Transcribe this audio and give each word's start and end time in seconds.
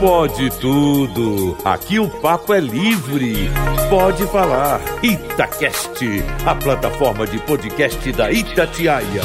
Pode 0.00 0.48
tudo. 0.58 1.58
Aqui 1.62 1.98
o 1.98 2.08
papo 2.08 2.54
é 2.54 2.58
livre. 2.58 3.50
Pode 3.90 4.26
falar. 4.28 4.80
Itacast, 5.02 6.02
a 6.46 6.54
plataforma 6.54 7.26
de 7.26 7.38
podcast 7.40 8.10
da 8.12 8.32
Itatiaia. 8.32 9.22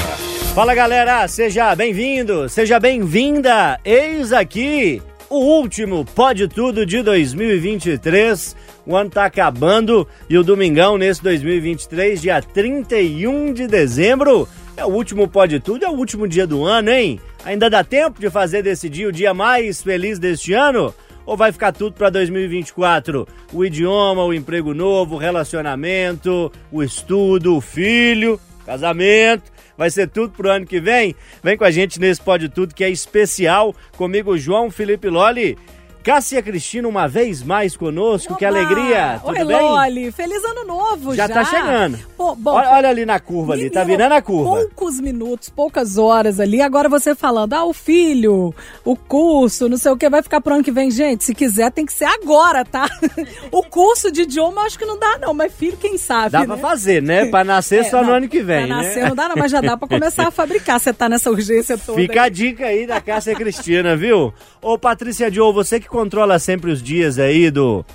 Fala 0.54 0.76
galera, 0.76 1.26
seja 1.30 1.74
bem-vindo, 1.78 2.50
seja 2.50 2.78
bem-vinda. 2.78 3.80
Eis 3.86 4.34
aqui 4.34 5.02
o 5.30 5.38
último 5.38 6.04
Pode 6.04 6.46
Tudo 6.50 6.86
de 6.86 7.02
2023. 7.02 8.54
O 8.86 8.98
ano 8.98 9.10
tá 9.10 9.24
acabando 9.24 10.06
e 10.30 10.38
o 10.38 10.44
domingão 10.44 10.98
nesse 10.98 11.24
2023, 11.24 12.22
dia 12.22 12.42
31 12.42 13.54
de 13.54 13.66
dezembro, 13.66 14.46
é 14.78 14.86
o 14.86 14.90
último 14.90 15.28
Pode 15.28 15.60
Tudo, 15.60 15.86
é 15.86 15.90
o 15.90 15.94
último 15.94 16.28
dia 16.28 16.46
do 16.46 16.66
ano, 16.66 16.90
hein? 16.90 17.20
Ainda 17.44 17.70
dá 17.70 17.84
tempo 17.84 18.20
de 18.20 18.30
fazer 18.30 18.62
desse 18.62 18.90
dia 18.90 19.08
o 19.08 19.12
dia 19.12 19.34
mais 19.34 19.82
feliz 19.82 20.20
deste 20.20 20.54
ano? 20.54 20.94
Ou 21.26 21.36
vai 21.36 21.52
ficar 21.52 21.72
tudo 21.72 21.94
para 21.94 22.10
2024? 22.10 23.28
O 23.52 23.66
idioma, 23.66 24.24
o 24.24 24.34
emprego 24.34 24.74
novo, 24.74 25.16
o 25.16 25.18
relacionamento, 25.18 26.52
o 26.72 26.84
estudo, 26.84 27.56
o 27.56 27.62
filho, 27.62 28.40
casamento. 28.66 29.52
Vai 29.78 29.90
ser 29.90 30.08
tudo 30.08 30.32
pro 30.32 30.50
ano 30.50 30.66
que 30.66 30.80
vem? 30.80 31.16
Vem 31.44 31.58
com 31.58 31.64
a 31.64 31.72
gente 31.72 32.00
nesse 32.00 32.22
Pode 32.22 32.48
Tudo 32.50 32.76
que 32.76 32.84
é 32.84 32.90
especial. 32.90 33.76
Comigo, 33.98 34.38
João 34.38 34.72
Felipe 34.72 35.10
Loli. 35.10 35.58
Cássia 36.06 36.40
Cristina, 36.44 36.88
uma 36.88 37.08
vez 37.08 37.42
mais 37.42 37.76
conosco, 37.76 38.34
Oba! 38.34 38.38
que 38.38 38.46
alegria! 38.46 39.20
Tudo 39.26 39.40
Oi, 39.40 39.44
bem? 39.44 39.60
Loli, 39.60 40.12
feliz 40.12 40.44
ano 40.46 40.64
novo 40.64 41.16
já. 41.16 41.28
Já 41.28 41.34
tá 41.34 41.44
chegando. 41.46 41.98
Pô, 42.16 42.36
bom, 42.36 42.52
Olha, 42.52 42.70
olha 42.74 42.90
ali 42.90 43.08
na 43.08 43.20
curva 43.20 43.54
ali, 43.54 43.72
tá 43.72 43.80
menino, 43.80 43.98
virando 43.98 44.14
a 44.14 44.22
curva. 44.22 44.50
Poucos 44.52 45.00
minutos, 45.00 45.50
poucas 45.50 45.98
horas 45.98 46.40
ali. 46.40 46.62
Agora 46.62 46.88
você 46.88 47.16
falando, 47.16 47.54
ah, 47.54 47.66
o 47.66 47.74
filho, 47.74 48.54
o 48.84 48.96
curso, 48.96 49.68
não 49.68 49.78
sei 49.78 49.92
o 49.94 49.98
que, 49.98 50.08
vai 50.08 50.22
ficar 50.22 50.42
pro 50.42 50.54
ano 50.54 50.64
que 50.64 50.72
vem. 50.72 50.92
Gente, 50.92 51.24
se 51.24 51.34
quiser, 51.34 51.72
tem 51.72 51.88
que 51.88 51.94
ser 51.94 52.06
agora, 52.06 52.64
tá? 52.64 52.88
o 53.52 53.64
curso 53.64 54.12
de 54.12 54.22
idioma 54.22 54.62
acho 54.62 54.78
que 54.78 54.86
não 54.86 55.00
dá, 55.00 55.18
não, 55.18 55.34
mas 55.34 55.52
filho, 55.56 55.76
quem 55.76 55.98
sabe? 55.98 56.30
Dá 56.30 56.42
né? 56.42 56.46
pra 56.46 56.58
fazer, 56.58 57.02
né? 57.02 57.26
Pra 57.26 57.44
nascer 57.44 57.80
É, 57.80 57.84
só 57.90 58.02
no 58.02 58.10
não, 58.10 58.14
ano 58.18 58.30
que 58.30 58.44
vem, 58.44 58.68
pra 58.68 58.78
né? 58.78 58.84
nascer 58.84 59.10
não 59.10 59.16
dá, 59.16 59.28
não, 59.28 59.36
mas 59.38 59.52
já 59.52 59.60
dá 59.60 59.76
pra 59.76 59.88
começar 59.88 60.28
a 60.28 60.30
fabricar. 60.32 60.80
Você 60.80 60.94
tá 60.94 61.10
nessa 61.10 61.32
urgência 61.32 61.80
toda. 61.80 62.00
Fica 62.00 62.22
aí. 62.22 62.28
a 62.28 62.30
dica 62.30 62.66
aí 62.68 62.86
da 62.86 63.02
Cássia 63.02 63.34
Cristina, 63.34 63.98
viu? 63.98 64.32
Ô, 64.62 64.78
Patrícia 64.78 65.32
Joe, 65.32 65.52
você 65.52 65.80
que 65.80 65.95
controla 66.00 66.38
sempre 66.40 66.72
os 66.72 66.84
dias 66.84 67.18
aí 67.18 67.50
do... 67.50 67.86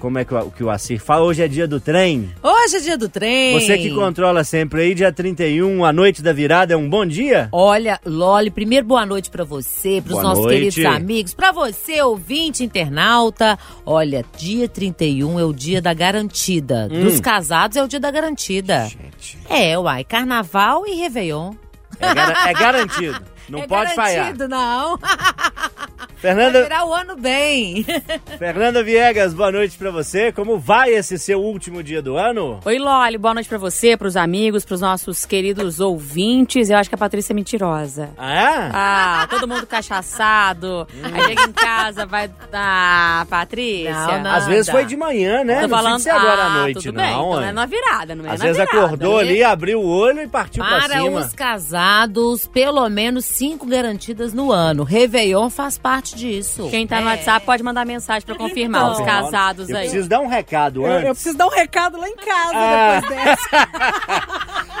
Como 0.00 0.18
é 0.18 0.24
que 0.24 0.34
o, 0.34 0.50
que 0.50 0.64
o 0.64 0.70
Assir 0.70 0.98
fala? 0.98 1.26
Hoje 1.26 1.42
é 1.42 1.46
dia 1.48 1.68
do 1.68 1.78
trem. 1.78 2.32
Hoje 2.42 2.76
é 2.76 2.80
dia 2.80 2.96
do 2.96 3.06
trem. 3.06 3.60
Você 3.60 3.76
que 3.76 3.90
controla 3.94 4.42
sempre 4.44 4.80
aí, 4.80 4.94
dia 4.94 5.12
31, 5.12 5.84
a 5.84 5.92
noite 5.92 6.22
da 6.22 6.32
virada, 6.32 6.72
é 6.72 6.76
um 6.76 6.88
bom 6.88 7.04
dia? 7.04 7.50
Olha, 7.52 8.00
Loli, 8.06 8.50
primeiro 8.50 8.86
boa 8.86 9.04
noite 9.04 9.28
pra 9.28 9.44
você, 9.44 10.00
pros 10.00 10.12
Boa 10.14 10.22
nossos 10.22 10.44
noite. 10.46 10.70
queridos 10.70 10.84
amigos, 10.86 11.34
pra 11.34 11.52
você, 11.52 12.00
ouvinte 12.00 12.64
internauta. 12.64 13.58
Olha, 13.84 14.24
dia 14.38 14.66
31 14.66 15.38
é 15.38 15.44
o 15.44 15.52
dia 15.52 15.82
da 15.82 15.92
garantida. 15.92 16.88
Hum. 16.90 17.02
Dos 17.02 17.20
casados 17.20 17.76
é 17.76 17.84
o 17.84 17.88
dia 17.88 18.00
da 18.00 18.10
garantida. 18.10 18.86
Gente, 18.88 19.36
É, 19.50 19.78
uai, 19.78 20.02
carnaval 20.02 20.86
e 20.86 20.94
réveillon. 20.94 21.52
é, 22.00 22.14
gar- 22.14 22.48
é 22.48 22.52
garantido. 22.54 23.20
Não 23.50 23.58
é 23.58 23.66
pode 23.66 23.94
falhar. 23.96 24.32
garantido, 24.34 24.48
não. 26.22 26.30
Vai 26.30 26.34
Fernanda, 26.34 26.62
virar 26.62 26.84
o 26.86 26.94
ano 26.94 27.16
bem. 27.16 27.84
Fernanda 28.38 28.82
Viegas, 28.82 29.32
boa 29.34 29.50
noite 29.50 29.76
pra 29.78 29.90
você. 29.90 30.30
Como 30.32 30.58
vai 30.58 30.90
esse 30.90 31.18
seu 31.18 31.40
último 31.40 31.82
dia 31.82 32.02
do 32.02 32.16
ano? 32.16 32.60
Oi, 32.64 32.78
Loli, 32.78 33.18
boa 33.18 33.34
noite 33.34 33.48
pra 33.48 33.58
você, 33.58 33.96
pros 33.96 34.16
amigos, 34.16 34.64
pros 34.64 34.80
nossos 34.80 35.24
queridos 35.24 35.80
ouvintes. 35.80 36.70
Eu 36.70 36.76
acho 36.76 36.88
que 36.88 36.94
a 36.94 36.98
Patrícia 36.98 37.32
é 37.32 37.34
mentirosa. 37.34 38.10
Ah, 38.18 38.32
é? 38.32 38.70
Ah, 38.72 39.26
todo 39.30 39.48
mundo 39.48 39.66
cachaçado. 39.66 40.86
Aí 41.02 41.22
chega 41.22 41.42
em 41.42 41.52
casa, 41.52 42.06
vai. 42.06 42.30
Ah, 42.52 43.26
Patrícia. 43.28 43.92
Não, 43.92 44.22
não. 44.22 44.30
Às 44.30 44.46
vezes 44.46 44.70
foi 44.70 44.84
de 44.84 44.96
manhã, 44.96 45.42
né? 45.44 45.62
Tô 45.62 45.68
não 45.68 45.76
falando. 45.76 45.94
precisa 45.94 46.10
ser 46.14 46.18
agora 46.18 46.42
à 46.42 46.46
ah, 46.46 46.58
noite, 46.60 46.82
tudo 46.82 46.96
não. 46.96 47.02
bem. 47.02 47.12
Então 47.12 47.30
ué. 47.30 47.48
é 47.48 47.52
na 47.52 47.66
virada, 47.66 48.14
não 48.14 48.24
é 48.26 48.30
Às 48.30 48.38
na 48.38 48.44
vezes 48.46 48.58
virada. 48.58 48.86
acordou 48.86 49.18
ali, 49.18 49.42
abriu 49.42 49.80
o 49.80 49.86
olho 49.88 50.22
e 50.22 50.28
partiu 50.28 50.62
pra 50.64 50.80
Para 50.80 51.00
cima. 51.00 51.20
os 51.20 51.32
casados, 51.32 52.46
pelo 52.46 52.88
menos 52.88 53.24
cinco 53.24 53.66
garantidas 53.66 54.32
no 54.32 54.52
ano. 54.52 54.84
Réveillon 54.84 55.48
faz 55.50 55.78
parte 55.78 56.09
disso. 56.16 56.68
Quem 56.70 56.86
tá 56.86 57.00
no 57.00 57.08
É. 57.08 57.12
WhatsApp 57.12 57.44
pode 57.46 57.62
mandar 57.62 57.84
mensagem 57.86 58.24
pra 58.26 58.34
confirmar 58.34 58.82
Então. 58.82 58.92
os 58.92 59.00
casados 59.06 59.68
Eu 59.68 59.76
aí. 59.76 59.82
preciso 59.84 60.08
dar 60.08 60.20
um 60.20 60.26
recado 60.26 60.86
Eu, 60.86 60.92
antes. 60.92 61.06
eu 61.08 61.14
preciso 61.14 61.36
dar 61.38 61.46
um 61.46 61.50
recado 61.50 61.98
lá 61.98 62.08
em 62.08 62.16
casa 62.16 62.52
Ah. 62.54 63.00
depois 63.00 63.24
dessa. 63.24 63.68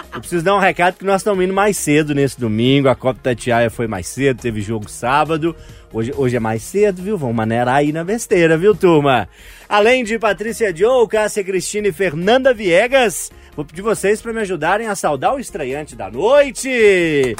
Eu 0.12 0.18
preciso 0.20 0.44
dar 0.44 0.56
um 0.56 0.58
recado 0.58 0.96
que 0.96 1.04
nós 1.04 1.20
estamos 1.20 1.42
indo 1.44 1.54
mais 1.54 1.76
cedo 1.76 2.14
nesse 2.14 2.38
domingo. 2.38 2.88
A 2.88 2.96
Copa 2.96 3.20
Tatiaia 3.22 3.70
foi 3.70 3.86
mais 3.86 4.08
cedo, 4.08 4.40
teve 4.42 4.60
jogo 4.60 4.90
sábado. 4.90 5.54
Hoje, 5.92 6.12
hoje 6.16 6.36
é 6.36 6.40
mais 6.40 6.62
cedo, 6.62 7.00
viu? 7.00 7.16
Vamos 7.16 7.34
maneirar 7.36 7.76
aí 7.76 7.92
na 7.92 8.02
besteira, 8.02 8.56
viu, 8.58 8.74
turma? 8.74 9.28
Além 9.68 10.02
de 10.04 10.18
Patrícia 10.18 10.74
Joe, 10.76 11.06
Cássia 11.08 11.44
Cristina 11.44 11.88
e 11.88 11.92
Fernanda 11.92 12.52
Viegas, 12.52 13.30
vou 13.54 13.64
pedir 13.64 13.82
vocês 13.82 14.20
para 14.20 14.32
me 14.32 14.40
ajudarem 14.40 14.88
a 14.88 14.96
saudar 14.96 15.32
o 15.34 15.38
estreante 15.38 15.94
da 15.94 16.10
noite. 16.10 17.36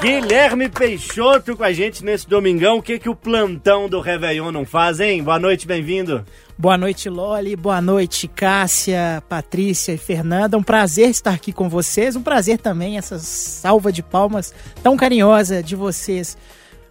Guilherme 0.00 0.68
Peixoto 0.68 1.56
com 1.56 1.64
a 1.64 1.72
gente 1.72 2.04
nesse 2.04 2.28
domingão. 2.28 2.78
O 2.78 2.82
que, 2.82 3.00
que 3.00 3.08
o 3.08 3.16
plantão 3.16 3.88
do 3.88 4.00
Réveillon 4.00 4.52
não 4.52 4.64
faz, 4.64 5.00
hein? 5.00 5.24
Boa 5.24 5.40
noite, 5.40 5.66
bem-vindo. 5.66 6.24
Boa 6.56 6.78
noite, 6.78 7.08
Loli. 7.08 7.56
Boa 7.56 7.80
noite, 7.80 8.28
Cássia, 8.28 9.20
Patrícia 9.28 9.92
e 9.92 9.98
Fernanda. 9.98 10.56
Um 10.56 10.62
prazer 10.62 11.10
estar 11.10 11.32
aqui 11.32 11.52
com 11.52 11.68
vocês. 11.68 12.14
Um 12.14 12.22
prazer 12.22 12.58
também 12.58 12.96
essa 12.96 13.18
salva 13.18 13.90
de 13.90 14.00
palmas 14.00 14.54
tão 14.84 14.96
carinhosa 14.96 15.64
de 15.64 15.74
vocês. 15.74 16.38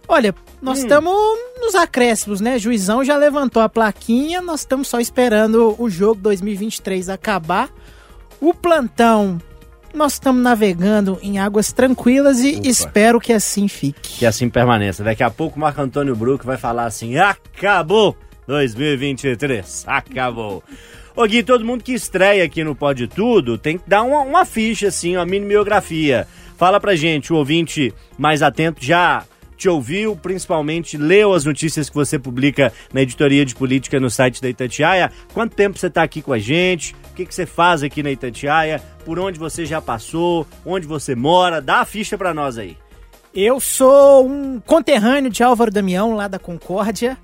Olha, 0.06 0.34
nós 0.60 0.80
estamos 0.80 1.14
nos 1.58 1.74
acréscimos, 1.74 2.42
né? 2.42 2.58
Juizão 2.58 3.02
já 3.02 3.16
levantou 3.16 3.62
a 3.62 3.70
plaquinha, 3.70 4.42
nós 4.42 4.60
estamos 4.60 4.86
só 4.86 5.00
esperando 5.00 5.74
o 5.78 5.88
jogo 5.88 6.20
2023 6.20 7.08
acabar. 7.08 7.70
O 8.38 8.52
plantão, 8.52 9.40
nós 9.94 10.14
estamos 10.14 10.42
navegando 10.42 11.18
em 11.22 11.38
águas 11.38 11.72
tranquilas 11.72 12.40
e 12.40 12.60
espero 12.68 13.20
que 13.20 13.32
assim 13.32 13.68
fique. 13.68 14.18
Que 14.18 14.26
assim 14.26 14.48
permaneça. 14.48 15.02
Daqui 15.02 15.22
a 15.22 15.30
pouco 15.30 15.56
o 15.56 15.60
Marco 15.60 15.80
Antônio 15.80 16.14
Bruco 16.14 16.44
vai 16.44 16.56
falar 16.56 16.86
assim: 16.86 17.16
acabou 17.16 18.16
2023, 18.46 19.84
acabou. 19.86 20.62
Ô 21.14 21.26
Gui, 21.26 21.42
todo 21.42 21.64
mundo 21.64 21.82
que 21.82 21.92
estreia 21.92 22.44
aqui 22.44 22.62
no 22.62 22.76
Pode 22.76 23.08
Tudo 23.08 23.58
tem 23.58 23.76
que 23.76 23.88
dar 23.88 24.02
uma, 24.02 24.20
uma 24.20 24.44
ficha, 24.44 24.88
assim, 24.88 25.16
uma 25.16 25.26
mini 25.26 25.46
biografia. 25.46 26.28
Fala 26.56 26.78
pra 26.80 26.94
gente, 26.94 27.32
o 27.32 27.36
ouvinte 27.36 27.92
mais 28.16 28.42
atento 28.42 28.84
já 28.84 29.24
te 29.58 29.68
ouviu, 29.68 30.16
principalmente 30.16 30.96
leu 30.96 31.34
as 31.34 31.44
notícias 31.44 31.90
que 31.90 31.94
você 31.94 32.18
publica 32.18 32.72
na 32.92 33.02
editoria 33.02 33.44
de 33.44 33.54
política 33.54 33.98
no 33.98 34.08
site 34.08 34.40
da 34.40 34.48
Itatiaia. 34.48 35.10
Quanto 35.34 35.56
tempo 35.56 35.76
você 35.76 35.88
está 35.88 36.02
aqui 36.02 36.22
com 36.22 36.32
a 36.32 36.38
gente? 36.38 36.94
O 37.10 37.14
que, 37.14 37.26
que 37.26 37.34
você 37.34 37.44
faz 37.44 37.82
aqui 37.82 38.02
na 38.02 38.10
Itatiaia? 38.10 38.80
Por 39.04 39.18
onde 39.18 39.38
você 39.38 39.66
já 39.66 39.82
passou? 39.82 40.46
Onde 40.64 40.86
você 40.86 41.14
mora? 41.14 41.60
Dá 41.60 41.80
a 41.80 41.84
ficha 41.84 42.16
pra 42.16 42.32
nós 42.32 42.56
aí. 42.56 42.76
Eu 43.34 43.60
sou 43.60 44.26
um 44.26 44.60
conterrâneo 44.60 45.30
de 45.30 45.42
Álvaro 45.42 45.70
Damião, 45.70 46.14
lá 46.14 46.28
da 46.28 46.38
Concórdia. 46.38 47.18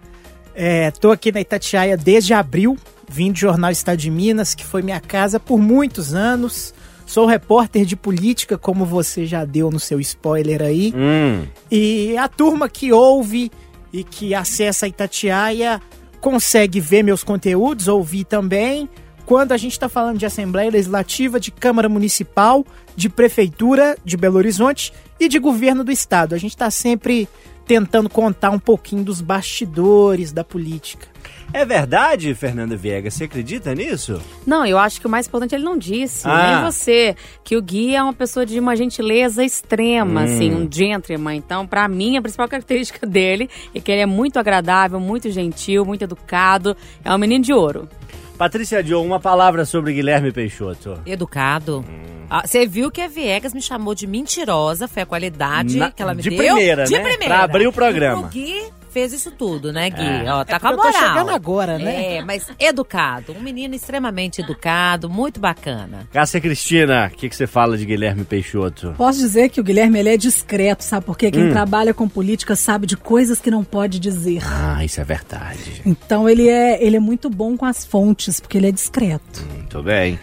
É, 0.55 0.91
tô 0.91 1.11
aqui 1.11 1.33
na 1.33 1.41
Itatiaia 1.41 1.97
desde 1.97 2.35
abril, 2.35 2.77
vim 3.09 3.33
do 3.33 3.39
Jornal 3.39 3.71
Estado 3.71 3.99
de 3.99 4.11
Minas, 4.11 4.55
que 4.55 4.65
foi 4.65 4.83
minha 4.83 5.01
casa 5.01 5.41
por 5.41 5.59
muitos 5.59 6.15
anos. 6.15 6.75
Sou 7.07 7.27
repórter 7.27 7.85
de 7.85 7.97
política, 7.97 8.57
como 8.57 8.85
você 8.85 9.27
já 9.27 9.45
deu 9.45 9.71
no 9.71 9.79
seu 9.79 10.01
spoiler 10.01 10.63
aí. 10.63 10.93
Hum. 10.97 11.47
E 11.71 12.17
a 12.17 12.29
turma 12.29 12.69
que 12.69 12.93
ouve 12.93 13.51
e 13.93 14.03
que 14.03 14.35
acessa 14.35 14.87
a 14.87 14.89
Itatiaia 14.89 15.81
consegue 16.21 16.81
ver 16.81 17.03
meus 17.03 17.23
conteúdos, 17.23 17.87
ouvir 17.87 18.25
também. 18.25 18.89
Quando 19.27 19.53
a 19.53 19.57
gente 19.57 19.73
está 19.73 19.89
falando 19.89 20.19
de 20.19 20.27
Assembleia 20.27 20.71
Legislativa, 20.71 21.39
de 21.39 21.51
Câmara 21.51 21.89
Municipal, 21.89 22.65
de 22.97 23.09
Prefeitura 23.09 23.97
de 24.05 24.17
Belo 24.17 24.37
Horizonte 24.37 24.93
e 25.19 25.29
de 25.29 25.39
Governo 25.39 25.85
do 25.85 25.93
Estado. 25.93 26.35
A 26.35 26.39
gente 26.39 26.53
está 26.53 26.71
sempre 26.71 27.29
tentando 27.67 28.09
contar 28.11 28.51
um 28.51 28.59
pouquinho 28.59 29.05
dos 29.05 29.21
bastidores 29.21 30.33
da 30.33 30.45
política. 30.45 31.14
É 31.53 31.65
verdade, 31.65 32.35
Fernanda 32.35 32.77
Viegas? 32.77 33.15
Você 33.15 33.25
acredita 33.25 33.75
nisso? 33.75 34.21
Não, 34.47 34.67
eu 34.67 34.77
acho 34.79 35.01
que 35.01 35.07
o 35.07 35.11
mais 35.11 35.27
importante 35.29 35.55
ele 35.55 35.63
não 35.65 35.79
disse, 35.79 36.27
Ah. 36.29 36.61
nem 36.63 36.73
você, 36.73 37.15
que 37.45 37.57
o 37.57 37.63
Gui 37.63 37.95
é 37.95 38.03
uma 38.03 38.13
pessoa 38.13 38.45
de 38.45 38.59
uma 38.59 38.75
gentileza 38.75 39.45
extrema, 39.45 40.23
Hum. 40.23 40.25
assim, 40.25 40.53
um 40.55 40.69
gentleman. 40.71 41.37
Então, 41.37 41.65
pra 41.67 41.87
mim, 41.87 42.17
a 42.17 42.23
principal 42.23 42.49
característica 42.49 43.07
dele 43.07 43.49
é 43.75 43.79
que 43.81 43.93
ele 43.93 44.01
é 44.01 44.07
muito 44.07 44.39
agradável, 44.39 44.99
muito 44.99 45.31
gentil, 45.31 45.85
muito 45.85 46.03
educado. 46.03 46.77
É 47.05 47.15
um 47.15 47.19
menino 47.19 47.45
de 47.45 47.53
ouro. 47.53 47.89
Patrícia 48.37 48.83
Joe, 48.85 49.07
uma 49.07 49.21
palavra 49.21 49.65
sobre 49.65 49.93
Guilherme 49.93 50.33
Peixoto. 50.33 50.99
Educado. 51.07 51.85
Ah, 52.29 52.43
Você 52.45 52.67
viu 52.67 52.91
que 52.91 53.01
a 53.01 53.07
Viegas 53.07 53.55
me 53.55 53.63
chamou 53.63 53.95
de 53.95 54.09
mentirosa, 54.09 54.89
foi 54.89 55.03
a 55.05 55.07
qualidade 55.07 55.77
Na- 55.77 55.93
que 55.93 56.03
ela 56.03 56.15
me 56.15 56.21
de 56.23 56.31
deu. 56.31 56.39
primeira, 56.39 56.83
de 56.85 56.95
né? 56.95 56.99
primeira. 56.99 57.27
Pra 57.27 57.45
abrir 57.45 57.69
o 57.69 57.73
programa. 57.73 58.23
E 58.23 58.25
o 58.25 58.29
Gui 58.29 58.63
fez 58.95 59.13
isso 59.13 59.33
tudo, 59.33 59.73
né, 59.73 59.91
Gui? 59.91 60.01
É. 60.01 60.33
Ó, 60.33 60.45
tá 60.45 60.57
É 60.57 60.59
com 60.61 60.69
a 60.69 60.71
porque 60.73 60.87
eu 60.87 60.93
tô 60.93 60.99
moral. 60.99 61.13
chegando 61.15 61.31
agora, 61.35 61.79
né? 61.79 62.17
É, 62.19 62.23
mas 62.23 62.47
educado. 62.61 63.33
Um 63.33 63.41
menino 63.43 63.75
extremamente 63.75 64.41
educado, 64.41 65.11
muito 65.11 65.41
bacana. 65.41 66.09
Cássia 66.13 66.41
Cristina, 66.41 67.11
o 67.13 67.17
que, 67.17 67.29
que 67.29 67.35
você 67.35 67.47
fala 67.47 67.77
de 67.77 67.85
Guilherme 67.85 68.25
Peixoto? 68.25 68.95
Posso 68.97 69.19
dizer 69.19 69.49
que 69.49 69.61
o 69.61 69.65
Guilherme 69.65 69.99
ele 69.99 70.11
é 70.11 70.17
discreto, 70.17 70.85
sabe? 70.85 71.05
Porque 71.07 71.27
Hum. 71.27 71.31
quem 71.33 71.51
trabalha 71.51 71.93
com 71.93 72.09
política 72.09 72.55
sabe 72.55 72.87
de 72.87 72.97
coisas 72.97 73.41
que 73.41 73.51
não 73.51 73.65
pode 73.65 73.99
dizer. 73.99 74.43
Ah, 74.47 74.85
isso 74.85 75.01
é 75.01 75.05
verdade. 75.05 75.83
Então 75.85 76.29
ele 76.29 76.49
é, 76.49 76.83
ele 76.83 76.97
é 76.97 77.01
muito 77.01 77.29
bom 77.29 77.57
com 77.57 77.67
as 77.67 77.85
fontes, 77.85 78.39
porque 78.39 78.57
ele 78.57 78.69
é 78.69 78.73
discreto. 78.73 79.45
Muito 79.57 79.83
bem. 79.83 80.19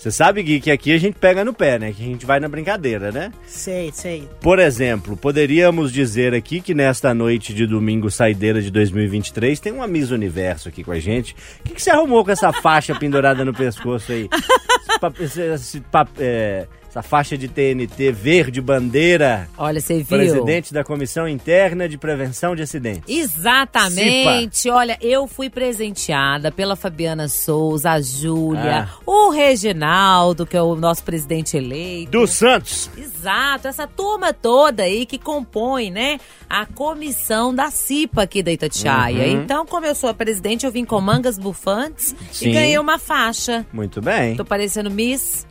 Você 0.00 0.10
sabe, 0.10 0.42
Gui, 0.42 0.60
que 0.60 0.70
aqui 0.70 0.92
a 0.94 0.98
gente 0.98 1.18
pega 1.18 1.44
no 1.44 1.52
pé, 1.52 1.78
né? 1.78 1.92
Que 1.92 2.02
a 2.02 2.06
gente 2.06 2.24
vai 2.24 2.40
na 2.40 2.48
brincadeira, 2.48 3.12
né? 3.12 3.30
Sei, 3.46 3.90
sei. 3.92 4.26
Por 4.40 4.58
exemplo, 4.58 5.14
poderíamos 5.14 5.92
dizer 5.92 6.32
aqui 6.32 6.62
que 6.62 6.72
nesta 6.72 7.12
noite 7.12 7.52
de 7.52 7.66
domingo 7.66 8.10
saideira 8.10 8.62
de 8.62 8.70
2023 8.70 9.60
tem 9.60 9.72
uma 9.74 9.86
Miss 9.86 10.10
Universo 10.10 10.70
aqui 10.70 10.82
com 10.82 10.92
a 10.92 10.98
gente. 10.98 11.36
O 11.60 11.64
que, 11.68 11.74
que 11.74 11.82
você 11.82 11.90
arrumou 11.90 12.24
com 12.24 12.30
essa 12.30 12.50
faixa 12.50 12.94
pendurada 12.98 13.44
no 13.44 13.52
pescoço 13.52 14.10
aí? 14.10 14.26
Esse 14.90 14.98
pa- 14.98 15.12
esse- 15.20 15.40
esse 15.42 15.80
pa- 15.82 16.08
é, 16.18 16.66
essa 16.90 17.02
faixa 17.02 17.38
de 17.38 17.46
TNT 17.46 18.10
verde 18.10 18.60
bandeira, 18.60 19.48
Olha, 19.56 19.80
você 19.80 19.98
viu? 19.98 20.06
presidente 20.06 20.74
da 20.74 20.82
Comissão 20.82 21.28
Interna 21.28 21.88
de 21.88 21.96
Prevenção 21.96 22.56
de 22.56 22.62
Acidentes. 22.62 23.04
Exatamente. 23.06 24.68
Olha, 24.68 24.98
eu 25.00 25.26
fui 25.28 25.48
presenteada 25.48 26.50
pela 26.50 26.74
Fabiana 26.74 27.28
Souza, 27.28 27.92
a 27.92 28.00
Júlia, 28.00 28.88
Ah. 28.90 28.98
o 29.06 29.30
Reginaldo, 29.30 30.44
que 30.44 30.56
é 30.56 30.62
o 30.62 30.74
nosso 30.74 31.04
presidente 31.04 31.56
eleito. 31.56 32.10
Do 32.10 32.26
Santos. 32.26 32.90
Exato, 32.98 33.68
essa 33.68 33.86
turma 33.86 34.32
toda 34.32 34.82
aí 34.82 35.06
que 35.06 35.18
compõe, 35.18 35.90
né, 35.92 36.18
a 36.48 36.66
comissão 36.66 37.54
da 37.54 37.70
CIPA 37.70 38.22
aqui 38.22 38.42
da 38.42 38.50
Itatiaia. 38.50 39.26
Uhum. 39.28 39.42
Então, 39.42 39.64
como 39.64 39.86
eu 39.86 39.94
sou 39.94 40.10
a 40.10 40.14
presidente, 40.14 40.66
eu 40.66 40.72
vim 40.72 40.84
com 40.84 41.00
mangas 41.00 41.38
bufantes 41.38 42.16
Sim. 42.32 42.48
e 42.48 42.52
ganhei 42.52 42.78
uma 42.78 42.98
faixa. 42.98 43.64
Muito 43.72 44.00
bem. 44.02 44.34
Tô 44.36 44.44
parecendo 44.44 44.90
Miss, 44.90 45.46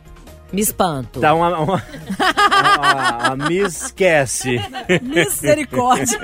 Miss 0.52 0.72
Panto. 0.72 1.20
Tá 1.20 1.34
uma, 1.34 1.58
uma, 1.58 1.82
uma, 2.78 3.34
uma 3.34 3.48
Miss 3.48 3.84
esquece. 3.84 4.60
Misericórdia. 5.02 6.18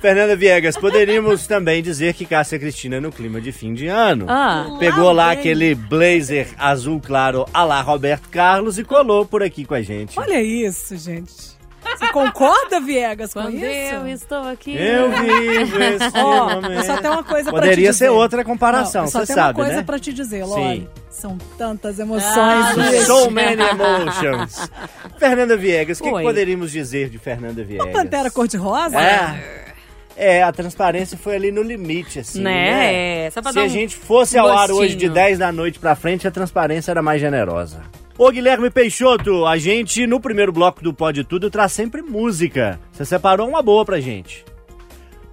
Fernanda 0.00 0.36
Viegas, 0.36 0.76
poderíamos 0.76 1.46
também 1.46 1.82
dizer 1.82 2.14
que 2.14 2.24
Cássia 2.24 2.58
Cristina 2.58 3.00
no 3.00 3.12
clima 3.12 3.40
de 3.40 3.52
fim 3.52 3.74
de 3.74 3.86
ano. 3.86 4.26
Ah. 4.28 4.76
Pegou 4.78 5.12
lá 5.12 5.30
aquele 5.30 5.74
blazer 5.74 6.48
azul 6.58 7.00
claro 7.00 7.46
a 7.52 7.64
lá 7.64 7.80
Roberto 7.80 8.28
Carlos 8.28 8.78
e 8.78 8.84
colou 8.84 9.24
por 9.24 9.42
aqui 9.42 9.64
com 9.64 9.74
a 9.74 9.82
gente. 9.82 10.18
Olha 10.18 10.42
isso, 10.42 10.96
gente. 10.96 11.59
Você 11.98 12.12
concorda, 12.12 12.80
Viegas, 12.80 13.32
com 13.34 13.42
Quando 13.42 13.54
isso? 13.56 13.64
eu 13.94 14.06
estou 14.08 14.42
aqui. 14.48 14.76
Eu 14.76 15.10
vivo 15.10 15.82
esse 15.82 16.04
Ó, 16.18 16.82
só 16.84 16.96
tenho 16.98 17.12
uma 17.14 17.24
coisa 17.24 17.50
pra 17.50 17.60
te 17.60 17.64
Poderia 17.64 17.90
dizer. 17.90 18.04
ser 18.06 18.08
outra 18.10 18.44
comparação, 18.44 19.02
Não, 19.02 19.08
eu 19.08 19.12
só 19.12 19.20
você 19.20 19.26
tenho 19.26 19.38
sabe, 19.38 19.58
uma 19.58 19.64
coisa 19.64 19.80
né? 19.80 19.82
pra 19.84 19.98
te 19.98 20.12
dizer, 20.12 20.44
Sim. 20.44 20.50
Lore. 20.50 20.88
São 21.10 21.38
tantas 21.58 21.98
emoções. 21.98 22.32
Ah. 22.34 23.04
So 23.04 23.30
many 23.30 23.60
emotions. 23.62 24.70
Fernanda 25.18 25.56
Viegas, 25.56 26.00
o 26.00 26.02
que, 26.04 26.10
que 26.12 26.22
poderíamos 26.22 26.70
dizer 26.72 27.08
de 27.10 27.18
Fernanda 27.18 27.62
Viegas? 27.62 27.92
Pantera 27.92 28.30
cor-de-rosa? 28.30 28.98
É. 29.00 29.60
É, 30.16 30.42
a 30.42 30.52
transparência 30.52 31.16
foi 31.16 31.34
ali 31.36 31.50
no 31.50 31.62
limite, 31.62 32.18
assim, 32.18 32.42
né? 32.42 32.50
Né? 32.52 33.24
É, 33.26 33.30
só 33.30 33.40
pra 33.40 33.52
Se 33.52 33.54
dar 33.56 33.62
a 33.62 33.64
um 33.64 33.68
gente 33.68 33.96
fosse 33.96 34.36
ao 34.36 34.48
ar 34.50 34.70
hoje 34.70 34.88
de 34.94 35.06
gostinho. 35.06 35.12
10 35.14 35.38
da 35.38 35.50
noite 35.52 35.78
pra 35.78 35.94
frente, 35.94 36.28
a 36.28 36.30
transparência 36.30 36.90
era 36.90 37.00
mais 37.00 37.20
generosa. 37.20 37.80
Ô 38.22 38.30
Guilherme 38.30 38.68
Peixoto, 38.68 39.46
a 39.46 39.56
gente 39.56 40.06
no 40.06 40.20
primeiro 40.20 40.52
bloco 40.52 40.82
do 40.84 40.92
Pode 40.92 41.24
Tudo 41.24 41.48
traz 41.50 41.72
sempre 41.72 42.02
música. 42.02 42.78
Você 42.92 43.02
separou 43.06 43.48
uma 43.48 43.62
boa 43.62 43.82
pra 43.82 43.98
gente. 43.98 44.44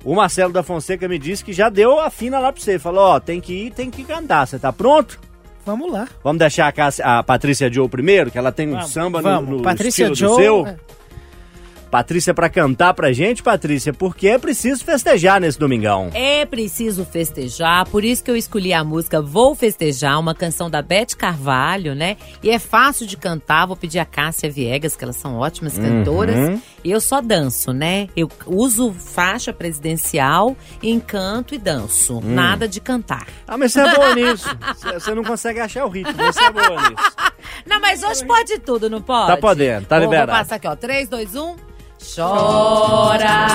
O 0.06 0.16
Marcelo 0.16 0.54
da 0.54 0.64
Fonseca 0.64 1.06
me 1.06 1.20
disse 1.20 1.44
que 1.44 1.52
já 1.52 1.68
deu 1.68 2.00
a 2.00 2.10
fina 2.10 2.40
lá 2.40 2.50
pra 2.54 2.62
você. 2.62 2.80
Falou, 2.80 3.04
ó, 3.04 3.20
tem 3.20 3.42
que 3.42 3.66
ir, 3.66 3.72
tem 3.72 3.92
que 3.92 4.06
cantar. 4.06 4.48
Você 4.48 4.58
tá 4.58 4.72
pronto? 4.72 5.20
Vamos 5.66 5.92
lá. 5.92 6.08
Vamos 6.24 6.40
deixar 6.40 6.66
a, 6.70 6.72
Cássia- 6.72 7.04
a 7.04 7.22
Patrícia 7.24 7.70
Joe 7.70 7.90
primeiro, 7.90 8.32
que 8.32 8.38
ela 8.38 8.54
tem 8.54 8.70
um 8.70 8.76
Vamos, 8.76 8.90
samba 8.90 9.18
no, 9.22 9.24
vamos. 9.24 9.50
no 9.58 9.62
Patrícia 9.62 10.04
estilo 10.10 10.16
Joe. 10.16 10.30
do 10.30 10.36
seu. 10.42 10.78
Patrícia 11.92 12.34
pra 12.34 12.50
cantar 12.50 12.94
pra 12.94 13.14
gente, 13.14 13.42
Patrícia, 13.42 13.94
porque 13.94 14.28
é 14.28 14.38
preciso 14.38 14.84
festejar 14.84 15.40
nesse 15.40 15.58
domingão. 15.58 16.10
É 16.14 16.46
preciso 16.46 17.06
festejar, 17.06 17.88
por 17.90 18.04
isso 18.04 18.24
que 18.24 18.30
eu 18.30 18.36
escolhi 18.36 18.74
a 18.74 18.84
música 18.84 19.22
Vou 19.22 19.56
Festejar, 19.56 20.20
uma 20.20 20.36
canção 20.36 20.70
da 20.70 20.82
Beth 20.82 21.16
Carvalho, 21.18 21.96
né? 21.96 22.18
E 22.44 22.50
é 22.50 22.60
fácil 22.60 23.08
de 23.08 23.16
cantar, 23.16 23.66
vou 23.66 23.76
pedir 23.76 24.00
a 24.00 24.06
Cássia 24.06 24.50
Viegas, 24.52 24.96
que 24.96 25.04
elas 25.04 25.16
são 25.16 25.38
ótimas 25.38 25.78
cantoras. 25.78 26.36
E 26.84 26.92
eu 26.92 27.00
só 27.00 27.22
danço, 27.22 27.72
né? 27.72 28.10
Eu 28.16 28.30
uso 28.46 28.92
faixa 28.94 29.54
presidencial, 29.54 30.56
encanto 30.84 31.56
e 31.56 31.58
danço. 31.58 32.22
Nada 32.24 32.68
de 32.68 32.80
cantar. 32.82 33.26
Ah, 33.48 33.58
mas 33.58 33.72
você 33.74 33.80
é 33.82 33.96
boa 33.96 34.14
nisso. 34.16 34.48
Você- 34.94 35.16
não 35.16 35.24
consegue 35.24 35.60
achar 35.60 35.86
o 35.86 35.90
ritmo, 35.90 36.14
você 36.14 36.44
é 36.44 36.52
boa 36.52 36.90
nisso. 36.90 37.16
Não, 37.66 37.80
mas 37.80 38.04
hoje 38.04 38.26
pode 38.26 38.60
tudo, 38.60 38.90
não 38.90 39.02
pode? 39.02 39.28
Tá 39.28 39.38
podendo, 39.38 39.86
tá 39.86 39.98
liberado. 39.98 40.32
Vou 40.32 40.40
passar 40.42 40.56
aqui, 40.56 40.68
ó. 40.68 40.76
3, 40.76 41.08
2, 41.10 41.36
1. 41.36 41.56
Chora, 42.16 43.48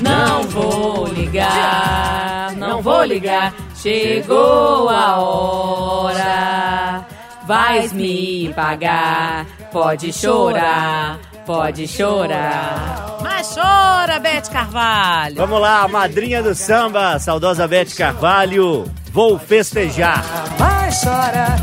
não 0.00 0.42
vou 0.44 1.06
ligar, 1.06 2.52
não 2.56 2.80
vou 2.80 3.04
ligar. 3.04 3.52
Chegou 3.74 4.88
a 4.88 5.16
hora, 5.18 7.04
vais 7.46 7.92
me 7.92 8.52
pagar. 8.54 9.46
Pode 9.72 10.12
chorar, 10.12 11.18
pode 11.44 11.88
chorar. 11.88 13.18
Mas 13.22 13.54
chora, 13.54 14.18
Bete 14.20 14.50
Carvalho. 14.50 15.36
Vamos 15.36 15.60
lá, 15.60 15.88
madrinha 15.88 16.42
do 16.42 16.54
samba, 16.54 17.18
saudosa 17.18 17.66
Bete 17.66 17.94
Carvalho. 17.96 18.84
Vou 19.12 19.38
festejar. 19.38 20.22
Vai, 20.56 20.90
chora. 20.92 21.56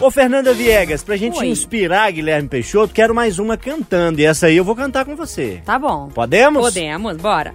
Ô, 0.00 0.10
Fernanda 0.10 0.54
Viegas, 0.54 1.02
pra 1.02 1.14
gente 1.14 1.38
Oi. 1.38 1.48
inspirar 1.48 2.10
Guilherme 2.10 2.48
Peixoto, 2.48 2.94
quero 2.94 3.14
mais 3.14 3.38
uma 3.38 3.58
cantando. 3.58 4.18
E 4.18 4.24
essa 4.24 4.46
aí 4.46 4.56
eu 4.56 4.64
vou 4.64 4.74
cantar 4.74 5.04
com 5.04 5.14
você. 5.14 5.60
Tá 5.62 5.78
bom. 5.78 6.08
Podemos? 6.08 6.62
Podemos, 6.62 7.18
bora. 7.18 7.54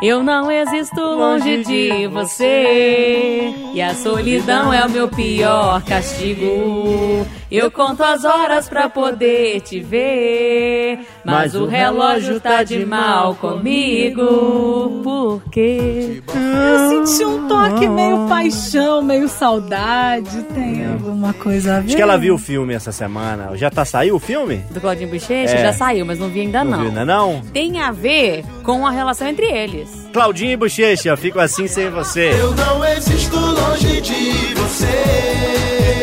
Eu 0.00 0.22
não 0.22 0.48
existo 0.50 1.00
longe 1.00 1.64
de 1.64 2.06
você 2.06 3.52
E 3.74 3.82
a 3.82 3.94
solidão 3.94 4.72
é 4.72 4.84
o 4.86 4.90
meu 4.90 5.08
pior 5.08 5.82
castigo 5.82 7.26
Eu 7.50 7.68
conto 7.70 8.04
as 8.04 8.24
horas 8.24 8.68
pra 8.68 8.88
poder 8.88 9.60
te 9.60 9.80
ver 9.80 11.00
Mas 11.24 11.56
o 11.56 11.66
relógio 11.66 12.38
tá 12.40 12.62
de 12.62 12.86
mal 12.86 13.34
comigo 13.34 15.00
Por 15.02 15.42
quê? 15.50 16.22
Eu 16.28 17.06
senti 17.06 17.24
um 17.24 17.48
toque 17.48 17.88
meio 17.88 18.26
paixão, 18.28 19.02
meio 19.02 19.28
saudade. 19.28 20.42
Tem 20.54 20.86
alguma 20.86 21.32
coisa 21.32 21.76
a 21.76 21.80
ver? 21.80 21.86
Acho 21.86 21.96
que 21.96 22.02
ela 22.02 22.16
viu 22.16 22.34
o 22.34 22.38
filme 22.38 22.74
essa 22.74 22.92
semana. 22.92 23.56
Já 23.56 23.70
tá 23.70 23.84
saiu 23.84 24.16
o 24.16 24.18
filme? 24.18 24.58
Do 24.70 24.80
Claudinho 24.80 25.08
Bochecha 25.10 25.54
É. 25.54 25.62
já 25.62 25.72
saiu, 25.72 26.04
mas 26.04 26.18
não 26.18 26.28
vi 26.28 26.40
ainda 26.42 26.62
Não 26.64 26.70
não, 26.72 26.78
viu 26.78 26.88
ainda 26.88 27.04
não? 27.04 27.40
Tem 27.52 27.80
a 27.80 27.90
ver 27.90 28.44
com 28.62 28.86
a 28.86 28.90
relação 28.90 29.26
entre 29.26 29.46
eles 29.46 29.87
Claudinho 30.12 30.52
e 30.52 30.56
Bochecha, 30.56 31.16
fico 31.16 31.38
assim 31.38 31.66
sem 31.68 31.90
você. 31.90 32.30
Eu 32.32 32.52
não 32.54 32.84
existo 32.84 33.36
longe 33.38 34.00
de 34.00 34.54
você. 34.54 34.86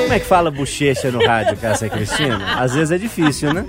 Como 0.02 0.14
é 0.14 0.20
que 0.20 0.26
fala 0.26 0.52
bochecha 0.52 1.10
no 1.12 1.26
rádio, 1.26 1.58
Cássia 1.58 1.90
Cristina? 1.90 2.60
Às 2.60 2.74
vezes 2.76 2.92
é 2.92 2.98
difícil, 2.98 3.52
né? 3.54 3.66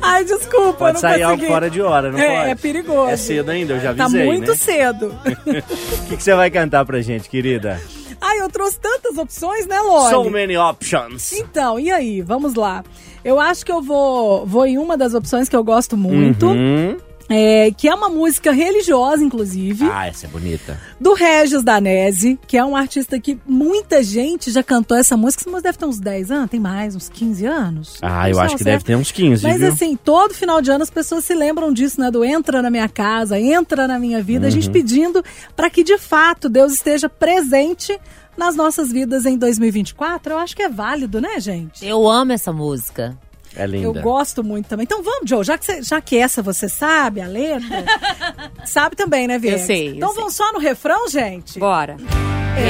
Ai, 0.00 0.24
desculpa, 0.24 0.66
eu 0.68 0.72
Pode 0.74 0.92
não 0.94 1.00
sair 1.00 1.22
algo 1.22 1.34
consegui. 1.36 1.52
fora 1.52 1.68
de 1.70 1.82
hora, 1.82 2.12
não 2.12 2.18
É, 2.18 2.36
pode? 2.38 2.50
é 2.50 2.54
perigoso. 2.54 3.10
É 3.10 3.16
cedo 3.16 3.50
ainda, 3.50 3.72
eu 3.74 3.80
já 3.80 3.92
Tá 3.94 4.04
avisei, 4.04 4.24
muito 4.24 4.50
né? 4.52 4.56
cedo. 4.56 5.14
O 5.26 6.08
que, 6.08 6.16
que 6.16 6.22
você 6.22 6.34
vai 6.34 6.50
cantar 6.50 6.84
pra 6.86 7.00
gente, 7.02 7.28
querida? 7.28 7.80
Ai, 8.20 8.40
eu 8.40 8.48
trouxe 8.48 8.78
tantas 8.80 9.18
opções, 9.18 9.66
né, 9.66 9.78
Lore? 9.80 10.10
So 10.14 10.30
many 10.30 10.56
options. 10.56 11.32
Então, 11.32 11.78
e 11.78 11.90
aí? 11.90 12.22
Vamos 12.22 12.54
lá. 12.54 12.82
Eu 13.24 13.38
acho 13.40 13.66
que 13.66 13.72
eu 13.72 13.82
vou, 13.82 14.46
vou 14.46 14.64
em 14.64 14.78
uma 14.78 14.96
das 14.96 15.12
opções 15.14 15.48
que 15.48 15.56
eu 15.56 15.64
gosto 15.64 15.96
muito, 15.96 16.46
Uhum. 16.46 16.96
É, 17.28 17.70
que 17.76 17.88
é 17.88 17.94
uma 17.94 18.08
música 18.08 18.52
religiosa, 18.52 19.22
inclusive, 19.24 19.88
Ah, 19.90 20.06
essa 20.06 20.26
é 20.26 20.28
bonita. 20.28 20.78
do 21.00 21.12
Regis 21.14 21.62
Danese, 21.62 22.38
que 22.46 22.56
é 22.56 22.64
um 22.64 22.76
artista 22.76 23.18
que 23.18 23.38
muita 23.46 24.02
gente 24.02 24.50
já 24.50 24.62
cantou 24.62 24.96
essa 24.96 25.16
música. 25.16 25.42
Essa 25.42 25.50
música 25.50 25.68
deve 25.68 25.78
ter 25.78 25.86
uns 25.86 25.98
10 25.98 26.30
anos, 26.30 26.50
tem 26.50 26.60
mais, 26.60 26.94
uns 26.94 27.08
15 27.08 27.44
anos. 27.46 27.98
Ah, 28.02 28.30
eu 28.30 28.38
acho 28.38 28.56
que 28.56 28.62
certo. 28.62 28.78
deve 28.78 28.84
ter 28.84 28.96
uns 28.96 29.10
15, 29.10 29.42
Mas 29.42 29.58
viu? 29.58 29.68
assim, 29.72 29.96
todo 29.96 30.34
final 30.34 30.60
de 30.62 30.70
ano 30.70 30.82
as 30.82 30.90
pessoas 30.90 31.24
se 31.24 31.34
lembram 31.34 31.72
disso, 31.72 32.00
né? 32.00 32.10
Do 32.10 32.24
entra 32.24 32.62
na 32.62 32.70
minha 32.70 32.88
casa, 32.88 33.38
entra 33.38 33.88
na 33.88 33.98
minha 33.98 34.22
vida, 34.22 34.46
a 34.46 34.48
Uhum. 34.48 34.50
gente 34.52 34.70
pedindo 34.70 35.24
para 35.56 35.68
que 35.68 35.82
de 35.82 35.98
fato 35.98 36.48
Deus 36.48 36.72
esteja 36.74 37.08
presente 37.08 37.98
nas 38.36 38.54
nossas 38.54 38.92
vidas 38.92 39.24
em 39.24 39.36
2024. 39.38 40.32
Eu 40.34 40.38
acho 40.38 40.54
que 40.54 40.62
é 40.62 40.68
válido, 40.68 41.20
né, 41.20 41.40
gente? 41.40 41.84
Eu 41.86 42.08
amo 42.08 42.32
essa 42.32 42.52
música. 42.52 43.16
É 43.56 43.66
linda. 43.66 43.86
Eu 43.86 43.92
gosto 44.02 44.44
muito 44.44 44.68
também. 44.68 44.84
Então 44.84 45.02
vamos, 45.02 45.28
Joe, 45.28 45.42
já 45.44 45.56
que, 45.56 45.64
você- 45.64 45.82
já 45.82 46.00
que 46.00 46.16
essa 46.18 46.42
você 46.42 46.68
sabe, 46.68 47.20
a 47.20 47.26
letra, 47.26 47.84
sabe 48.64 48.94
também, 48.96 49.26
né, 49.26 49.38
Viegas? 49.38 49.62
Eu 49.62 49.66
sei, 49.66 49.88
eu 49.88 49.94
Então 49.96 50.08
sei. 50.10 50.18
vamos 50.18 50.34
só 50.34 50.52
no 50.52 50.58
refrão, 50.58 51.08
gente? 51.08 51.58
Bora. 51.58 51.96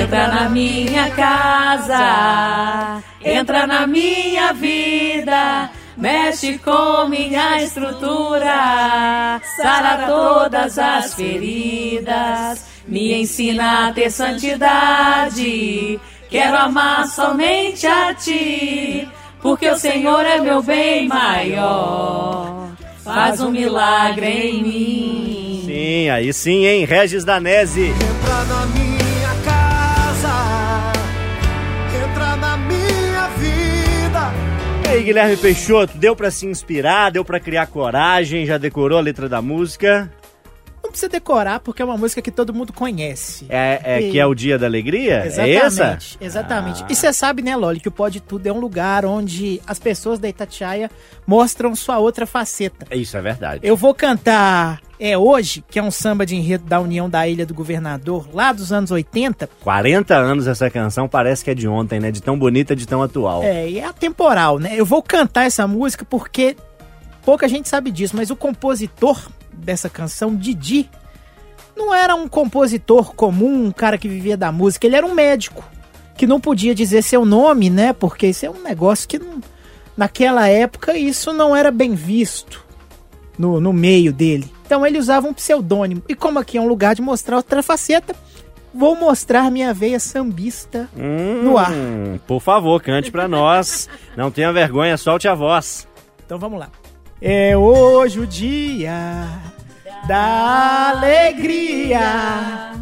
Entra 0.03 0.29
na 0.29 0.49
minha 0.49 1.11
casa, 1.11 3.03
entra 3.25 3.67
na 3.69 3.87
minha 3.87 4.53
vida, 4.53 5.71
mexe 5.97 6.59
com 6.59 7.07
minha 7.09 7.63
estrutura. 7.63 9.41
sara 9.57 10.07
todas 10.07 10.77
as 10.79 11.15
feridas, 11.15 12.65
me 12.87 13.15
ensina 13.21 13.89
a 13.89 13.93
ter 13.93 14.11
santidade. 14.11 16.01
Quero 16.29 16.57
amar 16.57 17.07
somente 17.07 17.87
a 17.87 18.13
ti, 18.13 19.09
porque 19.41 19.69
o 19.69 19.77
Senhor 19.77 20.25
é 20.25 20.41
meu 20.41 20.63
bem 20.63 21.09
maior. 21.09 22.71
Faz 23.03 23.41
um 23.41 23.51
milagre 23.51 24.27
em 24.27 24.63
mim. 24.63 25.63
Sim, 25.65 26.11
aí 26.11 26.33
sim, 26.33 26.67
hein? 26.67 26.85
Regis 26.85 27.25
Danese. 27.25 27.87
Entra 27.87 28.45
na 28.45 28.67
minha 28.67 29.35
casa, 29.45 30.93
entra 32.05 32.37
na 32.37 32.57
minha 32.57 33.29
vida. 33.37 34.33
E 34.85 34.89
aí, 34.89 35.03
Guilherme 35.03 35.37
Peixoto, 35.37 35.97
deu 35.97 36.17
pra 36.17 36.31
se 36.31 36.47
inspirar, 36.47 37.11
deu 37.11 37.25
pra 37.25 37.39
criar 37.39 37.67
coragem, 37.67 38.45
já 38.47 38.59
decorou 38.59 38.99
a 38.99 39.03
letra 39.03 39.29
da 39.29 39.41
música? 39.41 40.11
Não 40.87 40.91
precisa 40.93 41.09
decorar, 41.09 41.59
porque 41.61 41.83
é 41.83 41.85
uma 41.85 41.97
música 41.97 42.23
que 42.23 42.31
todo 42.31 42.55
mundo 42.55 42.73
conhece. 42.73 43.45
É, 43.49 43.81
é 43.83 44.01
E- 44.03 44.13
que 44.13 44.21
é 44.21 44.25
o 44.25 44.35
dia 44.35 44.57
da 44.57 44.67
alegria? 44.67 45.27
Exatamente, 45.27 45.51
É 45.53 45.57
essa? 45.67 45.99
exatamente. 46.21 46.85
E 46.89 46.95
você 46.95 47.13
sabe, 47.13 47.43
né, 47.43 47.57
Loli, 47.57 47.81
que 47.81 47.89
o 47.89 47.91
Pode 47.93 48.21
Tudo 48.21 48.47
é 48.47 48.53
um 48.53 48.61
lugar 48.61 49.05
onde 49.05 49.61
as 49.67 49.81
pessoas 49.81 50.21
da 50.21 50.29
Itatiaia 50.29 50.89
mostram 51.27 51.75
sua 51.75 51.99
outra 51.99 52.25
faceta. 52.25 52.87
Isso 52.97 53.17
é 53.17 53.21
verdade. 53.21 53.61
Eu 53.67 53.77
vou 53.77 53.93
cantar 53.95 54.81
É 54.99 55.19
Hoje, 55.19 55.63
que 55.69 55.79
é 55.79 55.83
um 55.83 55.91
samba 55.91 56.25
de 56.25 56.35
enredo 56.37 56.65
da 56.65 56.81
União 56.81 57.11
da 57.11 57.29
Ilha 57.29 57.45
do 57.45 57.53
Governador, 57.53 58.29
lá 58.33 58.51
dos 58.53 58.73
anos 58.73 58.91
80. 58.91 59.47
40 59.61 60.15
anos 60.15 60.47
essa 60.47 60.71
canção, 60.71 61.07
parece 61.07 61.45
que 61.45 61.51
é 61.51 61.55
de 61.55 61.69
ontem, 61.69 62.01
né? 62.01 62.11
De 62.11 62.23
tão 62.23 62.39
bonita, 62.39 62.75
de 62.75 62.87
tão 62.87 63.03
atual. 63.03 63.43
É, 63.43 63.69
e 63.69 63.79
é 63.79 63.85
atemporal, 63.85 64.59
né? 64.59 64.71
Eu 64.75 64.87
vou 64.87 65.03
cantar 65.03 65.45
essa 65.45 65.67
música 65.67 66.03
porque 66.09 66.57
pouca 67.27 67.47
gente 67.49 67.69
sabe 67.69 67.91
disso, 67.91 68.17
mas 68.17 68.31
o 68.31 68.37
compositor 68.37 69.21
dessa 69.57 69.89
canção, 69.89 70.35
Didi, 70.37 70.89
não 71.77 71.93
era 71.95 72.15
um 72.15 72.29
compositor 72.29 73.15
comum, 73.15 73.67
um 73.67 73.71
cara 73.73 73.99
que 73.99 74.09
vivia 74.09 74.37
da 74.37 74.51
música, 74.53 74.87
ele 74.87 74.97
era 74.97 75.07
um 75.07 75.15
médico 75.15 75.65
que 76.17 76.27
não 76.27 76.41
podia 76.41 76.75
dizer 76.75 77.03
seu 77.03 77.25
nome, 77.25 77.69
né? 77.69 77.93
Porque 77.93 78.27
isso 78.29 78.47
é 78.47 78.51
um 78.51 78.63
negócio 78.63 79.07
que 79.09 79.19
não- 79.19 79.41
naquela 79.97 80.49
época 80.49 80.97
isso 80.97 81.33
não 81.33 81.55
era 81.55 81.71
bem 81.71 81.95
visto 81.95 82.65
no, 83.39 83.61
no 83.61 83.73
meio 83.73 84.13
dele. 84.13 84.51
Então 84.65 84.85
ele 84.87 84.99
usava 84.99 85.29
um 85.29 85.35
pseudônimo. 85.35 86.03
E 86.09 86.15
como 86.15 86.39
aqui 86.39 86.57
é 86.57 86.61
um 86.61 86.67
lugar 86.69 86.95
de 86.95 87.03
mostrar 87.03 87.37
outra 87.37 87.63
faceta, 87.63 88.17
vou 88.75 88.97
mostrar 88.97 89.51
minha 89.51 89.73
veia 89.75 90.01
sambista 90.01 90.89
no 91.45 91.59
ar. 91.59 91.71
Hum, 91.73 92.19
por 92.27 92.41
favor, 92.41 92.83
cante 92.83 93.11
pra 93.11 93.29
nós. 93.29 93.87
Não 94.17 94.31
tenha 94.31 94.51
vergonha, 94.53 94.97
solte 94.97 95.29
a 95.29 95.35
voz. 95.35 95.87
Então 96.25 96.39
vamos 96.39 96.59
lá. 96.59 96.71
É 97.21 97.57
hoje 97.57 98.21
o 98.21 98.27
dia 98.27 99.27
da 100.07 100.91
alegria 100.91 102.73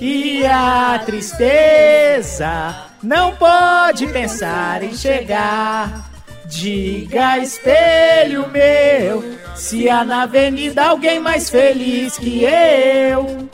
e 0.00 0.44
a 0.44 1.00
tristeza 1.04 2.74
não 3.00 3.36
pode 3.36 4.08
pensar 4.08 4.82
em 4.82 4.94
chegar. 4.94 6.10
Diga, 6.46 7.38
espelho 7.38 8.48
meu, 8.50 9.36
se 9.54 9.88
há 9.88 10.04
na 10.04 10.24
avenida 10.24 10.84
alguém 10.84 11.20
mais 11.20 11.48
feliz 11.48 12.18
que 12.18 12.44
eu. 12.44 13.48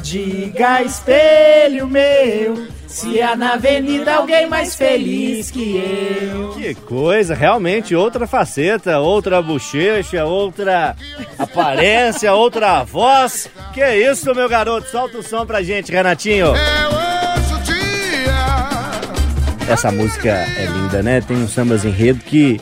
Diga, 0.00 0.82
espelho 0.82 1.86
meu, 1.86 2.66
se 2.94 3.20
há 3.20 3.34
na 3.34 3.54
avenida 3.54 4.14
alguém 4.14 4.48
mais 4.48 4.76
feliz 4.76 5.50
que 5.50 5.76
eu. 5.76 6.50
Que 6.50 6.76
coisa, 6.76 7.34
realmente 7.34 7.92
outra 7.92 8.24
faceta, 8.24 9.00
outra 9.00 9.42
bochecha, 9.42 10.24
outra 10.24 10.94
aparência, 11.36 12.32
outra 12.38 12.84
voz. 12.84 13.50
Que 13.72 13.84
isso, 13.96 14.32
meu 14.32 14.48
garoto? 14.48 14.88
Solta 14.88 15.18
o 15.18 15.24
som 15.24 15.44
pra 15.44 15.60
gente, 15.60 15.90
Renatinho. 15.90 16.54
É 16.54 16.86
hoje 16.86 17.54
o 17.54 17.58
dia. 17.64 19.72
Essa 19.72 19.90
música 19.90 20.30
é 20.30 20.64
linda, 20.64 21.02
né? 21.02 21.20
Tem 21.20 21.36
uns 21.36 21.50
sambas 21.50 21.84
enredo 21.84 22.20
que 22.20 22.60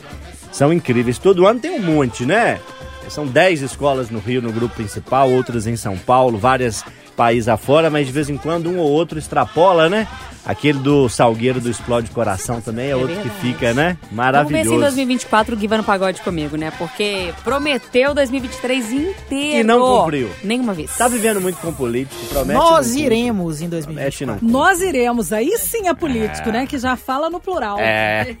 são 0.51 0.73
incríveis. 0.73 1.19
Todo 1.19 1.45
ano 1.45 1.59
tem 1.59 1.69
um 1.69 1.81
monte, 1.81 2.25
né? 2.25 2.59
São 3.07 3.27
10 3.27 3.61
escolas 3.61 4.09
no 4.09 4.17
Rio 4.17 4.41
no 4.41 4.51
grupo 4.51 4.73
principal, 4.73 5.29
outras 5.29 5.67
em 5.67 5.75
São 5.75 5.95
Paulo, 5.95 6.39
várias 6.39 6.83
países 7.13 7.47
afora, 7.47 7.89
mas 7.89 8.07
de 8.07 8.13
vez 8.13 8.29
em 8.29 8.37
quando 8.37 8.69
um 8.69 8.77
ou 8.77 8.89
outro 8.89 9.17
extrapola, 9.17 9.89
né? 9.89 10.07
Aquele 10.45 10.79
do 10.79 11.07
Salgueiro 11.07 11.61
do 11.61 11.69
Explode 11.69 12.11
Coração 12.11 12.59
também 12.59 12.89
é, 12.89 12.95
outro 12.95 13.15
verdade. 13.15 13.29
que 13.29 13.47
fica, 13.47 13.73
né? 13.73 13.97
Vamos 14.01 14.01
ver 14.01 14.03
se 14.03 14.11
em 14.11 14.15
Maravilhoso. 14.15 14.79
2024 14.81 15.55
o 15.55 15.57
Gui 15.57 15.67
vai 15.67 15.77
no 15.77 15.85
pagode 15.85 16.21
comigo, 16.21 16.57
né? 16.57 16.69
Porque 16.77 17.33
prometeu 17.45 18.13
2023 18.13 18.91
inteiro. 18.91 19.59
E 19.59 19.63
não 19.63 19.79
cumpriu. 19.79 20.29
Nenhuma 20.43 20.73
vez. 20.73 20.97
Tá 20.97 21.07
vivendo 21.07 21.39
muito 21.39 21.59
com 21.59 21.71
político, 21.73 22.25
promete. 22.25 22.59
Nós 22.59 22.93
iremos 22.93 23.61
em 23.61 23.69
Promete 23.69 23.87
2024. 23.87 24.45
não. 24.45 24.51
Nós 24.51 24.81
iremos, 24.81 25.31
aí 25.31 25.57
sim 25.57 25.87
é 25.87 25.93
político, 25.93 26.49
né? 26.51 26.67
Que 26.67 26.77
já 26.77 26.97
fala 26.97 27.29
no 27.29 27.39
plural. 27.39 27.79
É. 27.79 28.35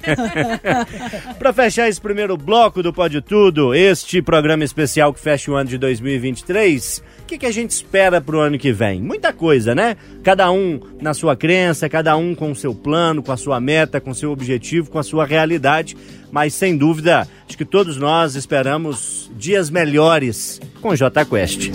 Pra 1.39 1.53
fechar 1.53 1.87
esse 1.87 2.01
primeiro 2.01 2.35
bloco 2.35 2.83
do 2.83 2.91
Pode 2.91 3.21
Tudo, 3.21 3.73
este 3.73 4.21
programa 4.21 4.65
especial 4.65 5.13
que 5.13 5.21
fecha 5.21 5.49
o 5.49 5.55
ano 5.55 5.69
de 5.69 5.77
2023, 5.77 7.01
o 7.23 7.25
que, 7.25 7.37
que 7.37 7.45
a 7.45 7.51
gente 7.51 7.71
espera 7.71 8.19
pro 8.19 8.41
ano 8.41 8.59
que 8.59 8.73
vem? 8.73 9.01
Muita 9.01 9.31
coisa, 9.31 9.73
né? 9.73 9.95
Cada 10.23 10.51
um 10.51 10.79
na 11.01 11.13
sua 11.13 11.35
crença, 11.35 11.87
cada 11.87 12.15
um 12.17 12.35
com 12.35 12.51
o 12.51 12.55
seu 12.55 12.75
plano, 12.75 13.23
com 13.23 13.31
a 13.31 13.37
sua 13.37 13.59
meta, 13.61 14.01
com 14.01 14.11
o 14.11 14.15
seu 14.15 14.31
objetivo, 14.31 14.91
com 14.91 14.99
a 14.99 15.03
sua 15.03 15.25
realidade. 15.25 15.95
Mas 16.31 16.53
sem 16.53 16.77
dúvida, 16.77 17.27
acho 17.47 17.57
que 17.57 17.65
todos 17.65 17.97
nós 17.97 18.35
esperamos 18.35 19.31
dias 19.37 19.69
melhores 19.69 20.59
com 20.81 20.93
J 20.93 21.25
Quest. 21.25 21.71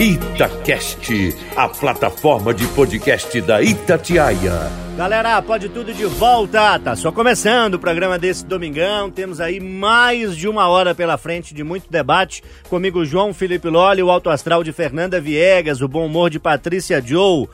Itacast, 0.00 1.36
a 1.54 1.68
plataforma 1.68 2.52
de 2.52 2.66
podcast 2.68 3.40
da 3.42 3.62
Itatiaia. 3.62 4.91
Galera, 4.96 5.40
pode 5.40 5.70
tudo 5.70 5.92
de 5.92 6.04
volta. 6.04 6.78
Tá 6.78 6.94
só 6.94 7.10
começando 7.10 7.74
o 7.74 7.78
programa 7.78 8.18
desse 8.18 8.44
domingão. 8.44 9.10
Temos 9.10 9.40
aí 9.40 9.58
mais 9.58 10.36
de 10.36 10.46
uma 10.46 10.68
hora 10.68 10.94
pela 10.94 11.16
frente 11.16 11.54
de 11.54 11.64
muito 11.64 11.90
debate. 11.90 12.42
Comigo, 12.68 13.04
João 13.04 13.32
Felipe 13.32 13.68
Lolli, 13.68 14.02
o 14.02 14.10
alto 14.10 14.28
astral 14.28 14.62
de 14.62 14.70
Fernanda 14.70 15.20
Viegas, 15.20 15.80
o 15.80 15.88
bom 15.88 16.06
humor 16.06 16.28
de 16.28 16.38
Patrícia 16.38 17.02
Joe, 17.04 17.48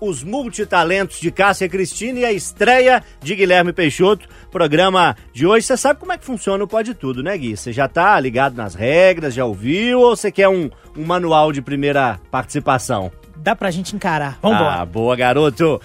os 0.00 0.22
multitalentos 0.22 1.18
de 1.20 1.32
Cássia 1.32 1.68
Cristina 1.68 2.20
e 2.20 2.24
a 2.24 2.32
estreia 2.32 3.02
de 3.20 3.34
Guilherme 3.34 3.72
Peixoto. 3.72 4.28
Programa 4.50 5.16
de 5.32 5.46
hoje. 5.46 5.66
Você 5.66 5.76
sabe 5.76 5.98
como 5.98 6.12
é 6.12 6.16
que 6.16 6.24
funciona 6.24 6.62
o 6.62 6.68
Pode 6.68 6.94
Tudo, 6.94 7.24
né, 7.24 7.36
Gui? 7.36 7.56
Você 7.56 7.72
já 7.72 7.88
tá 7.88 8.18
ligado 8.20 8.54
nas 8.54 8.76
regras, 8.76 9.34
já 9.34 9.44
ouviu 9.44 10.00
ou 10.00 10.16
você 10.16 10.30
quer 10.30 10.48
um, 10.48 10.70
um 10.96 11.04
manual 11.04 11.52
de 11.52 11.60
primeira 11.60 12.20
participação? 12.30 13.10
Dá 13.36 13.54
pra 13.54 13.70
gente 13.70 13.94
encarar. 13.94 14.38
Vambora. 14.40 14.80
Ah, 14.80 14.86
boa, 14.86 15.16
garoto. 15.16 15.80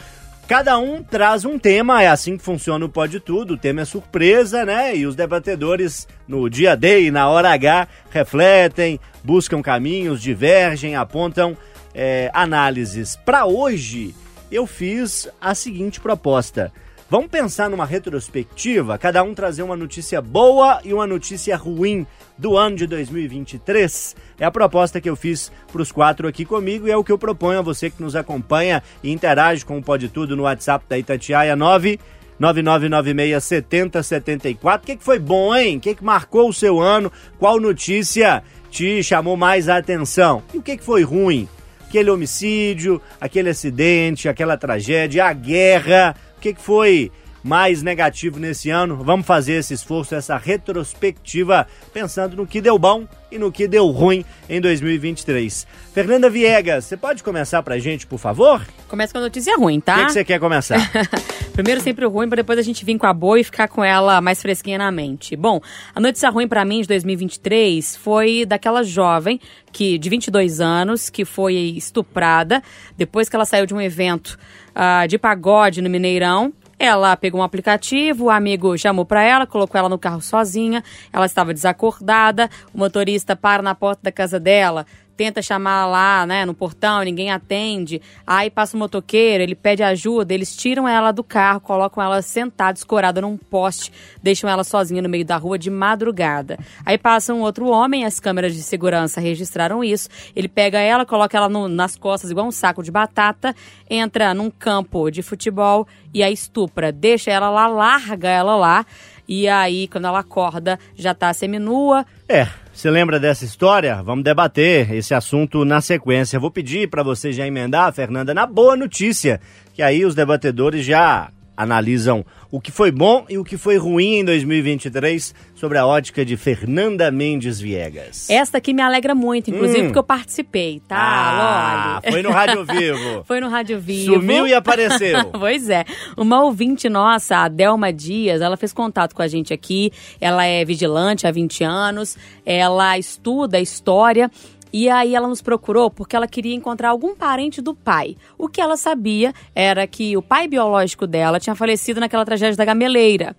Cada 0.53 0.77
um 0.77 1.01
traz 1.01 1.45
um 1.45 1.57
tema, 1.57 2.03
é 2.03 2.07
assim 2.07 2.38
que 2.38 2.43
funciona 2.43 2.86
o 2.86 2.88
Pode 2.88 3.19
Tudo. 3.19 3.55
O 3.55 3.57
tema 3.57 3.81
é 3.81 3.86
surpresa, 3.86 4.63
né? 4.63 4.95
E 4.95 5.07
os 5.07 5.15
debatedores 5.15 6.07
no 6.27 6.48
dia 6.48 6.77
D 6.77 7.05
e 7.05 7.10
na 7.10 7.27
hora 7.27 7.51
H 7.51 7.88
refletem, 8.12 9.00
buscam 9.24 9.63
caminhos, 9.63 10.22
divergem, 10.22 10.95
apontam 10.95 11.57
é, 11.91 12.29
análises. 12.36 13.15
Para 13.15 13.48
hoje, 13.48 14.13
eu 14.51 14.67
fiz 14.67 15.27
a 15.41 15.55
seguinte 15.55 16.00
proposta. 16.00 16.72
Vamos 17.13 17.29
pensar 17.29 17.70
numa 17.70 17.86
retrospectiva, 17.86 18.98
cada 18.98 19.22
um 19.22 19.36
trazer 19.36 19.62
uma 19.62 19.77
notícia 19.77 20.20
boa 20.20 20.82
e 20.84 20.91
uma 20.91 21.05
notícia 21.05 21.55
ruim 21.55 22.08
do 22.39 22.58
ano 22.58 22.75
de 22.75 22.88
2023. 22.88 24.15
É 24.39 24.46
a 24.46 24.50
proposta 24.50 25.00
que 25.00 25.08
eu 25.08 25.15
fiz 25.15 25.51
para 25.72 25.84
os 25.84 25.91
quatro 25.91 26.27
aqui 26.27 26.43
comigo 26.43 26.88
e 26.88 26.91
é 26.91 26.98
o 26.98 27.03
que 27.03 27.12
eu 27.12 27.17
proponho 27.20 27.60
a 27.60 27.62
você 27.62 27.91
que 27.91 28.01
nos 28.01 28.15
acompanha 28.15 28.82
e 29.03 29.12
interage 29.12 29.63
com 29.63 29.77
o 29.77 29.84
Pode 29.84 30.10
Tudo 30.10 30.36
no 30.36 30.41
WhatsApp 30.41 30.86
da 30.89 30.98
Itatiaia 30.98 31.55
9 31.55 32.00
99967074. 32.41 34.77
O 34.77 34.79
que, 34.79 34.96
que 34.96 35.03
foi 35.03 35.20
bom, 35.20 35.55
hein? 35.55 35.77
O 35.77 35.79
que, 35.79 35.93
que 35.93 36.03
marcou 36.03 36.50
o 36.50 36.53
seu 36.53 36.82
ano? 36.82 37.12
Qual 37.38 37.60
notícia 37.60 38.41
te 38.72 39.03
chamou 39.03 39.38
mais 39.38 39.70
a 39.70 39.77
atenção? 39.77 40.41
E 40.51 40.58
o 40.58 40.63
que, 40.63 40.77
que 40.77 40.84
foi 40.84 41.03
ruim? 41.03 41.48
Aquele 41.88 42.10
homicídio, 42.10 43.00
aquele 43.22 43.51
acidente, 43.51 44.27
aquela 44.27 44.58
tragédia, 44.58 45.25
a 45.25 45.34
guerra. 45.34 46.15
Que, 46.43 46.53
que 46.53 46.62
foi 46.62 47.09
mais 47.43 47.83
negativo 47.83 48.39
nesse 48.39 48.69
ano? 48.69 48.95
Vamos 49.03 49.25
fazer 49.25 49.53
esse 49.53 49.73
esforço, 49.73 50.15
essa 50.15 50.38
retrospectiva, 50.38 51.67
pensando 51.93 52.38
no 52.38 52.47
que 52.47 52.62
deu 52.62 52.79
bom 52.79 53.05
e 53.29 53.38
no 53.38 53.51
que 53.51 53.67
deu 53.67 53.88
ruim 53.88 54.23
em 54.47 54.62
2023. 54.62 55.67
Fernanda 55.93 56.29
Viegas, 56.29 56.85
você 56.85 56.95
pode 56.95 57.21
começar 57.21 57.62
pra 57.62 57.77
gente, 57.77 58.07
por 58.07 58.17
favor? 58.17 58.65
Começa 58.88 59.12
com 59.12 59.19
a 59.19 59.21
notícia 59.21 59.57
ruim, 59.57 59.79
O 59.79 59.81
tá? 59.81 59.95
que, 59.95 60.05
que 60.05 60.12
você 60.13 60.23
quer 60.23 60.39
começar? 60.39 60.77
Primeiro 61.51 61.81
sempre 61.81 62.05
o 62.05 62.09
ruim, 62.09 62.27
pra 62.27 62.38
depois 62.38 62.57
a 62.57 62.62
gente 62.62 62.85
vir 62.85 62.97
com 62.97 63.05
a 63.05 63.13
boa 63.13 63.39
e 63.39 63.43
ficar 63.43 63.67
com 63.67 63.83
ela 63.83 64.21
mais 64.21 64.41
fresquinha 64.41 64.77
na 64.77 64.91
mente. 64.91 65.35
Bom, 65.35 65.59
a 65.93 66.00
notícia 66.00 66.29
ruim 66.29 66.47
pra 66.47 66.63
mim 66.63 66.81
de 66.81 66.88
2023 66.88 67.97
foi 67.97 68.45
daquela 68.45 68.83
jovem 68.83 69.39
que 69.71 69.97
de 69.97 70.09
22 70.09 70.59
anos 70.59 71.09
que 71.09 71.25
foi 71.25 71.55
estuprada 71.55 72.62
depois 72.97 73.27
que 73.27 73.35
ela 73.35 73.45
saiu 73.45 73.65
de 73.65 73.73
um 73.73 73.81
evento 73.81 74.38
ah, 74.73 75.05
de 75.07 75.17
pagode 75.17 75.81
no 75.81 75.89
Mineirão 75.89 76.53
Ela 76.77 77.15
pegou 77.15 77.39
um 77.41 77.43
aplicativo, 77.43 78.25
o 78.25 78.29
amigo 78.29 78.77
chamou 78.77 79.05
pra 79.05 79.21
ela, 79.21 79.45
colocou 79.45 79.77
ela 79.79 79.89
no 79.89 79.97
carro 79.97 80.21
sozinha. 80.21 80.83
Ela 81.11 81.25
estava 81.25 81.53
desacordada. 81.53 82.49
O 82.73 82.77
motorista 82.77 83.35
para 83.35 83.61
na 83.61 83.75
porta 83.75 84.03
da 84.03 84.11
casa 84.11 84.39
dela, 84.39 84.85
tenta 85.15 85.41
chamar 85.41 85.86
lá, 85.86 86.25
né, 86.25 86.46
no 86.46 86.53
portão, 86.53 87.01
ninguém 87.03 87.32
atende. 87.32 88.01
Aí 88.25 88.50
passa 88.50 88.75
o 88.75 88.79
motoqueiro, 88.79 89.43
ele 89.43 89.55
pede 89.55 89.84
ajuda, 89.84 90.34
eles 90.34 90.55
tiram 90.55 90.88
ela 90.88 91.12
do 91.12 91.24
carro, 91.24 91.60
colocam 91.62 92.03
ela 92.03 92.22
sentada, 92.22 92.77
escorada 92.77 93.22
num 93.22 93.38
poste, 93.38 93.91
deixam 94.22 94.50
ela 94.50 94.63
sozinha 94.63 95.01
no 95.01 95.10
meio 95.10 95.24
da 95.25 95.38
rua 95.38 95.58
de 95.58 95.70
madrugada. 95.70 96.58
Aí 96.86 96.98
passa 96.98 97.34
um 97.34 97.41
outro 97.41 97.67
homem, 97.67 98.05
as 98.05 98.20
câmeras 98.20 98.53
de 98.53 98.62
segurança 98.63 99.22
registraram 99.22 99.84
isso. 99.84 100.10
Ele 100.36 100.48
pega 100.48 100.79
ela, 100.79 101.05
coloca 101.05 101.38
ela 101.38 101.48
no- 101.50 101.67
nas 101.67 101.96
costas 101.96 102.32
igual 102.32 102.48
um 102.48 102.51
saco 102.51 102.82
de 102.82 102.91
batata, 102.91 103.55
entra 103.89 104.34
num 104.34 104.50
campo 104.50 105.10
de 105.12 105.22
futebol 105.22 105.88
e 106.13 106.24
a 106.24 106.32
estupra, 106.32 106.91
deixa 106.91 107.32
ela 107.32 107.50
lá, 107.50 107.67
larga 107.67 108.29
ela 108.29 108.55
lá. 108.55 108.86
E 109.27 109.48
aí, 109.48 109.88
quando 109.88 110.05
ela 110.05 110.20
acorda, 110.20 110.77
já 110.96 111.13
tá 111.13 111.34
seminua, 111.34 112.05
É, 112.27 112.46
você 112.73 112.89
lembra 112.89 113.19
dessa 113.19 113.45
história? 113.45 114.01
Vamos 114.01 114.23
debater 114.23 114.91
esse 114.91 115.13
assunto 115.13 115.63
na 115.63 115.79
sequência. 115.79 116.39
Vou 116.39 116.49
pedir 116.49 116.89
para 116.89 117.03
você 117.03 117.31
já 117.31 117.45
emendar, 117.45 117.93
Fernanda, 117.93 118.33
na 118.33 118.47
boa 118.47 118.75
notícia, 118.75 119.39
que 119.75 119.81
aí 119.83 120.03
os 120.03 120.15
debatedores 120.15 120.83
já 120.83 121.29
analisam 121.55 122.25
o 122.51 122.60
que 122.62 122.72
foi 122.72 122.91
bom 122.91 123.25
e 123.29 123.38
o 123.38 123.43
que 123.43 123.57
foi 123.57 123.77
ruim 123.77 124.19
em 124.19 124.25
2023 124.25 125.33
sobre 125.55 125.77
a 125.77 125.86
ótica 125.86 126.24
de 126.25 126.36
Fernanda 126.38 127.10
Mendes 127.12 127.60
Viegas. 127.60 128.29
Esta 128.29 128.57
aqui 128.60 128.74
me 128.74 128.81
alegra 128.81 129.15
muito, 129.15 129.50
inclusive 129.50 129.81
Hum. 129.81 129.86
porque 129.86 130.00
eu 130.00 130.03
participei, 130.03 130.81
tá? 130.88 130.95
Ah, 130.98 132.00
Loli? 132.03 132.12
foi 132.13 132.22
no 132.22 132.31
Rádio 132.31 132.65
Vivo. 132.65 133.24
Foi 133.25 133.39
no 133.39 133.48
Rádio 133.50 133.79
Vivo. 133.79 134.13
Sumiu 134.13 134.45
e 134.48 134.53
apareceu. 134.53 135.25
pois 135.33 135.69
é. 135.69 135.86
Uma 136.17 136.43
ouvinte 136.43 136.89
nossa, 136.89 137.38
a 137.38 137.48
Delma 137.48 137.91
Dias, 137.91 138.41
ela 138.41 138.57
fez 138.57 138.74
contato 138.74 139.15
com 139.15 139.22
a 139.22 139.27
gente 139.27 139.53
aqui. 139.53 139.91
Ela 140.19 140.45
é 140.45 140.63
vigilante 140.65 141.25
há 141.25 141.31
20 141.31 141.63
anos. 141.63 142.17
Ela 142.45 142.98
estuda 142.98 143.60
história. 143.60 144.29
E 144.73 144.89
aí 144.89 145.15
ela 145.15 145.27
nos 145.27 145.39
procurou 145.39 145.91
porque 145.91 146.15
ela 146.15 146.27
queria 146.27 146.55
encontrar 146.55 146.89
algum 146.89 147.15
parente 147.15 147.61
do 147.61 147.75
pai. 147.75 148.17
O 148.39 148.49
que 148.49 148.59
ela 148.59 148.75
sabia 148.75 149.31
era 149.53 149.85
que 149.85 150.17
o 150.17 150.21
pai 150.21 150.47
biológico 150.47 151.05
dela 151.05 151.39
tinha 151.39 151.55
falecido 151.55 151.99
naquela 151.99 152.25
tragédia 152.25 152.57
da 152.57 152.65
gameleira. 152.65 153.35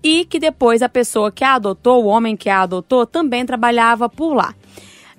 E 0.00 0.24
que 0.24 0.38
depois 0.38 0.80
a 0.80 0.88
pessoa 0.88 1.32
que 1.32 1.42
a 1.42 1.54
adotou, 1.54 2.04
o 2.04 2.06
homem 2.06 2.36
que 2.36 2.48
a 2.48 2.62
adotou, 2.62 3.04
também 3.04 3.44
trabalhava 3.44 4.08
por 4.08 4.32
lá. 4.32 4.54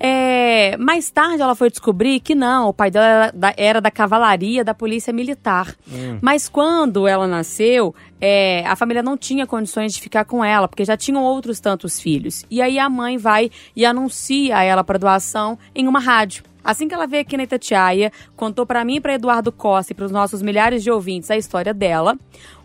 É, 0.03 0.75
mais 0.77 1.12
tarde 1.12 1.43
ela 1.43 1.53
foi 1.53 1.70
descobrir 1.70 2.20
que 2.22 2.34
não, 2.34 2.70
o 2.70 2.74
pai 2.74 2.89
dela 2.89 3.05
era 3.05 3.31
da, 3.31 3.53
era 3.55 3.81
da 3.81 3.91
cavalaria 3.91 4.63
da 4.63 4.74
polícia 4.74 5.13
militar. 5.13 5.75
Mas 6.20 6.50
quando 6.50 7.08
ela 7.08 7.27
nasceu, 7.27 7.93
é, 8.20 8.65
a 8.65 8.75
família 8.75 9.03
não 9.03 9.15
tinha 9.15 9.46
condições 9.46 9.93
de 9.93 10.01
ficar 10.01 10.25
com 10.25 10.43
ela, 10.43 10.67
porque 10.67 10.84
já 10.84 10.98
tinham 10.98 11.22
outros 11.22 11.60
tantos 11.60 12.00
filhos. 12.00 12.43
E 12.50 12.63
aí 12.63 12.79
a 12.79 12.89
mãe 12.89 13.20
vai 13.20 13.51
e 13.75 13.86
anuncia 13.86 14.63
ela 14.63 14.84
para 14.84 14.98
doação 14.98 15.55
em 15.75 15.88
uma 15.88 16.00
rádio. 16.00 16.43
Assim 16.63 16.88
que 16.88 16.96
ela 16.96 17.05
veio 17.05 17.22
aqui 17.22 17.38
na 17.38 17.43
Itatiaia, 17.43 18.12
contou 18.36 18.65
para 18.65 18.84
mim 18.84 18.96
e 18.96 19.01
para 19.01 19.13
Eduardo 19.13 19.51
Costa 19.51 19.93
e 19.93 19.96
para 19.96 20.05
os 20.05 20.12
nossos 20.12 20.41
milhares 20.41 20.81
de 20.81 20.89
ouvintes 20.89 21.29
a 21.29 21.38
história 21.38 21.75
dela. 21.75 22.17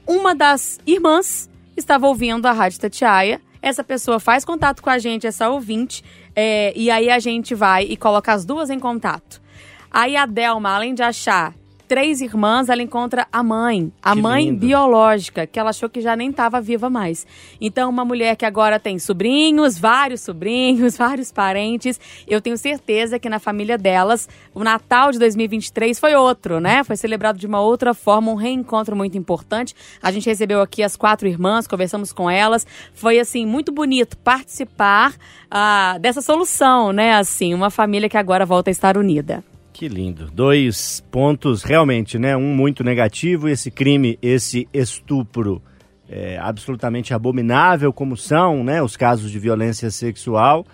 Uma 0.07 0.35
das 0.35 0.81
irmãs 0.87 1.51
estava 1.77 2.07
ouvindo 2.07 2.47
a 2.47 2.53
Rádio 2.53 2.81
Tatiaia. 2.81 3.41
Essa 3.63 3.83
pessoa 3.83 4.21
faz 4.21 4.45
contato 4.45 4.83
com 4.83 4.91
a 4.91 4.99
gente, 4.99 5.27
essa 5.27 5.49
ouvinte, 5.49 6.05
é, 6.35 6.73
e 6.77 6.91
aí 6.91 7.11
a 7.11 7.19
gente 7.19 7.55
vai 7.55 7.85
e 7.85 7.97
coloca 7.97 8.33
as 8.33 8.45
duas 8.45 8.71
em 8.71 8.79
contato. 8.79 9.41
Aí 9.91 10.17
a 10.17 10.27
Delma, 10.27 10.71
além 10.71 10.95
de 10.95 11.03
achar 11.03 11.55
três 11.87 12.21
irmãs, 12.21 12.69
ela 12.69 12.83
encontra 12.83 13.27
a 13.33 13.43
mãe, 13.43 13.93
a 14.03 14.15
Que 14.15 14.21
mãe 14.21 14.47
lindo. 14.47 14.67
biológica, 14.67 15.47
que 15.47 15.59
ela 15.59 15.71
achou 15.71 15.89
que 15.89 16.01
já 16.01 16.17
nem 16.17 16.31
estava 16.31 16.61
viva 16.61 16.91
mais. 16.91 17.27
Então, 17.61 17.89
uma 17.89 18.05
mulher 18.05 18.37
que 18.37 18.45
agora 18.45 18.79
tem 18.79 18.99
sobrinhos, 18.99 19.79
vários 19.79 20.21
sobrinhos, 20.21 20.97
vários 20.99 21.31
parentes. 21.31 22.01
Eu 22.27 22.41
tenho 22.41 22.59
certeza 22.59 23.19
que 23.19 23.29
na 23.29 23.39
família 23.39 23.79
delas, 23.79 24.29
o 24.55 24.63
Natal 24.65 25.13
de 25.13 25.19
2023 25.19 25.99
foi 25.99 26.15
outro, 26.15 26.61
né? 26.61 26.83
Foi 26.85 26.97
celebrado 26.97 27.39
de 27.39 27.47
uma 27.47 27.61
outra 27.61 27.95
forma, 27.95 28.31
um 28.33 28.35
reencontro 28.37 28.97
muito 28.97 29.17
importante. 29.17 29.75
A 30.03 30.11
gente 30.11 30.27
recebeu 30.27 30.61
aqui 30.61 30.83
as 30.83 30.97
quatro 30.97 31.29
irmãs, 31.29 31.67
conversamos 31.67 32.13
com 32.13 32.29
elas. 32.29 32.67
Foi, 32.93 33.19
assim, 33.19 33.47
muito 33.47 33.73
bonito 33.73 34.17
participar 34.19 35.15
ah, 35.51 35.97
dessa 36.01 36.21
solução, 36.21 36.93
né? 36.93 37.15
Assim, 37.15 37.55
uma 37.55 37.71
família 37.71 38.09
que 38.09 38.17
agora 38.17 38.45
volta 38.45 38.71
a 38.71 38.73
estar 38.73 38.97
unida. 38.99 39.45
Que 39.79 39.89
lindo. 39.89 40.31
Dois 40.33 41.05
pontos 41.11 41.63
realmente, 41.63 42.19
né? 42.19 42.35
Um 42.35 42.55
muito 42.57 42.83
negativo, 42.83 43.47
esse 43.47 43.71
crime, 43.71 44.19
esse 44.23 44.67
estupro 44.73 45.61
é, 46.09 46.39
absolutamente 46.41 47.13
abominável, 47.13 47.93
como 47.93 48.17
são, 48.17 48.65
né? 48.65 48.83
Os 48.83 48.97
casos 48.97 49.31
de 49.31 49.39
violência 49.39 49.91
sexual. 49.91 50.65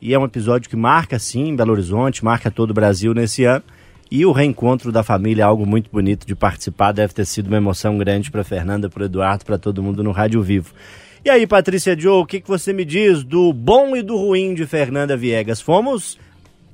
E 0.00 0.12
é 0.12 0.18
um 0.18 0.24
episódio 0.24 0.68
que 0.68 0.74
marca, 0.74 1.20
sim, 1.20 1.54
Belo 1.54 1.70
Horizonte, 1.70 2.24
marca 2.24 2.50
todo 2.50 2.72
o 2.72 2.74
Brasil 2.74 3.14
nesse 3.14 3.44
ano. 3.44 3.62
E 4.10 4.26
o 4.26 4.32
reencontro 4.32 4.90
da 4.90 5.04
família, 5.04 5.46
algo 5.46 5.64
muito 5.64 5.88
bonito 5.88 6.26
de 6.26 6.34
participar, 6.34 6.90
deve 6.90 7.14
ter 7.14 7.24
sido 7.24 7.46
uma 7.46 7.58
emoção 7.58 7.96
grande 7.96 8.28
para 8.28 8.42
Fernanda, 8.42 8.90
para 8.90 9.04
Eduardo, 9.04 9.44
para 9.44 9.56
todo 9.56 9.84
mundo 9.84 10.02
no 10.02 10.10
Rádio 10.10 10.42
Vivo. 10.42 10.74
E 11.24 11.30
aí, 11.30 11.46
Patrícia 11.46 11.96
Joe, 11.96 12.20
o 12.20 12.26
que, 12.26 12.40
que 12.40 12.48
você 12.48 12.72
me 12.72 12.84
diz 12.84 13.22
do 13.22 13.52
bom 13.52 13.94
e 13.94 14.02
do 14.02 14.16
ruim 14.16 14.52
de 14.52 14.66
Fernanda 14.66 15.16
Viegas? 15.16 15.60
Fomos 15.60 16.18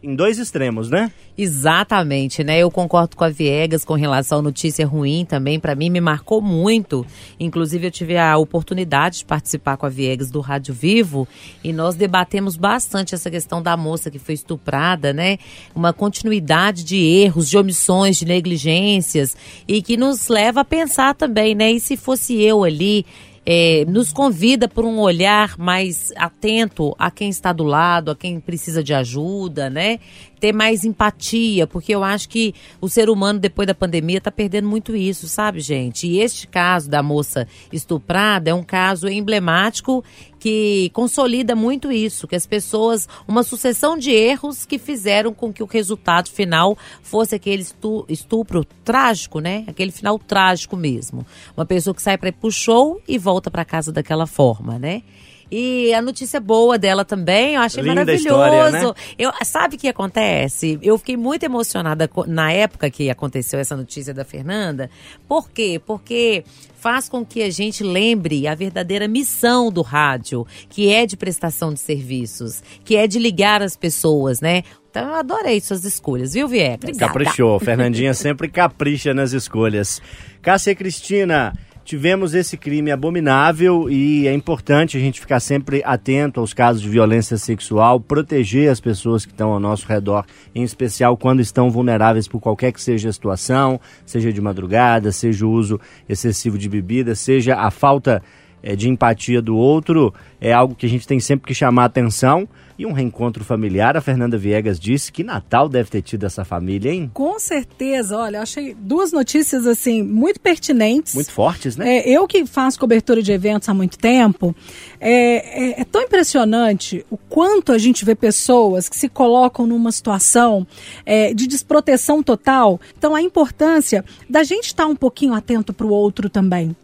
em 0.02 0.14
dois 0.14 0.38
extremos, 0.38 0.88
né? 0.88 1.10
Exatamente, 1.36 2.42
né? 2.44 2.58
Eu 2.58 2.70
concordo 2.70 3.16
com 3.16 3.24
a 3.24 3.28
Viegas 3.28 3.84
com 3.84 3.94
relação 3.94 4.38
à 4.38 4.42
notícia 4.42 4.86
ruim 4.86 5.24
também. 5.24 5.58
Para 5.58 5.74
mim, 5.74 5.90
me 5.90 6.00
marcou 6.00 6.40
muito. 6.40 7.06
Inclusive, 7.38 7.86
eu 7.86 7.90
tive 7.90 8.16
a 8.16 8.36
oportunidade 8.36 9.18
de 9.18 9.24
participar 9.24 9.76
com 9.76 9.86
a 9.86 9.88
Viegas 9.88 10.30
do 10.30 10.40
Rádio 10.40 10.74
Vivo 10.74 11.26
e 11.62 11.72
nós 11.72 11.94
debatemos 11.94 12.56
bastante 12.56 13.14
essa 13.14 13.30
questão 13.30 13.62
da 13.62 13.76
moça 13.76 14.10
que 14.10 14.18
foi 14.18 14.34
estuprada, 14.34 15.12
né? 15.12 15.38
Uma 15.74 15.92
continuidade 15.92 16.84
de 16.84 16.96
erros, 16.96 17.48
de 17.48 17.58
omissões, 17.58 18.16
de 18.16 18.24
negligências 18.24 19.36
e 19.66 19.82
que 19.82 19.96
nos 19.96 20.28
leva 20.28 20.60
a 20.60 20.64
pensar 20.64 21.14
também, 21.14 21.54
né? 21.54 21.72
E 21.72 21.80
se 21.80 21.96
fosse 21.96 22.40
eu 22.40 22.64
ali, 22.64 23.04
é, 23.50 23.86
nos 23.88 24.12
convida 24.12 24.68
por 24.68 24.84
um 24.84 24.98
olhar 24.98 25.56
mais 25.56 26.12
atento 26.16 26.94
a 26.98 27.10
quem 27.10 27.30
está 27.30 27.50
do 27.50 27.64
lado, 27.64 28.10
a 28.10 28.14
quem 28.14 28.38
precisa 28.38 28.84
de 28.84 28.92
ajuda, 28.92 29.70
né? 29.70 30.00
Ter 30.38 30.52
mais 30.52 30.84
empatia, 30.84 31.66
porque 31.66 31.94
eu 31.94 32.04
acho 32.04 32.28
que 32.28 32.54
o 32.78 32.90
ser 32.90 33.08
humano, 33.08 33.38
depois 33.38 33.66
da 33.66 33.74
pandemia, 33.74 34.18
está 34.18 34.30
perdendo 34.30 34.68
muito 34.68 34.94
isso, 34.94 35.26
sabe, 35.26 35.60
gente? 35.60 36.06
E 36.06 36.20
este 36.20 36.46
caso 36.46 36.90
da 36.90 37.02
moça 37.02 37.48
estuprada 37.72 38.50
é 38.50 38.54
um 38.54 38.62
caso 38.62 39.08
emblemático 39.08 40.04
que 40.38 40.90
consolida 40.92 41.54
muito 41.56 41.90
isso, 41.90 42.28
que 42.28 42.36
as 42.36 42.46
pessoas, 42.46 43.08
uma 43.26 43.42
sucessão 43.42 43.98
de 43.98 44.10
erros 44.10 44.64
que 44.64 44.78
fizeram 44.78 45.34
com 45.34 45.52
que 45.52 45.62
o 45.62 45.66
resultado 45.66 46.30
final 46.30 46.76
fosse 47.02 47.34
aquele 47.34 47.62
estu- 47.62 48.04
estupro 48.08 48.64
trágico, 48.84 49.40
né? 49.40 49.64
Aquele 49.66 49.90
final 49.90 50.18
trágico 50.18 50.76
mesmo. 50.76 51.26
Uma 51.56 51.66
pessoa 51.66 51.94
que 51.94 52.02
sai 52.02 52.16
para 52.16 52.28
ir 52.28 52.32
pro 52.32 52.50
show 52.50 53.00
e 53.06 53.18
volta 53.18 53.50
para 53.50 53.64
casa 53.64 53.92
daquela 53.92 54.26
forma, 54.26 54.78
né? 54.78 55.02
E 55.50 55.92
a 55.94 56.02
notícia 56.02 56.38
boa 56.40 56.78
dela 56.78 57.04
também, 57.04 57.54
eu 57.54 57.62
achei 57.62 57.82
Linda 57.82 57.96
maravilhoso. 57.96 58.26
história, 58.26 58.70
né? 58.70 58.92
Eu, 59.18 59.32
sabe 59.44 59.76
o 59.76 59.78
que 59.78 59.88
acontece? 59.88 60.78
Eu 60.82 60.98
fiquei 60.98 61.16
muito 61.16 61.42
emocionada 61.44 62.10
na 62.26 62.52
época 62.52 62.90
que 62.90 63.08
aconteceu 63.08 63.58
essa 63.58 63.76
notícia 63.76 64.12
da 64.12 64.24
Fernanda. 64.24 64.90
Por 65.26 65.50
quê? 65.50 65.80
Porque 65.84 66.44
faz 66.76 67.08
com 67.08 67.24
que 67.24 67.42
a 67.42 67.50
gente 67.50 67.82
lembre 67.82 68.46
a 68.46 68.54
verdadeira 68.54 69.08
missão 69.08 69.70
do 69.72 69.82
rádio, 69.82 70.46
que 70.68 70.92
é 70.92 71.06
de 71.06 71.16
prestação 71.16 71.72
de 71.72 71.80
serviços, 71.80 72.62
que 72.84 72.96
é 72.96 73.06
de 73.06 73.18
ligar 73.18 73.62
as 73.62 73.76
pessoas, 73.76 74.40
né? 74.40 74.62
Então 74.90 75.08
eu 75.08 75.14
adorei 75.14 75.60
suas 75.60 75.84
escolhas, 75.84 76.34
viu, 76.34 76.48
Viegas? 76.48 76.96
Caprichou. 76.96 77.58
Fernandinha 77.60 78.14
sempre 78.14 78.48
capricha 78.48 79.12
nas 79.12 79.32
escolhas. 79.32 80.00
Cássia 80.40 80.70
e 80.70 80.74
Cristina, 80.74 81.52
tivemos 81.88 82.34
esse 82.34 82.54
crime 82.54 82.90
abominável 82.90 83.88
e 83.88 84.28
é 84.28 84.34
importante 84.34 84.98
a 84.98 85.00
gente 85.00 85.22
ficar 85.22 85.40
sempre 85.40 85.82
atento 85.82 86.38
aos 86.38 86.52
casos 86.52 86.82
de 86.82 86.88
violência 86.90 87.38
sexual, 87.38 87.98
proteger 87.98 88.70
as 88.70 88.78
pessoas 88.78 89.24
que 89.24 89.32
estão 89.32 89.54
ao 89.54 89.58
nosso 89.58 89.88
redor, 89.88 90.26
em 90.54 90.62
especial 90.62 91.16
quando 91.16 91.40
estão 91.40 91.70
vulneráveis 91.70 92.28
por 92.28 92.40
qualquer 92.40 92.72
que 92.72 92.82
seja 92.82 93.08
a 93.08 93.12
situação, 93.12 93.80
seja 94.04 94.30
de 94.30 94.38
madrugada, 94.38 95.10
seja 95.10 95.46
o 95.46 95.50
uso 95.50 95.80
excessivo 96.06 96.58
de 96.58 96.68
bebida, 96.68 97.14
seja 97.14 97.56
a 97.56 97.70
falta 97.70 98.22
é, 98.62 98.76
de 98.76 98.90
empatia 98.90 99.40
do 99.40 99.56
outro 99.56 100.12
é 100.38 100.52
algo 100.52 100.74
que 100.74 100.84
a 100.84 100.88
gente 100.90 101.06
tem 101.06 101.18
sempre 101.18 101.46
que 101.46 101.54
chamar 101.54 101.86
atenção. 101.86 102.46
E 102.78 102.86
um 102.86 102.92
reencontro 102.92 103.44
familiar, 103.44 103.96
a 103.96 104.00
Fernanda 104.00 104.38
Viegas 104.38 104.78
disse 104.78 105.10
que 105.10 105.24
Natal 105.24 105.68
deve 105.68 105.90
ter 105.90 106.00
tido 106.00 106.24
essa 106.24 106.44
família, 106.44 106.92
hein? 106.92 107.10
Com 107.12 107.36
certeza, 107.40 108.16
olha, 108.16 108.36
eu 108.36 108.42
achei 108.42 108.72
duas 108.72 109.10
notícias 109.10 109.66
assim 109.66 110.00
muito 110.00 110.38
pertinentes. 110.38 111.12
Muito 111.12 111.32
fortes, 111.32 111.76
né? 111.76 111.98
É, 111.98 112.08
eu 112.08 112.24
que 112.28 112.46
faço 112.46 112.78
cobertura 112.78 113.20
de 113.20 113.32
eventos 113.32 113.68
há 113.68 113.74
muito 113.74 113.98
tempo, 113.98 114.54
é, 115.00 115.70
é, 115.70 115.80
é, 115.80 115.84
tão 115.84 116.02
impressionante 116.02 117.04
o 117.10 117.16
quanto 117.16 117.72
a 117.72 117.78
gente 117.78 118.04
vê 118.04 118.14
pessoas 118.14 118.88
que 118.88 118.96
se 118.96 119.08
colocam 119.08 119.66
numa 119.66 119.90
situação 119.90 120.64
é, 121.04 121.34
de 121.34 121.48
desproteção 121.48 122.22
total. 122.22 122.80
Então, 122.96 123.12
a 123.12 123.20
importância 123.20 124.04
da 124.30 124.44
gente 124.44 124.66
estar 124.66 124.86
um 124.86 124.94
pouquinho 124.94 125.34
atento 125.34 125.72
para 125.72 125.86
o 125.86 125.90
outro 125.90 126.30
também. 126.30 126.76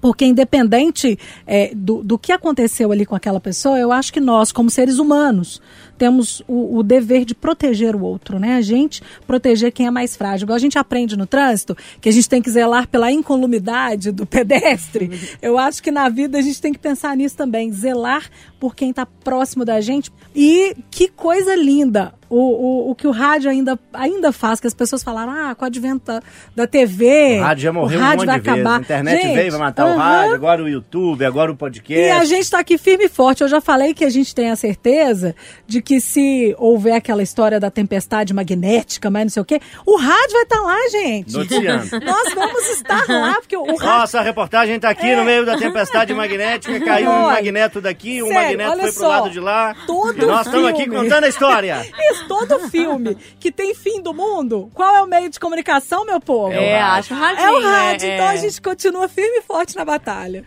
Porque, 0.00 0.24
independente 0.24 1.18
é, 1.46 1.72
do, 1.74 2.02
do 2.02 2.18
que 2.18 2.32
aconteceu 2.32 2.92
ali 2.92 3.04
com 3.04 3.14
aquela 3.14 3.40
pessoa, 3.40 3.78
eu 3.78 3.90
acho 3.90 4.12
que 4.12 4.20
nós, 4.20 4.52
como 4.52 4.70
seres 4.70 4.98
humanos, 4.98 5.60
temos 5.98 6.42
o, 6.48 6.78
o, 6.78 6.82
dever 6.82 7.26
de 7.26 7.34
proteger 7.34 7.94
o 7.94 8.02
outro, 8.02 8.38
né? 8.38 8.54
A 8.54 8.62
gente 8.62 9.02
proteger 9.26 9.70
quem 9.70 9.86
é 9.86 9.90
mais 9.90 10.16
frágil. 10.16 10.46
Igual 10.46 10.56
a 10.56 10.60
gente 10.60 10.78
aprende 10.78 11.16
no 11.16 11.26
trânsito 11.26 11.76
que 12.00 12.08
a 12.08 12.12
gente 12.12 12.26
tem 12.26 12.40
que 12.40 12.50
zelar 12.50 12.88
pela 12.88 13.12
incolumidade 13.12 14.10
do 14.10 14.24
pedestre. 14.24 15.10
Eu 15.42 15.58
acho 15.58 15.82
que 15.82 15.90
na 15.90 16.08
vida 16.08 16.38
a 16.38 16.40
gente 16.40 16.60
tem 16.60 16.72
que 16.72 16.78
pensar 16.78 17.14
nisso 17.16 17.36
também, 17.36 17.70
zelar 17.70 18.30
por 18.60 18.76
quem 18.76 18.90
está 18.90 19.06
próximo 19.06 19.64
da 19.64 19.80
gente. 19.80 20.12
E 20.36 20.76
que 20.90 21.08
coisa 21.08 21.56
linda 21.56 22.12
o, 22.30 22.36
o, 22.38 22.90
o 22.92 22.94
que 22.94 23.08
o 23.08 23.10
rádio 23.10 23.50
ainda, 23.50 23.76
ainda 23.92 24.30
faz, 24.30 24.60
que 24.60 24.66
as 24.68 24.72
pessoas 24.72 25.02
falaram, 25.02 25.32
ah, 25.32 25.52
com 25.52 25.64
o 25.64 25.66
advento 25.66 26.04
da, 26.06 26.22
da 26.54 26.66
TV. 26.66 27.40
O 27.40 27.42
rádio 27.42 27.62
já 27.64 27.72
morreu 27.72 27.98
o 27.98 28.02
rádio 28.02 28.14
um 28.14 28.18
monte 28.18 28.26
vai 28.26 28.40
de 28.40 28.50
acabar. 28.50 28.78
Vezes. 28.78 28.90
A 28.90 28.94
internet 28.94 29.22
gente, 29.22 29.34
veio, 29.34 29.50
vai 29.50 29.60
matar 29.60 29.86
uh 29.86 29.88
-huh. 29.88 29.94
o 29.94 29.98
rádio, 29.98 30.34
agora 30.34 30.62
o 30.62 30.68
YouTube, 30.68 31.24
agora 31.24 31.50
o 31.50 31.56
podcast. 31.56 32.06
E 32.06 32.10
a 32.10 32.24
gente 32.24 32.42
está 32.42 32.60
aqui 32.60 32.78
firme 32.78 33.06
e 33.06 33.08
forte. 33.08 33.42
Eu 33.42 33.48
já 33.48 33.60
falei 33.60 33.92
que 33.92 34.04
a 34.04 34.08
gente 34.08 34.32
tem 34.32 34.48
a 34.48 34.54
certeza 34.54 35.34
de 35.66 35.82
que 35.82 36.00
se 36.00 36.54
houver 36.56 36.94
aquela 36.94 37.20
história 37.20 37.58
da 37.58 37.68
tempestade 37.68 38.32
magnética, 38.32 39.10
mas 39.10 39.24
não 39.24 39.30
sei 39.30 39.42
o 39.42 39.44
quê, 39.44 39.60
o 39.84 39.96
rádio 39.96 40.32
vai 40.32 40.42
estar 40.42 40.56
tá 40.56 40.62
lá, 40.62 40.88
gente. 40.88 41.32
Noticiando. 41.32 41.98
Nós 42.04 42.34
vamos 42.34 42.70
estar 42.70 43.04
lá, 43.08 43.34
porque 43.40 43.56
o 43.56 43.64
rádio... 43.64 43.86
Nossa, 43.86 44.20
a 44.20 44.22
reportagem 44.22 44.76
está 44.76 44.90
aqui 44.90 45.08
é. 45.08 45.16
no 45.16 45.24
meio 45.24 45.44
da 45.44 45.58
tempestade 45.58 46.14
magnética, 46.14 46.78
caiu 46.78 47.10
Olha, 47.10 47.18
um 47.18 47.26
magneto 47.26 47.80
daqui, 47.80 48.22
um 48.22 48.32
magneto 48.56 48.80
foi 48.80 48.92
pro 48.92 49.08
lado 49.08 49.30
de 49.30 49.40
lá. 49.40 49.74
Todo 49.86 50.26
nós 50.26 50.46
estamos 50.46 50.68
aqui 50.68 50.88
contando 50.88 51.24
a 51.24 51.28
história. 51.28 51.86
Isso, 52.12 52.28
todo 52.28 52.58
filme 52.70 53.16
que 53.38 53.50
tem 53.50 53.74
fim 53.74 54.02
do 54.02 54.14
mundo, 54.14 54.70
qual 54.74 54.94
é 54.94 55.02
o 55.02 55.06
meio 55.06 55.28
de 55.28 55.38
comunicação, 55.38 56.04
meu 56.04 56.20
povo? 56.20 56.52
É, 56.52 56.70
é 56.70 56.82
acho 56.82 57.14
rádio. 57.14 57.42
É 57.42 57.50
o 57.50 57.62
rádio, 57.62 58.08
é, 58.08 58.14
então 58.14 58.28
a 58.28 58.36
gente 58.36 58.60
continua 58.60 59.08
firme 59.08 59.38
e 59.38 59.42
forte 59.42 59.76
na 59.76 59.84
batalha. 59.84 60.44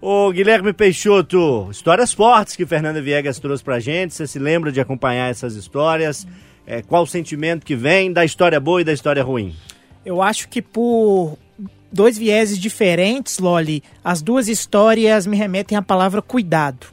Ô 0.00 0.30
Guilherme 0.30 0.72
Peixoto, 0.72 1.68
histórias 1.70 2.12
fortes 2.12 2.54
que 2.54 2.66
Fernanda 2.66 3.00
Viegas 3.00 3.38
trouxe 3.38 3.64
pra 3.64 3.80
gente. 3.80 4.12
Você 4.12 4.26
se 4.26 4.38
lembra 4.38 4.70
de 4.70 4.80
acompanhar 4.80 5.30
essas 5.30 5.54
histórias? 5.54 6.26
É, 6.66 6.82
qual 6.82 7.04
o 7.04 7.06
sentimento 7.06 7.64
que 7.64 7.74
vem 7.74 8.12
da 8.12 8.24
história 8.24 8.60
boa 8.60 8.82
e 8.82 8.84
da 8.84 8.92
história 8.92 9.22
ruim? 9.22 9.54
Eu 10.04 10.20
acho 10.20 10.48
que 10.48 10.60
por 10.60 11.38
dois 11.90 12.18
vieses 12.18 12.58
diferentes, 12.58 13.38
Loli, 13.38 13.82
as 14.02 14.20
duas 14.20 14.48
histórias 14.48 15.26
me 15.26 15.36
remetem 15.36 15.78
à 15.78 15.82
palavra 15.82 16.20
cuidado. 16.20 16.88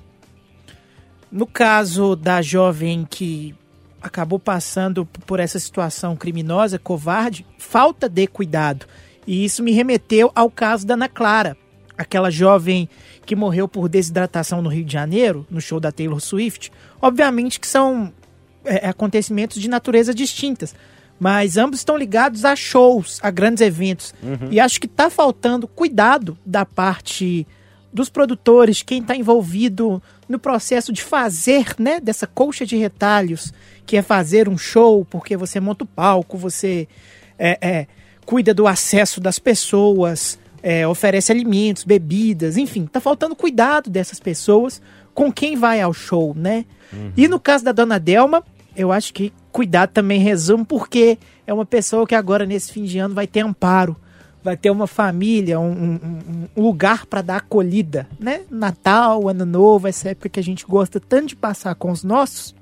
No 1.31 1.47
caso 1.47 2.15
da 2.15 2.41
jovem 2.41 3.07
que 3.09 3.55
acabou 4.01 4.39
passando 4.39 5.05
por 5.05 5.39
essa 5.39 5.59
situação 5.59 6.15
criminosa, 6.15 6.79
covarde, 6.79 7.45
falta 7.57 8.09
de 8.09 8.27
cuidado. 8.27 8.85
E 9.27 9.45
isso 9.45 9.61
me 9.61 9.71
remeteu 9.71 10.31
ao 10.33 10.49
caso 10.49 10.85
da 10.85 10.95
Ana 10.95 11.07
Clara, 11.07 11.55
aquela 11.97 12.31
jovem 12.31 12.89
que 13.25 13.35
morreu 13.35 13.67
por 13.67 13.87
desidratação 13.87 14.61
no 14.61 14.69
Rio 14.69 14.83
de 14.83 14.91
Janeiro, 14.91 15.45
no 15.49 15.61
show 15.61 15.79
da 15.79 15.91
Taylor 15.91 16.19
Swift. 16.19 16.71
Obviamente 16.99 17.59
que 17.59 17.67
são 17.67 18.11
é, 18.65 18.89
acontecimentos 18.89 19.61
de 19.61 19.69
natureza 19.69 20.13
distintas, 20.13 20.75
mas 21.19 21.55
ambos 21.55 21.79
estão 21.79 21.95
ligados 21.95 22.43
a 22.43 22.55
shows, 22.55 23.19
a 23.21 23.29
grandes 23.29 23.61
eventos. 23.61 24.13
Uhum. 24.23 24.49
E 24.49 24.59
acho 24.59 24.81
que 24.81 24.87
está 24.87 25.09
faltando 25.09 25.67
cuidado 25.67 26.37
da 26.43 26.65
parte 26.65 27.45
dos 27.93 28.09
produtores, 28.09 28.81
quem 28.81 29.01
está 29.01 29.15
envolvido 29.15 30.01
no 30.31 30.39
processo 30.39 30.91
de 30.91 31.01
fazer, 31.01 31.75
né, 31.77 31.99
dessa 31.99 32.25
colcha 32.25 32.65
de 32.65 32.77
retalhos, 32.77 33.53
que 33.85 33.97
é 33.97 34.01
fazer 34.01 34.49
um 34.49 34.57
show, 34.57 35.05
porque 35.05 35.37
você 35.37 35.59
monta 35.59 35.83
o 35.83 35.87
palco, 35.87 36.37
você 36.37 36.87
é, 37.37 37.57
é, 37.61 37.87
cuida 38.25 38.53
do 38.53 38.65
acesso 38.65 39.19
das 39.19 39.37
pessoas, 39.37 40.39
é, 40.63 40.87
oferece 40.87 41.31
alimentos, 41.31 41.83
bebidas, 41.83 42.57
enfim, 42.57 42.85
tá 42.85 42.99
faltando 42.99 43.35
cuidado 43.35 43.89
dessas 43.89 44.19
pessoas 44.19 44.81
com 45.13 45.31
quem 45.31 45.55
vai 45.55 45.81
ao 45.81 45.93
show, 45.93 46.33
né? 46.35 46.65
Uhum. 46.93 47.11
E 47.17 47.27
no 47.27 47.39
caso 47.39 47.65
da 47.65 47.71
Dona 47.71 47.99
Delma, 47.99 48.43
eu 48.75 48.91
acho 48.91 49.13
que 49.13 49.33
cuidado 49.51 49.89
também 49.89 50.19
resume, 50.19 50.63
porque 50.63 51.17
é 51.45 51.53
uma 51.53 51.65
pessoa 51.65 52.07
que 52.07 52.15
agora, 52.15 52.45
nesse 52.45 52.71
fim 52.71 52.85
de 52.85 52.97
ano, 52.97 53.13
vai 53.13 53.27
ter 53.27 53.41
amparo 53.41 53.97
vai 54.43 54.57
ter 54.57 54.69
uma 54.69 54.87
família, 54.87 55.59
um, 55.59 55.71
um, 55.71 56.47
um 56.55 56.61
lugar 56.61 57.05
para 57.05 57.21
dar 57.21 57.37
acolhida, 57.37 58.07
né? 58.19 58.41
Natal, 58.49 59.27
Ano 59.27 59.45
Novo, 59.45 59.87
essa 59.87 60.09
época 60.09 60.29
que 60.29 60.39
a 60.39 60.43
gente 60.43 60.65
gosta 60.65 60.99
tanto 60.99 61.27
de 61.27 61.35
passar 61.35 61.75
com 61.75 61.91
os 61.91 62.03
nossos. 62.03 62.55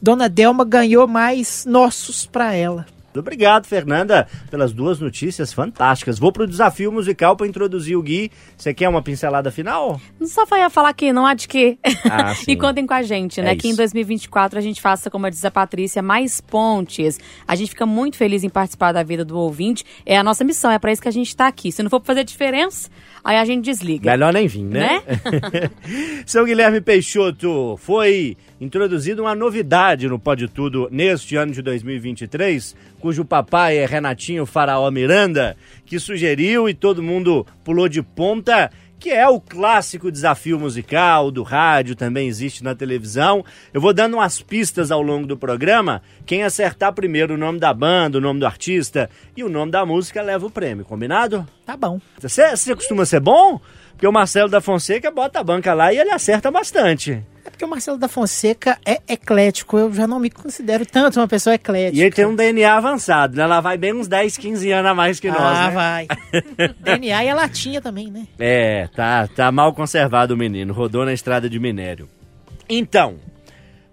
Dona 0.00 0.28
Delma 0.28 0.64
ganhou 0.64 1.08
mais 1.08 1.64
nossos 1.64 2.26
para 2.26 2.54
ela. 2.54 2.86
Obrigado, 3.16 3.66
Fernanda, 3.66 4.28
pelas 4.50 4.72
duas 4.72 5.00
notícias 5.00 5.52
fantásticas. 5.52 6.18
Vou 6.18 6.32
pro 6.32 6.46
desafio 6.46 6.92
musical 6.92 7.36
para 7.36 7.46
introduzir 7.46 7.96
o 7.96 8.02
Gui. 8.02 8.30
Você 8.56 8.74
quer 8.74 8.88
uma 8.88 9.02
pincelada 9.02 9.50
final? 9.50 10.00
Só 10.22 10.44
ia 10.56 10.70
falar 10.70 10.92
que 10.92 11.12
não 11.12 11.26
há 11.26 11.34
de 11.34 11.48
quê. 11.48 11.78
Ah, 12.10 12.34
e 12.46 12.56
contem 12.56 12.86
com 12.86 12.94
a 12.94 13.02
gente, 13.02 13.40
né? 13.40 13.52
É 13.52 13.56
que 13.56 13.68
em 13.68 13.74
2024 13.74 14.58
a 14.58 14.62
gente 14.62 14.80
faça, 14.80 15.10
como 15.10 15.28
diz 15.30 15.44
a 15.44 15.50
Patrícia, 15.50 16.02
mais 16.02 16.40
pontes. 16.40 17.18
A 17.46 17.54
gente 17.54 17.70
fica 17.70 17.86
muito 17.86 18.16
feliz 18.16 18.44
em 18.44 18.48
participar 18.48 18.92
da 18.92 19.02
vida 19.02 19.24
do 19.24 19.38
ouvinte. 19.38 19.84
É 20.04 20.16
a 20.16 20.22
nossa 20.22 20.44
missão, 20.44 20.70
é 20.70 20.78
para 20.78 20.92
isso 20.92 21.02
que 21.02 21.08
a 21.08 21.12
gente 21.12 21.28
está 21.28 21.46
aqui. 21.46 21.72
Se 21.72 21.82
não 21.82 21.90
for 21.90 22.00
pra 22.00 22.08
fazer 22.08 22.24
diferença, 22.24 22.90
aí 23.22 23.36
a 23.36 23.44
gente 23.44 23.64
desliga. 23.64 24.10
Melhor 24.10 24.32
nem 24.32 24.46
vir, 24.46 24.62
né? 24.62 25.02
né? 25.06 25.70
Seu 26.26 26.44
Guilherme 26.44 26.80
Peixoto, 26.80 27.76
foi 27.78 28.36
introduzida 28.60 29.22
uma 29.22 29.34
novidade 29.34 30.08
no 30.08 30.18
Pode 30.18 30.48
Tudo 30.48 30.88
neste 30.90 31.36
ano 31.36 31.52
de 31.52 31.62
2023, 31.62 32.74
cujo 33.00 33.24
papai 33.24 33.78
é 33.78 33.86
Renatinho 33.86 34.44
Faraó 34.44 34.90
Miranda, 34.90 35.56
que 35.86 35.98
sugeriu 35.98 36.68
e 36.68 36.74
todo 36.74 37.02
mundo 37.02 37.46
pulou 37.64 37.88
de 37.88 38.02
ponta 38.02 38.70
que 38.98 39.10
é 39.10 39.28
o 39.28 39.40
clássico 39.40 40.10
desafio 40.10 40.58
musical 40.58 41.30
do 41.30 41.42
rádio, 41.42 41.94
também 41.94 42.26
existe 42.26 42.64
na 42.64 42.74
televisão. 42.74 43.44
Eu 43.72 43.80
vou 43.80 43.92
dando 43.92 44.14
umas 44.14 44.42
pistas 44.42 44.90
ao 44.90 45.00
longo 45.00 45.26
do 45.26 45.36
programa. 45.36 46.02
Quem 46.26 46.42
acertar 46.42 46.92
primeiro 46.92 47.34
o 47.34 47.38
nome 47.38 47.58
da 47.58 47.72
banda, 47.72 48.18
o 48.18 48.20
nome 48.20 48.40
do 48.40 48.46
artista 48.46 49.08
e 49.36 49.44
o 49.44 49.48
nome 49.48 49.70
da 49.70 49.86
música 49.86 50.20
leva 50.20 50.46
o 50.46 50.50
prêmio, 50.50 50.84
combinado? 50.84 51.46
Tá 51.64 51.76
bom. 51.76 52.00
Você, 52.18 52.74
costuma 52.74 53.04
ser 53.04 53.20
bom? 53.20 53.60
Porque 53.98 54.06
o 54.06 54.12
Marcelo 54.12 54.48
da 54.48 54.60
Fonseca 54.60 55.10
bota 55.10 55.40
a 55.40 55.42
banca 55.42 55.74
lá 55.74 55.92
e 55.92 55.98
ele 55.98 56.10
acerta 56.10 56.52
bastante. 56.52 57.20
É 57.44 57.50
porque 57.50 57.64
o 57.64 57.68
Marcelo 57.68 57.98
da 57.98 58.06
Fonseca 58.06 58.78
é 58.86 59.00
eclético. 59.08 59.76
Eu 59.76 59.92
já 59.92 60.06
não 60.06 60.20
me 60.20 60.30
considero 60.30 60.86
tanto 60.86 61.18
uma 61.18 61.26
pessoa 61.26 61.56
eclética. 61.56 61.96
E 61.98 62.02
ele 62.02 62.14
tem 62.14 62.24
um 62.24 62.36
DNA 62.36 62.72
avançado, 62.72 63.36
né? 63.36 63.42
Ela 63.42 63.60
vai 63.60 63.76
bem 63.76 63.92
uns 63.92 64.06
10, 64.06 64.36
15 64.36 64.70
anos 64.70 64.92
a 64.92 64.94
mais 64.94 65.18
que 65.18 65.26
ah, 65.26 65.32
nós, 65.32 65.42
né? 65.42 65.64
Ah, 65.64 65.70
vai. 65.70 66.06
DNA 66.78 67.24
e 67.24 67.28
a 67.28 67.34
latinha 67.34 67.80
também, 67.80 68.08
né? 68.08 68.28
É, 68.38 68.86
tá, 68.94 69.26
tá 69.26 69.50
mal 69.50 69.74
conservado 69.74 70.32
o 70.32 70.36
menino. 70.36 70.72
Rodou 70.72 71.04
na 71.04 71.12
estrada 71.12 71.50
de 71.50 71.58
minério. 71.58 72.08
Então, 72.68 73.16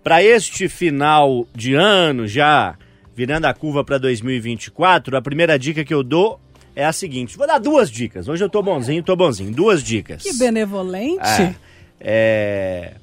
para 0.04 0.22
este 0.22 0.70
final 0.70 1.48
de 1.52 1.74
ano 1.74 2.28
já, 2.28 2.76
virando 3.16 3.46
a 3.46 3.56
curva 3.56 3.84
para 3.84 3.98
2024, 3.98 5.18
a 5.18 5.22
primeira 5.24 5.58
dica 5.58 5.84
que 5.84 5.96
eu 5.96 6.04
dou 6.04 6.40
é 6.76 6.86
a 6.86 6.92
seguinte. 6.92 7.38
Vou 7.38 7.48
dar 7.48 7.58
duas 7.58 7.90
dicas. 7.90 8.28
Hoje 8.28 8.44
eu 8.44 8.50
tô 8.50 8.62
bonzinho, 8.62 9.02
tô 9.02 9.16
bonzinho. 9.16 9.52
Duas 9.52 9.82
dicas. 9.82 10.22
Que 10.22 10.34
benevolente. 10.38 11.22
É, 11.22 11.56
é, 12.00 12.94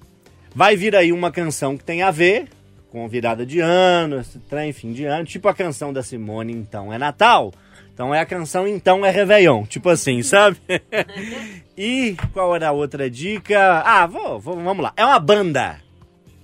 vai 0.54 0.76
vir 0.76 0.94
aí 0.94 1.12
uma 1.12 1.32
canção 1.32 1.76
que 1.76 1.84
tem 1.84 2.02
a 2.02 2.10
ver 2.10 2.48
com 2.90 3.08
virada 3.08 3.46
de 3.46 3.58
ano, 3.58 4.22
trem, 4.50 4.72
fim 4.72 4.92
de 4.92 5.06
ano. 5.06 5.24
Tipo 5.24 5.48
a 5.48 5.54
canção 5.54 5.92
da 5.92 6.02
Simone, 6.02 6.52
Então 6.52 6.92
é 6.92 6.98
Natal. 6.98 7.52
Então 7.94 8.14
é 8.14 8.20
a 8.20 8.26
canção 8.26 8.68
Então 8.68 9.04
é 9.04 9.10
Réveillon. 9.10 9.64
Tipo 9.64 9.88
assim, 9.88 10.22
sabe? 10.22 10.58
e 11.76 12.14
qual 12.34 12.54
era 12.54 12.68
a 12.68 12.72
outra 12.72 13.08
dica? 13.08 13.82
Ah, 13.84 14.06
vou, 14.06 14.38
vou, 14.38 14.56
vamos 14.56 14.82
lá. 14.82 14.92
É 14.94 15.04
uma 15.04 15.18
banda. 15.18 15.78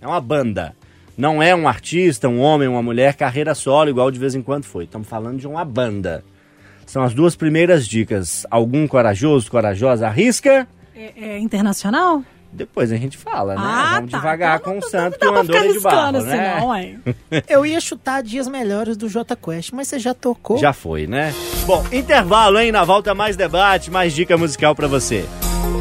É 0.01 0.07
uma 0.07 0.21
banda. 0.21 0.75
Não 1.19 1.43
é 1.43 1.55
um 1.55 1.67
artista, 1.67 2.29
um 2.29 2.41
homem, 2.41 2.69
uma 2.69 2.83
mulher, 2.83 3.15
carreira 3.15 3.53
solo, 3.55 3.91
igual 3.91 4.09
de 4.11 4.21
vez 4.21 4.37
em 4.37 4.43
quando 4.43 4.65
foi. 4.65 4.85
Estamos 4.85 5.09
falando 5.09 5.39
de 5.39 5.49
uma 5.49 5.65
banda. 5.65 6.25
São 6.89 7.03
as 7.03 7.13
duas 7.13 7.37
primeiras 7.37 7.87
dicas. 7.87 8.47
Algum 8.51 8.89
corajoso, 8.89 9.51
corajosa, 9.51 10.07
arrisca? 10.07 10.67
É, 10.97 11.13
é 11.17 11.39
internacional? 11.39 12.25
Depois 12.51 12.91
a 12.91 12.97
gente 12.97 13.19
fala, 13.19 13.55
né? 13.55 13.61
Ah, 13.63 13.95
Vamos 13.97 14.11
tá. 14.11 14.17
devagar 14.17 14.59
então, 14.59 14.73
com 14.73 14.79
o 14.79 14.91
santo 14.91 15.19
que 15.19 15.27
o 15.27 15.73
de 15.75 15.81
barro, 15.81 16.17
assim, 16.17 16.29
né? 16.29 16.61
Não, 16.61 16.75
é. 16.75 16.97
Eu 17.47 17.67
ia 17.67 17.79
chutar 17.79 18.23
dias 18.23 18.49
melhores 18.49 18.97
do 18.97 19.07
J 19.07 19.37
Quest, 19.37 19.71
mas 19.73 19.87
você 19.87 19.99
já 19.99 20.15
tocou. 20.15 20.57
Já 20.57 20.73
foi, 20.73 21.07
né? 21.07 21.35
Bom, 21.67 21.85
intervalo, 21.93 22.59
hein? 22.59 22.73
Na 22.73 22.85
volta 22.85 23.15
mais 23.15 23.37
debate, 23.37 23.91
mais 23.91 24.15
dica 24.15 24.39
musical 24.39 24.75
para 24.75 24.89
você. 24.89 25.27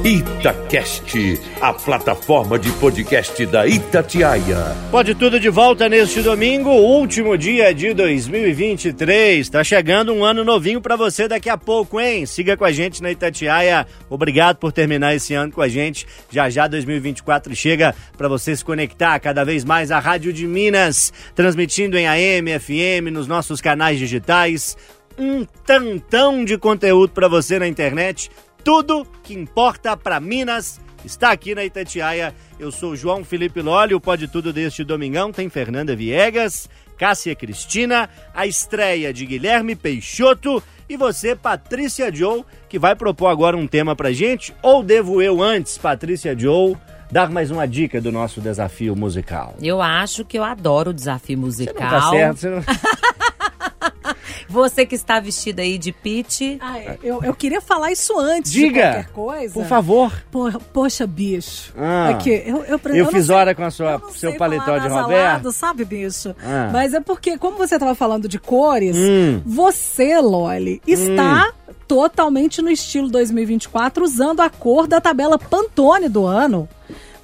Itacast, 0.07 1.39
a 1.59 1.73
plataforma 1.73 2.57
de 2.57 2.71
podcast 2.73 3.45
da 3.45 3.67
Itatiaia. 3.67 4.75
Pode 4.89 5.13
tudo 5.13 5.37
de 5.37 5.49
volta 5.49 5.89
neste 5.89 6.21
domingo, 6.21 6.69
último 6.69 7.37
dia 7.37 7.73
de 7.73 7.93
2023. 7.93 9.49
Tá 9.49 9.63
chegando 9.65 10.13
um 10.13 10.23
ano 10.23 10.45
novinho 10.45 10.79
para 10.79 10.95
você 10.95 11.27
daqui 11.27 11.49
a 11.49 11.57
pouco, 11.57 11.99
hein? 11.99 12.25
Siga 12.25 12.55
com 12.55 12.63
a 12.63 12.71
gente 12.71 13.03
na 13.03 13.11
Itatiaia. 13.11 13.85
Obrigado 14.09 14.55
por 14.57 14.71
terminar 14.71 15.13
esse 15.13 15.33
ano 15.33 15.51
com 15.51 15.61
a 15.61 15.67
gente. 15.67 16.07
Já 16.29 16.49
já 16.49 16.67
2024 16.67 17.53
chega 17.53 17.93
para 18.17 18.29
você 18.29 18.55
se 18.55 18.63
conectar 18.63 19.19
cada 19.19 19.43
vez 19.43 19.65
mais 19.65 19.91
à 19.91 19.99
Rádio 19.99 20.31
de 20.31 20.47
Minas, 20.47 21.11
transmitindo 21.35 21.97
em 21.97 22.07
AM, 22.07 22.57
FM, 22.57 23.11
nos 23.11 23.27
nossos 23.27 23.59
canais 23.59 23.99
digitais. 23.99 24.77
Um 25.19 25.43
tantão 25.65 26.45
de 26.45 26.57
conteúdo 26.59 27.11
para 27.11 27.27
você 27.27 27.57
na 27.57 27.67
internet 27.67 28.29
tudo 28.67 29.07
que 29.23 29.33
importa 29.33 29.95
para 29.95 30.19
Minas 30.19 30.81
está 31.05 31.31
aqui 31.31 31.55
na 31.55 31.63
Itatiaia. 31.63 32.35
Eu 32.59 32.69
sou 32.69 32.97
João 32.97 33.23
Felipe 33.23 33.61
Loli, 33.61 33.95
o 33.95 33.99
Pode 34.01 34.27
Tudo 34.27 34.51
deste 34.51 34.83
domingão 34.83 35.31
tem 35.31 35.47
Fernanda 35.47 35.95
Viegas, 35.95 36.67
Cássia 36.97 37.33
Cristina, 37.33 38.09
a 38.33 38.45
estreia 38.45 39.13
de 39.13 39.25
Guilherme 39.25 39.73
Peixoto 39.73 40.61
e 40.89 40.97
você, 40.97 41.33
Patrícia 41.33 42.13
Joe, 42.13 42.43
que 42.67 42.77
vai 42.77 42.93
propor 42.93 43.27
agora 43.27 43.55
um 43.55 43.67
tema 43.67 43.95
pra 43.95 44.11
gente. 44.11 44.53
Ou 44.61 44.83
devo 44.83 45.21
eu 45.21 45.41
antes, 45.41 45.77
Patrícia 45.77 46.37
Joe, 46.37 46.75
dar 47.09 47.29
mais 47.29 47.49
uma 47.49 47.65
dica 47.65 48.01
do 48.01 48.11
nosso 48.11 48.41
desafio 48.41 48.97
musical? 48.97 49.55
Eu 49.61 49.81
acho 49.81 50.25
que 50.25 50.37
eu 50.37 50.43
adoro 50.43 50.89
o 50.89 50.93
desafio 50.93 51.37
musical. 51.37 51.73
Você 51.73 51.83
não 51.83 51.89
tá 51.89 52.09
certo, 52.09 52.37
você 52.37 52.49
não... 52.49 52.61
Você 54.49 54.85
que 54.85 54.95
está 54.95 55.19
vestida 55.19 55.61
aí 55.61 55.77
de 55.77 55.91
Pete. 55.91 56.57
Ah, 56.61 56.77
é. 56.77 56.97
eu, 57.03 57.23
eu 57.23 57.33
queria 57.33 57.61
falar 57.61 57.91
isso 57.91 58.17
antes 58.19 58.51
Diga, 58.51 58.67
de 58.67 58.79
qualquer 58.81 59.07
coisa. 59.11 59.53
Por 59.53 59.65
favor. 59.65 60.23
Por, 60.31 60.59
poxa, 60.73 61.05
bicho. 61.07 61.73
Ah, 61.77 62.09
Aqui, 62.09 62.29
eu, 62.45 62.63
eu, 62.65 62.79
eu, 62.93 63.05
fiz 63.11 63.25
sei, 63.27 63.35
hora 63.35 63.53
com 63.55 63.63
a 63.63 63.71
sua, 63.71 63.93
eu 63.93 64.09
seu 64.11 64.29
sei 64.31 64.39
paletó 64.39 64.65
falar 64.65 64.79
de 64.79 64.87
Roberto. 64.87 65.51
sabe, 65.51 65.85
bicho? 65.85 66.35
Ah. 66.43 66.69
Mas 66.71 66.93
é 66.93 66.99
porque, 66.99 67.37
como 67.37 67.57
você 67.57 67.75
estava 67.75 67.95
falando 67.95 68.27
de 68.27 68.39
cores, 68.39 68.95
Hum. 68.97 69.41
você, 69.45 70.19
Loli, 70.19 70.81
está 70.87 71.51
totalmente 71.87 72.61
no 72.61 72.69
estilo 72.69 73.09
2024, 73.09 74.03
usando 74.03 74.41
a 74.41 74.49
cor 74.49 74.87
da 74.87 74.99
tabela 74.99 75.37
Pantone 75.39 76.09
do 76.09 76.25
ano. 76.25 76.67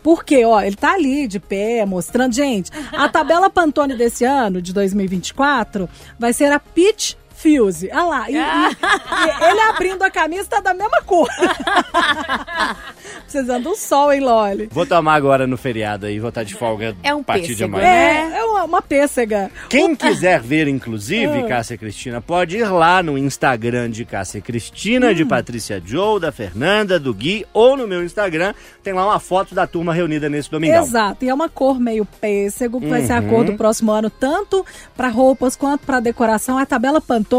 Porque, 0.04 0.44
ó, 0.44 0.62
ele 0.62 0.76
tá 0.76 0.94
ali 0.94 1.28
de 1.28 1.40
pé, 1.40 1.86
mostrando. 1.86 2.34
Gente, 2.34 2.70
a 2.92 3.08
tabela 3.08 3.50
Pantone 3.50 3.96
desse 3.96 4.26
ano, 4.26 4.62
de 4.62 4.74
2024, 4.74 5.90
vai 6.20 6.34
ser 6.34 6.52
a 6.52 6.60
Peach 6.60 7.18
Fuse. 7.44 7.90
Olha 7.92 8.04
lá. 8.04 8.30
E, 8.30 8.36
e- 8.36 8.38
e 8.38 9.50
ele 9.52 9.60
abrindo 9.62 10.02
a 10.02 10.10
camisa 10.10 10.48
tá 10.50 10.62
da 10.62 10.74
mesma 10.74 11.02
cor. 11.02 11.28
Precisando 13.24 13.64
do 13.64 13.76
sol, 13.76 14.12
hein, 14.14 14.22
Loli? 14.22 14.70
Vou 14.72 14.86
tomar 14.86 15.16
agora 15.16 15.46
no 15.48 15.58
feriado 15.58 16.06
aí, 16.06 16.20
vou 16.20 16.30
estar 16.30 16.44
de 16.44 16.54
folga 16.56 16.96
É 17.04 17.14
um 17.14 17.22
a 17.22 17.24
partir 17.24 17.48
de 17.48 17.68
pêssego, 17.68 17.76
amanhã. 17.78 17.88
É, 17.90 18.38
é 18.38 18.44
uma, 18.44 18.64
uma 18.64 18.82
pêssega. 18.82 19.50
Quem 19.70 19.96
quiser 19.96 20.40
ver, 20.40 20.68
inclusive, 20.68 21.40
Ah. 21.40 21.48
Cássia 21.48 21.78
Cristina, 21.78 22.22
pode 22.22 22.58
ir 22.58 22.66
lá 22.72 23.02
no 23.04 23.18
Instagram 23.18 23.90
de 23.90 24.06
Cássia 24.06 24.40
Cristina, 24.42 25.10
Hum. 25.10 25.14
de 25.14 25.26
Patrícia 25.26 25.82
Joe, 25.84 26.20
da 26.20 26.32
Fernanda, 26.32 27.00
do 27.00 27.14
Gui, 27.14 27.46
ou 27.54 27.76
no 27.76 27.88
meu 27.88 28.04
Instagram, 28.04 28.54
tem 28.84 28.94
lá 28.94 29.06
uma 29.06 29.20
foto 29.20 29.56
da 29.56 29.66
turma 29.68 29.94
reunida 29.94 30.30
nesse 30.30 30.50
domingão. 30.52 30.84
Exato, 30.84 31.26
e 31.26 31.30
é 31.30 31.34
uma 31.34 31.50
cor 31.50 31.80
meio 31.80 32.06
pêssego, 32.06 32.80
que 32.80 32.88
vai 32.88 33.02
ser 33.06 33.14
a 33.14 33.20
Uhum. 33.20 33.30
cor 33.30 33.44
do 33.46 33.54
próximo 33.56 33.92
ano, 33.92 34.10
tanto 34.10 34.66
para 34.96 35.08
roupas 35.10 35.56
quanto 35.56 35.86
para 35.86 36.00
decoração. 36.00 36.60
É 36.60 36.64
a 36.64 36.66
tabela 36.66 37.02
Pantone, 37.02 37.33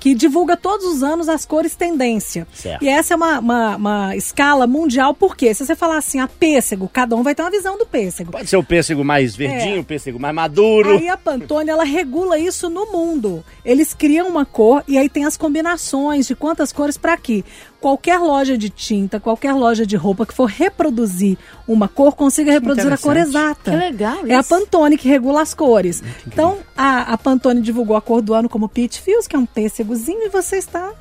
que 0.00 0.14
divulga 0.14 0.56
todos 0.56 0.86
os 0.86 1.02
anos 1.02 1.28
as 1.28 1.44
cores 1.44 1.76
tendência. 1.76 2.46
Certo. 2.52 2.82
E 2.82 2.88
essa 2.88 3.14
é 3.14 3.16
uma, 3.16 3.38
uma, 3.38 3.76
uma 3.76 4.16
escala 4.16 4.66
mundial, 4.66 5.14
porque 5.14 5.52
se 5.52 5.64
você 5.64 5.76
falar 5.76 5.98
assim, 5.98 6.18
a 6.18 6.26
pêssego, 6.26 6.88
cada 6.90 7.14
um 7.14 7.22
vai 7.22 7.34
ter 7.34 7.42
uma 7.42 7.50
visão 7.50 7.76
do 7.76 7.84
pêssego. 7.84 8.32
Pode 8.32 8.48
ser 8.48 8.56
o 8.56 8.64
pêssego 8.64 9.04
mais 9.04 9.36
verdinho, 9.36 9.82
o 9.82 9.84
pêssego 9.84 10.18
mais 10.18 10.34
maduro. 10.34 10.94
É. 10.94 10.98
Aí 10.98 11.08
a 11.08 11.16
Pantone, 11.16 11.70
ela 11.70 11.84
regula 11.84 12.38
isso 12.38 12.70
no 12.70 12.86
mundo. 12.90 13.44
Eles 13.64 13.92
criam 13.92 14.28
uma 14.28 14.46
cor 14.46 14.82
e 14.88 14.96
aí 14.96 15.08
tem 15.08 15.26
as 15.26 15.36
combinações 15.36 16.26
de 16.26 16.34
quantas 16.34 16.72
cores 16.72 16.96
para 16.96 17.12
aqui. 17.12 17.44
Qualquer 17.80 18.18
loja 18.18 18.58
de 18.58 18.68
tinta, 18.68 19.18
qualquer 19.18 19.52
loja 19.54 19.86
de 19.86 19.96
roupa 19.96 20.26
que 20.26 20.34
for 20.34 20.46
reproduzir 20.46 21.38
uma 21.66 21.88
cor, 21.88 22.14
consiga 22.14 22.52
reproduzir 22.52 22.92
a 22.92 22.98
cor 22.98 23.16
exata. 23.16 23.70
Que 23.70 23.76
legal 23.76 24.18
É 24.26 24.34
a 24.34 24.40
isso. 24.40 24.48
Pantone 24.48 24.98
que 24.98 25.08
regula 25.08 25.40
as 25.42 25.54
cores. 25.54 26.02
Então, 26.26 26.58
a, 26.76 27.12
a 27.12 27.18
Pantone 27.18 27.60
divulgou 27.60 27.96
a 27.96 28.02
cor 28.02 28.20
do 28.20 28.34
ano 28.34 28.48
como 28.48 28.68
Peach 28.68 29.00
Fuse, 29.00 29.28
que 29.28 29.34
é 29.34 29.38
um 29.38 29.46
pêssegozinho, 29.46 30.22
e 30.22 30.28
você 30.28 30.56
está... 30.56 30.92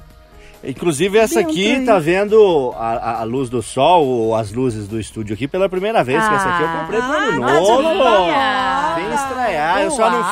Inclusive, 0.64 1.18
essa 1.18 1.36
Dentro 1.36 1.52
aqui 1.52 1.76
aí. 1.76 1.86
tá 1.86 2.00
vendo 2.00 2.74
a, 2.78 3.22
a- 3.22 3.24
luz 3.24 3.50
do 3.50 3.62
sol, 3.62 4.06
ou 4.06 4.36
as 4.36 4.52
luzes 4.52 4.88
do 4.88 5.00
estúdio 5.00 5.34
aqui 5.34 5.48
pela 5.48 5.70
primeira 5.70 6.04
vez, 6.04 6.22
que 6.28 6.36
essa 6.36 6.50
aqui 6.50 6.64
eu 6.64 6.68
comprei 6.80 7.00
pro 7.02 7.12
ano 7.12 7.44
Ah, 7.46 7.52
novo. 7.52 8.96
Vem 8.96 9.14
estrear. 9.14 9.82
Eu 9.82 9.92
só 9.92 10.10
não 10.10 10.20
Uau. 10.22 10.32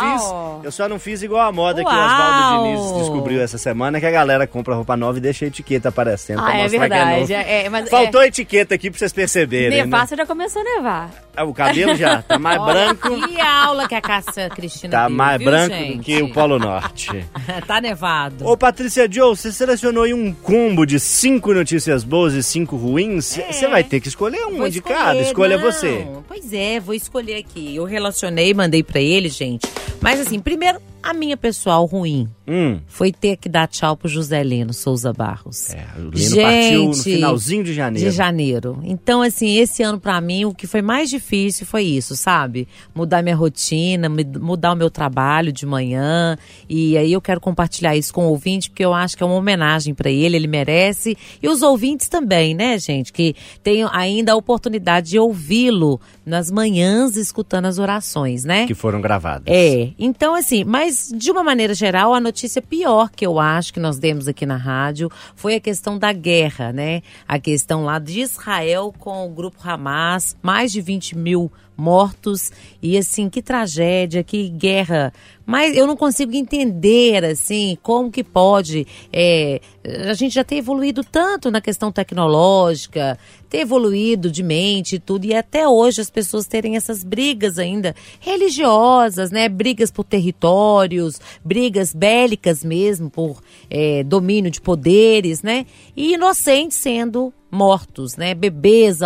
fiz. 0.59 0.65
Eu 0.65 0.71
só 0.71 0.89
não 0.89 0.99
fiz 0.99 1.21
igual 1.21 1.47
a 1.47 1.51
moda 1.51 1.83
que 1.83 1.89
o 1.89 1.93
Uau. 1.93 2.05
Oswaldo 2.05 2.63
Diniz 2.91 2.99
descobriu 3.01 3.41
essa 3.41 3.57
semana, 3.57 3.99
que 3.99 4.05
a 4.05 4.11
galera 4.11 4.45
compra 4.47 4.75
roupa 4.75 4.97
nova 4.97 5.17
e 5.17 5.21
deixa 5.21 5.45
a 5.45 5.47
etiqueta 5.47 5.89
aparecendo 5.89 6.41
Ah, 6.43 6.57
é 6.57 6.63
mostrar 6.63 6.79
verdade. 6.79 7.25
que 7.27 7.33
é. 7.33 7.37
É, 7.37 7.65
é, 7.65 7.69
mas 7.69 7.89
Faltou 7.89 8.19
a 8.21 8.27
etiqueta 8.27 8.75
aqui 8.75 8.89
pra 8.89 8.99
vocês 8.99 9.13
perceberem. 9.13 9.79
é, 9.79 9.85
Né? 9.85 10.07
Já 10.17 10.25
começou 10.25 10.61
a 10.61 10.65
nevar. 10.65 11.09
Ah, 11.35 11.43
O 11.45 11.53
cabelo 11.53 11.95
já 11.95 12.21
tá 12.21 12.37
mais 12.39 12.61
branco. 12.61 13.07
E 13.29 13.39
a 13.39 13.65
aula 13.65 13.87
que 13.87 13.95
a 13.95 14.01
Cássia 14.01 14.49
Cristina 14.49 14.91
Tá 14.91 15.07
deu, 15.07 15.15
mais 15.15 15.37
viu, 15.37 15.49
branco 15.51 15.75
gente? 15.75 15.97
do 15.97 16.03
que 16.03 16.21
o 16.23 16.33
Polo 16.33 16.57
Norte. 16.59 17.25
tá 17.67 17.79
nevado. 17.79 18.45
Ô, 18.47 18.57
Patrícia 18.57 19.07
Joe, 19.09 19.35
você 19.35 19.51
selecionou 19.51 20.03
aí 20.03 20.13
um 20.13 20.16
combo 20.41 20.85
de 20.85 20.99
cinco 20.99 21.53
notícias 21.53 22.03
boas 22.03 22.33
e 22.33 22.43
cinco 22.43 22.75
ruins. 22.75 23.37
É. 23.37 23.51
Você 23.51 23.67
vai 23.67 23.83
ter 23.83 23.99
que 23.99 24.07
escolher 24.07 24.45
uma 24.45 24.57
Vou 24.57 24.69
de 24.69 24.81
cada. 24.81 25.19
Escolha 25.21 25.57
não. 25.57 25.63
você. 25.63 26.05
Pois 26.27 26.51
é, 26.53 26.79
vou 26.79 26.93
escolher 26.93 27.35
aqui. 27.35 27.75
Eu 27.75 27.83
relacionei, 27.83 28.53
mandei 28.53 28.83
pra 28.83 28.99
ele, 28.99 29.29
gente. 29.29 29.67
Mas 30.01 30.19
assim, 30.19 30.39
primeiro, 30.39 30.79
a 31.01 31.13
minha 31.13 31.37
pessoal 31.37 31.85
ruim 31.85 32.27
Hum. 32.49 32.79
foi 32.87 33.11
ter 33.11 33.35
que 33.35 33.49
dar 33.49 33.67
tchau 33.67 33.97
pro 33.97 34.07
José 34.07 34.41
Lino 34.41 34.73
Souza 34.73 35.11
Barros. 35.11 35.71
É, 35.73 35.85
o 35.97 36.09
Lino 36.09 36.35
partiu 36.41 36.85
no 36.85 36.93
Gente, 36.93 37.03
finalzinho 37.03 37.63
de 37.63 37.73
janeiro. 37.73 38.09
De 38.09 38.15
janeiro. 38.15 38.79
Então, 38.83 39.21
assim, 39.21 39.57
esse 39.57 39.83
ano 39.83 39.99
pra 39.99 40.21
mim, 40.21 40.45
o 40.45 40.53
que 40.53 40.65
foi 40.65 40.81
mais 40.81 41.09
difícil 41.09 41.65
foi 41.65 41.83
isso, 41.83 42.15
sabe? 42.15 42.65
Mudar 42.95 43.21
minha 43.21 43.35
rotina, 43.35 44.07
mudar 44.09 44.71
o 44.71 44.75
meu 44.77 44.89
trabalho 44.89 45.51
de 45.51 45.65
manhã. 45.65 46.37
E 46.69 46.97
aí 46.97 47.11
eu 47.11 47.19
quero 47.21 47.41
compartilhar 47.41 47.97
isso 47.97 48.13
com 48.13 48.25
o 48.27 48.29
ouvinte, 48.29 48.69
porque 48.69 48.85
eu 48.85 48.93
acho 48.93 49.17
que 49.17 49.23
é 49.23 49.25
uma 49.25 49.35
homenagem 49.35 49.93
pra 49.93 50.09
ele, 50.09 50.37
ele 50.37 50.47
merece. 50.47 51.17
E 51.43 51.49
os 51.49 51.61
ouvintes 51.61 52.07
também, 52.07 52.55
né, 52.55 52.79
gente? 52.79 53.11
Que 53.11 53.35
tenham 53.61 53.89
ainda 53.91 54.31
a 54.31 54.35
oportunidade 54.37 55.09
de 55.09 55.19
ouvi-lo 55.19 55.99
nas 56.27 56.51
manhãs, 56.51 57.15
escutando 57.15 57.65
as 57.65 57.79
orações, 57.79 58.43
né? 58.43 58.67
Que 58.67 58.75
foram 58.75 58.99
gravadas. 58.99 59.45
É, 59.47 59.91
então 59.97 60.35
assim, 60.35 60.65
mas 60.65 61.09
de 61.15 61.31
uma 61.31 61.41
maneira 61.41 61.73
geral, 61.73 62.13
a 62.13 62.19
notícia 62.19 62.61
pior 62.61 63.09
que 63.09 63.25
eu 63.25 63.39
acho 63.39 63.73
que 63.73 63.79
nós 63.79 63.97
demos 63.97 64.27
aqui 64.27 64.45
na 64.45 64.57
rádio 64.57 65.09
foi 65.35 65.55
a 65.55 65.59
questão 65.59 65.97
da 65.97 66.11
guerra, 66.11 66.73
né? 66.73 67.01
A 67.25 67.39
questão 67.39 67.85
lá 67.85 67.97
de 67.97 68.19
Israel 68.19 68.93
com 68.99 69.25
o 69.25 69.29
grupo 69.29 69.57
Hamas, 69.63 70.35
mais 70.41 70.71
de 70.71 70.81
20 70.81 71.17
mil 71.17 71.51
mortos 71.77 72.51
e 72.81 72.97
assim, 72.97 73.29
que 73.29 73.41
tragédia, 73.41 74.23
que 74.23 74.49
guerra. 74.49 75.13
Mas 75.45 75.77
eu 75.77 75.87
não 75.87 75.95
consigo 75.95 76.35
entender, 76.35 77.23
assim, 77.23 77.77
como 77.81 78.11
que 78.11 78.23
pode. 78.23 78.85
é, 79.13 79.61
a 80.09 80.13
gente 80.13 80.35
já 80.35 80.43
tem 80.43 80.57
evoluído 80.57 81.03
tanto 81.03 81.49
na 81.49 81.61
questão 81.61 81.89
tecnológica, 81.89 83.17
ter 83.49 83.59
evoluído 83.59 84.29
de 84.29 84.43
mente 84.43 84.95
e 84.95 84.99
tudo, 84.99 85.25
e 85.25 85.33
até 85.33 85.65
hoje 85.65 86.01
as 86.01 86.09
pessoas 86.09 86.47
terem 86.47 86.75
essas 86.75 87.03
brigas 87.03 87.57
ainda 87.57 87.95
religiosas, 88.19 89.31
né? 89.31 89.47
Brigas 89.47 89.89
por 89.89 90.03
territórios, 90.03 91.21
brigas 91.45 91.93
bélicas 91.93 92.63
mesmo, 92.63 93.09
por 93.09 93.41
é, 93.69 94.03
domínio 94.03 94.51
de 94.51 94.59
poderes, 94.59 95.41
né? 95.41 95.65
E 95.95 96.15
inocentes 96.15 96.77
sendo 96.77 97.33
mortos, 97.49 98.17
né? 98.17 98.33
Bebês 98.33 99.01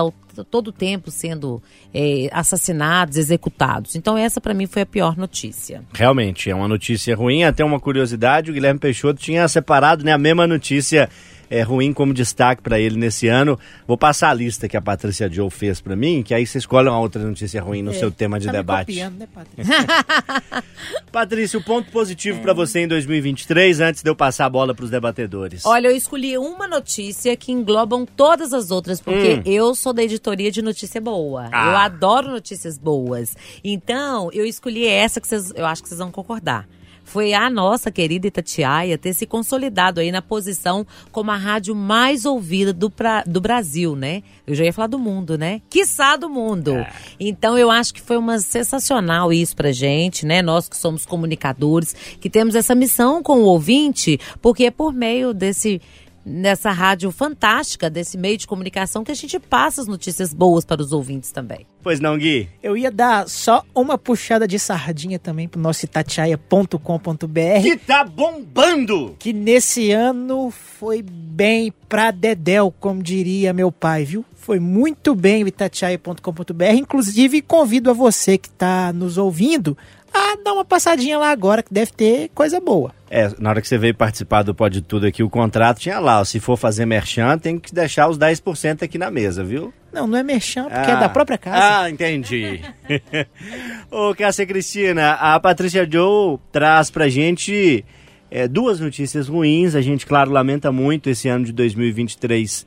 todo 0.50 0.72
tempo 0.72 1.12
sendo 1.12 1.62
é, 1.94 2.30
assassinados, 2.32 3.18
executados. 3.18 3.96
Então 3.96 4.18
essa 4.18 4.42
para 4.42 4.54
mim 4.54 4.68
foi 4.68 4.82
a 4.84 4.86
pior 4.86 5.18
notícia. 5.18 5.84
Realmente, 5.94 6.50
é 6.50 6.56
uma 6.56 6.68
notícia 6.68 7.16
ruim. 7.16 7.44
Até 7.44 7.64
uma 7.64 7.80
curiosidade, 7.80 8.52
o 8.52 8.54
Guilherme 8.54 8.80
Peixoto 8.80 9.22
tinha 9.22 9.48
separado 9.48 10.04
né, 10.04 10.12
a 10.14 10.18
mesma 10.18 10.48
notícia 10.48 11.10
é, 11.52 11.62
ruim 11.62 11.92
como 11.94 12.14
destaque 12.14 12.62
para 12.64 12.80
ele 12.80 12.98
nesse 12.98 13.28
ano. 13.28 13.60
Vou 13.86 13.98
passar 13.98 14.30
a 14.30 14.34
lista 14.34 14.68
que 14.70 14.78
a 14.78 14.82
Patrícia 14.82 15.30
Joe 15.30 15.50
fez 15.52 15.82
para 15.82 15.96
mim, 15.96 16.24
que 16.24 16.34
aí 16.34 16.48
você 16.48 16.58
escolhe 16.58 16.88
uma 16.88 17.00
outra 17.00 17.22
notícia 17.24 17.62
ruim 17.62 17.82
no 17.84 17.94
seu 17.94 18.10
tema 18.10 18.40
de 18.40 18.46
Tá 18.48 18.54
me 18.54 18.58
debate. 18.60 18.88
copiando, 18.88 19.18
né, 19.20 19.28
Patrícia? 19.32 19.76
Patrícia, 21.12 21.60
o 21.60 21.64
ponto 21.64 21.92
positivo 21.92 22.40
para 22.42 22.54
você 22.54 22.80
em 22.80 22.88
2023, 22.88 23.82
antes 23.82 24.02
de 24.02 24.10
eu 24.10 24.16
passar 24.16 24.46
a 24.46 24.50
bola 24.50 24.74
para 24.74 24.86
os 24.86 24.90
debatedores. 24.90 25.66
Olha, 25.66 25.90
eu 25.90 25.96
escolhi 25.96 26.38
uma 26.38 26.68
notícia 26.68 27.36
que 27.36 27.52
englobam 27.52 28.06
todas 28.06 28.54
as 28.54 28.72
outras, 28.72 29.02
porque 29.02 29.36
Hum. 29.36 29.42
eu 29.46 29.76
sou 29.76 29.92
da 29.94 30.02
editoria 30.04 30.50
de 30.50 30.62
notícia 30.62 31.02
boa. 31.02 31.50
Ah. 31.52 31.72
Eu 31.72 31.78
adoro 31.78 32.30
notícias 32.32 32.78
boas. 32.78 33.36
Então, 33.64 34.30
eu 34.32 34.46
escolhi 34.46 34.88
essa 34.88 35.20
que 35.20 35.28
vocês, 35.28 35.52
eu 35.56 35.66
acho 35.66 35.84
que 35.84 35.90
vocês 35.90 36.00
vão 36.00 36.12
concordar. 36.12 36.66
Foi 37.12 37.34
a 37.34 37.50
nossa 37.50 37.92
querida 37.92 38.28
Itatiaia 38.28 38.98
ter 38.98 39.14
se 39.14 39.26
consolidado 39.26 40.00
aí 40.00 40.14
na 40.14 40.22
posição 40.22 40.88
como 41.12 41.30
a 41.30 41.36
rádio 41.36 41.76
mais 41.76 42.26
ouvida 42.26 42.72
do, 42.72 42.90
pra, 42.90 43.22
do 43.24 43.42
Brasil, 43.42 43.98
né? 43.98 44.24
Eu 44.48 44.56
já 44.56 44.64
ia 44.64 44.72
falar 44.72 44.88
do 44.88 44.98
mundo, 44.98 45.38
né? 45.38 45.62
Quiçá 45.70 46.16
do 46.16 46.30
mundo. 46.30 46.74
É. 46.74 46.90
Então 47.20 47.58
eu 47.58 47.70
acho 47.70 47.94
que 47.94 48.00
foi 48.00 48.16
uma 48.16 48.40
sensacional 48.40 49.34
isso 49.34 49.54
pra 49.58 49.74
gente, 49.74 50.26
né? 50.26 50.42
Nós 50.42 50.70
que 50.70 50.78
somos 50.78 51.06
comunicadores, 51.06 51.94
que 52.22 52.30
temos 52.30 52.56
essa 52.56 52.74
missão 52.74 53.22
com 53.22 53.40
o 53.40 53.44
ouvinte, 53.44 54.18
porque 54.42 54.64
é 54.64 54.72
por 54.72 54.94
meio 54.94 55.34
desse 55.34 55.82
nessa 56.26 56.72
rádio 56.72 57.12
fantástica, 57.12 57.90
desse 57.90 58.18
meio 58.18 58.38
de 58.38 58.48
comunicação, 58.48 59.04
que 59.04 59.12
a 59.12 59.16
gente 59.16 59.40
passa 59.40 59.82
as 59.82 59.88
notícias 59.88 60.34
boas 60.34 60.64
para 60.64 60.82
os 60.82 60.94
ouvintes 60.94 61.32
também. 61.32 61.66
Pois 61.84 62.00
não, 62.00 62.18
Gui? 62.18 62.48
Eu 62.62 62.78
ia 62.78 62.92
dar 62.92 63.28
só 63.28 63.64
uma 63.74 63.98
puxada 63.98 64.48
de 64.48 64.60
sardinha 64.60 65.18
também 65.18 65.48
pro 65.48 65.60
nosso 65.60 65.86
itatiaia.com.br. 65.86 67.62
Que 67.62 67.78
tá 67.78 68.04
bombando! 68.04 69.16
Que 69.18 69.34
nesse 69.34 69.92
ano 69.92 70.52
foi 70.52 71.02
bem 71.02 71.74
pra 71.90 72.12
Dedéu, 72.12 72.74
como 72.80 73.02
diria 73.02 73.54
meu 73.54 73.72
pai, 73.72 74.06
viu? 74.06 74.24
Foi 74.36 74.60
muito 74.60 75.14
bem 75.14 75.44
o 75.44 75.48
itatiaia.com.br. 75.48 76.74
Inclusive, 76.74 77.42
convido 77.42 77.90
a 77.90 77.94
você 77.94 78.38
que 78.38 78.48
está 78.48 78.92
nos 78.92 79.18
ouvindo 79.18 79.78
a 80.14 80.36
dar 80.44 80.54
uma 80.54 80.66
passadinha 80.66 81.18
lá 81.18 81.32
agora, 81.32 81.64
que 81.64 81.74
deve 81.74 81.92
ter 81.92 82.30
coisa 82.34 82.60
boa. 82.60 82.94
É, 83.10 83.30
na 83.40 83.50
hora 83.50 83.62
que 83.62 83.68
você 83.68 83.78
veio 83.78 83.94
participar 83.94 84.44
do 84.44 84.56
Pode 84.56 84.82
Tudo 84.82 85.06
aqui, 85.06 85.22
o 85.22 85.30
contrato 85.30 85.80
tinha 85.80 86.00
lá, 86.00 86.22
ó, 86.22 86.24
se 86.24 86.40
for 86.40 86.58
fazer 86.58 86.86
merchan, 86.86 87.38
tem 87.38 87.60
que 87.60 87.74
deixar 87.74 88.08
os 88.08 88.18
10% 88.18 88.84
aqui 88.84 88.98
na 88.98 89.12
mesa, 89.12 89.44
viu? 89.44 89.74
Não, 89.92 90.08
não 90.08 90.18
é 90.18 90.24
merchan, 90.24 90.64
porque 90.64 90.92
ah, 90.92 90.94
é 90.94 91.00
da 91.00 91.10
própria 91.10 91.38
casa. 91.38 91.82
Ah, 91.82 91.90
entendi. 91.90 92.62
Ô, 93.92 94.16
Cássia 94.16 94.46
Cristina, 94.46 95.12
a 95.14 95.40
Patrícia 95.40 95.88
Joe 95.90 96.40
traz 96.52 96.90
pra 96.90 97.10
gente 97.10 97.84
é, 98.30 98.48
duas 98.48 98.80
notícias 98.80 99.28
ruins. 99.28 99.76
A 99.76 99.82
gente, 99.82 100.06
claro, 100.06 100.32
lamenta 100.32 100.72
muito 100.72 101.10
esse 101.10 101.28
ano 101.28 101.44
de 101.44 101.52
2023 101.52 102.66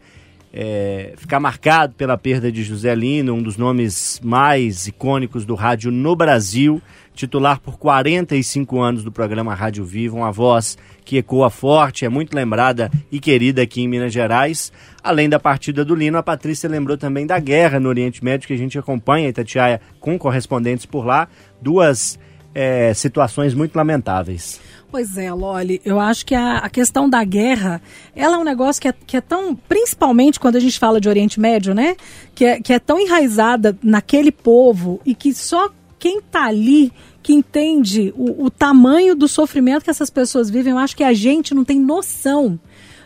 é, 0.57 1.15
ficar 1.17 1.41
marcado 1.41 1.95
pela 1.95 2.17
perda 2.17 2.53
de 2.53 2.63
José 2.63 2.95
Lino, 2.95 3.35
um 3.35 3.43
dos 3.43 3.57
nomes 3.57 4.21
mais 4.23 4.87
icônicos 4.87 5.45
do 5.45 5.57
rádio 5.57 5.91
no 5.91 6.15
Brasil 6.15 6.81
titular 7.15 7.61
por 7.61 7.79
45 7.79 8.81
anos 8.81 9.05
do 9.05 9.13
programa 9.13 9.55
Rádio 9.55 9.85
Viva, 9.85 10.17
uma 10.17 10.33
voz 10.33 10.77
que 11.05 11.17
ecoa 11.17 11.49
forte, 11.49 12.05
é 12.05 12.09
muito 12.09 12.35
lembrada 12.35 12.91
e 13.11 13.21
querida 13.21 13.63
aqui 13.63 13.83
em 13.83 13.89
Minas 13.89 14.13
Gerais. 14.13 14.73
Além 15.03 15.29
da 15.29 15.39
partida 15.39 15.85
do 15.85 15.95
Lino, 15.95 16.19
a 16.19 16.23
Patrícia 16.23 16.69
lembrou 16.69 16.97
também 16.97 17.27
da 17.27 17.39
guerra 17.39 17.79
no 17.79 17.89
Oriente 17.89 18.25
Médio, 18.25 18.49
que 18.49 18.55
a 18.55 18.59
gente 18.59 18.79
acompanha, 18.79 19.29
Itatiaia, 19.29 19.81
com 20.01 20.19
correspondentes 20.19 20.87
por 20.87 21.07
lá. 21.07 21.29
Duas 21.63 22.19
é, 22.55 22.95
situações 22.95 23.55
muito 23.55 23.75
lamentáveis. 23.75 24.61
Pois 24.91 25.17
é, 25.17 25.33
Loli, 25.33 25.81
eu 25.85 25.99
acho 25.99 26.25
que 26.25 26.37
a, 26.37 26.59
a, 26.59 26.71
questão 26.71 27.11
da 27.11 27.25
guerra, 27.25 27.83
ela 28.15 28.37
é 28.37 28.39
um 28.39 28.45
negócio 28.45 28.81
que 28.81 28.87
é, 28.87 28.95
que 29.07 29.17
é, 29.17 29.21
tão, 29.21 29.57
principalmente 29.57 30.39
quando 30.39 30.55
a 30.55 30.61
gente 30.61 30.79
fala 30.79 31.01
de 31.01 31.09
Oriente 31.09 31.41
Médio, 31.41 31.75
né? 31.75 31.97
Que 32.33 32.45
é, 32.45 32.61
que 32.61 32.73
é 32.73 32.79
tão 32.79 33.01
enraizada 33.01 33.77
naquele 33.83 34.31
povo 34.31 35.01
e 35.05 35.13
que 35.13 35.35
só 35.35 35.69
quem 35.99 36.19
está 36.19 36.45
ali 36.45 36.93
que 37.25 37.33
entende 37.33 38.13
o, 38.17 38.45
o, 38.45 38.51
tamanho 38.51 39.17
do 39.17 39.27
sofrimento 39.27 39.83
que 39.83 39.91
essas 39.91 40.11
pessoas 40.11 40.51
vivem, 40.51 40.73
eu 40.73 40.79
acho 40.79 40.95
que 40.95 41.03
a 41.03 41.15
gente 41.15 41.55
não 41.55 41.65
tem 41.65 41.81
noção 41.81 42.61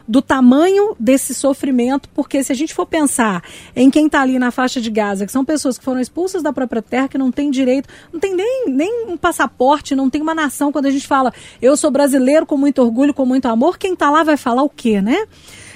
do 0.08 0.22
tamanho 0.22 0.96
desse 0.98 1.34
sofrimento, 1.34 2.08
porque 2.14 2.42
se 2.42 2.50
a 2.50 2.54
gente 2.54 2.72
for 2.72 2.86
pensar 2.86 3.42
em 3.76 3.90
quem 3.90 4.06
está 4.06 4.22
ali 4.22 4.38
na 4.38 4.50
faixa 4.50 4.80
de 4.80 4.90
Gaza, 4.90 5.26
que 5.26 5.32
são 5.32 5.44
pessoas 5.44 5.76
que 5.76 5.84
foram 5.84 6.00
expulsas 6.00 6.42
da 6.42 6.52
própria 6.52 6.80
terra, 6.80 7.08
que 7.08 7.18
não 7.18 7.30
tem 7.30 7.50
direito, 7.50 7.88
não 8.10 8.18
tem 8.18 8.34
nem, 8.34 8.64
nem 8.68 9.06
um 9.06 9.16
passaporte, 9.18 9.94
não 9.94 10.08
tem 10.08 10.22
uma 10.22 10.34
nação. 10.34 10.72
Quando 10.72 10.86
a 10.86 10.90
gente 10.90 11.06
fala, 11.06 11.32
eu 11.60 11.76
sou 11.76 11.90
brasileiro 11.90 12.46
com 12.46 12.56
muito 12.56 12.80
orgulho, 12.80 13.12
com 13.12 13.26
muito 13.26 13.46
amor, 13.46 13.76
quem 13.76 13.92
está 13.92 14.10
lá 14.10 14.22
vai 14.22 14.38
falar 14.38 14.62
o 14.62 14.70
quê, 14.70 15.02
né? 15.02 15.26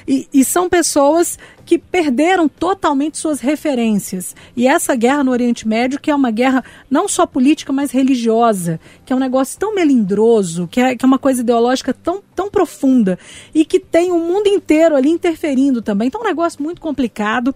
E, 0.06 0.28
e, 0.32 0.44
são 0.44 0.68
pessoas 0.68 1.38
que 1.64 1.78
perderam 1.78 2.48
totalmente 2.48 3.18
suas 3.18 3.40
referências. 3.40 4.34
E 4.56 4.66
essa 4.66 4.94
guerra 4.94 5.22
no 5.22 5.30
Oriente 5.30 5.66
Médio, 5.66 6.00
que 6.00 6.10
é 6.10 6.14
uma 6.14 6.30
guerra 6.30 6.64
não 6.90 7.08
só 7.08 7.24
política, 7.26 7.72
mas 7.72 7.90
religiosa, 7.90 8.80
que 9.04 9.12
é 9.12 9.16
um 9.16 9.20
negócio 9.20 9.58
tão 9.58 9.74
melindroso, 9.74 10.68
que 10.68 10.80
é, 10.80 10.96
que 10.96 11.04
é 11.04 11.06
uma 11.06 11.18
coisa 11.18 11.42
ideológica 11.42 11.94
tão, 11.94 12.22
tão 12.34 12.50
profunda, 12.50 13.18
e 13.54 13.64
que 13.64 13.78
tem 13.78 14.10
o 14.10 14.18
mundo 14.18 14.48
inteiro 14.48 14.96
ali 14.96 15.08
interferindo 15.08 15.80
também. 15.80 16.08
Então 16.08 16.20
é 16.20 16.24
um 16.24 16.28
negócio 16.28 16.62
muito 16.62 16.80
complicado. 16.80 17.54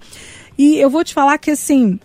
E 0.58 0.76
eu 0.76 0.88
vou 0.88 1.04
te 1.04 1.12
falar 1.12 1.36
que, 1.38 1.50
assim, 1.50 1.98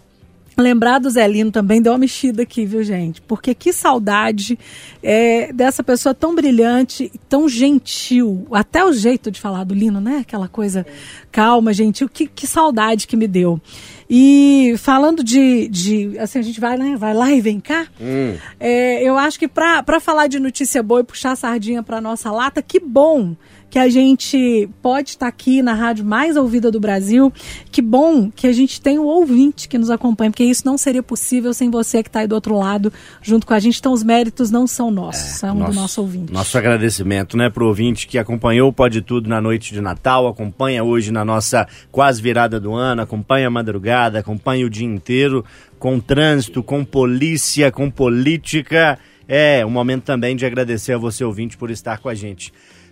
Lembrar 0.57 0.99
do 0.99 1.09
Zelino 1.09 1.51
também 1.51 1.81
deu 1.81 1.93
uma 1.93 1.97
mexida 1.97 2.43
aqui, 2.43 2.65
viu, 2.65 2.83
gente? 2.83 3.21
Porque 3.21 3.53
que 3.55 3.71
saudade 3.71 4.59
é, 5.01 5.51
dessa 5.53 5.81
pessoa 5.81 6.13
tão 6.13 6.35
brilhante, 6.35 7.11
tão 7.29 7.47
gentil. 7.47 8.45
Até 8.51 8.83
o 8.83 8.91
jeito 8.91 9.31
de 9.31 9.39
falar 9.39 9.63
do 9.63 9.73
Lino, 9.73 10.01
né? 10.01 10.17
Aquela 10.21 10.47
coisa 10.47 10.85
calma, 11.31 11.73
gentil. 11.73 12.09
Que, 12.09 12.27
que 12.27 12.45
saudade 12.45 13.07
que 13.07 13.15
me 13.15 13.27
deu. 13.27 13.61
E 14.09 14.75
falando 14.77 15.23
de, 15.23 15.69
de. 15.69 16.19
Assim, 16.19 16.39
a 16.39 16.41
gente 16.41 16.59
vai, 16.59 16.77
né? 16.77 16.97
Vai 16.97 17.13
lá 17.13 17.31
e 17.31 17.39
vem 17.39 17.59
cá. 17.59 17.87
Hum. 17.99 18.35
É, 18.59 19.01
eu 19.01 19.17
acho 19.17 19.39
que 19.39 19.47
para 19.47 19.99
falar 20.01 20.27
de 20.27 20.37
notícia 20.37 20.83
boa 20.83 20.99
e 20.99 21.05
puxar 21.05 21.31
a 21.31 21.35
sardinha 21.35 21.81
para 21.81 22.01
nossa 22.01 22.29
lata, 22.29 22.61
que 22.61 22.77
bom 22.77 23.35
que 23.71 23.79
a 23.79 23.87
gente 23.87 24.69
pode 24.81 25.11
estar 25.11 25.27
aqui 25.27 25.61
na 25.61 25.73
rádio 25.73 26.03
mais 26.03 26.35
ouvida 26.35 26.69
do 26.69 26.77
Brasil. 26.77 27.31
Que 27.71 27.81
bom 27.81 28.29
que 28.29 28.45
a 28.45 28.51
gente 28.51 28.81
tem 28.81 28.99
o 28.99 29.05
ouvinte 29.05 29.69
que 29.69 29.77
nos 29.77 29.89
acompanha, 29.89 30.29
porque 30.29 30.43
isso 30.43 30.63
não 30.65 30.77
seria 30.77 31.01
possível 31.01 31.53
sem 31.53 31.71
você 31.71 32.03
que 32.03 32.09
está 32.09 32.19
aí 32.19 32.27
do 32.27 32.35
outro 32.35 32.57
lado 32.57 32.91
junto 33.21 33.47
com 33.47 33.53
a 33.53 33.59
gente. 33.59 33.79
Então 33.79 33.93
os 33.93 34.03
méritos 34.03 34.51
não 34.51 34.67
são 34.67 34.91
nossos, 34.91 35.23
é, 35.23 35.33
são 35.35 35.55
nosso, 35.55 35.71
do 35.71 35.75
nosso 35.79 36.01
ouvinte. 36.01 36.33
Nosso 36.33 36.57
agradecimento, 36.57 37.37
né, 37.37 37.49
para 37.49 37.63
o 37.63 37.67
ouvinte 37.67 38.07
que 38.07 38.17
acompanhou 38.17 38.67
o 38.67 38.73
Pode 38.73 39.01
Tudo 39.01 39.29
na 39.29 39.39
noite 39.39 39.73
de 39.73 39.79
Natal, 39.79 40.27
acompanha 40.27 40.83
hoje 40.83 41.09
na 41.09 41.23
nossa 41.23 41.65
quase 41.89 42.21
virada 42.21 42.59
do 42.59 42.73
ano, 42.73 43.01
acompanha 43.01 43.47
a 43.47 43.49
madrugada, 43.49 44.19
acompanha 44.19 44.65
o 44.65 44.69
dia 44.69 44.85
inteiro 44.85 45.45
com 45.79 45.97
trânsito, 45.97 46.61
com 46.61 46.83
polícia, 46.83 47.71
com 47.71 47.89
política. 47.89 48.99
É 49.29 49.65
um 49.65 49.69
momento 49.69 50.03
também 50.03 50.35
de 50.35 50.45
agradecer 50.45 50.91
a 50.91 50.97
você, 50.97 51.23
ouvinte, 51.23 51.55
por 51.55 51.71
estar 51.71 51.99
com 51.99 52.09
a 52.09 52.13
gente. 52.13 52.51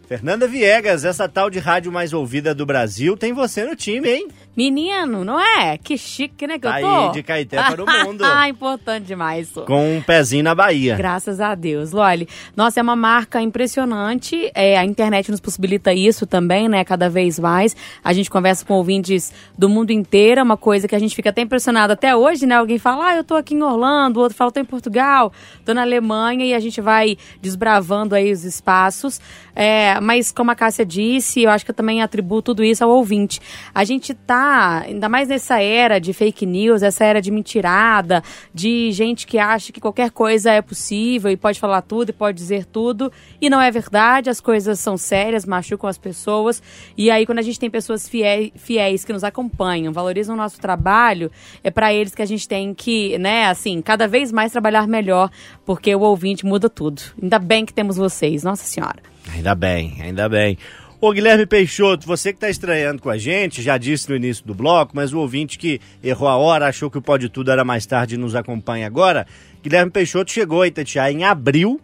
Fernanda 0.10 0.48
Viegas, 0.48 1.06
essa 1.06 1.30
tal 1.30 1.52
de 1.52 1.60
rádio 1.60 1.92
mais 1.92 2.14
ouvida 2.14 2.56
do 2.56 2.66
Brasil, 2.66 3.16
tem 3.16 3.32
você 3.32 3.64
no 3.64 3.76
time, 3.76 4.10
hein? 4.10 4.28
Menino, 4.60 5.24
não 5.24 5.40
é? 5.40 5.78
Que 5.78 5.98
chique, 5.98 6.46
né, 6.46 6.56
que 6.56 6.68
tá 6.68 6.82
eu 6.82 6.86
tô? 6.86 7.08
Aí, 7.08 7.12
de 7.14 7.24
Caeté 7.24 7.64
para 7.64 7.82
o 7.82 7.86
mundo. 7.88 8.26
ah, 8.28 8.50
importante 8.50 9.06
demais. 9.06 9.54
Com 9.66 9.96
um 9.96 10.02
pezinho 10.02 10.44
na 10.44 10.54
Bahia. 10.54 10.98
Graças 10.98 11.40
a 11.40 11.56
Deus. 11.56 11.94
Loli, 11.94 12.28
nossa, 12.58 12.82
é 12.82 12.84
uma 12.84 12.96
marca 12.96 13.42
impressionante. 13.42 14.52
É, 14.54 14.78
a 14.78 14.84
internet 14.84 15.32
nos 15.32 15.40
possibilita 15.40 15.94
isso 15.94 16.28
também, 16.28 16.68
né, 16.68 16.84
cada 16.84 17.10
vez 17.10 17.40
mais. 17.40 17.74
A 18.04 18.12
gente 18.12 18.30
conversa 18.30 18.66
com 18.66 18.74
ouvintes 18.74 19.32
do 19.58 19.70
mundo 19.70 19.92
inteiro, 19.92 20.42
é 20.42 20.44
uma 20.44 20.58
coisa 20.58 20.90
que 20.90 20.96
a 20.96 21.00
gente 21.00 21.16
fica 21.16 21.30
até 21.30 21.40
impressionado 21.42 21.94
até 21.94 22.14
hoje, 22.14 22.46
né? 22.46 22.56
Alguém 22.56 22.78
fala, 22.78 23.12
ah, 23.12 23.16
eu 23.16 23.24
tô 23.24 23.36
aqui 23.36 23.54
em 23.54 23.64
Orlando, 23.64 24.20
o 24.20 24.24
outro 24.24 24.38
fala, 24.38 24.52
tô 24.52 24.60
em 24.60 24.66
Portugal, 24.66 25.32
tô 25.64 25.74
na 25.74 25.84
Alemanha, 25.84 26.46
e 26.46 26.54
a 26.54 26.60
gente 26.60 26.82
vai 26.82 27.18
desbravando 27.42 28.14
aí 28.14 28.30
os 28.30 28.44
espaços. 28.44 29.22
É, 29.56 30.02
mas 30.02 30.34
como 30.34 30.52
a 30.52 30.56
Cássia 30.56 30.86
disse, 30.86 31.44
eu 31.44 31.50
acho 31.50 31.64
que 31.64 31.72
eu 31.72 31.76
também 31.76 32.02
atribuo 32.02 32.42
tudo 32.42 32.62
isso 32.62 32.84
ao 32.84 32.90
ouvinte. 32.90 33.40
A 33.74 33.86
gente 33.86 34.14
tá 34.14 34.49
ainda 34.50 35.08
mais 35.08 35.28
nessa 35.28 35.62
era 35.62 36.00
de 36.00 36.14
fake 36.14 36.46
news, 36.46 36.84
essa 36.84 37.04
era 37.04 37.22
de 37.22 37.32
mentirada, 37.32 38.24
de 38.54 38.92
gente 38.92 39.26
que 39.26 39.38
acha 39.38 39.72
que 39.72 39.80
qualquer 39.80 40.12
coisa 40.12 40.52
é 40.52 40.62
possível 40.62 41.32
e 41.32 41.38
pode 41.38 41.60
falar 41.60 41.82
tudo 41.82 42.10
e 42.10 42.14
pode 42.14 42.38
dizer 42.38 42.66
tudo, 42.66 43.12
e 43.42 43.50
não 43.50 43.62
é 43.62 43.72
verdade, 43.72 44.30
as 44.30 44.40
coisas 44.42 44.80
são 44.80 44.98
sérias, 44.98 45.46
machucam 45.46 45.90
as 45.90 45.98
pessoas, 45.98 46.62
e 46.98 47.10
aí 47.10 47.26
quando 47.26 47.40
a 47.40 47.44
gente 47.44 47.60
tem 47.60 47.70
pessoas 47.70 48.08
fiéis, 48.08 48.52
fiéis 48.56 49.06
que 49.06 49.14
nos 49.14 49.24
acompanham, 49.24 49.94
valorizam 49.94 50.36
o 50.36 50.38
nosso 50.38 50.60
trabalho, 50.60 51.32
é 51.64 51.72
para 51.72 51.94
eles 51.94 52.16
que 52.16 52.22
a 52.22 52.26
gente 52.26 52.48
tem 52.48 52.74
que, 52.74 53.18
né, 53.18 53.46
assim, 53.46 53.82
cada 53.82 54.08
vez 54.08 54.32
mais 54.32 54.52
trabalhar 54.52 54.88
melhor, 54.88 55.30
porque 55.66 55.94
o 55.94 56.02
ouvinte 56.02 56.46
muda 56.46 56.70
tudo. 56.70 57.02
Ainda 57.22 57.40
bem 57.40 57.66
que 57.66 57.74
temos 57.74 57.98
vocês, 57.98 58.44
Nossa 58.44 58.64
Senhora. 58.64 59.00
Ainda 59.34 59.54
bem, 59.56 59.98
ainda 60.02 60.28
bem. 60.28 60.58
Ô 61.02 61.14
Guilherme 61.14 61.46
Peixoto, 61.46 62.06
você 62.06 62.34
que 62.34 62.38
está 62.38 62.50
estranhando 62.50 63.02
com 63.02 63.10
a 63.10 63.18
gente, 63.18 63.62
já 63.62 63.78
disse 63.78 64.10
no 64.10 64.18
início 64.18 64.46
do 64.46 64.54
bloco, 64.54 64.92
mas 64.94 65.14
o 65.14 65.20
ouvinte 65.20 65.58
que 65.58 65.80
errou 66.04 66.28
a 66.28 66.36
hora, 66.36 66.68
achou 66.68 66.92
que 66.92 66.98
o 66.98 67.02
Pode 67.02 67.30
Tudo 67.30 67.52
era 67.52 67.64
mais 67.64 67.86
tarde 67.86 68.16
e 68.16 68.18
nos 68.18 68.36
acompanha 68.36 68.86
agora. 68.86 69.26
Guilherme 69.64 69.90
Peixoto 69.90 70.30
chegou 70.30 70.62
a 70.62 70.68
Itatiaia 70.68 71.14
em 71.14 71.24
abril, 71.24 71.80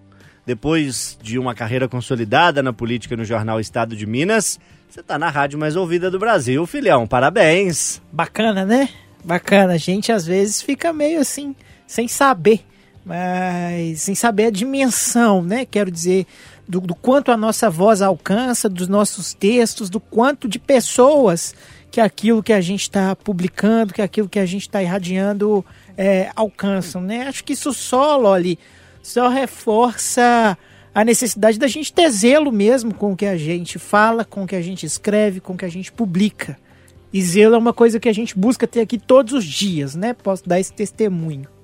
depois 0.45 1.17
de 1.23 1.39
uma 1.39 1.55
carreira 1.55 1.87
consolidada 1.87 2.61
na 2.61 2.73
política 2.73 3.15
no 3.15 3.23
jornal 3.23 3.57
Estado 3.57 3.95
de 3.95 4.05
Minas. 4.05 4.59
Você 4.89 4.99
está 4.99 5.17
na 5.17 5.29
rádio 5.29 5.57
mais 5.57 5.77
ouvida 5.77 6.11
do 6.11 6.19
Brasil, 6.19 6.65
filhão. 6.65 7.07
Parabéns. 7.07 8.01
Bacana, 8.11 8.65
né? 8.65 8.89
Bacana. 9.23 9.75
A 9.75 9.77
gente 9.77 10.11
às 10.11 10.25
vezes 10.25 10.61
fica 10.61 10.91
meio 10.91 11.21
assim, 11.21 11.55
sem 11.87 12.05
saber, 12.09 12.65
mas 13.05 14.01
sem 14.01 14.13
saber 14.13 14.47
a 14.47 14.51
dimensão, 14.51 15.41
né? 15.41 15.65
Quero 15.65 15.89
dizer 15.89 16.27
do, 16.67 16.79
do 16.79 16.95
quanto 16.95 17.31
a 17.31 17.37
nossa 17.37 17.69
voz 17.69 18.01
alcança, 18.01 18.67
dos 18.67 18.87
nossos 18.87 19.33
textos, 19.33 19.89
do 19.89 19.99
quanto 19.99 20.47
de 20.47 20.59
pessoas 20.59 21.53
que 21.91 22.01
aquilo 22.01 22.43
que 22.43 22.51
a 22.51 22.61
gente 22.61 22.81
está 22.81 23.15
publicando, 23.15 23.93
que 23.93 24.01
aquilo 24.01 24.27
que 24.27 24.39
a 24.39 24.45
gente 24.45 24.63
está 24.63 24.81
irradiando 24.81 25.63
é, 25.97 26.29
alcançam, 26.35 27.01
né? 27.01 27.27
Acho 27.27 27.43
que 27.43 27.53
isso 27.53 27.73
só, 27.73 28.17
Loli, 28.17 28.59
só 29.01 29.29
reforça 29.29 30.57
a 30.93 31.05
necessidade 31.05 31.59
da 31.59 31.67
gente 31.67 31.93
ter 31.93 32.09
zelo 32.09 32.51
mesmo 32.51 32.93
com 32.93 33.13
o 33.13 33.15
que 33.15 33.25
a 33.25 33.37
gente 33.37 33.79
fala, 33.79 34.25
com 34.25 34.43
o 34.43 34.47
que 34.47 34.55
a 34.55 34.61
gente 34.61 34.85
escreve, 34.85 35.39
com 35.39 35.53
o 35.53 35.57
que 35.57 35.65
a 35.65 35.69
gente 35.69 35.91
publica. 35.91 36.57
E 37.13 37.21
zelo 37.21 37.55
é 37.55 37.57
uma 37.57 37.73
coisa 37.73 37.99
que 37.99 38.09
a 38.09 38.13
gente 38.13 38.37
busca 38.37 38.67
ter 38.67 38.81
aqui 38.81 38.97
todos 38.97 39.33
os 39.33 39.45
dias, 39.45 39.95
né? 39.95 40.13
Posso 40.13 40.47
dar 40.47 40.59
esse 40.59 40.73
testemunho. 40.73 41.54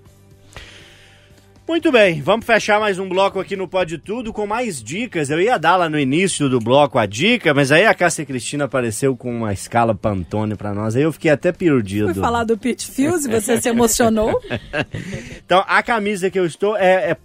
Muito 1.71 1.89
bem, 1.89 2.21
vamos 2.21 2.45
fechar 2.45 2.81
mais 2.81 2.99
um 2.99 3.07
bloco 3.07 3.39
aqui 3.39 3.55
no 3.55 3.65
Pode 3.65 3.97
Tudo 3.97 4.33
com 4.33 4.45
mais 4.45 4.83
dicas. 4.83 5.29
Eu 5.29 5.39
ia 5.39 5.57
dar 5.57 5.77
lá 5.77 5.89
no 5.89 5.97
início 5.97 6.49
do 6.49 6.59
bloco 6.59 6.99
a 6.99 7.05
dica, 7.05 7.53
mas 7.53 7.71
aí 7.71 7.85
a 7.85 7.93
Cássia 7.93 8.25
Cristina 8.25 8.65
apareceu 8.65 9.15
com 9.15 9.33
uma 9.33 9.53
escala 9.53 9.95
Pantone 9.95 10.55
pra 10.57 10.73
nós. 10.73 10.97
Aí 10.97 11.03
eu 11.03 11.13
fiquei 11.13 11.31
até 11.31 11.53
perdido. 11.53 12.13
Fui 12.13 12.21
falar 12.21 12.43
do 12.43 12.57
Pit 12.57 12.85
Fuse, 12.85 13.29
você 13.29 13.59
se 13.59 13.69
emocionou? 13.69 14.37
Então, 15.45 15.65
a 15.67 15.83
camisa 15.83 16.29
que 16.29 16.39
eu 16.39 16.45
estou 16.45 16.77
é, 16.77 17.11
é 17.11 17.17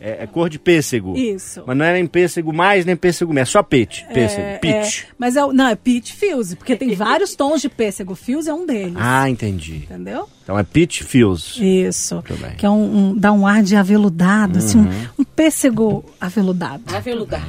é, 0.00 0.22
é 0.22 0.26
cor 0.26 0.48
de 0.48 0.58
pêssego. 0.58 1.14
Isso. 1.16 1.62
Mas 1.66 1.76
não 1.76 1.84
é 1.84 1.92
nem 1.92 2.06
pêssego 2.06 2.50
mais, 2.50 2.86
nem 2.86 2.96
pêssego 2.96 3.32
menos, 3.32 3.50
é 3.50 3.52
só 3.52 3.62
pêssego, 3.62 4.08
É, 4.10 4.58
peach. 4.58 5.04
é, 5.04 5.14
mas 5.18 5.36
é, 5.36 5.40
não, 5.52 5.68
é 5.68 5.74
Pit 5.76 6.14
Fuse, 6.14 6.56
porque 6.56 6.76
tem 6.76 6.94
vários 6.94 7.34
tons 7.34 7.60
de 7.60 7.68
pêssego. 7.68 8.14
Fuse 8.14 8.48
é 8.48 8.54
um 8.54 8.64
deles. 8.64 8.94
Ah, 8.96 9.28
entendi. 9.28 9.76
Entendeu? 9.84 10.26
Então 10.48 10.58
é 10.58 10.62
peach 10.62 11.04
fuse. 11.04 11.62
Isso. 11.62 12.24
Que 12.56 12.64
é 12.64 12.70
um, 12.70 13.10
um- 13.10 13.14
dá 13.14 13.30
um 13.34 13.46
ar 13.46 13.62
de 13.62 13.76
aveludado, 13.76 14.60
assim, 14.60 14.78
Uhum. 14.78 14.86
um, 15.18 15.20
um 15.20 15.24
pêssego 15.24 16.02
aveludado. 16.18 16.82
Aveludado. 16.96 17.44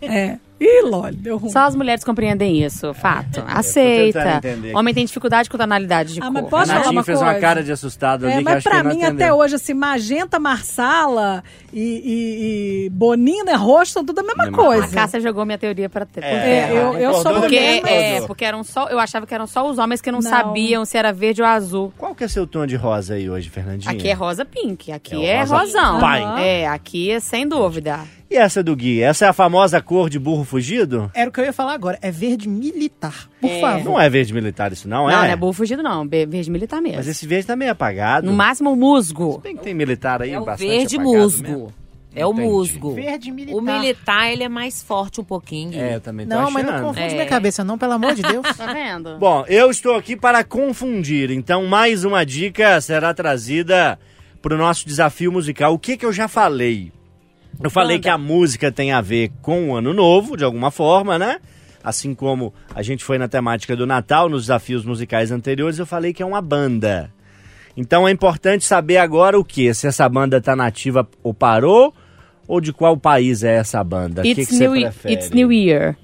É. 0.00 0.38
Ih, 0.58 0.82
Loli, 0.82 1.16
deu 1.16 1.36
ruim. 1.36 1.50
Só 1.50 1.60
as 1.66 1.76
mulheres 1.76 2.02
compreendem 2.02 2.62
isso, 2.64 2.94
fato. 2.94 3.42
tentando 3.42 3.50
Aceita. 3.58 4.40
Homem 4.74 4.94
tem 4.94 5.04
dificuldade 5.04 5.50
com 5.50 5.58
tonalidade 5.58 6.14
de 6.14 6.20
Ah, 6.20 6.24
cor. 6.24 6.32
mas 6.32 6.48
posso 6.48 6.72
falar 6.72 6.90
uma 6.90 7.04
fez 7.04 7.18
coisa? 7.18 7.32
uma 7.32 7.38
cara 7.40 7.62
de 7.62 7.72
assustado 7.72 8.24
ali 8.24 8.34
É, 8.34 8.38
que 8.38 8.44
mas 8.44 8.64
pra 8.64 8.82
mim, 8.82 9.02
até 9.02 9.32
hoje, 9.34 9.56
assim, 9.56 9.74
magenta, 9.74 10.38
marsala 10.38 11.44
e, 11.72 11.80
e, 11.80 12.86
e 12.86 12.90
bonina, 12.90 13.56
roxo, 13.56 13.92
são 13.92 14.04
tudo 14.04 14.20
a 14.20 14.22
mesma 14.22 14.44
Mesma 14.44 14.62
A 14.62 14.64
coisa. 14.64 14.94
Cássia 14.94 15.20
jogou 15.20 15.44
minha 15.44 15.58
teoria 15.58 15.88
pra 15.88 16.04
ter. 16.06 16.22
É, 16.22 16.70
eu, 16.70 16.94
eu 16.98 17.14
sou 17.14 17.34
Porque, 17.40 17.56
é, 17.56 18.20
porque 18.26 18.44
eram 18.44 18.62
só. 18.64 18.88
Eu 18.88 18.98
achava 18.98 19.26
que 19.26 19.34
eram 19.34 19.46
só 19.46 19.68
os 19.68 19.78
homens 19.78 20.00
que 20.00 20.10
não, 20.10 20.20
Não. 20.20 20.30
sabiam 20.30 20.84
se 20.84 20.96
era 20.96 21.12
verde 21.12 21.42
ou 21.42 21.48
azul. 21.48 21.92
Qual 21.98 22.14
que 22.14 22.24
é 22.24 22.28
seu 22.28 22.46
tom 22.46 22.66
de 22.66 22.76
rosa 22.76 23.14
aí 23.14 23.28
hoje, 23.28 23.48
Fernandinha? 23.50 23.92
Aqui 23.92 24.08
é 24.08 24.12
rosa 24.12 24.44
pink, 24.44 24.92
aqui 24.92 25.16
É 25.24 25.36
é, 25.36 25.40
rosa 25.40 25.56
rosão. 25.58 26.00
pai. 26.00 26.22
É, 26.46 26.68
aqui 26.68 27.10
é 27.10 27.20
sem 27.20 27.46
dúvida. 27.48 28.00
E 28.30 28.36
essa 28.36 28.60
do 28.62 28.74
Gui? 28.74 29.00
Essa 29.02 29.26
é 29.26 29.28
a 29.28 29.32
famosa 29.32 29.80
cor 29.80 30.10
de 30.10 30.18
burro 30.18 30.44
fugido? 30.46 31.10
Era 31.14 31.28
o 31.28 31.32
que 31.32 31.40
eu 31.40 31.44
ia 31.44 31.52
falar 31.52 31.74
agora. 31.74 31.98
É 32.00 32.10
verde 32.10 32.48
militar. 32.48 33.28
Por 33.40 33.50
É. 33.50 33.60
favor. 33.60 33.84
Não 33.84 34.00
é 34.00 34.08
verde 34.08 34.32
militar 34.32 34.72
isso 34.72 34.88
não, 34.88 35.02
Não, 35.04 35.10
é? 35.10 35.14
não 35.16 35.24
é 35.24 35.36
burro 35.36 35.52
fugido, 35.52 35.82
não. 35.82 36.08
Verde 36.08 36.50
militar 36.50 36.80
mesmo. 36.80 36.96
Mas 36.98 37.08
esse 37.08 37.26
verde 37.26 37.46
tá 37.46 37.54
meio 37.56 37.72
apagado. 37.72 38.26
No 38.26 38.32
máximo, 38.32 38.74
musgo. 38.74 39.40
Tem 39.42 39.56
que 39.56 39.62
tem 39.62 39.74
militar 39.74 40.22
aí 40.22 40.30
É 40.32 40.40
o 40.40 40.44
bastante 40.44 40.68
verde 40.68 40.98
musgo. 40.98 41.42
mesmo. 41.42 41.72
É 42.18 42.24
o 42.24 42.32
Entendi. 42.32 42.48
musgo. 42.48 42.94
Verde 42.94 43.30
militar. 43.30 43.58
O 43.58 43.60
militar, 43.60 44.32
ele 44.32 44.42
é 44.42 44.48
mais 44.48 44.82
forte 44.82 45.20
um 45.20 45.24
pouquinho. 45.24 45.78
É, 45.78 45.96
eu 45.96 46.00
também 46.00 46.26
tô 46.26 46.34
Não, 46.34 46.50
mas 46.50 46.64
não 46.64 46.72
achando. 46.72 46.86
confunde 46.86 47.06
É. 47.08 47.12
minha 47.14 47.26
cabeça 47.26 47.62
não, 47.62 47.76
pelo 47.76 47.92
amor 47.92 48.14
de 48.14 48.22
Deus. 48.22 48.46
Tá 48.56 48.72
vendo? 48.72 49.18
Bom, 49.18 49.44
eu 49.48 49.70
estou 49.70 49.94
aqui 49.94 50.16
para 50.16 50.42
confundir, 50.42 51.30
então 51.30 51.66
mais 51.66 52.04
uma 52.06 52.24
dica 52.24 52.80
será 52.80 53.12
trazida 53.12 53.98
para 54.40 54.54
o 54.54 54.56
nosso 54.58 54.86
desafio 54.86 55.30
musical. 55.30 55.74
O 55.74 55.78
que 55.78 55.94
que 55.98 56.06
eu 56.06 56.12
já 56.12 56.26
falei? 56.26 56.90
Eu 57.62 57.70
falei 57.70 57.96
Manda. 57.96 58.02
que 58.02 58.08
a 58.08 58.18
música 58.18 58.70
tem 58.70 58.92
a 58.92 59.00
ver 59.00 59.30
com 59.42 59.70
o 59.70 59.74
ano 59.76 59.92
novo, 59.94 60.36
de 60.36 60.44
alguma 60.44 60.70
forma, 60.70 61.18
né? 61.18 61.38
Assim 61.82 62.14
como 62.14 62.52
a 62.74 62.82
gente 62.82 63.04
foi 63.04 63.16
na 63.18 63.28
temática 63.28 63.76
do 63.76 63.86
Natal, 63.86 64.28
nos 64.28 64.42
desafios 64.42 64.84
musicais 64.84 65.30
anteriores, 65.30 65.78
eu 65.78 65.86
falei 65.86 66.12
que 66.12 66.22
é 66.22 66.26
uma 66.26 66.42
banda. 66.42 67.10
Então 67.76 68.06
é 68.08 68.10
importante 68.10 68.64
saber 68.64 68.96
agora 68.98 69.38
o 69.38 69.44
que? 69.44 69.72
Se 69.74 69.86
essa 69.86 70.08
banda 70.08 70.40
tá 70.40 70.56
nativa 70.56 71.06
ou 71.22 71.32
parou, 71.32 71.94
ou 72.48 72.60
de 72.60 72.72
qual 72.72 72.96
país 72.96 73.42
é 73.44 73.54
essa 73.56 73.82
banda? 73.84 74.20
O 74.20 74.24
que, 74.24 74.30
It's, 74.30 74.48
que 74.48 74.54
você 74.56 74.68
new, 74.68 74.80
prefere? 74.80 75.14
it's 75.14 75.30
New 75.30 75.52
Year. 75.52 75.96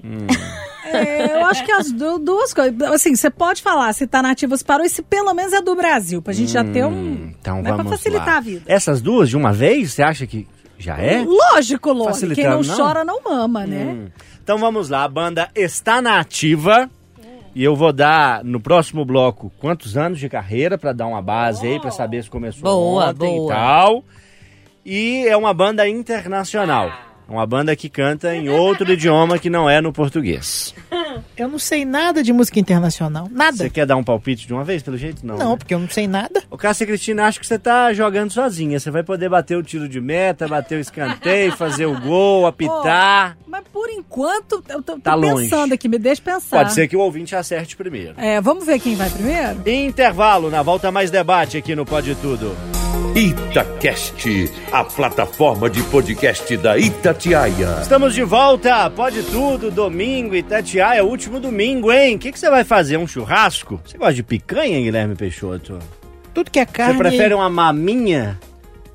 É, 0.85 1.37
eu 1.41 1.45
acho 1.47 1.63
que 1.65 1.71
as 1.71 1.91
du- 1.91 2.19
duas 2.19 2.53
coisas. 2.53 2.79
Assim, 2.83 3.15
você 3.15 3.29
pode 3.29 3.61
falar 3.61 3.91
se 3.93 4.05
tá 4.05 4.21
nativa, 4.21 4.55
se 4.55 4.63
parou, 4.63 4.85
e 4.85 4.89
se 4.89 5.01
pelo 5.01 5.33
menos 5.33 5.51
é 5.53 5.61
do 5.61 5.75
Brasil, 5.75 6.21
pra 6.21 6.33
gente 6.33 6.51
já 6.51 6.63
ter 6.63 6.85
um. 6.85 7.31
Então 7.39 7.61
né, 7.61 7.69
vamos 7.71 7.87
pra 7.87 7.97
facilitar 7.97 8.27
lá. 8.27 8.37
a 8.37 8.41
vida. 8.41 8.61
Essas 8.67 9.01
duas 9.01 9.29
de 9.29 9.35
uma 9.37 9.51
vez, 9.51 9.93
você 9.93 10.03
acha 10.03 10.27
que 10.27 10.47
já 10.77 10.97
é? 10.97 11.23
Lógico, 11.23 11.91
Loli. 11.91 12.35
Quem 12.35 12.45
não, 12.45 12.61
não? 12.61 12.77
chora 12.77 13.03
não 13.03 13.21
mama, 13.23 13.65
né? 13.65 14.07
Então 14.43 14.57
vamos 14.57 14.89
lá, 14.89 15.03
a 15.03 15.07
banda 15.07 15.49
está 15.55 16.01
na 16.01 16.19
ativa. 16.19 16.89
E 17.55 17.63
eu 17.63 17.75
vou 17.75 17.93
dar 17.93 18.43
no 18.43 18.59
próximo 18.59 19.05
bloco 19.05 19.51
quantos 19.59 19.95
anos 19.95 20.19
de 20.19 20.27
carreira 20.27 20.75
pra 20.75 20.91
dar 20.91 21.05
uma 21.05 21.21
base 21.21 21.67
aí 21.67 21.79
pra 21.79 21.91
saber 21.91 22.23
se 22.23 22.29
começou 22.29 22.63
Boa, 22.63 23.09
ontem 23.09 23.37
boa. 23.37 23.53
e 23.53 23.55
tal. 23.55 24.03
E 24.83 25.27
é 25.27 25.37
uma 25.37 25.53
banda 25.53 25.87
internacional. 25.87 26.87
É 26.87 27.12
Uma 27.27 27.45
banda 27.45 27.75
que 27.75 27.89
canta 27.89 28.35
em 28.35 28.49
outro 28.49 28.91
idioma 28.91 29.39
que 29.39 29.49
não 29.49 29.69
é 29.69 29.79
no 29.81 29.93
português. 29.93 30.73
Eu 31.37 31.47
não 31.47 31.59
sei 31.59 31.85
nada 31.85 32.21
de 32.23 32.33
música 32.33 32.59
internacional. 32.59 33.27
Nada. 33.31 33.57
Você 33.57 33.69
quer 33.69 33.85
dar 33.85 33.95
um 33.95 34.03
palpite 34.03 34.45
de 34.47 34.53
uma 34.53 34.63
vez, 34.63 34.83
pelo 34.83 34.97
jeito? 34.97 35.25
Não. 35.25 35.37
Não, 35.37 35.51
né? 35.51 35.57
porque 35.57 35.73
eu 35.73 35.79
não 35.79 35.89
sei 35.89 36.07
nada. 36.07 36.43
O 36.49 36.57
Cássia 36.57 36.85
Cristina, 36.85 37.25
acho 37.25 37.39
que 37.39 37.47
você 37.47 37.57
tá 37.57 37.93
jogando 37.93 38.31
sozinha. 38.31 38.79
Você 38.79 38.91
vai 38.91 39.03
poder 39.03 39.29
bater 39.29 39.55
o 39.57 39.63
tiro 39.63 39.87
de 39.87 40.01
meta, 40.01 40.47
bater 40.47 40.77
o 40.77 40.81
escanteio, 40.81 41.51
fazer 41.57 41.85
o 41.85 41.99
gol, 41.99 42.45
apitar. 42.45 43.37
Mas 43.47 43.63
por 43.71 43.89
enquanto, 43.89 44.63
eu 44.67 44.81
tô, 44.81 44.93
tô 44.95 44.99
Tá 44.99 45.15
longe. 45.15 45.43
pensando 45.49 45.73
aqui, 45.73 45.87
me 45.87 45.97
deixa 45.97 46.21
pensar. 46.21 46.57
Pode 46.57 46.73
ser 46.73 46.87
que 46.87 46.95
o 46.95 46.99
ouvinte 46.99 47.35
acerte 47.35 47.75
primeiro. 47.75 48.13
É, 48.17 48.41
vamos 48.41 48.65
ver 48.65 48.79
quem 48.79 48.95
vai 48.95 49.09
primeiro? 49.09 49.61
Intervalo, 49.65 50.49
na 50.49 50.61
volta 50.61 50.91
mais 50.91 51.09
debate 51.09 51.57
aqui 51.57 51.75
no 51.75 51.85
Pode 51.85 52.15
Tudo. 52.15 52.82
Itacast, 53.15 54.51
a 54.71 54.83
plataforma 54.83 55.69
de 55.69 55.83
podcast 55.83 56.57
da 56.57 56.79
Itatiaia. 56.79 57.81
Estamos 57.83 58.15
de 58.15 58.23
volta, 58.23 58.89
Pode 58.89 59.21
Tudo, 59.21 59.69
domingo, 59.69 60.33
Itatiaia, 60.33 61.05
último 61.05 61.39
domingo, 61.39 61.91
hein? 61.91 62.15
O 62.15 62.19
que, 62.19 62.31
que 62.31 62.39
você 62.39 62.49
vai 62.49 62.63
fazer? 62.63 62.97
Um 62.97 63.05
churrasco? 63.05 63.79
Você 63.85 63.99
gosta 63.99 64.15
de 64.15 64.23
picanha, 64.23 64.81
Guilherme 64.81 65.13
Peixoto? 65.13 65.77
Tudo 66.33 66.49
que 66.49 66.59
é 66.59 66.65
carne. 66.65 66.93
Você 66.93 66.97
prefere 66.97 67.35
uma 67.35 67.51
maminha? 67.51 68.39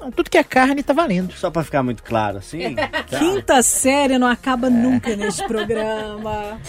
Não, 0.01 0.11
tudo 0.11 0.29
que 0.29 0.39
é 0.39 0.43
carne 0.43 0.83
tá 0.83 0.93
valendo. 0.93 1.33
Só 1.35 1.49
pra 1.49 1.63
ficar 1.63 1.85
muito 1.85 2.03
claro, 2.03 2.39
assim? 2.39 2.75
Tá. 3.09 3.19
Quinta 3.21 3.63
série 3.63 4.19
não 4.19 4.27
acaba 4.27 4.69
nunca 4.69 5.15
neste 5.15 5.47
programa. 5.47 6.61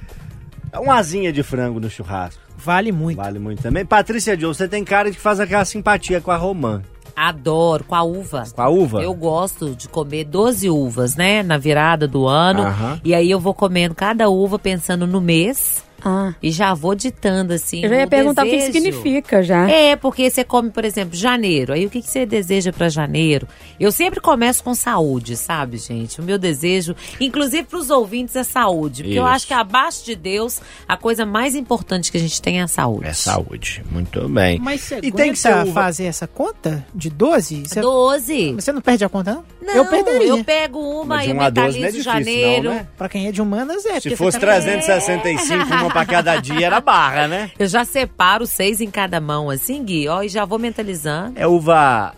Uma 0.74 0.96
asinha 0.96 1.30
de 1.32 1.42
frango 1.42 1.78
no 1.78 1.90
churrasco. 1.90 2.45
Vale 2.56 2.92
muito. 2.92 3.16
Vale 3.16 3.38
muito 3.38 3.62
também. 3.62 3.84
Patrícia 3.84 4.38
Joe, 4.38 4.54
você 4.54 4.66
tem 4.66 4.84
cara 4.84 5.10
de 5.10 5.16
que 5.16 5.22
faz 5.22 5.40
aquela 5.40 5.64
simpatia 5.64 6.20
com 6.20 6.30
a 6.30 6.36
romã. 6.36 6.82
Adoro, 7.14 7.82
com 7.84 7.94
a 7.94 8.02
uva. 8.02 8.44
Com 8.54 8.60
a 8.60 8.68
uva? 8.68 9.02
Eu 9.02 9.14
gosto 9.14 9.74
de 9.74 9.88
comer 9.88 10.24
12 10.24 10.68
uvas, 10.68 11.16
né? 11.16 11.42
Na 11.42 11.56
virada 11.56 12.06
do 12.06 12.26
ano. 12.26 12.62
Aham. 12.62 13.00
E 13.02 13.14
aí 13.14 13.30
eu 13.30 13.40
vou 13.40 13.54
comendo 13.54 13.94
cada 13.94 14.28
uva 14.28 14.58
pensando 14.58 15.06
no 15.06 15.18
mês. 15.18 15.82
Ah. 16.08 16.34
E 16.42 16.52
já 16.52 16.72
vou 16.72 16.94
ditando, 16.94 17.52
assim. 17.52 17.82
Eu 17.82 17.88
já 17.88 17.96
ia 17.96 18.06
perguntar 18.06 18.42
o 18.42 18.44
que 18.48 18.56
desejo. 18.56 18.72
significa 18.72 19.42
já. 19.42 19.68
É, 19.68 19.96
porque 19.96 20.30
você 20.30 20.44
come, 20.44 20.70
por 20.70 20.84
exemplo, 20.84 21.16
janeiro. 21.16 21.72
Aí 21.72 21.84
o 21.84 21.90
que, 21.90 22.00
que 22.00 22.08
você 22.08 22.24
deseja 22.24 22.72
pra 22.72 22.88
janeiro? 22.88 23.48
Eu 23.80 23.90
sempre 23.90 24.20
começo 24.20 24.62
com 24.62 24.74
saúde, 24.74 25.36
sabe, 25.36 25.78
gente? 25.78 26.20
O 26.20 26.24
meu 26.24 26.38
desejo, 26.38 26.94
inclusive 27.20 27.64
pros 27.64 27.90
ouvintes, 27.90 28.36
é 28.36 28.44
saúde. 28.44 29.02
Porque 29.02 29.18
eu 29.18 29.24
Isso. 29.24 29.32
acho 29.34 29.46
que 29.48 29.54
abaixo 29.54 30.04
de 30.04 30.14
Deus, 30.14 30.60
a 30.86 30.96
coisa 30.96 31.26
mais 31.26 31.54
importante 31.56 32.10
que 32.12 32.16
a 32.16 32.20
gente 32.20 32.40
tem 32.40 32.60
é 32.60 32.62
a 32.62 32.68
saúde. 32.68 33.06
É 33.08 33.12
saúde. 33.12 33.82
Muito 33.90 34.28
bem. 34.28 34.58
Mas 34.60 34.88
E 35.02 35.10
tem 35.10 35.32
que 35.32 35.48
uva- 35.48 35.66
fazer 35.72 36.04
essa 36.04 36.26
conta 36.26 36.86
de 36.94 37.10
12? 37.10 37.64
Você, 37.66 37.80
12. 37.80 38.52
você 38.54 38.72
não 38.72 38.80
perde 38.80 39.04
a 39.04 39.08
conta, 39.08 39.34
não? 39.34 39.44
Não, 39.60 39.74
eu 39.74 39.86
perderia. 39.86 40.28
eu 40.28 40.44
pego 40.44 40.78
uma 40.78 41.24
e 41.24 41.30
eu 41.30 41.36
um 41.36 41.40
a 41.40 41.50
12 41.50 41.78
não 41.80 41.86
é 41.86 41.90
difícil, 41.90 42.12
janeiro. 42.12 42.68
não, 42.68 42.74
né? 42.76 42.86
Pra 42.96 43.08
quem 43.08 43.26
é 43.26 43.32
de 43.32 43.42
humanas, 43.42 43.84
é. 43.84 43.98
Se 43.98 44.14
fosse 44.14 44.38
tá- 44.38 44.46
365, 44.46 45.64
uma 45.64 45.90
pra 46.04 46.06
cada 46.06 46.36
dia, 46.40 46.66
era 46.66 46.80
barra, 46.80 47.26
né? 47.28 47.50
Eu 47.58 47.66
já 47.66 47.84
separo 47.84 48.46
seis 48.46 48.80
em 48.80 48.90
cada 48.90 49.20
mão, 49.20 49.50
assim, 49.50 49.84
Gui, 49.84 50.08
ó, 50.08 50.22
e 50.22 50.28
já 50.28 50.44
vou 50.44 50.58
mentalizando. 50.58 51.32
É 51.36 51.46
uva 51.46 52.14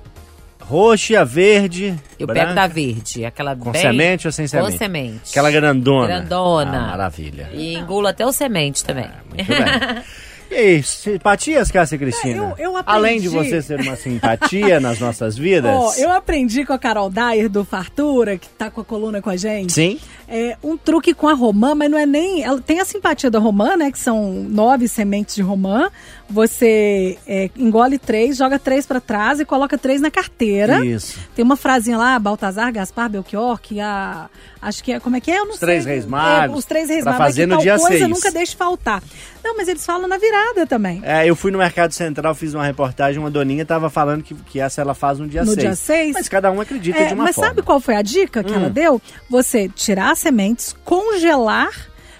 roxa, 0.61 1.25
verde, 1.25 1.95
Eu 2.19 2.27
branca, 2.27 2.43
pego 2.43 2.55
da 2.55 2.67
verde, 2.67 3.25
aquela 3.25 3.57
com 3.57 3.71
bem... 3.71 3.81
semente 3.81 4.27
ou 4.29 4.33
sem 4.33 4.47
semente? 4.47 4.73
Com 4.73 4.79
semente. 4.79 5.31
Aquela 5.31 5.51
grandona. 5.51 6.07
Grandona. 6.07 6.79
Ah, 6.79 6.91
maravilha. 6.91 7.49
E 7.55 7.75
engulo 7.75 8.07
até 8.07 8.27
o 8.27 8.33
semente 8.33 8.85
também. 8.85 9.09
Muito 9.35 9.47
bem. 9.49 10.03
E 10.51 10.55
aí, 10.55 10.83
simpatias, 10.83 11.71
Cássia 11.71 11.99
Cristina? 11.99 12.35
É, 12.35 12.39
eu- 12.39 12.55
eu 12.71 12.77
aprendi. 12.79 12.97
Além 12.99 13.21
de 13.21 13.29
você 13.29 13.61
ser 13.61 13.79
uma 13.83 13.97
simpatia 13.97 14.81
nas 14.81 14.99
nossas 14.99 15.37
vidas. 15.39 15.71
Ó, 15.71 15.93
eu 15.99 16.11
aprendi 16.11 16.65
com 16.65 16.73
a 16.73 16.79
Carol 16.79 17.11
Dyer 17.11 17.51
do 17.51 17.67
Fartura, 17.67 18.39
que 18.39 18.49
tá 18.49 18.71
com 18.71 18.81
a 18.81 18.85
coluna 18.85 19.21
com 19.21 19.29
a 19.29 19.37
gente. 19.37 19.75
Sim. 19.75 20.01
É 20.31 20.59
um 20.63 20.77
truque 20.77 21.15
com 21.15 21.27
a 21.27 21.33
romã, 21.33 21.75
mas 21.75 21.91
não 21.91 21.97
é 21.99 22.05
nem. 22.05 22.43
Ela 22.45 22.61
tem 22.61 22.81
a 22.81 22.85
simpatia 22.85 23.31
da 23.31 23.39
romã, 23.39 23.77
né? 23.77 23.91
Que 23.91 23.99
são 23.99 24.31
nove 24.49 24.87
sementes 24.87 25.35
de 25.35 25.41
romã. 25.43 25.91
Você 26.29 27.17
é, 27.27 27.51
engole 27.57 27.99
três, 27.99 28.37
joga 28.37 28.59
três 28.59 28.85
para 28.85 29.01
trás 29.01 29.41
e 29.41 29.45
coloca 29.47 29.79
três 29.79 30.01
na 30.01 30.11
carteira. 30.11 30.85
Isso. 30.85 31.19
Tem 31.35 31.43
uma 31.43 31.57
frasinha 31.57 31.97
lá, 31.97 32.19
Baltazar, 32.19 32.71
Gaspar, 32.73 33.09
Belchior, 33.09 33.59
que 33.61 33.81
a. 33.81 34.29
Acho 34.61 34.83
que 34.85 34.93
é. 34.93 35.01
Como 35.01 35.17
é 35.17 35.21
que 35.21 35.31
é? 35.31 35.39
Eu 35.39 35.45
não 35.47 35.53
Os 35.55 35.59
sei. 35.59 35.67
três 35.69 35.85
reis 35.87 36.05
magos, 36.05 36.55
É, 36.55 36.59
os 36.59 36.65
três 36.67 36.89
reis 36.91 37.03
pra 37.03 37.13
magos. 37.13 37.27
fazer 37.27 37.43
é 37.43 37.45
que 37.45 37.49
no 37.49 37.55
tal 37.57 37.63
dia 37.63 37.77
coisa 37.79 37.89
seis. 37.99 38.09
nunca 38.09 38.31
deixe 38.31 38.55
faltar. 38.57 39.03
Não, 39.43 39.57
mas 39.57 39.69
eles 39.69 39.87
falam 39.87 40.07
na 40.09 40.19
virada 40.19 40.67
também. 40.67 41.01
É, 41.05 41.27
eu 41.31 41.35
fui 41.37 41.51
no 41.51 41.59
Mercado 41.59 41.93
Central, 41.93 42.35
fiz 42.35 42.53
uma 42.55 42.65
reportagem, 42.67 43.19
uma 43.19 43.31
doninha 43.31 43.65
tava 43.65 43.89
falando 43.89 44.23
que, 44.23 44.35
que 44.35 44.61
essa 44.61 44.81
ela 44.83 44.95
faz 44.95 45.19
no 45.21 45.27
dia 45.29 45.41
No 45.43 45.53
6. 45.53 45.59
dia 45.59 45.75
seis? 45.77 46.13
Mas 46.13 46.29
cada 46.29 46.51
um 46.51 46.61
acredita 46.61 46.99
É, 46.99 47.07
de 47.07 47.15
uma 47.15 47.25
mas 47.25 47.35
forma. 47.37 47.49
sabe 47.51 47.63
qual 47.63 47.81
foi 47.81 47.95
a 47.95 48.03
dica 48.03 48.43
que 48.45 48.53
Hum. 48.53 48.57
ela 48.57 48.69
deu? 48.71 49.01
Você 49.31 49.69
tirar 49.69 50.15
as 50.19 50.23
sementes, 50.23 50.75
congelar. 50.85 51.71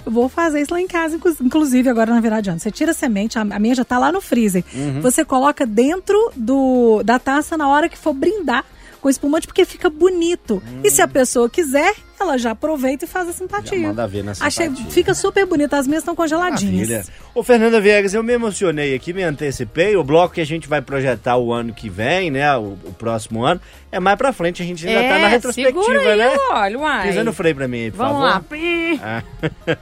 Eu 0.07 0.13
vou 0.13 0.29
fazer 0.29 0.61
isso 0.63 0.73
lá 0.73 0.81
em 0.81 0.87
casa, 0.87 1.17
inclu- 1.17 1.37
inclusive 1.43 1.89
agora 1.91 2.15
na 2.15 2.21
virada 2.21 2.41
de 2.43 2.51
ano. 2.51 2.59
Você 2.61 2.71
tira 2.71 2.93
a 2.93 2.95
semente, 2.95 3.39
a, 3.39 3.45
minha 3.45 3.75
já 3.75 3.85
tá 3.85 3.99
lá 3.99 4.11
no 4.11 4.21
freezer. 4.21 4.65
Uhum. 4.73 5.01
Você 5.03 5.25
coloca 5.25 5.67
dentro 5.67 6.17
do, 6.35 7.03
da 7.05 7.19
taça 7.19 7.57
na 7.59 7.69
hora 7.69 7.89
que 7.89 7.99
for 7.99 8.15
brindar 8.15 8.65
com 9.01 9.09
espumante, 9.09 9.47
porque 9.47 9.65
fica 9.65 9.89
bonito. 9.89 10.63
E 10.83 10.91
se 10.91 11.01
a 11.03 11.09
pessoa 11.09 11.49
quiser, 11.49 11.95
ela 12.21 12.37
já 12.37 12.51
aproveita 12.51 13.05
e 13.05 13.09
faz 13.09 13.29
a 13.29 13.33
simpatia. 13.33 13.79
Hum. 13.79 13.83
Já 13.83 13.89
manda 13.89 14.07
ver 14.09 14.25
na 14.25 14.33
Achei, 14.41 14.67
simpatia. 14.67 14.91
fica 14.91 15.15
super 15.15 15.47
bonito. 15.47 15.75
As 15.75 15.87
minhas 15.87 16.03
estão 16.03 16.15
congeladinhas. 16.17 16.89
Maravilha. 16.89 17.15
Ô, 17.35 17.43
Fernanda 17.43 17.81
Viegas, 17.81 18.15
eu 18.15 18.23
me 18.23 18.33
emocionei 18.33 18.95
aqui, 18.95 19.13
me 19.13 19.23
antecipei. 19.23 19.97
O 19.97 20.03
bloco 20.03 20.35
que 20.35 20.41
a 20.41 20.47
gente 20.47 20.69
vai 20.69 20.83
projetar 20.83 21.37
o 21.37 21.53
ano 21.53 21.73
que 21.73 21.89
vem, 21.89 22.31
né? 22.31 22.57
O, 22.57 22.77
o 22.85 22.95
próximo 22.99 23.45
ano. 23.45 23.61
É 23.91 23.99
mais 23.99 24.19
pra 24.19 24.33
frente, 24.35 24.63
a 24.63 24.67
gente 24.67 24.87
ainda 24.87 25.01
tá 25.01 25.19
na 25.19 25.29
retrospectiva, 25.29 25.83
segura 25.83 26.13
aí, 26.13 26.19
né? 26.19 26.37
olha, 26.51 26.79
uai. 26.79 27.09
Pisa 27.09 27.25
no 27.25 27.33
freio 27.33 27.55
pra 27.55 27.67
mim, 27.67 27.85
aí, 27.85 27.91
por 27.91 27.97
Vamos 27.97 28.13
favor. 28.21 28.25
lá. 28.27 28.43
Ah. 29.03 29.23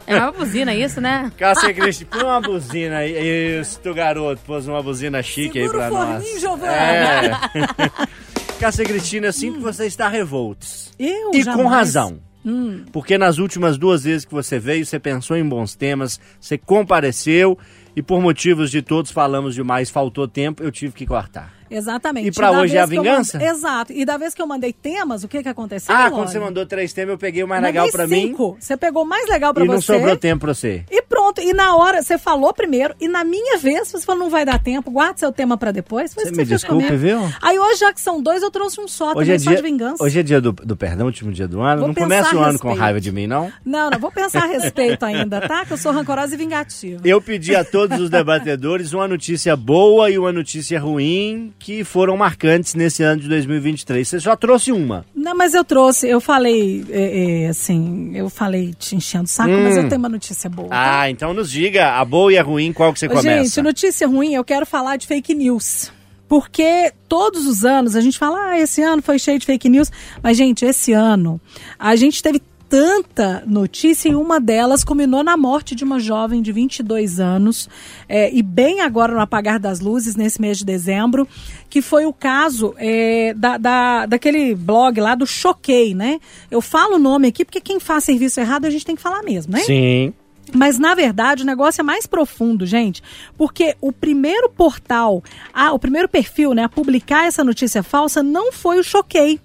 É 0.07 0.17
uma 0.17 0.31
buzina 0.31 0.73
isso, 0.75 1.01
né? 1.01 1.33
Cássia 1.37 1.75
Cristi, 1.75 2.05
põe 2.05 2.23
uma 2.23 2.41
buzina 2.41 2.99
aí. 2.99 3.61
Isso, 3.61 3.81
tu 3.83 3.93
garoto, 3.93 4.41
pôs 4.47 4.69
uma 4.69 4.81
buzina 4.81 5.21
chique 5.25 5.61
Segura 5.61 5.87
aí 5.87 5.91
o 5.91 5.93
pra 5.95 5.99
forninho, 5.99 6.33
nós. 6.33 6.41
Giovana. 6.41 6.73
É. 6.73 8.07
Cássia 8.59 8.85
Cristina, 8.85 9.31
sinto 9.33 9.59
que 9.59 9.63
você 9.63 9.87
está 9.87 10.09
revoltos. 10.09 10.91
Eu 10.99 11.31
E 11.35 11.43
jamais. 11.43 11.63
com 11.63 11.69
razão. 11.69 12.19
Hum. 12.45 12.85
Porque 12.91 13.19
nas 13.19 13.39
últimas 13.39 13.77
duas 13.77 14.05
vezes 14.05 14.25
que 14.25 14.33
você 14.33 14.59
veio, 14.59 14.87
você 14.87 14.99
pensou 14.99 15.37
em 15.37 15.47
bons 15.47 15.75
temas, 15.75 16.19
você 16.41 16.57
compareceu 16.57 17.59
e 17.95 18.03
por 18.03 18.21
motivos 18.21 18.71
de 18.71 18.81
todos 18.81 19.11
falamos 19.11 19.55
demais, 19.55 19.91
faltou 19.91 20.27
tempo, 20.27 20.63
eu 20.63 20.71
tive 20.71 20.95
que 20.95 21.05
cortar. 21.05 21.56
Exatamente. 21.71 22.29
E 22.29 22.33
pra 22.33 22.51
da 22.53 22.61
hoje 22.61 22.77
é 22.77 22.81
a 22.81 22.87
vingança? 22.87 23.39
mand- 23.39 23.47
Exato. 23.49 23.93
E 23.93 24.05
da 24.05 24.17
vez 24.17 24.35
que 24.35 24.43
eu 24.43 24.47
mandei 24.47 24.73
temas, 24.73 25.25
o 25.25 25.29
que 25.29 25.43
que 25.43 25.49
aconteceu? 25.49 25.95
ah, 25.95 26.11
quando 26.11 26.29
você 26.29 26.39
mandou 26.39 26.65
três 26.67 26.93
temas, 26.93 27.13
eu 27.13 27.19
peguei 27.19 27.43
o 27.43 27.49
mais 27.49 27.61
Mandei 27.63 27.81
legal 27.81 27.93
pra 27.93 28.07
mim 28.07 28.29
cinco. 28.29 28.57
Você 28.59 28.77
pegou 28.77 29.03
o 29.03 29.07
mais 29.07 29.29
legal 29.29 29.53
pra 29.55 29.65
e 29.65 29.69
não 29.69 29.81
você. 29.81 29.95
sobrou 29.95 30.17
tempo 30.17 30.41
pra 30.43 30.55
você. 30.55 30.85
E 30.91 31.03
pronto. 31.03 31.41
E 31.41 31.53
na 31.53 31.77
hora, 31.77 32.03
você 32.03 32.19
falou 32.19 32.53
primeiro, 32.53 32.95
e 33.01 33.09
na 33.09 33.25
minha 33.25 33.59
vez, 33.59 33.89
você 33.89 34.01
falou, 34.05 34.23
não 34.25 34.31
vai 34.31 34.45
dar 34.45 34.59
tempo, 34.63 34.91
guarda 34.91 35.19
seu 35.19 35.33
tema 35.33 35.57
pra 35.57 35.71
depois. 35.71 36.15
Foi 36.15 36.25
Você 36.25 36.31
me 36.33 36.45
desculpe, 36.45 36.97
viu? 36.97 37.19
Aí 37.43 37.59
hoje, 37.59 37.81
já 37.81 37.93
que 37.93 38.01
são 38.01 38.23
dois, 38.23 38.43
eu 38.43 38.51
trouxe 38.51 38.81
um 38.81 38.89
só 38.89 39.13
Hoje 39.15 39.33
é, 39.33 39.39
só 39.39 39.51
dia, 39.51 39.57
de 39.57 39.63
vingança. 39.63 40.03
hoje 40.03 40.21
é 40.21 40.23
dia 40.23 40.41
do, 40.41 40.53
do 40.53 40.77
perdão, 40.77 41.07
último 41.07 41.33
dia 41.33 41.47
do 41.49 41.61
ano. 41.61 41.79
Vou 41.81 41.89
não 41.89 41.95
começa 41.95 42.35
o 42.37 42.41
ano 42.41 42.59
com 42.59 42.73
raiva 42.75 43.01
de 43.01 43.11
mim, 43.13 43.27
não? 43.27 43.53
Não, 43.65 43.91
não, 43.91 43.99
vou 43.99 44.11
pensar 44.11 44.45
a 44.45 44.47
respeito 44.49 45.05
ainda, 45.05 45.41
tá? 45.47 45.65
Que 45.65 45.73
eu 45.73 45.77
sou 45.77 45.93
rancorosa 45.93 46.35
e 46.35 46.39
vingativa. 46.39 47.01
Eu 47.05 47.21
pedi 47.21 47.55
a 47.55 47.65
todos 47.65 47.99
os 48.01 48.11
debatedores 48.11 48.93
uma 48.93 49.07
notícia 49.09 49.57
boa 49.57 50.11
e 50.11 50.19
uma 50.19 50.33
notícia 50.33 50.79
ruim 50.81 51.53
que 51.59 51.83
foram 51.85 52.17
marcantes 52.17 52.75
nesse 52.75 53.03
ano 53.03 53.21
de 53.23 53.29
2023. 53.29 54.07
Você 54.07 54.21
só 54.21 54.37
trouxe 54.37 54.71
uma. 54.73 55.05
Não, 55.15 55.35
mas 55.37 55.55
eu 55.55 55.65
trouxe, 55.65 56.09
eu 56.09 56.21
falei, 56.21 56.85
é, 56.91 57.45
é, 57.45 57.49
assim, 57.49 58.13
eu 58.15 58.29
falei 58.31 58.73
te 58.79 58.95
enchendo 58.95 59.25
o 59.25 59.29
saco, 59.29 59.51
Hum. 59.51 59.63
mas 59.65 59.77
eu 59.77 59.89
tenho 59.89 59.99
uma 59.99 60.09
notícia 60.09 60.49
boa. 60.49 60.69
tá? 60.69 61.01
Ah, 61.01 61.11
então 61.11 61.35
nos 61.35 61.51
diga 61.51 61.93
a 61.99 62.05
boa 62.05 62.33
e 62.33 62.39
a 62.39 62.43
ruim, 62.43 62.73
qual 62.73 62.93
que 62.93 62.99
você 62.99 63.09
começa? 63.09 63.29
Gente, 63.45 63.63
notícia 63.63 64.07
ruim, 64.07 64.35
eu 64.35 64.45
quero 64.45 64.65
falar 64.67 64.97
de 64.97 65.07
fake 65.07 65.35
news. 65.35 65.91
Porque 66.29 66.93
todos 67.09 67.47
os 67.47 67.65
anos 67.65 67.95
a 67.95 68.01
gente 68.01 68.19
fala, 68.19 68.51
ah, 68.51 68.59
esse 68.59 68.83
ano 68.83 69.01
foi 69.01 69.17
cheio 69.17 69.39
de 69.39 69.47
fake 69.47 69.69
news. 69.69 69.93
Mas, 70.21 70.37
gente, 70.37 70.65
esse 70.65 70.93
ano 70.93 71.41
a 71.79 71.95
gente 71.95 72.21
teve 72.21 72.41
tanta 72.69 73.43
notícia 73.47 74.09
e 74.09 74.15
uma 74.15 74.41
delas 74.41 74.85
culminou 74.85 75.23
na 75.23 75.37
morte 75.37 75.75
de 75.75 75.85
uma 75.85 75.99
jovem 75.99 76.43
de 76.43 76.53
22 76.53 77.21
anos, 77.21 77.69
é, 78.09 78.33
e 78.33 78.43
bem 78.43 78.81
agora 78.81 79.13
no 79.13 79.21
apagar 79.21 79.59
das 79.59 79.81
luzes, 79.81 80.17
nesse 80.17 80.41
mês 80.41 80.59
de 80.59 80.65
dezembro, 80.65 81.27
que 81.71 81.81
foi 81.81 82.07
o 82.07 82.13
caso 82.13 82.75
é, 82.77 83.35
da, 83.35 83.57
da, 83.57 84.07
daquele 84.07 84.55
blog 84.55 85.01
lá 85.01 85.15
do 85.15 85.27
Choquei, 85.27 85.95
né? 85.95 86.21
Eu 86.51 86.61
falo 86.61 86.97
o 86.97 86.99
nome 86.99 87.29
aqui 87.29 87.45
porque 87.45 87.61
quem 87.61 87.79
faz 87.79 88.05
serviço 88.05 88.41
errado 88.41 88.65
a 88.65 88.71
gente 88.71 88.85
tem 88.85 88.97
que 88.97 89.03
falar 89.03 89.23
mesmo, 89.23 89.53
né? 89.53 89.61
Sim. 89.61 90.13
Mas, 90.53 90.79
na 90.79 90.95
verdade, 90.95 91.43
o 91.43 91.47
negócio 91.47 91.81
é 91.81 91.85
mais 91.85 92.07
profundo, 92.07 92.65
gente, 92.65 93.03
porque 93.37 93.75
o 93.81 93.93
primeiro 93.93 94.49
portal, 94.49 95.23
a, 95.53 95.73
o 95.73 95.79
primeiro 95.79 96.09
perfil 96.09 96.55
né, 96.55 96.65
a 96.65 96.69
publicar 96.69 97.27
essa 97.27 97.43
notícia 97.43 97.83
falsa 97.83 98.23
não 98.23 98.53
foi 98.53 98.79
o 98.79 98.85
Choquei. 98.85 99.41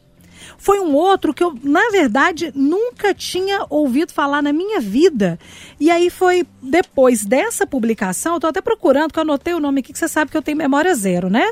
Foi 0.62 0.80
um 0.80 0.94
outro 0.94 1.34
que 1.34 1.44
eu, 1.44 1.58
na 1.64 1.90
verdade, 1.90 2.52
nunca 2.54 3.16
tinha 3.16 3.66
ouvido 3.68 4.14
falar 4.14 4.44
na 4.44 4.54
minha 4.54 4.80
vida. 4.80 5.40
E 5.80 5.90
aí 5.90 6.08
foi 6.12 6.46
depois 6.62 7.26
dessa 7.26 7.66
publicação, 7.66 8.36
eu 8.36 8.40
tô 8.40 8.46
até 8.46 8.62
procurando, 8.62 9.08
porque 9.08 9.18
eu 9.18 9.24
anotei 9.24 9.56
o 9.56 9.60
nome 9.60 9.80
aqui, 9.80 9.92
que 9.92 9.98
você 9.98 10.08
sabe 10.08 10.30
que 10.30 10.38
eu 10.38 10.42
tenho 10.44 10.60
memória 10.60 10.94
zero, 10.94 11.32
né? 11.32 11.52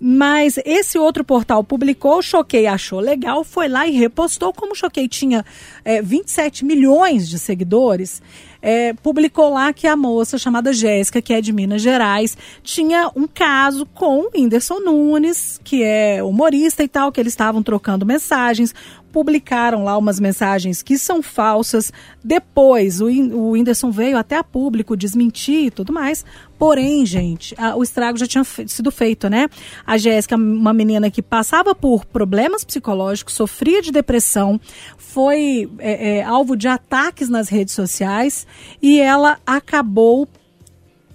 Mas 0.00 0.58
esse 0.64 0.98
outro 0.98 1.22
portal 1.22 1.62
publicou, 1.62 2.22
Choquei 2.22 2.66
achou 2.66 2.98
legal, 2.98 3.44
foi 3.44 3.68
lá 3.68 3.86
e 3.86 3.90
repostou. 3.90 4.54
Como 4.54 4.74
Choquei 4.74 5.06
tinha 5.06 5.44
é, 5.84 6.00
27 6.00 6.64
milhões 6.64 7.28
de 7.28 7.38
seguidores, 7.38 8.22
é, 8.66 8.92
publicou 8.94 9.48
lá 9.54 9.72
que 9.72 9.86
a 9.86 9.94
moça 9.94 10.36
chamada 10.36 10.72
Jéssica, 10.72 11.22
que 11.22 11.32
é 11.32 11.40
de 11.40 11.52
Minas 11.52 11.80
Gerais, 11.80 12.36
tinha 12.64 13.08
um 13.14 13.28
caso 13.28 13.86
com 13.86 14.22
o 14.22 14.30
Whindersson 14.34 14.80
Nunes, 14.80 15.60
que 15.62 15.84
é 15.84 16.20
humorista 16.20 16.82
e 16.82 16.88
tal, 16.88 17.12
que 17.12 17.20
eles 17.20 17.32
estavam 17.32 17.62
trocando 17.62 18.04
mensagens, 18.04 18.74
publicaram 19.16 19.82
lá 19.82 19.96
umas 19.96 20.20
mensagens 20.20 20.82
que 20.82 20.98
são 20.98 21.22
falsas. 21.22 21.90
Depois, 22.22 23.00
o, 23.00 23.06
o 23.06 23.52
Whindersson 23.52 23.90
veio 23.90 24.18
até 24.18 24.36
a 24.36 24.44
público 24.44 24.94
desmentir 24.94 25.64
e 25.64 25.70
tudo 25.70 25.90
mais. 25.90 26.22
Porém, 26.58 27.06
gente, 27.06 27.54
a- 27.56 27.74
o 27.74 27.82
estrago 27.82 28.18
já 28.18 28.26
tinha 28.26 28.44
sido 28.44 28.90
feito, 28.90 29.30
né? 29.30 29.48
A 29.86 29.96
Jéssica, 29.96 30.36
uma 30.36 30.74
menina 30.74 31.10
que 31.10 31.22
passava 31.22 31.74
por 31.74 32.04
problemas 32.04 32.62
psicológicos, 32.62 33.32
sofria 33.32 33.80
de 33.80 33.90
depressão, 33.90 34.60
foi 34.98 35.66
é, 35.78 36.18
é, 36.18 36.22
alvo 36.22 36.54
de 36.54 36.68
ataques 36.68 37.30
nas 37.30 37.48
redes 37.48 37.72
sociais 37.72 38.46
e 38.82 39.00
ela 39.00 39.38
acabou 39.46 40.28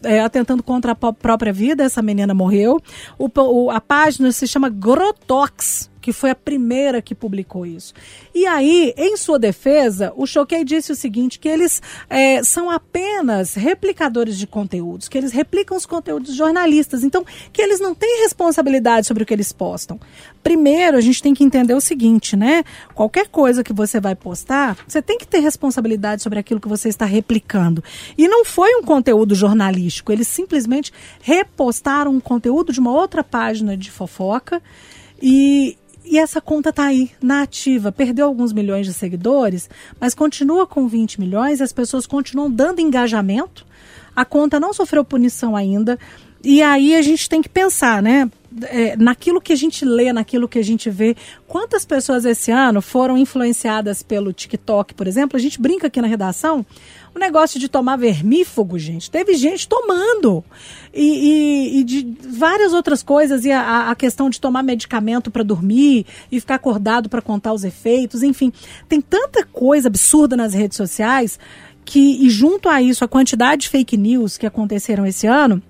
é, 0.03 0.21
atentando 0.21 0.63
contra 0.63 0.93
a 0.93 1.13
própria 1.13 1.53
vida, 1.53 1.83
essa 1.83 2.01
menina 2.01 2.33
morreu. 2.33 2.81
O 3.19 3.29
o- 3.41 3.69
a 3.69 3.79
página 3.79 4.31
se 4.31 4.47
chama 4.47 4.69
Grotox, 4.69 5.90
que 6.01 6.11
foi 6.11 6.31
a 6.31 6.35
primeira 6.35 7.01
que 7.01 7.13
publicou 7.13 7.65
isso. 7.65 7.93
E 8.33 8.45
aí, 8.47 8.93
em 8.97 9.15
sua 9.15 9.37
defesa, 9.37 10.11
o 10.15 10.25
Choquei 10.25 10.63
disse 10.63 10.91
o 10.91 10.95
seguinte, 10.95 11.37
que 11.39 11.47
eles 11.47 11.81
é, 12.09 12.43
são 12.43 12.69
apenas 12.69 13.53
replicadores 13.53 14.37
de 14.37 14.47
conteúdos, 14.47 15.07
que 15.07 15.17
eles 15.17 15.31
replicam 15.31 15.77
os 15.77 15.85
conteúdos 15.85 16.29
dos 16.29 16.35
jornalistas, 16.35 17.03
então, 17.03 17.23
que 17.53 17.61
eles 17.61 17.79
não 17.79 17.93
têm 17.93 18.21
responsabilidade 18.21 19.05
sobre 19.05 19.23
o 19.23 19.25
que 19.25 19.33
eles 19.33 19.51
postam. 19.51 19.99
Primeiro, 20.41 20.97
a 20.97 21.01
gente 21.01 21.21
tem 21.21 21.33
que 21.33 21.43
entender 21.43 21.75
o 21.75 21.81
seguinte, 21.81 22.35
né? 22.35 22.63
Qualquer 22.95 23.27
coisa 23.27 23.63
que 23.63 23.71
você 23.71 23.99
vai 23.99 24.15
postar, 24.15 24.77
você 24.87 25.01
tem 25.01 25.17
que 25.17 25.27
ter 25.27 25.39
responsabilidade 25.39 26.23
sobre 26.23 26.39
aquilo 26.39 26.59
que 26.59 26.67
você 26.67 26.89
está 26.89 27.05
replicando. 27.05 27.83
E 28.17 28.27
não 28.27 28.43
foi 28.43 28.73
um 28.75 28.81
conteúdo 28.81 29.35
jornalístico, 29.35 30.11
eles 30.11 30.27
simplesmente 30.27 30.91
repostaram 31.21 32.11
um 32.11 32.19
conteúdo 32.19 32.73
de 32.73 32.79
uma 32.79 32.91
outra 32.91 33.23
página 33.23 33.77
de 33.77 33.91
fofoca 33.91 34.61
e, 35.21 35.77
e 36.03 36.17
essa 36.17 36.41
conta 36.41 36.73
tá 36.73 36.85
aí, 36.85 37.11
na 37.21 37.43
ativa. 37.43 37.91
Perdeu 37.91 38.25
alguns 38.25 38.51
milhões 38.51 38.85
de 38.85 38.93
seguidores, 38.93 39.69
mas 39.99 40.13
continua 40.13 40.65
com 40.65 40.87
20 40.87 41.19
milhões 41.19 41.61
as 41.61 41.71
pessoas 41.71 42.05
continuam 42.05 42.49
dando 42.49 42.81
engajamento. 42.81 43.65
A 44.15 44.25
conta 44.25 44.59
não 44.59 44.73
sofreu 44.73 45.05
punição 45.05 45.55
ainda. 45.55 45.97
E 46.43 46.61
aí 46.61 46.95
a 46.95 47.01
gente 47.01 47.29
tem 47.29 47.41
que 47.41 47.49
pensar, 47.49 48.01
né? 48.01 48.29
É, 48.63 48.95
naquilo 48.97 49.39
que 49.41 49.53
a 49.53 49.55
gente 49.55 49.85
lê, 49.85 50.11
naquilo 50.11 50.47
que 50.47 50.59
a 50.59 50.63
gente 50.63 50.89
vê. 50.89 51.15
Quantas 51.47 51.85
pessoas 51.85 52.25
esse 52.25 52.51
ano 52.51 52.81
foram 52.81 53.17
influenciadas 53.17 54.03
pelo 54.03 54.33
TikTok, 54.33 54.93
por 54.93 55.07
exemplo? 55.07 55.37
A 55.37 55.39
gente 55.39 55.59
brinca 55.61 55.87
aqui 55.87 56.01
na 56.01 56.07
redação. 56.07 56.65
O 57.13 57.19
negócio 57.19 57.59
de 57.59 57.67
tomar 57.67 57.97
vermífugo, 57.97 58.79
gente. 58.79 59.11
Teve 59.11 59.33
gente 59.35 59.67
tomando. 59.67 60.43
E, 60.93 61.01
e- 61.03 61.79
e 61.79 61.83
de 61.83 62.15
várias 62.29 62.71
outras 62.73 63.03
coisas. 63.03 63.43
E 63.43 63.51
a, 63.51 63.89
a 63.91 63.95
questão 63.95 64.29
de 64.29 64.39
tomar 64.39 64.63
medicamento 64.63 65.29
para 65.29 65.43
dormir 65.43 66.05
e 66.31 66.39
ficar 66.39 66.55
acordado 66.55 67.09
para 67.09 67.21
contar 67.21 67.53
os 67.53 67.63
efeitos. 67.63 68.23
Enfim, 68.23 68.51
tem 68.87 69.01
tanta 69.01 69.45
coisa 69.45 69.87
absurda 69.87 70.35
nas 70.37 70.53
redes 70.53 70.77
sociais 70.77 71.37
que, 71.83 72.25
e 72.25 72.29
junto 72.29 72.69
a 72.69 72.81
isso, 72.81 73.03
a 73.03 73.07
quantidade 73.07 73.63
de 73.63 73.69
fake 73.69 73.97
news 73.97 74.37
que 74.37 74.45
aconteceram 74.45 75.05
esse 75.05 75.27
ano 75.27 75.61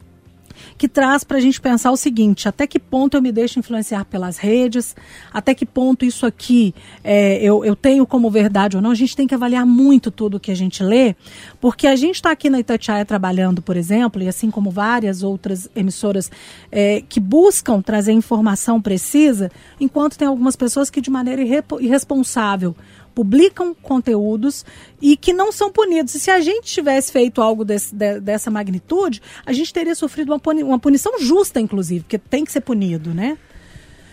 que 0.78 0.88
traz 0.88 1.24
para 1.24 1.38
a 1.38 1.40
gente 1.40 1.60
pensar 1.60 1.92
o 1.92 1.98
seguinte: 1.98 2.48
até 2.48 2.66
que 2.68 2.80
ponto 2.80 3.16
eu 3.16 3.22
me 3.22 3.32
deixo 3.32 3.60
influenciar 3.60 4.06
pelas 4.06 4.38
redes, 4.38 4.96
até 5.34 5.54
que 5.54 5.66
ponto 5.66 6.06
isso 6.06 6.26
aqui 6.26 6.74
é, 7.04 7.42
eu, 7.42 7.64
eu 7.66 7.76
tenho 7.76 8.06
como 8.06 8.30
verdade 8.30 8.76
ou 8.76 8.82
não. 8.82 8.92
A 8.92 8.96
gente 8.96 9.16
tem 9.16 9.28
que 9.28 9.36
avaliar 9.36 9.66
muito 9.66 10.12
tudo 10.12 10.40
que 10.40 10.52
a 10.52 10.56
gente 10.56 10.84
lê, 10.84 11.16
porque 11.60 11.88
a 11.88 11.96
gente 11.96 12.16
está 12.16 12.32
aqui 12.32 12.50
na 12.50 12.60
Itatiaia 12.60 13.06
trabalhando, 13.06 13.62
por 13.62 13.78
exemplo, 13.78 14.22
e 14.22 14.28
assim 14.28 14.50
como 14.50 14.72
várias 14.72 15.24
outras 15.24 15.70
emissoras 15.76 16.32
é, 16.72 17.02
que 17.08 17.20
buscam 17.20 17.82
trazer 17.82 18.12
informação 18.12 18.82
precisa, 18.82 19.52
enquanto 19.80 20.18
tem 20.18 20.28
algumas 20.28 20.56
pessoas 20.56 20.90
que 20.90 21.02
de 21.02 21.10
maneira 21.10 21.42
irresponsável 21.80 22.76
publicam 23.14 23.74
conteúdos 23.74 24.66
e 25.02 25.16
que 25.16 25.34
não 25.34 25.52
são 25.52 25.72
punidos. 25.72 26.16
E 26.16 26.20
se 26.20 26.32
a 26.32 26.40
gente 26.40 26.66
tivesse 26.66 27.12
feito 27.12 27.42
algo 27.42 27.64
desse, 27.64 27.94
de, 27.94 28.20
dessa 28.20 28.50
magnitude, 28.50 29.22
a 29.46 29.54
gente 29.54 29.74
teria 29.74 29.96
sofrido 29.96 30.32
uma, 30.32 30.40
puni 30.40 30.64
uma 30.64 30.80
punição 30.80 31.20
justa, 31.20 31.60
inclusive, 31.60 32.02
porque 32.02 32.18
tem 32.18 32.46
que 32.46 32.52
ser 32.52 32.62
punido, 32.62 33.14
né? 33.14 33.38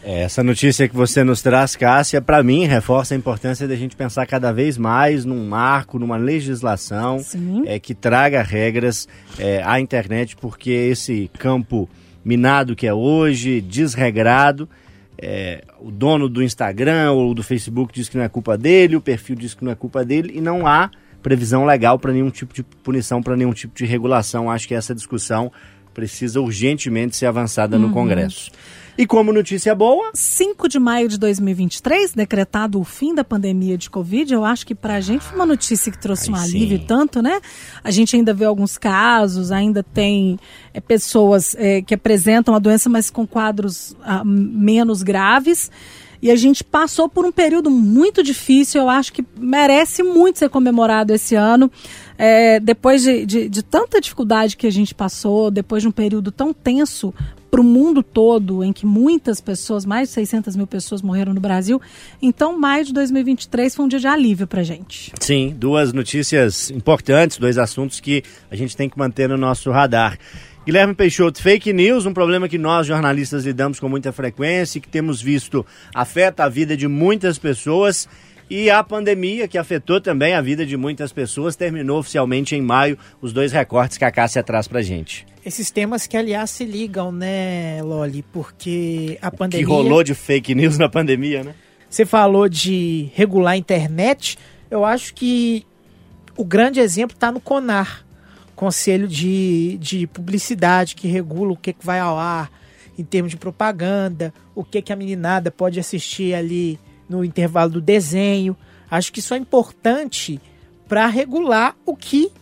É, 0.05 0.23
essa 0.23 0.45
notícia 0.45 0.89
que 0.89 0.95
você 0.95 1.25
nos 1.25 1.43
traz, 1.43 1.75
Cássia, 1.75 2.23
para 2.23 2.43
mim 2.43 2.65
reforça 2.67 3.15
a 3.15 3.17
importância 3.17 3.67
da 3.67 3.75
gente 3.75 3.97
pensar 3.97 4.27
cada 4.27 4.53
vez 4.53 4.79
mais 4.79 5.25
num 5.25 5.47
marco, 5.49 5.99
numa 5.99 6.17
legislação 6.17 7.21
é, 7.67 7.81
que 7.81 7.95
traga 7.95 8.41
regras 8.41 9.09
é, 9.39 9.61
à 9.65 9.81
internet, 9.81 10.37
porque 10.37 10.71
esse 10.71 11.29
campo 11.39 11.89
minado 12.25 12.77
que 12.77 12.87
é 12.87 12.95
hoje, 12.95 13.61
desregrado, 13.61 14.69
é, 15.21 15.65
o 15.81 15.91
dono 15.91 16.29
do 16.29 16.43
Instagram 16.43 17.13
ou 17.13 17.35
do 17.35 17.43
Facebook 17.43 17.93
diz 17.93 18.09
que 18.09 18.17
não 18.17 18.25
é 18.25 18.29
culpa 18.29 18.57
dele, 18.57 18.97
o 18.97 19.01
perfil 19.01 19.35
diz 19.37 19.53
que 19.53 19.65
não 19.65 19.73
é 19.73 19.75
culpa 19.75 20.05
dele 20.05 20.33
e 20.37 20.41
não 20.41 20.67
há 20.67 20.91
previsão 21.23 21.65
legal 21.65 21.99
para 21.99 22.13
nenhum 22.13 22.31
tipo 22.31 22.55
de 22.55 22.63
punição, 22.63 23.21
para 23.21 23.37
nenhum 23.37 23.53
tipo 23.53 23.77
de 23.77 23.85
regulação. 23.85 24.51
Acho 24.51 24.69
que 24.69 24.75
essa 24.75 24.95
discussão 24.95 25.51
precisa 25.93 26.41
urgentemente 26.41 27.17
ser 27.17 27.27
avançada 27.27 27.77
uhum. 27.77 27.89
no 27.89 27.93
Congresso. 27.93 28.53
E 28.99 29.07
como 29.07 29.33
notícia 29.33 29.77
boa? 29.77 30.11
5 30.13 30.69
de 30.69 30.81
maio 30.81 31.09
de 31.09 31.17
2023, 31.21 32.15
decretado 32.15 32.81
o 32.81 32.85
fim 32.85 33.15
da 33.15 33.23
pandemia 33.23 33.79
de 33.79 33.89
Covid, 33.89 34.35
eu 34.35 34.45
acho 34.45 34.67
que 34.67 34.75
para 34.75 34.95
a 34.95 35.01
gente 35.01 35.23
foi 35.23 35.37
uma 35.37 35.47
notícia 35.47 35.93
que 35.93 35.97
trouxe 35.97 36.33
Ai, 36.33 36.35
um 36.35 36.43
alívio 36.43 36.79
sim. 36.79 36.85
tanto, 36.85 37.23
né? 37.23 37.41
A 37.85 37.93
gente 37.93 38.17
ainda 38.17 38.35
vê 38.35 38.45
alguns 38.45 38.77
casos, 38.77 39.53
ainda 39.53 39.85
tem 39.85 40.37
é, 40.75 40.81
pessoas 40.81 41.55
é, 41.57 41.81
que 41.81 41.95
apresentam 41.95 42.57
a 42.57 42.59
doença, 42.59 42.89
mas 42.89 43.09
com 43.09 43.25
quadros 43.25 43.97
ah, 44.03 44.25
menos 44.25 45.05
graves. 45.05 45.71
E 46.21 46.33
a 46.33 46.35
gente 46.35 46.65
passou 46.65 47.09
por 47.09 47.25
um 47.25 47.31
período 47.31 47.71
muito 47.71 48.21
difícil, 48.21 48.81
eu 48.81 48.89
acho 48.89 49.13
que 49.13 49.25
merece 49.39 50.03
muito 50.03 50.41
ser 50.41 50.49
comemorado 50.49 51.15
esse 51.15 51.37
ano. 51.37 51.71
É, 52.19 52.59
depois 52.59 53.03
de, 53.03 53.25
de, 53.25 53.49
de, 53.49 53.63
tanta 53.63 54.01
dificuldade 54.01 54.57
que 54.57 54.67
a 54.67 54.73
gente 54.73 54.93
passou, 54.93 55.53
depois 55.53 55.83
de 55.83 55.89
um 55.89 55.93
período 55.93 56.33
tão 56.33 56.53
tenso 56.53 57.15
para 57.51 57.61
o 57.61 57.65
mundo 57.65 58.03
todo, 58.03 58.63
em 58.63 58.73
que 58.73 58.85
muitas 58.85 59.41
pessoas, 59.41 59.85
mais 59.85 60.09
de 60.09 60.15
600 60.15 60.57
mil 60.57 60.67
pessoas 60.67 61.03
morreram 61.03 61.33
no 61.33 61.41
Brasil. 61.41 61.81
Então, 62.21 62.59
maio 62.59 62.85
de 62.85 62.93
2023 62.93 63.75
foi 63.75 63.85
um 63.85 63.89
dia 63.89 63.99
de 63.99 64.07
alívio 64.07 64.47
para 64.47 64.63
gente. 64.63 65.13
Sim, 65.21 65.55
duas 65.57 65.93
notícias 65.93 66.71
importantes, 66.71 67.39
dois 67.39 67.59
assuntos 67.59 68.01
que 68.01 68.23
a 68.51 68.57
gente 68.57 68.77
tem 68.77 68.89
que 68.89 68.99
manter 68.99 69.29
no 69.29 69.37
nosso 69.37 69.71
radar. 69.71 70.19
Guilherme 70.69 70.95
Peixoto, 70.95 71.41
fake 71.41 71.73
news, 71.73 72.05
um 72.05 72.13
problema 72.13 72.47
que 72.47 72.59
nós 72.59 72.87
jornalistas 72.87 73.47
lidamos 73.47 73.81
com 73.81 73.89
muita 73.89 74.13
frequência 74.13 74.77
e 74.77 74.81
que 74.83 74.89
temos 74.89 75.23
visto 75.23 75.65
afeta 75.95 76.45
a 76.45 76.49
vida 76.49 76.77
de 76.77 76.87
muitas 76.87 77.39
pessoas. 77.39 78.07
E 78.51 78.71
a 78.71 78.83
pandemia, 78.83 79.47
que 79.47 79.59
afetou 79.59 80.01
também 80.01 80.35
a 80.35 80.41
vida 80.41 80.65
de 80.65 80.77
muitas 80.77 81.13
pessoas, 81.13 81.55
terminou 81.55 81.99
oficialmente 81.99 82.57
em 82.57 82.63
maio. 82.63 82.99
Os 83.21 83.33
dois 83.33 83.53
recortes 83.53 83.99
que 83.99 84.05
a 84.05 84.11
Cássia 84.11 84.43
traz 84.43 84.67
pra 84.67 84.81
gente. 84.81 85.27
Esses 85.45 85.71
temas 85.71 86.07
que, 86.07 86.17
aliás, 86.17 86.51
se 86.51 86.65
ligam, 86.65 87.13
né, 87.13 87.83
Loli? 87.83 88.23
Porque 88.33 89.19
a 89.21 89.31
pandemia. 89.31 89.67
Que 89.67 89.71
rolou 89.71 90.03
de 90.03 90.15
fake 90.15 90.55
news 90.55 90.79
na 90.79 90.89
pandemia, 90.89 91.45
né? 91.45 91.55
Você 91.91 92.07
falou 92.07 92.49
de 92.49 93.11
regular 93.15 93.53
a 93.53 93.57
internet. 93.57 94.39
Eu 94.71 94.85
acho 94.85 95.15
que 95.15 95.67
o 96.37 96.45
grande 96.45 96.81
exemplo 96.81 97.15
está 97.15 97.33
no 97.33 97.41
CONAR 97.41 98.07
conselho 98.59 99.07
de, 99.07 99.79
de 99.81 100.07
publicidade 100.09 100.97
que 100.97 101.07
regula 101.07 101.53
o 101.53 101.57
que, 101.57 101.73
que 101.73 101.87
vai 101.87 102.01
ao 102.01 102.19
ar 102.19 102.51
em 102.99 103.05
termos 103.05 103.31
de 103.31 103.37
propaganda, 103.37 104.35
o 104.53 104.65
que, 104.65 104.83
que 104.83 104.93
a 104.93 104.97
meninada 104.97 105.49
pode 105.49 105.79
assistir 105.79 106.35
ali 106.35 106.77
no 107.09 107.25
intervalo 107.25 107.73
do 107.73 107.81
desenho. 107.81 108.57
Acho 108.91 109.13
que 109.13 109.21
isso 109.21 109.35
é 109.35 109.37
importante 109.37 110.41
para 110.89 111.07
regular 111.07 111.77
o 111.85 111.97
que 111.97 112.33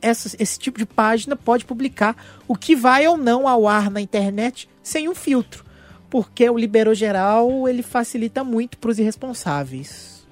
essa, 0.00 0.36
esse 0.38 0.58
tipo 0.58 0.78
de 0.78 0.86
página 0.86 1.36
pode 1.36 1.64
publicar, 1.64 2.16
o 2.48 2.56
que 2.56 2.74
vai 2.74 3.06
ou 3.06 3.16
não 3.16 3.46
ao 3.46 3.68
ar 3.68 3.90
na 3.90 4.00
internet 4.00 4.68
sem 4.82 5.08
um 5.08 5.14
filtro, 5.14 5.64
porque 6.10 6.48
o 6.50 6.58
liberou 6.58 6.94
geral 6.94 7.68
ele 7.68 7.82
facilita 7.82 8.42
muito 8.42 8.76
para 8.78 8.90
os 8.90 8.98
irresponsáveis. 8.98 10.26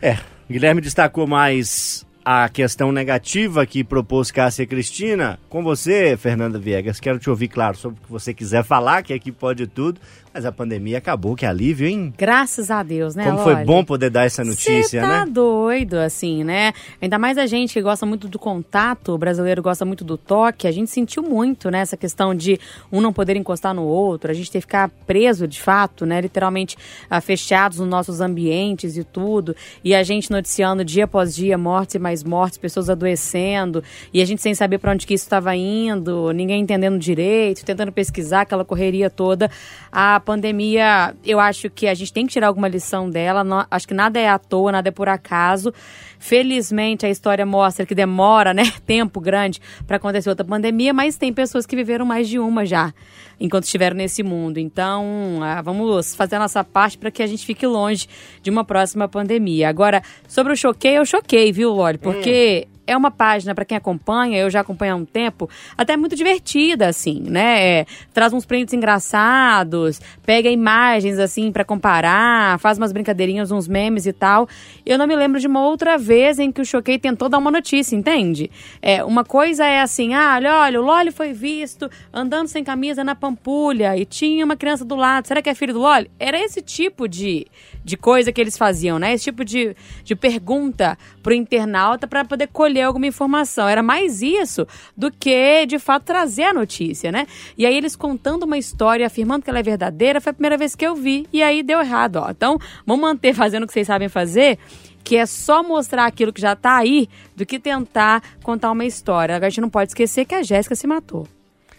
É, 0.00 0.18
Guilherme 0.48 0.80
destacou 0.80 1.26
mais 1.26 2.06
a 2.30 2.46
questão 2.48 2.92
negativa 2.92 3.64
que 3.64 3.82
propôs 3.82 4.30
Cássia 4.30 4.66
Cristina. 4.66 5.38
Com 5.48 5.62
você, 5.62 6.14
Fernanda 6.16 6.58
Viegas, 6.58 7.00
quero 7.00 7.18
te 7.18 7.30
ouvir, 7.30 7.48
claro, 7.48 7.76
sobre 7.76 7.98
o 7.98 8.04
que 8.04 8.10
você 8.10 8.34
quiser 8.34 8.62
falar, 8.62 9.02
que 9.02 9.14
aqui 9.14 9.32
pode 9.32 9.66
tudo. 9.66 9.98
Mas 10.38 10.46
a 10.46 10.52
pandemia 10.52 10.98
acabou, 10.98 11.34
que 11.34 11.44
alívio, 11.44 11.88
hein? 11.88 12.14
Graças 12.16 12.70
a 12.70 12.80
Deus, 12.84 13.16
né? 13.16 13.24
Como 13.24 13.38
foi 13.38 13.56
bom 13.64 13.84
poder 13.84 14.08
dar 14.08 14.24
essa 14.24 14.44
notícia, 14.44 15.00
tá 15.00 15.08
né? 15.08 15.18
tá 15.18 15.24
doido, 15.24 15.94
assim, 15.94 16.44
né? 16.44 16.72
Ainda 17.02 17.18
mais 17.18 17.36
a 17.36 17.44
gente 17.44 17.74
que 17.74 17.82
gosta 17.82 18.06
muito 18.06 18.28
do 18.28 18.38
contato, 18.38 19.08
o 19.08 19.18
brasileiro 19.18 19.60
gosta 19.60 19.84
muito 19.84 20.04
do 20.04 20.16
toque, 20.16 20.68
a 20.68 20.70
gente 20.70 20.92
sentiu 20.92 21.24
muito, 21.24 21.72
né? 21.72 21.80
Essa 21.80 21.96
questão 21.96 22.36
de 22.36 22.56
um 22.92 23.00
não 23.00 23.12
poder 23.12 23.34
encostar 23.34 23.74
no 23.74 23.82
outro, 23.82 24.30
a 24.30 24.32
gente 24.32 24.48
ter 24.48 24.58
que 24.58 24.62
ficar 24.62 24.88
preso, 25.08 25.48
de 25.48 25.60
fato, 25.60 26.06
né? 26.06 26.20
Literalmente 26.20 26.76
uh, 27.10 27.20
fechados 27.20 27.80
nos 27.80 27.88
nossos 27.88 28.20
ambientes 28.20 28.96
e 28.96 29.02
tudo. 29.02 29.56
E 29.82 29.92
a 29.92 30.04
gente 30.04 30.30
noticiando 30.30 30.84
dia 30.84 31.06
após 31.06 31.34
dia 31.34 31.58
mortes 31.58 31.96
e 31.96 31.98
mais 31.98 32.22
mortes, 32.22 32.58
pessoas 32.58 32.88
adoecendo, 32.88 33.82
e 34.14 34.22
a 34.22 34.24
gente 34.24 34.40
sem 34.40 34.54
saber 34.54 34.78
para 34.78 34.92
onde 34.92 35.04
que 35.04 35.14
isso 35.14 35.24
estava 35.24 35.56
indo, 35.56 36.30
ninguém 36.30 36.60
entendendo 36.60 36.96
direito, 36.96 37.64
tentando 37.64 37.90
pesquisar 37.90 38.42
aquela 38.42 38.64
correria 38.64 39.10
toda. 39.10 39.50
A 39.90 40.20
pandemia, 40.28 41.14
eu 41.24 41.40
acho 41.40 41.70
que 41.70 41.88
a 41.88 41.94
gente 41.94 42.12
tem 42.12 42.26
que 42.26 42.34
tirar 42.34 42.48
alguma 42.48 42.68
lição 42.68 43.08
dela. 43.08 43.42
Não, 43.42 43.64
acho 43.70 43.88
que 43.88 43.94
nada 43.94 44.20
é 44.20 44.28
à 44.28 44.38
toa, 44.38 44.70
nada 44.70 44.90
é 44.90 44.92
por 44.92 45.08
acaso. 45.08 45.72
Felizmente 46.18 47.06
a 47.06 47.08
história 47.08 47.46
mostra 47.46 47.86
que 47.86 47.94
demora, 47.94 48.52
né, 48.52 48.70
tempo 48.84 49.22
grande 49.22 49.58
para 49.86 49.96
acontecer 49.96 50.28
outra 50.28 50.44
pandemia, 50.44 50.92
mas 50.92 51.16
tem 51.16 51.32
pessoas 51.32 51.64
que 51.64 51.74
viveram 51.74 52.04
mais 52.04 52.28
de 52.28 52.38
uma 52.38 52.66
já 52.66 52.92
enquanto 53.40 53.64
estiveram 53.64 53.96
nesse 53.96 54.22
mundo. 54.22 54.58
Então, 54.58 55.38
ah, 55.42 55.62
vamos 55.62 56.14
fazer 56.14 56.36
a 56.36 56.40
nossa 56.40 56.62
parte 56.62 56.98
para 56.98 57.10
que 57.10 57.22
a 57.22 57.26
gente 57.26 57.46
fique 57.46 57.66
longe 57.66 58.06
de 58.42 58.50
uma 58.50 58.64
próxima 58.64 59.08
pandemia. 59.08 59.70
Agora, 59.70 60.02
sobre 60.26 60.52
o 60.52 60.56
choquei, 60.56 60.98
eu 60.98 61.06
choquei, 61.06 61.52
viu, 61.52 61.72
Loli? 61.72 61.96
Porque 61.96 62.68
hum 62.70 62.77
é 62.88 62.96
uma 62.96 63.10
página, 63.10 63.54
para 63.54 63.66
quem 63.66 63.76
acompanha, 63.76 64.38
eu 64.38 64.48
já 64.48 64.60
acompanho 64.60 64.94
há 64.94 64.96
um 64.96 65.04
tempo, 65.04 65.48
até 65.76 65.94
muito 65.94 66.16
divertida, 66.16 66.88
assim, 66.88 67.20
né? 67.20 67.80
É, 67.80 67.86
traz 68.14 68.32
uns 68.32 68.46
prints 68.46 68.72
engraçados, 68.72 70.00
pega 70.24 70.48
imagens, 70.48 71.18
assim, 71.18 71.52
para 71.52 71.66
comparar, 71.66 72.58
faz 72.58 72.78
umas 72.78 72.90
brincadeirinhas, 72.90 73.50
uns 73.50 73.68
memes 73.68 74.06
e 74.06 74.12
tal. 74.12 74.48
Eu 74.86 74.96
não 74.96 75.06
me 75.06 75.14
lembro 75.14 75.38
de 75.38 75.46
uma 75.46 75.62
outra 75.66 75.98
vez 75.98 76.38
em 76.38 76.50
que 76.50 76.62
o 76.62 76.64
Choquei 76.64 76.98
tentou 76.98 77.28
dar 77.28 77.36
uma 77.36 77.50
notícia, 77.50 77.94
entende? 77.94 78.50
É, 78.80 79.04
uma 79.04 79.22
coisa 79.22 79.66
é 79.66 79.82
assim, 79.82 80.14
ah, 80.14 80.36
olha, 80.36 80.56
olha, 80.56 80.80
o 80.80 80.84
Loli 80.84 81.12
foi 81.12 81.34
visto 81.34 81.90
andando 82.10 82.48
sem 82.48 82.64
camisa 82.64 83.04
na 83.04 83.14
Pampulha 83.14 83.98
e 83.98 84.06
tinha 84.06 84.46
uma 84.46 84.56
criança 84.56 84.82
do 84.82 84.96
lado, 84.96 85.28
será 85.28 85.42
que 85.42 85.50
é 85.50 85.54
filho 85.54 85.74
do 85.74 85.80
Loli? 85.80 86.10
Era 86.18 86.42
esse 86.42 86.62
tipo 86.62 87.06
de, 87.06 87.46
de 87.84 87.98
coisa 87.98 88.32
que 88.32 88.40
eles 88.40 88.56
faziam, 88.56 88.98
né? 88.98 89.12
Esse 89.12 89.24
tipo 89.24 89.44
de, 89.44 89.76
de 90.02 90.16
pergunta 90.16 90.96
pro 91.22 91.34
internauta 91.34 92.06
para 92.06 92.24
poder 92.24 92.46
colher 92.46 92.77
alguma 92.82 93.06
informação. 93.06 93.68
Era 93.68 93.82
mais 93.82 94.22
isso 94.22 94.66
do 94.96 95.10
que, 95.10 95.66
de 95.66 95.78
fato, 95.78 96.04
trazer 96.04 96.44
a 96.44 96.54
notícia, 96.54 97.10
né? 97.12 97.26
E 97.56 97.66
aí 97.66 97.76
eles 97.76 97.96
contando 97.96 98.44
uma 98.44 98.58
história, 98.58 99.06
afirmando 99.06 99.44
que 99.44 99.50
ela 99.50 99.58
é 99.58 99.62
verdadeira, 99.62 100.20
foi 100.20 100.30
a 100.30 100.34
primeira 100.34 100.56
vez 100.56 100.74
que 100.74 100.86
eu 100.86 100.94
vi. 100.94 101.26
E 101.32 101.42
aí 101.42 101.62
deu 101.62 101.80
errado, 101.80 102.16
ó. 102.16 102.30
Então, 102.30 102.58
vamos 102.86 103.02
manter 103.02 103.32
fazendo 103.34 103.64
o 103.64 103.66
que 103.66 103.72
vocês 103.72 103.86
sabem 103.86 104.08
fazer 104.08 104.58
que 105.04 105.16
é 105.16 105.24
só 105.24 105.62
mostrar 105.62 106.04
aquilo 106.04 106.34
que 106.34 106.40
já 106.40 106.52
está 106.52 106.76
aí 106.76 107.08
do 107.34 107.46
que 107.46 107.58
tentar 107.58 108.22
contar 108.42 108.70
uma 108.70 108.84
história. 108.84 109.34
Agora, 109.34 109.46
a 109.46 109.50
gente 109.50 109.62
não 109.62 109.70
pode 109.70 109.92
esquecer 109.92 110.26
que 110.26 110.34
a 110.34 110.42
Jéssica 110.42 110.74
se 110.74 110.86
matou. 110.86 111.26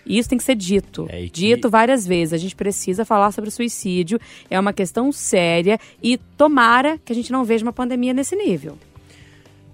Isso 0.04 0.28
tem 0.28 0.38
que 0.40 0.44
ser 0.44 0.56
dito. 0.56 1.06
É 1.08 1.22
que... 1.22 1.30
Dito 1.30 1.70
várias 1.70 2.08
vezes. 2.08 2.34
A 2.34 2.38
gente 2.38 2.56
precisa 2.56 3.06
falar 3.06 3.32
sobre 3.32 3.52
suicídio. 3.52 4.20
É 4.50 4.60
uma 4.60 4.74
questão 4.74 5.12
séria 5.12 5.80
e 6.02 6.18
tomara 6.18 6.98
que 7.06 7.14
a 7.14 7.16
gente 7.16 7.32
não 7.32 7.44
veja 7.44 7.64
uma 7.64 7.72
pandemia 7.72 8.14
nesse 8.14 8.36
nível. 8.36 8.78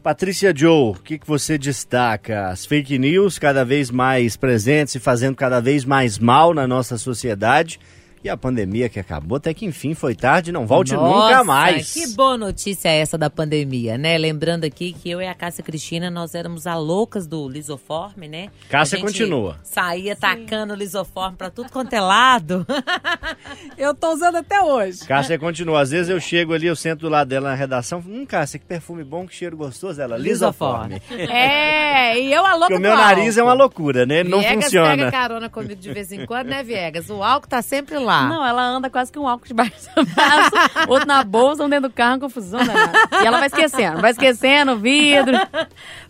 Patrícia 0.06 0.54
Joe, 0.56 0.92
o 0.92 0.94
que, 0.94 1.18
que 1.18 1.26
você 1.26 1.58
destaca? 1.58 2.50
As 2.50 2.64
fake 2.64 3.00
news 3.00 3.40
cada 3.40 3.66
vez 3.66 3.90
mais 3.90 4.38
presentes 4.38 4.94
e 4.94 5.00
fazendo 5.00 5.36
cada 5.36 5.60
vez 5.60 5.84
mais 5.84 6.20
mal 6.20 6.54
na 6.54 6.68
nossa 6.68 6.96
sociedade 6.96 7.80
E 8.26 8.30
a 8.30 8.36
pandemia 8.36 8.90
que 8.90 9.00
acabou, 9.00 9.36
até 9.36 9.54
que 9.54 9.68
enfim 9.68 9.94
foi 9.94 10.16
tarde, 10.16 10.52
não 10.52 10.66
volte 10.66 10.96
Nossa, 10.96 11.28
nunca 11.28 11.44
mais. 11.44 11.94
Que 11.94 12.08
boa 12.16 12.36
notícia 12.36 12.90
é 12.90 12.98
essa 12.98 13.20
da 13.20 13.30
pandemia, 13.30 14.00
né? 14.00 14.18
Lembrando 14.18 14.64
aqui 14.64 14.94
que 14.94 15.12
eu 15.12 15.22
e 15.22 15.28
a 15.28 15.36
Cássia 15.36 15.64
Cristina, 15.64 16.10
nós 16.10 16.34
éramos 16.34 16.66
a 16.66 16.76
loucas 16.76 17.28
do 17.28 17.48
lisoforme, 17.48 18.28
né? 18.28 18.50
Cássia 18.68 18.98
A 18.98 19.00
gente 19.00 19.06
continua. 19.10 19.60
Saía 19.62 20.16
tacando 20.16 20.74
lisoforme 20.74 21.38
pra 21.38 21.52
tudo 21.52 21.70
quanto 21.70 21.94
é 21.94 22.02
lado. 22.02 22.66
Eu 23.78 23.94
tô 23.94 24.14
usando 24.14 24.38
até 24.38 24.60
hoje. 24.60 25.06
Cássia 25.06 25.38
continua. 25.38 25.82
Às 25.82 25.92
vezes 25.92 26.10
eu 26.10 26.20
chego 26.20 26.54
ali, 26.54 26.66
eu 26.66 26.76
sento 26.76 27.02
do 27.02 27.10
lado 27.10 27.28
dela 27.28 27.50
na 27.50 27.56
redação. 27.56 28.00
Hum, 28.08 28.26
Cássia, 28.26 28.58
que 28.58 28.66
perfume 28.66 29.04
bom, 29.04 29.28
que 29.28 29.36
cheiro 29.36 29.56
gostoso. 29.56 30.02
Ela, 30.02 30.18
lisoforme. 30.18 31.00
É, 31.12 32.20
e 32.20 32.34
eu 32.34 32.44
a 32.46 32.54
louca 32.54 32.68
Porque 32.68 32.76
o 32.76 32.80
meu 32.80 32.96
nariz 32.96 33.38
é 33.38 33.42
álcool. 33.42 33.52
uma 33.52 33.54
loucura, 33.54 34.06
né? 34.06 34.22
Ele 34.22 34.30
não 34.30 34.40
Viegas 34.40 34.64
funciona. 34.66 34.90
pega 34.90 35.12
carona 35.12 35.50
comigo 35.50 35.76
de 35.76 35.94
vez 35.94 36.12
em 36.12 36.26
quando, 36.26 36.48
né, 36.48 36.64
Viegas? 36.64 37.10
O 37.10 37.22
álcool 37.22 37.48
tá 37.48 37.62
sempre 37.62 38.00
lá. 38.00 38.15
Não, 38.24 38.46
ela 38.46 38.64
anda 38.64 38.90
quase 38.90 39.12
que 39.12 39.20
um 39.20 39.28
álcool 39.28 39.48
debaixo 39.48 39.90
do 39.96 40.06
braço, 40.06 40.52
outro 40.88 41.08
na 41.08 41.24
bolsa, 41.24 41.64
um 41.64 41.70
dentro 41.70 41.90
do 41.90 41.94
carro, 41.94 42.20
confusão, 42.20 42.64
né? 42.64 42.74
E 43.22 43.26
ela 43.26 43.38
vai 43.38 43.48
esquecendo, 43.48 44.02
vai 44.02 44.12
esquecendo 44.12 44.74
o 44.74 44.78
vidro. 44.78 45.38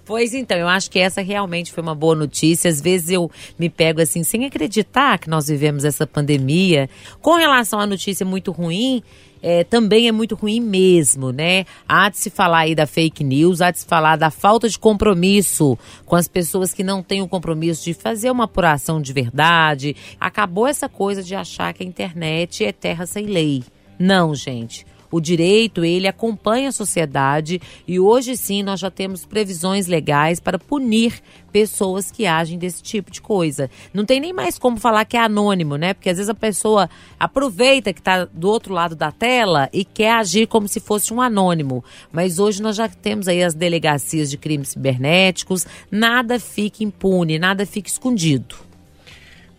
Pois 0.05 0.35
então, 0.35 0.55
eu 0.55 0.67
acho 0.67 0.91
que 0.91 0.99
essa 0.99 1.19
realmente 1.19 1.73
foi 1.73 1.81
uma 1.81 1.95
boa 1.95 2.15
notícia. 2.15 2.69
Às 2.69 2.79
vezes 2.79 3.09
eu 3.09 3.29
me 3.57 3.71
pego 3.71 3.99
assim, 3.99 4.23
sem 4.23 4.45
acreditar 4.45 5.17
que 5.17 5.27
nós 5.27 5.47
vivemos 5.47 5.83
essa 5.83 6.05
pandemia. 6.05 6.87
Com 7.23 7.33
relação 7.33 7.79
à 7.79 7.87
notícia 7.87 8.23
muito 8.23 8.51
ruim, 8.51 9.01
é, 9.41 9.63
também 9.63 10.07
é 10.07 10.11
muito 10.11 10.35
ruim 10.35 10.59
mesmo, 10.59 11.31
né? 11.31 11.65
Há 11.87 12.09
de 12.09 12.17
se 12.17 12.29
falar 12.29 12.59
aí 12.59 12.75
da 12.75 12.87
fake 12.87 13.23
news, 13.23 13.61
há 13.61 13.71
de 13.71 13.79
se 13.79 13.85
falar 13.85 14.15
da 14.15 14.31
falta 14.31 14.67
de 14.67 14.77
compromisso 14.77 15.77
com 16.05 16.15
as 16.15 16.27
pessoas 16.27 16.73
que 16.73 16.83
não 16.83 17.03
têm 17.03 17.21
o 17.21 17.27
compromisso 17.27 17.83
de 17.83 17.93
fazer 17.93 18.31
uma 18.31 18.45
apuração 18.45 19.01
de 19.01 19.13
verdade. 19.13 19.95
Acabou 20.19 20.67
essa 20.67 20.89
coisa 20.89 21.23
de 21.23 21.35
achar 21.35 21.73
que 21.73 21.83
a 21.83 21.85
internet 21.85 22.63
é 22.63 22.71
terra 22.71 23.05
sem 23.05 23.25
lei. 23.25 23.63
Não, 23.97 24.35
gente. 24.35 24.85
O 25.15 25.21
direito, 25.21 25.85
ele 25.85 26.09
acompanha 26.09 26.67
a 26.67 26.71
sociedade 26.73 27.61
e 27.87 27.97
hoje 27.97 28.35
sim 28.35 28.61
nós 28.61 28.81
já 28.81 28.91
temos 28.91 29.25
previsões 29.25 29.87
legais 29.87 30.41
para 30.41 30.59
punir 30.59 31.21
pessoas 31.53 32.11
que 32.11 32.25
agem 32.25 32.59
desse 32.59 32.83
tipo 32.83 33.09
de 33.09 33.21
coisa. 33.21 33.69
Não 33.93 34.03
tem 34.03 34.19
nem 34.19 34.33
mais 34.33 34.59
como 34.59 34.75
falar 34.75 35.05
que 35.05 35.15
é 35.15 35.21
anônimo, 35.21 35.77
né? 35.77 35.93
Porque 35.93 36.09
às 36.09 36.17
vezes 36.17 36.29
a 36.29 36.35
pessoa 36.35 36.89
aproveita 37.17 37.93
que 37.93 38.01
está 38.01 38.25
do 38.25 38.49
outro 38.49 38.73
lado 38.73 38.93
da 38.93 39.09
tela 39.09 39.69
e 39.71 39.85
quer 39.85 40.11
agir 40.11 40.47
como 40.47 40.67
se 40.67 40.81
fosse 40.81 41.13
um 41.13 41.21
anônimo. 41.21 41.81
Mas 42.11 42.37
hoje 42.37 42.61
nós 42.61 42.75
já 42.75 42.89
temos 42.89 43.29
aí 43.29 43.41
as 43.41 43.53
delegacias 43.53 44.29
de 44.29 44.37
crimes 44.37 44.67
cibernéticos, 44.67 45.65
nada 45.89 46.41
fica 46.41 46.83
impune, 46.83 47.39
nada 47.39 47.65
fica 47.65 47.87
escondido. 47.87 48.64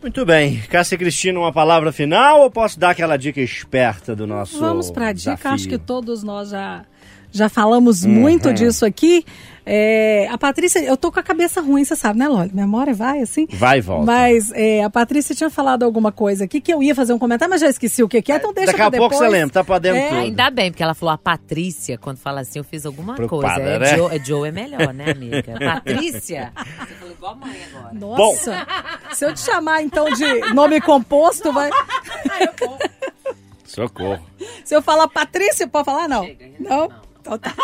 Muito 0.01 0.25
bem. 0.25 0.61
Cássia 0.69 0.97
Cristina, 0.97 1.39
uma 1.39 1.53
palavra 1.53 1.91
final 1.91 2.43
ou 2.43 2.51
posso 2.51 2.79
dar 2.79 2.91
aquela 2.91 3.17
dica 3.17 3.41
esperta 3.41 4.15
do 4.15 4.27
nosso 4.27 4.59
Vamos 4.61 4.91
pra 4.91 5.07
dica. 5.13 5.15
desafio? 5.35 5.51
Acho 5.51 5.69
que 5.69 5.79
todos 5.79 6.23
nós 6.23 6.51
já, 6.51 6.85
já 7.33 7.49
falamos 7.49 8.03
Uhum. 8.05 8.11
muito 8.13 8.53
disso 8.53 8.85
aqui. 8.87 9.25
É, 9.69 10.29
a 10.31 10.39
Patrícia, 10.39 10.79
eu 10.79 10.97
tô 10.97 11.11
com 11.11 11.19
a 11.19 11.23
cabeça 11.25 11.61
ruim, 11.61 11.85
você 11.85 11.97
sabe, 11.97 12.21
né, 12.21 12.29
Loli? 12.29 12.53
Memória 12.55 12.95
vai 12.95 13.21
assim. 13.21 13.49
Vai 13.51 13.79
e 13.79 13.81
volta. 13.81 14.07
Mas 14.07 14.53
é, 14.55 14.85
a 14.85 14.89
Patrícia 14.89 15.35
tinha 15.35 15.51
falado 15.51 15.83
alguma 15.83 16.13
coisa 16.13 16.45
aqui 16.45 16.61
que 16.61 16.73
eu 16.73 16.81
ia 16.85 16.95
fazer 16.95 17.13
um 17.13 17.19
comentário, 17.19 17.51
mas 17.51 17.61
já 17.63 17.69
esqueci 17.69 18.01
o 18.01 18.09
que, 18.09 18.23
que 18.23 18.31
é, 18.31 18.37
então 18.37 18.53
deixa 18.55 18.71
Daqui 18.71 18.83
a 18.83 18.91
pra 18.91 18.99
pouco 19.01 19.15
depois. 19.15 19.29
você 19.29 19.37
lembra, 19.37 19.53
tá 19.53 19.65
podendo 19.65 19.97
É, 19.97 20.09
tudo. 20.09 20.19
Ainda 20.21 20.51
bem, 20.53 20.71
porque 20.71 20.85
ela 20.85 20.95
falou 20.95 21.13
a 21.13 21.19
Patrícia, 21.19 21.99
quando 21.99 22.19
fala 22.19 22.43
assim, 22.43 22.61
eu 22.61 22.65
fiz 22.65 22.87
alguma 22.87 23.17
Preocupada, 23.17 23.55
coisa. 23.57 23.69
É, 23.71 23.79
né? 23.81 23.97
Joe, 23.97 24.17
é 24.17 24.25
Joe 24.25 24.49
é 24.49 24.53
melhor, 24.53 24.95
né, 24.95 25.11
amiga? 25.11 25.55
Patrícia? 25.59 26.53
Você 26.55 26.95
falou 26.95 27.13
igual 27.15 27.33
a 27.33 27.35
mãe 27.35 27.57
agora. 27.75 27.93
Nossa, 27.93 28.67
se 29.15 29.25
eu 29.25 29.35
te 29.35 29.41
chamar 29.41 29.83
então 29.83 30.09
de 30.11 30.55
nome 30.55 30.81
composto, 30.81 31.53
vai. 31.53 31.71
Socorro. 33.77 34.27
Se 34.65 34.75
eu 34.75 34.81
falar 34.81 35.07
Patrícia, 35.07 35.69
pode 35.69 35.85
falar 35.85 36.09
não? 36.09 36.27
não? 36.59 36.91
Então 37.21 37.39
tá. 37.39 37.55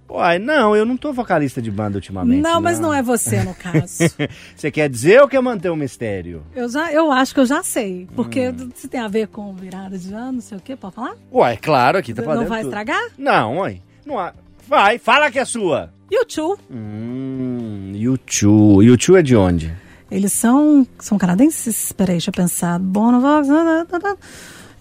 Uai, 0.09 0.37
não, 0.37 0.75
eu 0.75 0.85
não 0.85 0.95
tô 0.95 1.11
vocalista 1.11 1.59
de 1.61 1.71
banda 1.71 1.97
ultimamente. 1.97 2.39
Não, 2.41 2.61
mas 2.61 2.79
não 2.79 2.93
é 2.93 3.01
você, 3.01 3.41
no 3.41 3.55
caso. 3.55 4.03
Você 4.55 4.69
quer 4.69 4.87
dizer 4.87 5.19
ou 5.21 5.27
quer 5.27 5.41
manter 5.41 5.69
o 5.69 5.75
mistério? 5.75 6.43
eu, 6.53 6.69
já, 6.69 6.91
eu 6.91 7.11
acho 7.11 7.33
que 7.33 7.39
eu 7.39 7.45
já 7.47 7.63
sei. 7.63 8.07
Porque 8.15 8.49
Hum. 8.49 8.69
se 8.75 8.87
tem 8.87 8.99
a 8.99 9.07
ver 9.07 9.27
com 9.27 9.51
virada 9.55 9.97
de 9.97 10.13
ano, 10.13 10.33
não 10.33 10.41
sei 10.41 10.57
o 10.57 10.61
quê, 10.61 10.75
pode 10.75 10.93
falar? 10.93 11.15
Uai, 11.31 11.57
claro, 11.57 11.97
aqui 11.97 12.13
tá 12.13 12.21
não 12.21 12.29
podendo 12.29 12.47
vai 12.49 12.59
tudo. 12.59 12.67
estragar? 12.69 13.01
Não, 13.17 13.57
uai. 13.59 13.81
Não 14.05 14.19
há. 14.19 14.33
Vai, 14.67 14.99
fala 14.99 15.31
que 15.31 15.39
é 15.39 15.45
sua. 15.45 15.91
YouTube. 16.11 16.59
Hum, 16.69 17.93
YouTube. 17.95 18.85
YouTube 18.85 19.17
é 19.17 19.21
de 19.23 19.35
onde? 19.35 19.73
Eles 20.11 20.31
são, 20.33 20.85
são 20.99 21.17
canadenses? 21.17 21.91
Peraí, 21.91 22.15
deixa 22.15 22.29
eu 22.29 22.33
pensar. 22.33 22.77
Bonovox, 22.77 23.47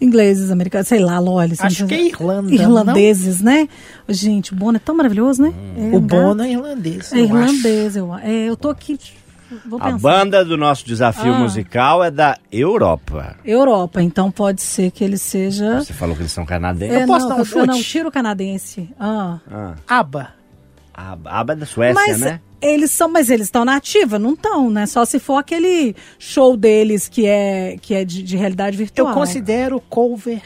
ingleses, 0.01 0.51
americanos, 0.51 0.89
sei 0.89 0.99
lá, 1.01 1.19
Loli. 1.19 1.55
Acho 1.59 1.87
que 1.87 1.95
é 1.95 2.07
Irlanda, 2.09 2.53
Irlandeses, 2.55 3.41
né? 3.41 3.69
Gente, 4.09 4.53
o 4.53 4.57
Bono 4.57 4.77
é 4.77 4.81
tão 4.81 4.95
maravilhoso, 4.97 5.43
né? 5.43 5.53
É 5.77 5.97
O 5.97 6.01
Bono 6.01 6.43
é 6.43 6.51
irlandês. 6.51 7.13
É 7.13 7.21
eu 7.21 7.25
acho. 7.25 7.35
irlandês, 7.35 7.97
eu, 7.97 8.15
é, 8.17 8.49
eu 8.49 8.57
tô 8.57 8.69
aqui, 8.71 8.99
A 9.81 9.91
banda 9.93 10.43
do 10.45 10.57
nosso 10.57 10.85
desafio 10.87 11.35
Ah. 11.35 11.39
musical 11.39 12.03
é 12.03 12.11
da 12.11 12.39
Europa. 12.51 13.37
Europa, 13.45 14.03
então 14.03 14.31
pode 14.31 14.63
ser 14.63 14.91
que 14.91 15.05
ele 15.05 15.19
seja... 15.19 15.79
Você 15.81 15.93
falou 15.93 16.17
que 16.17 16.23
eles 16.23 16.33
são 16.33 16.47
canadenses. 16.47 16.97
É, 16.97 17.07
posso 17.07 17.29
não, 17.29 17.37
dar 17.37 17.43
um 17.43 17.59
eu- 17.61 17.67
não, 17.67 17.81
tiro 17.83 18.11
canadense. 18.11 18.89
Ah. 18.99 19.39
Ah, 19.51 19.75
ABBA. 19.87 20.29
a 20.95 21.17
a 21.25 21.41
aba 21.41 21.53
é 21.53 21.57
da 21.57 21.67
Suécia, 21.67 22.03
mas 22.07 22.21
né? 22.21 22.41
Eles 22.63 22.91
são, 22.93 23.09
mas 23.09 23.29
eles 23.29 23.47
estão 23.49 23.65
na 23.65 23.77
ativa? 23.77 24.19
Não 24.19 24.35
estão, 24.35 24.71
né? 24.71 24.87
Só 24.87 25.05
se 25.05 25.19
for 25.19 25.37
aquele 25.37 25.95
show 26.19 26.57
deles 26.57 27.09
que 27.09 27.27
é, 27.27 27.77
que 27.83 27.95
é 27.95 28.05
de, 28.05 28.23
de 28.23 28.37
realidade 28.37 28.77
Eu 28.77 28.79
virtual. 28.79 29.13
considero 29.15 29.81
cover. 29.91 30.41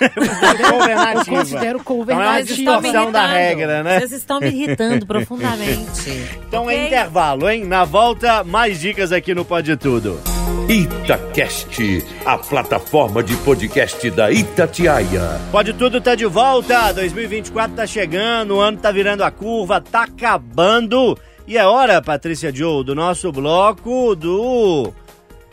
Eu 0.00 1.24
considero 1.24 1.82
cover 1.82 2.14
Então 2.16 2.22
é 2.22 2.28
uma 2.28 2.40
estão 2.40 2.76
me 2.76 2.82
distorção 2.82 3.12
da 3.12 3.26
regra, 3.26 3.82
né? 3.82 3.98
Vocês 4.00 4.12
estão 4.12 4.40
me 4.40 4.48
irritando 4.48 5.04
profundamente. 5.06 6.10
Então 6.46 6.70
é 6.70 6.74
Ok? 6.74 6.86
intervalo, 6.86 7.48
hein? 7.48 7.64
Na 7.64 7.84
volta, 7.84 8.42
mais 8.44 8.80
dicas 8.80 9.12
aqui 9.12 9.34
no 9.34 9.44
Pode 9.44 9.76
Tudo. 9.76 10.20
Itacast, 10.68 12.04
a 12.24 12.38
plataforma 12.38 13.22
de 13.22 13.36
podcast 13.38 14.10
da 14.10 14.30
Itatiaia. 14.30 15.40
Pode 15.50 15.72
Tudo 15.74 16.00
tá 16.00 16.14
de 16.14 16.24
volta, 16.24 16.92
2024 16.92 17.76
tá 17.76 17.86
chegando, 17.86 18.56
o 18.56 18.60
ano 18.60 18.78
tá 18.78 18.90
virando 18.90 19.22
a 19.22 19.30
curva, 19.30 19.80
tá 19.80 20.04
acabando. 20.04 21.18
E 21.46 21.58
é 21.58 21.66
hora, 21.66 22.00
Patrícia 22.00 22.54
Joe, 22.54 22.84
do 22.84 22.94
nosso 22.94 23.30
bloco 23.32 24.14
do. 24.14 24.92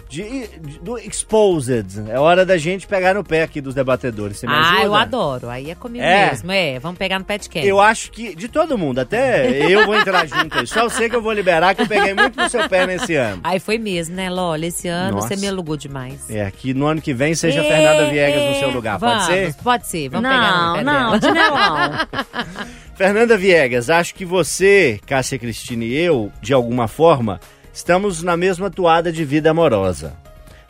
De- 0.09 0.47
do 0.81 0.97
Exposed. 0.97 1.85
É 2.09 2.19
hora 2.19 2.43
da 2.43 2.57
gente 2.57 2.87
pegar 2.87 3.13
no 3.13 3.23
pé 3.23 3.43
aqui 3.43 3.61
dos 3.61 3.75
debatedores. 3.75 4.37
Você 4.37 4.47
me 4.47 4.53
Ah, 4.53 4.61
ajuda? 4.71 4.83
eu 4.83 4.95
adoro. 4.95 5.49
Aí 5.49 5.69
é 5.69 5.75
comigo 5.75 6.03
É? 6.03 6.31
mesmo. 6.31 6.51
É, 6.51 6.79
vamos 6.79 6.97
pegar 6.97 7.19
no 7.19 7.25
pé 7.25 7.37
de 7.37 7.47
quem? 7.47 7.63
Eu 7.63 7.79
acho 7.79 8.11
que 8.11 8.33
de 8.35 8.47
todo 8.47 8.75
mundo, 8.77 8.99
até 8.99 9.47
eu 9.71 9.85
vou 9.85 9.95
entrar 9.95 10.25
junto 10.27 10.57
aí. 10.57 10.65
Só 10.65 10.79
eu 10.81 10.89
sei 10.89 11.07
que 11.09 11.15
eu 11.15 11.21
vou 11.21 11.31
liberar, 11.31 11.75
que 11.75 11.83
eu 11.83 11.87
peguei 11.87 12.13
muito 12.15 12.35
no 12.41 12.49
seu 12.49 12.67
pé 12.67 12.87
nesse 12.87 13.13
ano. 13.15 13.39
Aí 13.43 13.59
foi 13.59 13.77
mesmo, 13.77 14.15
né, 14.15 14.29
Lola? 14.29 14.65
Esse 14.65 14.87
ano 14.87 15.17
Nossa. 15.17 15.27
você 15.29 15.35
me 15.35 15.47
alugou 15.47 15.77
demais. 15.77 16.27
É, 16.29 16.49
que 16.49 16.73
no 16.73 16.87
ano 16.87 16.99
que 17.01 17.13
vem 17.13 17.35
seja 17.35 17.61
a 17.61 17.63
É, 17.63 17.67
Fernanda 17.67 18.09
Viegas 18.09 18.43
no 18.49 18.55
seu 18.59 18.69
lugar, 18.71 18.97
Vamos, 18.97 19.25
pode 19.25 19.25
ser? 19.27 19.53
Pode 19.63 19.87
ser, 19.87 20.09
vamos 20.09 20.29
pegar 20.29 20.51
Não, 20.51 20.67
no 20.69 20.75
pé 20.77 20.83
não, 20.83 20.93
dela. 20.93 21.19
de 21.19 21.31
melão. 21.31 22.67
Fernanda 22.95 23.37
Viegas, 23.37 23.89
acho 23.89 24.13
que 24.15 24.25
você, 24.25 24.99
Cássia 25.05 25.37
Cristina 25.39 25.85
e 25.85 25.95
eu, 25.95 26.31
de 26.41 26.53
alguma 26.53 26.87
forma, 26.87 27.39
estamos 27.79 28.21
na 28.21 28.35
mesma 28.35 28.69
toada 28.69 29.09
de 29.09 29.23
vida 29.23 29.51
amorosa. 29.51 30.13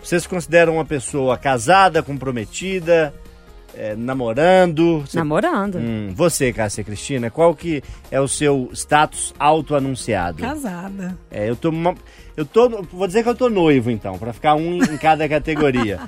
Você 0.01 0.20
se 0.20 0.30
considera 0.30 0.72
uma 0.72 0.86
pessoa 0.86 1.36
casada, 1.39 2.03
comprometida, 2.03 3.12
é, 3.76 3.95
namorando? 3.95 4.99
Você- 5.01 5.18
Namorando. 5.18 5.80
Hum, 5.80 6.12
você, 6.16 6.53
Cássia 6.53 6.84
Cristina, 6.84 7.32
qual 7.32 7.55
que 7.55 7.82
é 8.12 8.22
o 8.22 8.28
seu 8.28 8.70
status 8.74 9.34
auto-anunciado? 9.39 10.41
Casada. 10.43 11.18
É, 11.32 11.49
eu 11.49 11.55
tô, 11.55 11.70
uma- 11.70 11.95
eu 12.38 12.45
tô, 12.45 12.70
vou 12.93 13.07
dizer 13.07 13.24
que 13.24 13.30
eu 13.30 13.36
tô 13.36 13.49
noivo 13.49 13.89
então, 13.89 14.18
pra 14.20 14.32
ficar 14.32 14.53
um 14.53 14.78
em 14.84 14.97
cada 14.97 15.28
categoria. 15.28 15.99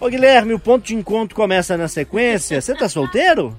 Ô 0.00 0.08
Guilherme, 0.08 0.54
o 0.54 0.58
ponto 0.58 0.86
de 0.86 0.94
encontro 0.94 1.36
começa 1.36 1.76
na 1.76 1.86
sequência. 1.86 2.60
Você 2.62 2.74
tá 2.74 2.88
solteiro? 2.88 3.54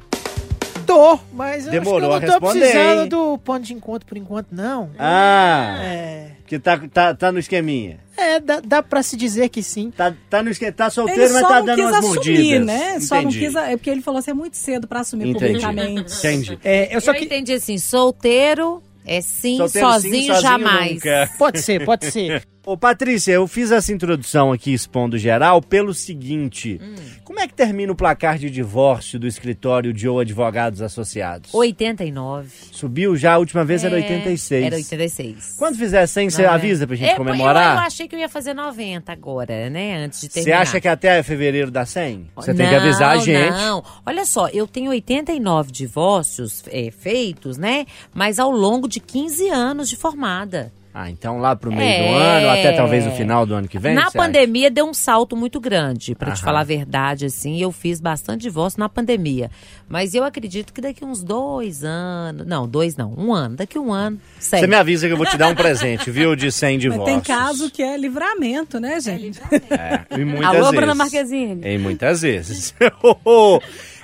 Tô. 0.97 1.17
Tô, 1.17 1.19
mas 1.33 1.65
eu 1.65 1.71
Demorou 1.71 2.13
acho 2.13 2.19
que 2.21 2.25
eu 2.25 2.29
a 2.29 2.33
não 2.33 2.39
tô 2.39 2.45
responder, 2.47 2.71
precisando 2.71 3.01
hein? 3.03 3.09
do 3.09 3.37
ponto 3.37 3.61
de 3.63 3.73
encontro 3.73 4.07
por 4.07 4.17
enquanto, 4.17 4.47
não. 4.51 4.89
Ah, 4.97 5.77
É, 5.81 6.31
que 6.45 6.57
tá, 6.57 6.79
tá, 6.91 7.13
tá 7.13 7.31
no 7.31 7.37
esqueminha. 7.39 7.99
é 8.17 8.39
dá, 8.39 8.59
dá 8.59 8.81
pra 8.83 9.03
se 9.03 9.15
dizer 9.15 9.49
que 9.49 9.61
sim. 9.61 9.91
Tá, 9.91 10.13
tá, 10.29 10.41
no 10.41 10.49
esque... 10.49 10.71
tá 10.71 10.89
solteiro, 10.89 11.21
Ele 11.23 11.33
mas 11.33 11.41
tá 11.47 11.61
dando 11.61 11.79
umas 11.81 11.95
assumir, 11.97 12.15
mordidas. 12.15 12.65
né? 12.65 12.99
Só 12.99 13.15
não 13.15 13.21
Entendi. 13.23 13.39
quis. 13.39 13.55
É 13.55 13.77
porque 13.77 13.89
ele 13.89 14.01
falou 14.01 14.19
assim: 14.19 14.31
é 14.31 14.33
muito 14.33 14.57
cedo 14.57 14.87
pra 14.87 15.01
assumir 15.01 15.27
Entendi. 15.29 15.45
publicamente. 15.45 16.13
Entendi. 16.17 16.59
É, 16.63 16.95
eu 16.95 16.99
só 17.01 17.11
Eu 17.11 17.15
que... 17.19 17.25
entendi 17.25 17.53
assim, 17.53 17.77
solteiro 17.77 18.81
é 19.05 19.21
sim, 19.21 19.57
Solteiro 19.57 19.87
sim, 19.87 19.93
sozinho, 19.93 20.27
sozinho 20.27 20.41
jamais. 20.41 20.93
nunca. 20.95 21.29
Pode 21.37 21.61
ser, 21.61 21.85
pode 21.85 22.11
ser. 22.11 22.43
Ô, 22.69 22.75
Patrícia, 22.75 23.31
eu 23.31 23.47
fiz 23.47 23.71
essa 23.71 23.93
introdução 23.93 24.51
aqui 24.51 24.73
expondo 24.73 25.17
geral 25.17 25.61
pelo 25.61 25.93
seguinte: 25.93 26.77
Hum. 26.83 26.95
como 27.23 27.39
é 27.39 27.47
que 27.47 27.53
termina 27.53 27.93
o 27.93 27.95
placar 27.95 28.37
de 28.37 28.49
divórcio 28.49 29.17
do 29.17 29.25
escritório 29.25 29.93
de 29.93 30.05
ou 30.05 30.19
advogados 30.19 30.81
associados? 30.81 31.53
89. 31.53 32.49
Subiu 32.73 33.15
já, 33.15 33.35
a 33.35 33.37
última 33.37 33.63
vez 33.63 33.85
era 33.85 33.97
É, 33.97 34.03
86. 34.03 34.65
Era 34.65 34.75
86. 34.75 35.55
Quando 35.57 35.77
fizer 35.77 36.05
100, 36.05 36.29
você 36.29 36.41
Não, 36.41 36.49
é. 36.49 36.53
avisa 36.55 36.85
pra 36.85 36.97
gente 36.97 37.05
Eu- 37.07 37.11
Eu, 37.13 37.17
comemorar? 37.17 37.77
achei 37.85 38.05
que 38.05 38.13
eu 38.15 38.19
ia 38.19 38.27
fazer 38.27 38.53
90 38.53 39.13
agora, 39.13 39.69
né? 39.69 40.03
Antes 40.03 40.19
de 40.19 40.27
Você 40.27 40.33
terminar. 40.33 40.59
acha 40.63 40.81
que 40.81 40.89
até 40.89 41.23
fevereiro 41.23 41.71
dá 41.71 41.85
100? 41.85 42.29
Você 42.35 42.53
tem 42.53 42.65
que 42.67 42.75
Não, 42.75 42.81
avisar 42.81 43.11
a 43.15 43.17
gente. 43.19 43.49
Não, 43.49 43.81
olha 44.05 44.25
só, 44.25 44.49
eu 44.49 44.67
tenho 44.67 44.89
89 44.91 45.71
divórcios 45.71 46.63
é, 46.67 46.91
feitos, 46.91 47.57
né? 47.57 47.85
Mas 48.13 48.39
ao 48.39 48.51
longo 48.51 48.89
de 48.89 48.99
15 48.99 49.47
anos 49.47 49.87
de 49.87 49.95
formada. 49.95 50.73
Ah, 50.99 51.11
então 51.11 51.37
lá 51.37 51.55
pro 51.55 51.71
meio 51.71 51.87
É. 51.87 52.07
do 52.07 52.15
ano, 52.15 52.49
até 52.49 52.71
talvez 52.71 53.05
o 53.05 53.11
final 53.11 53.45
do 53.45 53.53
ano 53.53 53.67
que 53.67 53.77
vem? 53.77 53.93
na 53.93 54.09
pandemia 54.09 54.71
deu 54.71 54.83
um 54.83 54.95
salto 54.95 55.37
muito 55.37 55.59
grande, 55.59 56.15
pra 56.15 56.31
te 56.31 56.41
falar 56.41 56.61
a 56.61 56.63
verdade, 56.63 57.27
assim. 57.27 57.61
Eu 57.61 57.71
fiz 57.71 58.01
bastante 58.01 58.41
divórcio 58.41 58.79
na 58.79 58.89
pandemia. 58.89 59.51
Mas 59.87 60.15
eu 60.15 60.23
acredito 60.23 60.73
que 60.73 60.81
daqui 60.81 61.05
uns 61.05 61.23
dois 61.23 61.83
anos. 61.83 62.47
Não, 62.47 62.67
dois 62.67 62.97
não, 62.97 63.13
um 63.15 63.31
ano. 63.31 63.55
Daqui 63.57 63.77
um 63.77 63.93
ano, 63.93 64.19
acha? 64.37 64.41
sério. 64.41 64.65
Você 64.65 64.67
me 64.67 64.75
avisa 64.75 65.05
que 65.05 65.13
eu 65.13 65.17
vou 65.17 65.27
te 65.27 65.37
dar 65.37 65.49
um 65.49 65.55
presente, 65.55 66.09
viu? 66.09 66.35
De 66.35 66.51
100 66.51 66.73
Mas 66.73 66.81
divórcios. 66.81 67.05
tem 67.05 67.35
caso 67.35 67.69
que 67.69 67.83
é 67.83 67.95
livramento, 67.95 68.79
né, 68.79 68.99
gente? 68.99 69.39
É, 69.69 70.03
e 70.19 70.25
muitas 70.25 70.45
Alô, 70.47 70.57
vezes. 70.61 70.75
Bruna 70.75 70.95
Marquezine. 70.95 71.61
Em 71.63 71.77
muitas 71.77 72.23
vezes. 72.23 72.73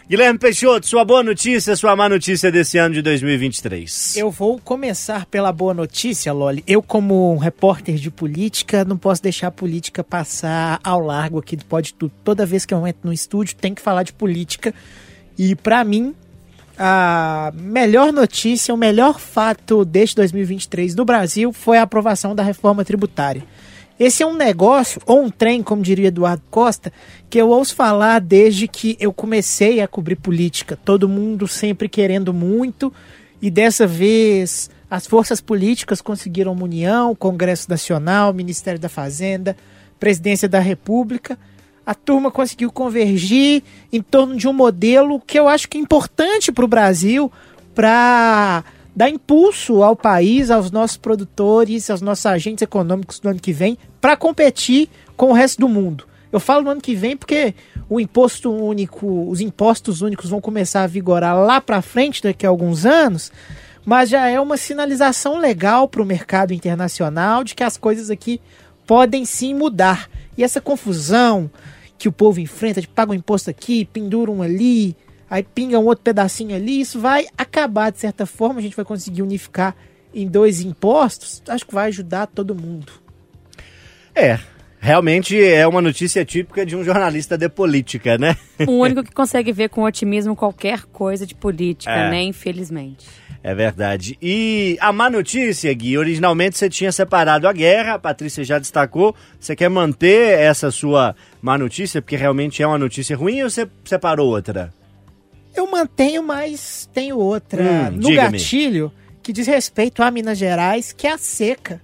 Guilherme 0.09 0.37
Peixoto, 0.37 0.85
sua 0.85 1.05
boa 1.05 1.23
notícia, 1.23 1.77
sua 1.77 1.95
má 1.95 2.09
notícia 2.09 2.51
desse 2.51 2.77
ano 2.77 2.93
de 2.93 3.01
2023. 3.01 4.17
Eu 4.17 4.29
vou 4.29 4.59
começar 4.59 5.25
pela 5.25 5.49
boa 5.49 5.73
notícia, 5.73 6.33
Loli. 6.33 6.61
Eu, 6.67 6.83
como 6.83 7.33
um 7.33 7.37
repórter 7.37 7.95
de 7.95 8.11
política, 8.11 8.83
não 8.83 8.97
posso 8.97 9.23
deixar 9.23 9.47
a 9.47 9.51
política 9.51 10.03
passar 10.03 10.81
ao 10.83 10.99
largo 10.99 11.39
aqui 11.39 11.55
do 11.55 11.63
Pode 11.63 11.93
Tudo. 11.93 12.11
Toda 12.21 12.45
vez 12.45 12.65
que 12.65 12.73
eu 12.73 12.85
entro 12.85 13.01
no 13.05 13.13
estúdio, 13.13 13.55
tem 13.55 13.73
que 13.73 13.81
falar 13.81 14.03
de 14.03 14.11
política. 14.11 14.73
E, 15.37 15.55
pra 15.55 15.85
mim, 15.85 16.13
a 16.77 17.53
melhor 17.55 18.11
notícia, 18.11 18.73
o 18.73 18.77
melhor 18.77 19.21
fato 19.21 19.85
deste 19.85 20.17
2023 20.17 20.95
do 20.95 21.05
Brasil 21.05 21.53
foi 21.53 21.77
a 21.77 21.83
aprovação 21.83 22.35
da 22.35 22.43
reforma 22.43 22.83
tributária. 22.83 23.41
Esse 23.99 24.23
é 24.23 24.25
um 24.25 24.35
negócio, 24.35 25.01
ou 25.05 25.23
um 25.23 25.29
trem, 25.29 25.61
como 25.61 25.81
diria 25.81 26.07
Eduardo 26.07 26.43
Costa, 26.49 26.91
que 27.29 27.37
eu 27.37 27.49
ouço 27.49 27.75
falar 27.75 28.19
desde 28.19 28.67
que 28.67 28.97
eu 28.99 29.13
comecei 29.13 29.81
a 29.81 29.87
cobrir 29.87 30.15
política. 30.15 30.77
Todo 30.83 31.07
mundo 31.07 31.47
sempre 31.47 31.87
querendo 31.87 32.33
muito, 32.33 32.91
e 33.41 33.51
dessa 33.51 33.85
vez 33.85 34.69
as 34.89 35.05
forças 35.05 35.41
políticas 35.41 36.01
conseguiram 36.01 36.53
uma 36.53 36.63
união, 36.63 37.15
Congresso 37.15 37.69
Nacional, 37.69 38.33
Ministério 38.33 38.79
da 38.79 38.89
Fazenda, 38.89 39.55
Presidência 39.99 40.47
da 40.47 40.59
República. 40.59 41.37
A 41.85 41.93
turma 41.93 42.31
conseguiu 42.31 42.71
convergir 42.71 43.63
em 43.91 44.01
torno 44.01 44.35
de 44.37 44.47
um 44.47 44.53
modelo 44.53 45.19
que 45.19 45.37
eu 45.37 45.47
acho 45.47 45.67
que 45.67 45.77
é 45.77 45.81
importante 45.81 46.51
para 46.51 46.63
o 46.63 46.67
Brasil, 46.67 47.31
para 47.75 48.63
dar 48.95 49.09
impulso 49.09 49.81
ao 49.81 49.95
país, 49.95 50.51
aos 50.51 50.71
nossos 50.71 50.97
produtores, 50.97 51.89
aos 51.89 52.01
nossos 52.01 52.25
agentes 52.25 52.61
econômicos 52.61 53.19
do 53.19 53.29
ano 53.29 53.39
que 53.39 53.51
vem, 53.51 53.77
para 53.99 54.15
competir 54.15 54.89
com 55.17 55.29
o 55.29 55.33
resto 55.33 55.59
do 55.59 55.69
mundo. 55.69 56.05
Eu 56.31 56.39
falo 56.39 56.63
no 56.63 56.71
ano 56.71 56.81
que 56.81 56.95
vem 56.95 57.15
porque 57.15 57.53
o 57.89 57.99
imposto 57.99 58.51
único, 58.51 59.29
os 59.29 59.39
impostos 59.39 60.01
únicos 60.01 60.29
vão 60.29 60.41
começar 60.41 60.83
a 60.83 60.87
vigorar 60.87 61.37
lá 61.37 61.61
para 61.61 61.81
frente 61.81 62.23
daqui 62.23 62.45
a 62.45 62.49
alguns 62.49 62.85
anos, 62.85 63.31
mas 63.85 64.09
já 64.09 64.27
é 64.27 64.39
uma 64.39 64.57
sinalização 64.57 65.37
legal 65.37 65.87
para 65.87 66.01
o 66.01 66.05
mercado 66.05 66.53
internacional 66.53 67.43
de 67.43 67.53
que 67.53 67.63
as 67.63 67.77
coisas 67.77 68.09
aqui 68.09 68.41
podem 68.87 69.25
sim 69.25 69.53
mudar. 69.53 70.09
E 70.37 70.43
essa 70.43 70.59
confusão 70.59 71.51
que 71.97 72.07
o 72.07 72.11
povo 72.11 72.39
enfrenta, 72.39 72.81
de 72.81 72.87
paga 72.87 73.11
um 73.11 73.15
imposto 73.15 73.49
aqui, 73.49 73.85
pendura 73.85 74.31
um 74.31 74.41
ali, 74.41 74.95
aí 75.33 75.41
pinga 75.41 75.79
um 75.79 75.85
outro 75.85 76.03
pedacinho 76.03 76.55
ali, 76.55 76.79
isso 76.79 76.99
vai 76.99 77.25
acabar 77.35 77.91
de 77.91 77.97
certa 77.97 78.23
forma, 78.23 78.59
a 78.59 78.61
gente 78.61 78.75
vai 78.75 78.85
conseguir 78.85 79.23
unificar 79.23 79.75
em 80.13 80.27
dois 80.27 80.61
impostos, 80.61 81.41
acho 81.47 81.65
que 81.65 81.73
vai 81.73 81.87
ajudar 81.87 82.27
todo 82.27 82.53
mundo. 82.53 82.91
É, 84.13 84.37
realmente 84.79 85.43
é 85.43 85.65
uma 85.65 85.81
notícia 85.81 86.23
típica 86.23 86.63
de 86.63 86.75
um 86.75 86.83
jornalista 86.83 87.35
de 87.35 87.49
política, 87.49 88.15
né? 88.15 88.37
O 88.67 88.73
único 88.73 89.03
que 89.03 89.11
consegue 89.11 89.51
ver 89.51 89.69
com 89.69 89.81
otimismo 89.81 90.35
qualquer 90.35 90.83
coisa 90.83 91.25
de 91.25 91.33
política, 91.33 91.91
É. 91.91 92.11
né? 92.11 92.21
Infelizmente. 92.21 93.07
É 93.41 93.55
verdade. 93.55 94.15
E 94.21 94.77
a 94.79 94.93
má 94.93 95.09
notícia, 95.09 95.73
Gui, 95.73 95.97
originalmente 95.97 96.59
você 96.59 96.69
tinha 96.69 96.91
separado 96.91 97.47
a 97.47 97.51
guerra, 97.51 97.95
a 97.95 97.99
Patrícia 97.99 98.43
já 98.43 98.59
destacou. 98.59 99.15
Você 99.39 99.55
quer 99.55 99.67
manter 99.67 100.37
essa 100.37 100.69
sua 100.69 101.15
má 101.41 101.57
notícia, 101.57 102.03
porque 102.03 102.15
realmente 102.15 102.61
é 102.61 102.67
uma 102.67 102.77
notícia 102.77 103.17
ruim, 103.17 103.41
ou 103.41 103.49
você 103.49 103.67
separou 103.83 104.29
outra? 104.29 104.71
Eu 105.55 105.69
mantenho, 105.69 106.23
mas 106.23 106.89
tenho 106.93 107.17
outra 107.17 107.91
Hum, 107.91 107.97
no 107.97 108.15
gatilho 108.15 108.91
que 109.21 109.31
diz 109.31 109.47
respeito 109.47 110.03
a 110.03 110.11
Minas 110.11 110.37
Gerais, 110.37 110.91
que 110.91 111.07
é 111.07 111.13
a 111.13 111.17
seca 111.17 111.81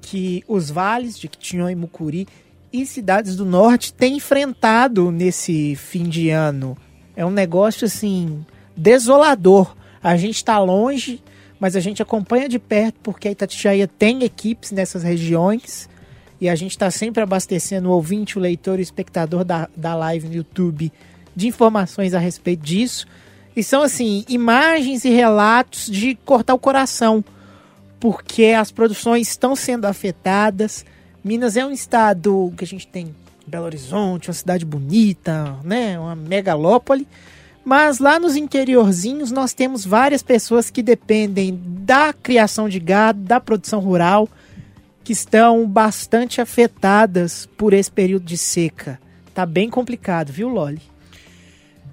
que 0.00 0.44
os 0.46 0.70
vales 0.70 1.18
de 1.18 1.28
Quitinhonha 1.28 1.72
e 1.72 1.76
Mucuri 1.76 2.28
e 2.72 2.84
cidades 2.84 3.36
do 3.36 3.44
norte 3.44 3.94
têm 3.94 4.16
enfrentado 4.16 5.10
nesse 5.10 5.76
fim 5.76 6.04
de 6.04 6.30
ano. 6.30 6.76
É 7.16 7.24
um 7.24 7.30
negócio 7.30 7.86
assim 7.86 8.44
desolador. 8.76 9.74
A 10.02 10.16
gente 10.16 10.36
está 10.36 10.58
longe, 10.58 11.22
mas 11.60 11.76
a 11.76 11.80
gente 11.80 12.02
acompanha 12.02 12.48
de 12.48 12.58
perto 12.58 12.98
porque 13.02 13.28
a 13.28 13.30
Itatiaia 13.30 13.86
tem 13.86 14.24
equipes 14.24 14.72
nessas 14.72 15.02
regiões 15.02 15.88
e 16.40 16.48
a 16.48 16.54
gente 16.54 16.72
está 16.72 16.90
sempre 16.90 17.22
abastecendo 17.22 17.88
o 17.88 17.92
ouvinte, 17.92 18.36
o 18.36 18.40
leitor 18.40 18.78
e 18.78 18.82
o 18.82 18.82
espectador 18.82 19.44
da, 19.44 19.68
da 19.76 19.94
live 19.94 20.28
no 20.28 20.34
YouTube 20.34 20.92
de 21.34 21.48
informações 21.48 22.14
a 22.14 22.18
respeito 22.18 22.62
disso. 22.62 23.06
E 23.54 23.62
são, 23.62 23.82
assim, 23.82 24.24
imagens 24.28 25.04
e 25.04 25.10
relatos 25.10 25.86
de 25.86 26.14
cortar 26.24 26.54
o 26.54 26.58
coração, 26.58 27.24
porque 28.00 28.46
as 28.46 28.72
produções 28.72 29.28
estão 29.28 29.54
sendo 29.54 29.84
afetadas. 29.84 30.84
Minas 31.22 31.56
é 31.56 31.64
um 31.64 31.70
estado 31.70 32.52
que 32.56 32.64
a 32.64 32.66
gente 32.66 32.86
tem 32.86 33.14
Belo 33.46 33.66
Horizonte, 33.66 34.28
uma 34.28 34.34
cidade 34.34 34.64
bonita, 34.64 35.56
né, 35.62 35.98
uma 35.98 36.14
megalópole. 36.14 37.06
Mas 37.64 37.98
lá 37.98 38.18
nos 38.18 38.34
interiorzinhos 38.34 39.30
nós 39.30 39.52
temos 39.52 39.84
várias 39.84 40.22
pessoas 40.22 40.70
que 40.70 40.82
dependem 40.82 41.60
da 41.64 42.12
criação 42.12 42.68
de 42.68 42.80
gado, 42.80 43.20
da 43.20 43.38
produção 43.40 43.78
rural, 43.78 44.28
que 45.04 45.12
estão 45.12 45.66
bastante 45.66 46.40
afetadas 46.40 47.46
por 47.56 47.72
esse 47.72 47.90
período 47.90 48.24
de 48.24 48.36
seca. 48.36 49.00
Tá 49.34 49.46
bem 49.46 49.70
complicado, 49.70 50.32
viu, 50.32 50.48
Loli? 50.48 50.82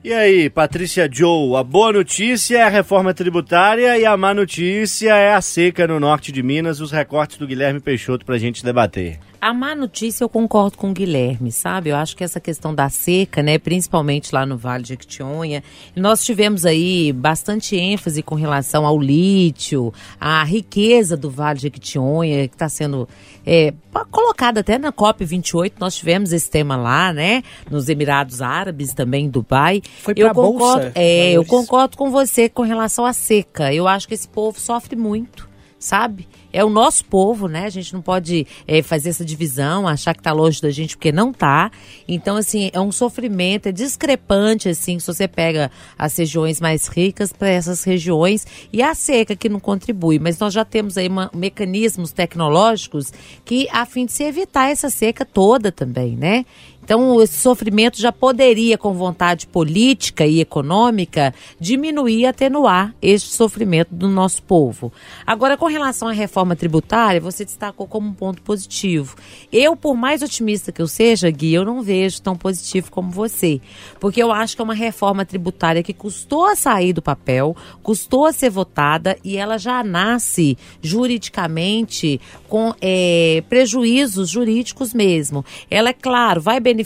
E 0.02 0.14
aí, 0.14 0.50
Patrícia 0.50 1.10
Joe, 1.12 1.58
a 1.58 1.64
boa 1.64 1.92
notícia 1.92 2.60
é 2.60 2.64
a 2.64 2.70
reforma 2.70 3.14
tributária 3.14 3.98
e 3.98 4.06
a 4.06 4.16
má 4.16 4.34
notícia 4.34 5.14
é 5.14 5.34
a 5.34 5.42
seca 5.42 5.86
no 5.86 6.00
norte 6.00 6.32
de 6.32 6.42
Minas, 6.42 6.80
os 6.80 6.90
recortes 6.90 7.38
do 7.38 7.46
Guilherme 7.46 7.82
Peixoto 7.82 8.26
pra 8.26 8.38
gente 8.38 8.64
debater. 8.64 9.20
A 9.42 9.54
má 9.54 9.76
notícia 9.76 10.24
eu 10.24 10.30
concordo 10.30 10.78
com 10.78 10.90
o 10.92 10.94
Guilherme, 10.94 11.52
sabe? 11.52 11.90
Eu 11.90 11.98
acho 11.98 12.16
que 12.16 12.24
essa 12.24 12.40
questão 12.40 12.76
da 12.76 12.90
seca, 12.90 13.44
né, 13.44 13.58
principalmente 13.58 14.34
lá 14.34 14.46
no 14.46 14.58
Vale 14.58 14.84
de 14.84 14.90
Jequitinhonha, 14.90 15.64
nós 15.96 16.26
tivemos 16.26 16.66
aí 16.66 17.12
bastante 17.12 17.76
ênfase 17.76 18.22
com 18.22 18.36
relação 18.36 18.86
ao 18.86 19.00
lítio, 19.00 19.94
à 20.20 20.44
riqueza 20.46 21.18
do 21.18 21.30
Vale 21.30 21.58
de 21.58 21.64
Jequitinhonha, 21.64 22.48
que 22.48 22.56
está 22.56 22.68
sendo 22.68 23.08
é, 23.46 23.74
colocada 24.12 24.60
até 24.60 24.78
na 24.78 24.92
COP28, 24.92 25.74
nós 25.80 25.96
tivemos 25.96 26.34
esse 26.34 26.50
tema 26.50 26.76
lá, 26.76 27.14
né, 27.14 27.44
nos 27.70 27.90
Emirados 27.90 28.42
Árabes, 28.42 28.94
também 28.94 29.26
em 29.26 29.30
Dubai. 29.30 29.82
Foi 30.02 30.14
eu 30.16 30.28
pra 30.28 30.34
Bolsa 30.34 30.52
concordo, 30.52 30.86
de 30.92 30.92
é, 30.96 31.32
eu 31.32 31.46
concordo 31.46 31.98
com 31.98 32.12
você 32.12 32.50
com 32.50 32.64
relação 32.64 33.06
à 33.06 33.14
seca. 33.14 33.74
Eu 33.74 33.88
acho 33.88 34.08
que 34.08 34.14
esse 34.14 34.28
povo 34.28 34.60
sofre 34.60 34.96
muito 34.96 35.50
sabe? 35.80 36.28
É 36.52 36.64
o 36.64 36.70
nosso 36.70 37.06
povo, 37.06 37.48
né? 37.48 37.66
A 37.66 37.70
gente 37.70 37.94
não 37.94 38.02
pode 38.02 38.46
é, 38.68 38.82
fazer 38.82 39.10
essa 39.10 39.24
divisão, 39.24 39.88
achar 39.88 40.16
que 40.16 40.22
tá 40.24 40.32
longe 40.32 40.62
da 40.62 40.70
gente, 40.72 40.96
porque 40.98 41.12
não 41.12 41.32
tá. 41.32 41.72
Então, 42.08 42.36
assim, 42.38 42.70
é 42.74 42.80
um 42.80 42.92
sofrimento, 42.92 43.68
é 43.68 43.72
discrepante, 43.72 44.68
assim, 44.70 44.98
se 45.00 45.06
você 45.08 45.28
pega 45.28 45.70
as 45.98 46.18
regiões 46.18 46.60
mais 46.60 46.88
ricas 46.88 47.32
para 47.32 47.50
essas 47.50 47.84
regiões 47.84 48.48
e 48.74 48.82
a 48.82 48.96
seca 48.96 49.36
que 49.36 49.48
não 49.50 49.60
contribui. 49.60 50.18
Mas 50.20 50.40
nós 50.40 50.54
já 50.54 50.66
temos 50.66 50.98
aí 50.98 51.08
uma- 51.08 51.30
mecanismos 51.36 52.12
tecnológicos 52.12 53.14
que, 53.46 53.68
a 53.72 53.86
fim 53.86 54.06
de 54.06 54.12
se 54.14 54.24
evitar 54.24 54.70
essa 54.70 54.90
seca 54.90 55.24
toda 55.26 55.72
também, 55.72 56.16
né? 56.16 56.46
Então, 56.90 57.22
esse 57.22 57.40
sofrimento 57.40 58.02
já 58.02 58.12
poderia, 58.12 58.76
com 58.76 58.92
vontade 58.96 59.46
política 59.46 60.26
e 60.26 60.42
econômica, 60.42 61.36
diminuir 61.60 62.22
e 62.22 62.26
atenuar 62.26 62.96
este 63.00 63.32
sofrimento 63.32 63.94
do 63.94 64.08
nosso 64.08 64.42
povo. 64.42 64.92
Agora, 65.24 65.56
com 65.56 65.68
relação 65.68 66.08
à 66.08 66.12
reforma 66.12 66.56
tributária, 66.56 67.22
você 67.22 67.46
destacou 67.46 67.86
como 67.86 68.08
um 68.08 68.14
ponto 68.14 68.42
positivo. 68.42 69.16
Eu, 69.54 69.76
por 69.76 69.96
mais 69.96 70.24
otimista 70.24 70.72
que 70.72 70.82
eu 70.82 70.88
seja, 70.88 71.30
Gui, 71.30 71.54
eu 71.54 71.64
não 71.64 71.84
vejo 71.84 72.24
tão 72.24 72.36
positivo 72.36 72.90
como 72.90 73.12
você. 73.12 73.62
Porque 74.00 74.24
eu 74.24 74.32
acho 74.32 74.56
que 74.56 74.62
é 74.64 74.66
uma 74.66 74.74
reforma 74.74 75.24
tributária 75.24 75.84
que 75.84 75.94
custou 75.94 76.46
a 76.46 76.56
sair 76.56 76.92
do 76.92 77.04
papel, 77.04 77.56
custou 77.84 78.26
a 78.26 78.34
ser 78.34 78.50
votada 78.50 79.16
e 79.24 79.38
ela 79.38 79.60
já 79.60 79.84
nasce 79.84 80.58
juridicamente 80.82 82.20
com 82.48 82.74
é, 82.82 83.44
prejuízos 83.48 84.28
jurídicos 84.28 84.92
mesmo. 84.92 85.46
Ela, 85.70 85.90
é 85.90 85.94
claro, 85.94 86.42
vai 86.42 86.60
beneficiar 86.60 86.79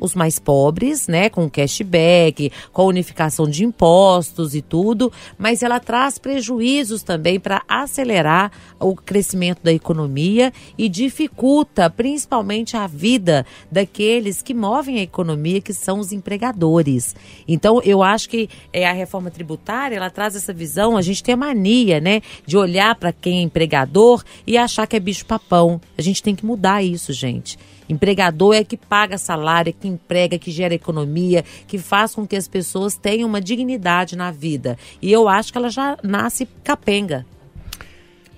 os 0.00 0.14
mais 0.14 0.38
pobres, 0.38 1.08
né, 1.08 1.28
com 1.28 1.48
cashback, 1.48 2.52
com 2.72 2.82
a 2.82 2.86
unificação 2.86 3.48
de 3.48 3.64
impostos 3.64 4.54
e 4.54 4.62
tudo, 4.62 5.12
mas 5.36 5.62
ela 5.62 5.80
traz 5.80 6.18
prejuízos 6.18 7.02
também 7.02 7.38
para 7.38 7.62
acelerar 7.68 8.50
o 8.78 8.94
crescimento 8.94 9.62
da 9.62 9.72
economia 9.72 10.52
e 10.76 10.88
dificulta 10.88 11.90
principalmente 11.90 12.76
a 12.76 12.86
vida 12.86 13.44
daqueles 13.70 14.42
que 14.42 14.54
movem 14.54 14.98
a 14.98 15.02
economia, 15.02 15.60
que 15.60 15.72
são 15.72 15.98
os 15.98 16.12
empregadores. 16.12 17.14
Então, 17.46 17.80
eu 17.84 18.02
acho 18.02 18.28
que 18.28 18.48
é, 18.72 18.86
a 18.86 18.92
reforma 18.92 19.30
tributária, 19.30 19.96
ela 19.96 20.10
traz 20.10 20.36
essa 20.36 20.52
visão, 20.52 20.96
a 20.96 21.02
gente 21.02 21.22
tem 21.22 21.34
a 21.34 21.36
mania, 21.36 22.00
né, 22.00 22.20
de 22.46 22.56
olhar 22.56 22.94
para 22.94 23.12
quem 23.12 23.38
é 23.38 23.42
empregador 23.42 24.22
e 24.46 24.56
achar 24.56 24.86
que 24.86 24.96
é 24.96 25.00
bicho 25.00 25.26
papão. 25.26 25.80
A 25.96 26.02
gente 26.02 26.22
tem 26.22 26.34
que 26.34 26.44
mudar 26.44 26.82
isso, 26.82 27.12
gente. 27.12 27.58
Empregador 27.88 28.54
é 28.54 28.64
que 28.64 28.76
paga 28.76 29.16
salário, 29.16 29.70
é 29.70 29.72
que 29.72 29.88
emprega, 29.88 30.38
que 30.38 30.50
gera 30.50 30.74
economia, 30.74 31.44
que 31.66 31.78
faz 31.78 32.14
com 32.14 32.26
que 32.26 32.36
as 32.36 32.46
pessoas 32.46 32.96
tenham 32.96 33.28
uma 33.28 33.40
dignidade 33.40 34.16
na 34.16 34.30
vida. 34.30 34.76
E 35.00 35.10
eu 35.10 35.28
acho 35.28 35.52
que 35.52 35.58
ela 35.58 35.70
já 35.70 35.96
nasce 36.02 36.46
capenga. 36.62 37.24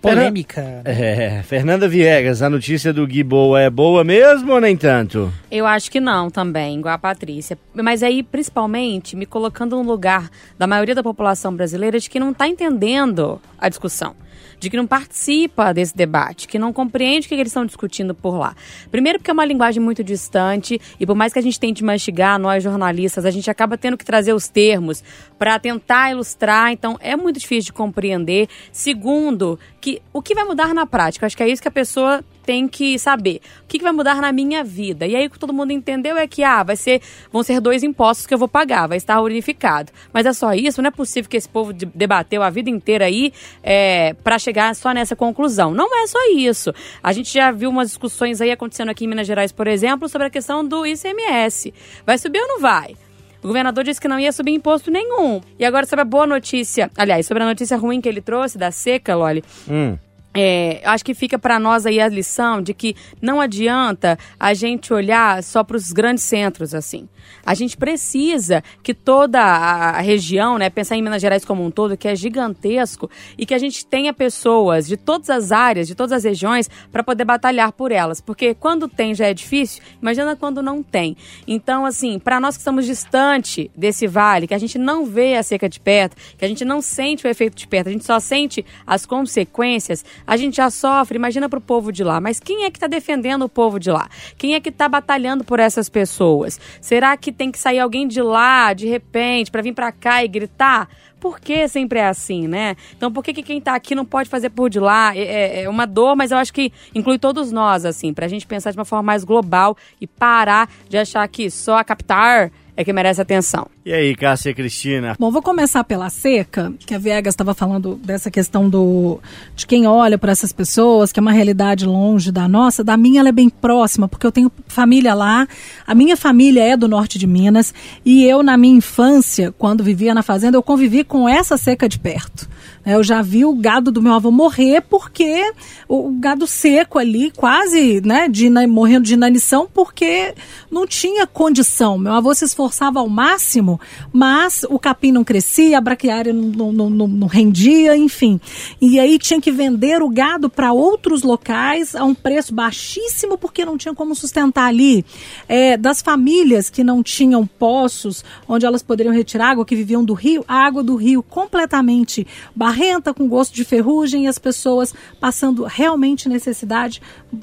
Polêmica. 0.00 0.80
É, 0.84 1.42
Fernanda 1.42 1.86
Viegas, 1.86 2.40
a 2.40 2.48
notícia 2.48 2.90
do 2.90 3.06
Gui 3.06 3.22
Boa 3.22 3.60
é 3.60 3.68
boa 3.68 4.02
mesmo 4.02 4.52
ou 4.52 4.60
nem 4.60 4.74
tanto? 4.74 5.30
Eu 5.50 5.66
acho 5.66 5.90
que 5.90 6.00
não 6.00 6.30
também, 6.30 6.78
igual 6.78 6.94
a 6.94 6.98
Patrícia. 6.98 7.58
Mas 7.74 8.02
aí, 8.02 8.22
principalmente, 8.22 9.14
me 9.14 9.26
colocando 9.26 9.76
no 9.76 9.82
lugar 9.82 10.30
da 10.58 10.66
maioria 10.66 10.94
da 10.94 11.02
população 11.02 11.54
brasileira 11.54 11.98
de 11.98 12.08
que 12.08 12.18
não 12.18 12.30
está 12.30 12.48
entendendo 12.48 13.38
a 13.58 13.68
discussão 13.68 14.14
de 14.60 14.68
que 14.68 14.76
não 14.76 14.86
participa 14.86 15.72
desse 15.72 15.96
debate, 15.96 16.46
que 16.46 16.58
não 16.58 16.72
compreende 16.72 17.26
o 17.26 17.28
que 17.28 17.34
eles 17.34 17.48
estão 17.48 17.64
discutindo 17.64 18.14
por 18.14 18.36
lá. 18.38 18.54
Primeiro, 18.90 19.18
porque 19.18 19.30
é 19.30 19.34
uma 19.34 19.44
linguagem 19.44 19.82
muito 19.82 20.04
distante 20.04 20.80
e 21.00 21.06
por 21.06 21.16
mais 21.16 21.32
que 21.32 21.38
a 21.38 21.42
gente 21.42 21.58
tente 21.58 21.82
mastigar, 21.82 22.38
nós 22.38 22.62
jornalistas, 22.62 23.24
a 23.24 23.30
gente 23.30 23.50
acaba 23.50 23.78
tendo 23.78 23.96
que 23.96 24.04
trazer 24.04 24.34
os 24.34 24.46
termos 24.46 25.02
para 25.38 25.58
tentar 25.58 26.10
ilustrar, 26.10 26.70
então 26.70 26.98
é 27.00 27.16
muito 27.16 27.40
difícil 27.40 27.66
de 27.66 27.72
compreender. 27.72 28.48
Segundo, 28.70 29.58
que 29.80 30.02
o 30.12 30.20
que 30.20 30.34
vai 30.34 30.44
mudar 30.44 30.74
na 30.74 30.84
prática? 30.84 31.24
Acho 31.24 31.36
que 31.36 31.42
é 31.42 31.48
isso 31.48 31.62
que 31.62 31.68
a 31.68 31.72
pessoa 31.72 32.22
tem 32.50 32.66
que 32.66 32.98
saber. 32.98 33.40
O 33.62 33.68
que, 33.68 33.78
que, 33.78 33.84
vai 33.84 33.92
mudar 33.92 34.16
na 34.16 34.32
minha 34.32 34.64
vida? 34.64 35.06
E 35.06 35.14
aí 35.14 35.24
o 35.28 35.30
que 35.30 35.38
todo 35.38 35.52
mundo 35.52 35.70
entendeu 35.70 36.16
é 36.16 36.26
que 36.26 36.42
ah, 36.42 36.64
vai 36.64 36.74
ser, 36.74 37.00
vão 37.32 37.44
ser 37.44 37.60
dois 37.60 37.84
impostos 37.84 38.26
que 38.26 38.34
eu 38.34 38.38
vou 38.38 38.48
pagar, 38.48 38.88
vai 38.88 38.96
estar 38.96 39.20
unificado. 39.20 39.92
Mas 40.12 40.26
é 40.26 40.32
só 40.32 40.52
isso? 40.52 40.82
Não 40.82 40.88
é 40.88 40.90
possível 40.90 41.30
que 41.30 41.36
esse 41.36 41.48
povo 41.48 41.72
debateu 41.72 42.42
a 42.42 42.50
vida 42.50 42.68
inteira 42.68 43.04
aí 43.04 43.32
é, 43.62 44.14
para 44.14 44.36
chegar 44.36 44.74
só 44.74 44.90
nessa 44.90 45.14
conclusão. 45.14 45.72
Não 45.72 45.96
é 45.96 46.08
só 46.08 46.18
isso. 46.34 46.74
A 47.00 47.12
gente 47.12 47.32
já 47.32 47.52
viu 47.52 47.70
umas 47.70 47.86
discussões 47.86 48.40
aí 48.40 48.50
acontecendo 48.50 48.88
aqui 48.88 49.04
em 49.04 49.08
Minas 49.08 49.28
Gerais, 49.28 49.52
por 49.52 49.68
exemplo, 49.68 50.08
sobre 50.08 50.26
a 50.26 50.30
questão 50.30 50.66
do 50.66 50.84
ICMS. 50.84 51.72
Vai 52.04 52.18
subir 52.18 52.40
ou 52.40 52.48
não 52.48 52.60
vai? 52.60 52.96
O 53.44 53.46
governador 53.46 53.84
disse 53.84 54.00
que 54.00 54.08
não 54.08 54.18
ia 54.18 54.32
subir 54.32 54.50
imposto 54.50 54.90
nenhum. 54.90 55.40
E 55.56 55.64
agora, 55.64 55.86
sobre 55.86 56.02
a 56.02 56.04
boa 56.04 56.26
notícia, 56.26 56.90
aliás, 56.98 57.26
sobre 57.26 57.44
a 57.44 57.46
notícia 57.46 57.76
ruim 57.76 58.00
que 58.00 58.08
ele 58.08 58.20
trouxe 58.20 58.58
da 58.58 58.72
seca, 58.72 59.14
Loli. 59.14 59.44
Hum. 59.70 59.96
É, 60.32 60.80
acho 60.84 61.04
que 61.04 61.12
fica 61.12 61.38
para 61.38 61.58
nós 61.58 61.86
aí 61.86 62.00
a 62.00 62.08
lição 62.08 62.62
de 62.62 62.72
que 62.72 62.94
não 63.20 63.40
adianta 63.40 64.16
a 64.38 64.54
gente 64.54 64.92
olhar 64.92 65.42
só 65.42 65.64
para 65.64 65.76
os 65.76 65.92
grandes 65.92 66.22
centros 66.22 66.74
assim. 66.74 67.08
A 67.44 67.54
gente 67.54 67.76
precisa 67.76 68.62
que 68.82 68.94
toda 68.94 69.40
a 69.40 70.00
região, 70.00 70.58
né, 70.58 70.70
pensar 70.70 70.96
em 70.96 71.02
Minas 71.02 71.22
Gerais 71.22 71.44
como 71.44 71.64
um 71.64 71.70
todo, 71.70 71.96
que 71.96 72.08
é 72.08 72.14
gigantesco, 72.14 73.10
e 73.36 73.46
que 73.46 73.54
a 73.54 73.58
gente 73.58 73.84
tenha 73.86 74.12
pessoas 74.12 74.86
de 74.86 74.96
todas 74.96 75.30
as 75.30 75.52
áreas, 75.52 75.86
de 75.86 75.94
todas 75.94 76.12
as 76.12 76.24
regiões, 76.24 76.68
para 76.92 77.02
poder 77.02 77.24
batalhar 77.24 77.72
por 77.72 77.92
elas. 77.92 78.20
Porque 78.20 78.54
quando 78.54 78.88
tem 78.88 79.14
já 79.14 79.26
é 79.26 79.34
difícil, 79.34 79.82
imagina 80.00 80.36
quando 80.36 80.62
não 80.62 80.82
tem. 80.82 81.16
Então, 81.46 81.84
assim, 81.84 82.18
para 82.18 82.40
nós 82.40 82.56
que 82.56 82.60
estamos 82.60 82.86
distante 82.86 83.70
desse 83.76 84.06
vale, 84.06 84.46
que 84.46 84.54
a 84.54 84.58
gente 84.58 84.78
não 84.78 85.06
vê 85.06 85.36
a 85.36 85.42
seca 85.42 85.68
de 85.68 85.80
perto, 85.80 86.16
que 86.36 86.44
a 86.44 86.48
gente 86.48 86.64
não 86.64 86.80
sente 86.80 87.26
o 87.26 87.28
efeito 87.28 87.56
de 87.56 87.66
perto, 87.66 87.88
a 87.88 87.92
gente 87.92 88.04
só 88.04 88.20
sente 88.20 88.64
as 88.86 89.06
consequências, 89.06 90.04
a 90.26 90.36
gente 90.36 90.56
já 90.56 90.70
sofre, 90.70 91.16
imagina 91.16 91.48
para 91.48 91.58
o 91.58 91.62
povo 91.62 91.92
de 91.92 92.04
lá. 92.04 92.20
Mas 92.20 92.40
quem 92.40 92.64
é 92.64 92.70
que 92.70 92.76
está 92.76 92.86
defendendo 92.86 93.42
o 93.42 93.48
povo 93.48 93.78
de 93.78 93.90
lá? 93.90 94.08
Quem 94.36 94.54
é 94.54 94.60
que 94.60 94.68
está 94.68 94.88
batalhando 94.88 95.44
por 95.44 95.60
essas 95.60 95.88
pessoas? 95.88 96.58
Será 96.80 97.09
que 97.16 97.32
tem 97.32 97.50
que 97.50 97.58
sair 97.58 97.78
alguém 97.78 98.06
de 98.06 98.22
lá, 98.22 98.72
de 98.72 98.86
repente, 98.86 99.50
para 99.50 99.62
vir 99.62 99.74
para 99.74 99.92
cá 99.92 100.24
e 100.24 100.28
gritar? 100.28 100.88
Por 101.18 101.38
que 101.38 101.68
sempre 101.68 101.98
é 101.98 102.06
assim, 102.06 102.48
né? 102.48 102.76
Então, 102.96 103.12
por 103.12 103.22
que, 103.22 103.34
que 103.34 103.42
quem 103.42 103.58
está 103.58 103.74
aqui 103.74 103.94
não 103.94 104.06
pode 104.06 104.28
fazer 104.28 104.50
por 104.50 104.70
de 104.70 104.80
lá? 104.80 105.14
É, 105.14 105.20
é, 105.20 105.62
é, 105.62 105.68
uma 105.68 105.86
dor, 105.86 106.16
mas 106.16 106.30
eu 106.30 106.38
acho 106.38 106.52
que 106.52 106.72
inclui 106.94 107.18
todos 107.18 107.52
nós, 107.52 107.84
assim, 107.84 108.14
para 108.14 108.24
a 108.24 108.28
gente 108.28 108.46
pensar 108.46 108.70
de 108.70 108.78
uma 108.78 108.86
forma 108.86 109.02
mais 109.02 109.22
global 109.22 109.76
e 110.00 110.06
parar 110.06 110.70
de 110.88 110.96
achar 110.96 111.26
que 111.28 111.50
só 111.50 111.76
a 111.76 111.84
capital 111.84 112.50
é 112.80 112.84
que 112.84 112.92
merece 112.92 113.20
atenção. 113.20 113.66
E 113.84 113.92
aí, 113.92 114.14
Cássia 114.16 114.54
Cristina? 114.54 115.14
Bom, 115.18 115.30
vou 115.30 115.42
começar 115.42 115.84
pela 115.84 116.08
seca, 116.08 116.72
que 116.78 116.94
a 116.94 116.98
Viegas 116.98 117.34
estava 117.34 117.52
falando 117.52 117.96
dessa 117.96 118.30
questão 118.30 118.70
do 118.70 119.20
de 119.54 119.66
quem 119.66 119.86
olha 119.86 120.16
para 120.16 120.32
essas 120.32 120.50
pessoas, 120.50 121.12
que 121.12 121.20
é 121.20 121.22
uma 121.22 121.32
realidade 121.32 121.84
longe 121.84 122.32
da 122.32 122.48
nossa. 122.48 122.82
Da 122.82 122.96
minha, 122.96 123.20
ela 123.20 123.28
é 123.28 123.32
bem 123.32 123.50
próxima, 123.50 124.08
porque 124.08 124.26
eu 124.26 124.32
tenho 124.32 124.50
família 124.66 125.12
lá. 125.12 125.46
A 125.86 125.94
minha 125.94 126.16
família 126.16 126.64
é 126.64 126.76
do 126.76 126.88
norte 126.88 127.18
de 127.18 127.26
Minas 127.26 127.74
e 128.04 128.24
eu, 128.24 128.42
na 128.42 128.56
minha 128.56 128.78
infância, 128.78 129.52
quando 129.58 129.84
vivia 129.84 130.14
na 130.14 130.22
fazenda, 130.22 130.56
eu 130.56 130.62
convivi 130.62 131.04
com 131.04 131.28
essa 131.28 131.58
seca 131.58 131.86
de 131.86 131.98
perto. 131.98 132.48
Né, 132.84 132.94
eu 132.94 133.02
já 133.02 133.22
vi 133.22 133.44
o 133.44 133.54
gado 133.54 133.90
do 133.90 134.02
meu 134.02 134.12
avô 134.12 134.30
morrer 134.30 134.82
porque 134.82 135.52
o 135.88 136.10
gado 136.18 136.46
seco 136.46 136.98
ali, 136.98 137.30
quase, 137.30 138.00
né, 138.00 138.28
de, 138.28 138.48
morrendo 138.66 139.04
de 139.04 139.14
inanição, 139.14 139.68
porque 139.72 140.34
não 140.70 140.86
tinha 140.86 141.26
condição. 141.26 141.98
Meu 141.98 142.12
avô 142.12 142.34
se 142.34 142.44
esforçava 142.44 143.00
ao 143.00 143.08
máximo, 143.08 143.80
mas 144.12 144.64
o 144.68 144.78
capim 144.78 145.12
não 145.12 145.24
crescia, 145.24 145.78
a 145.78 145.80
braquiária 145.80 146.32
não, 146.32 146.72
não, 146.72 146.90
não, 146.90 147.08
não 147.08 147.26
rendia, 147.26 147.96
enfim. 147.96 148.40
E 148.80 148.98
aí 148.98 149.18
tinha 149.18 149.40
que 149.40 149.50
vender 149.50 150.02
o 150.02 150.08
gado 150.08 150.48
para 150.48 150.72
outros 150.72 151.22
locais 151.22 151.94
a 151.94 152.04
um 152.04 152.14
preço 152.14 152.54
baixíssimo 152.54 153.36
porque 153.36 153.64
não 153.64 153.76
tinha 153.76 153.94
como 153.94 154.14
sustentar 154.14 154.66
ali. 154.66 155.04
É, 155.48 155.76
das 155.76 156.00
famílias 156.02 156.70
que 156.70 156.84
não 156.84 157.02
tinham 157.02 157.46
poços 157.46 158.24
onde 158.48 158.66
elas 158.66 158.82
poderiam 158.82 159.14
retirar 159.14 159.50
água, 159.50 159.64
que 159.64 159.76
viviam 159.76 160.04
do 160.04 160.14
rio, 160.14 160.44
a 160.46 160.66
água 160.66 160.82
do 160.82 160.96
rio 160.96 161.22
completamente 161.22 162.26
barrenta, 162.70 163.12
com 163.12 163.26
gosto 163.26 163.52
de 163.52 163.64
ferrugem, 163.64 164.24
e 164.24 164.26
as 164.28 164.38
pessoas 164.38 164.94
passando 165.18 165.64
realmente 165.64 166.28
necessidade, 166.28 167.02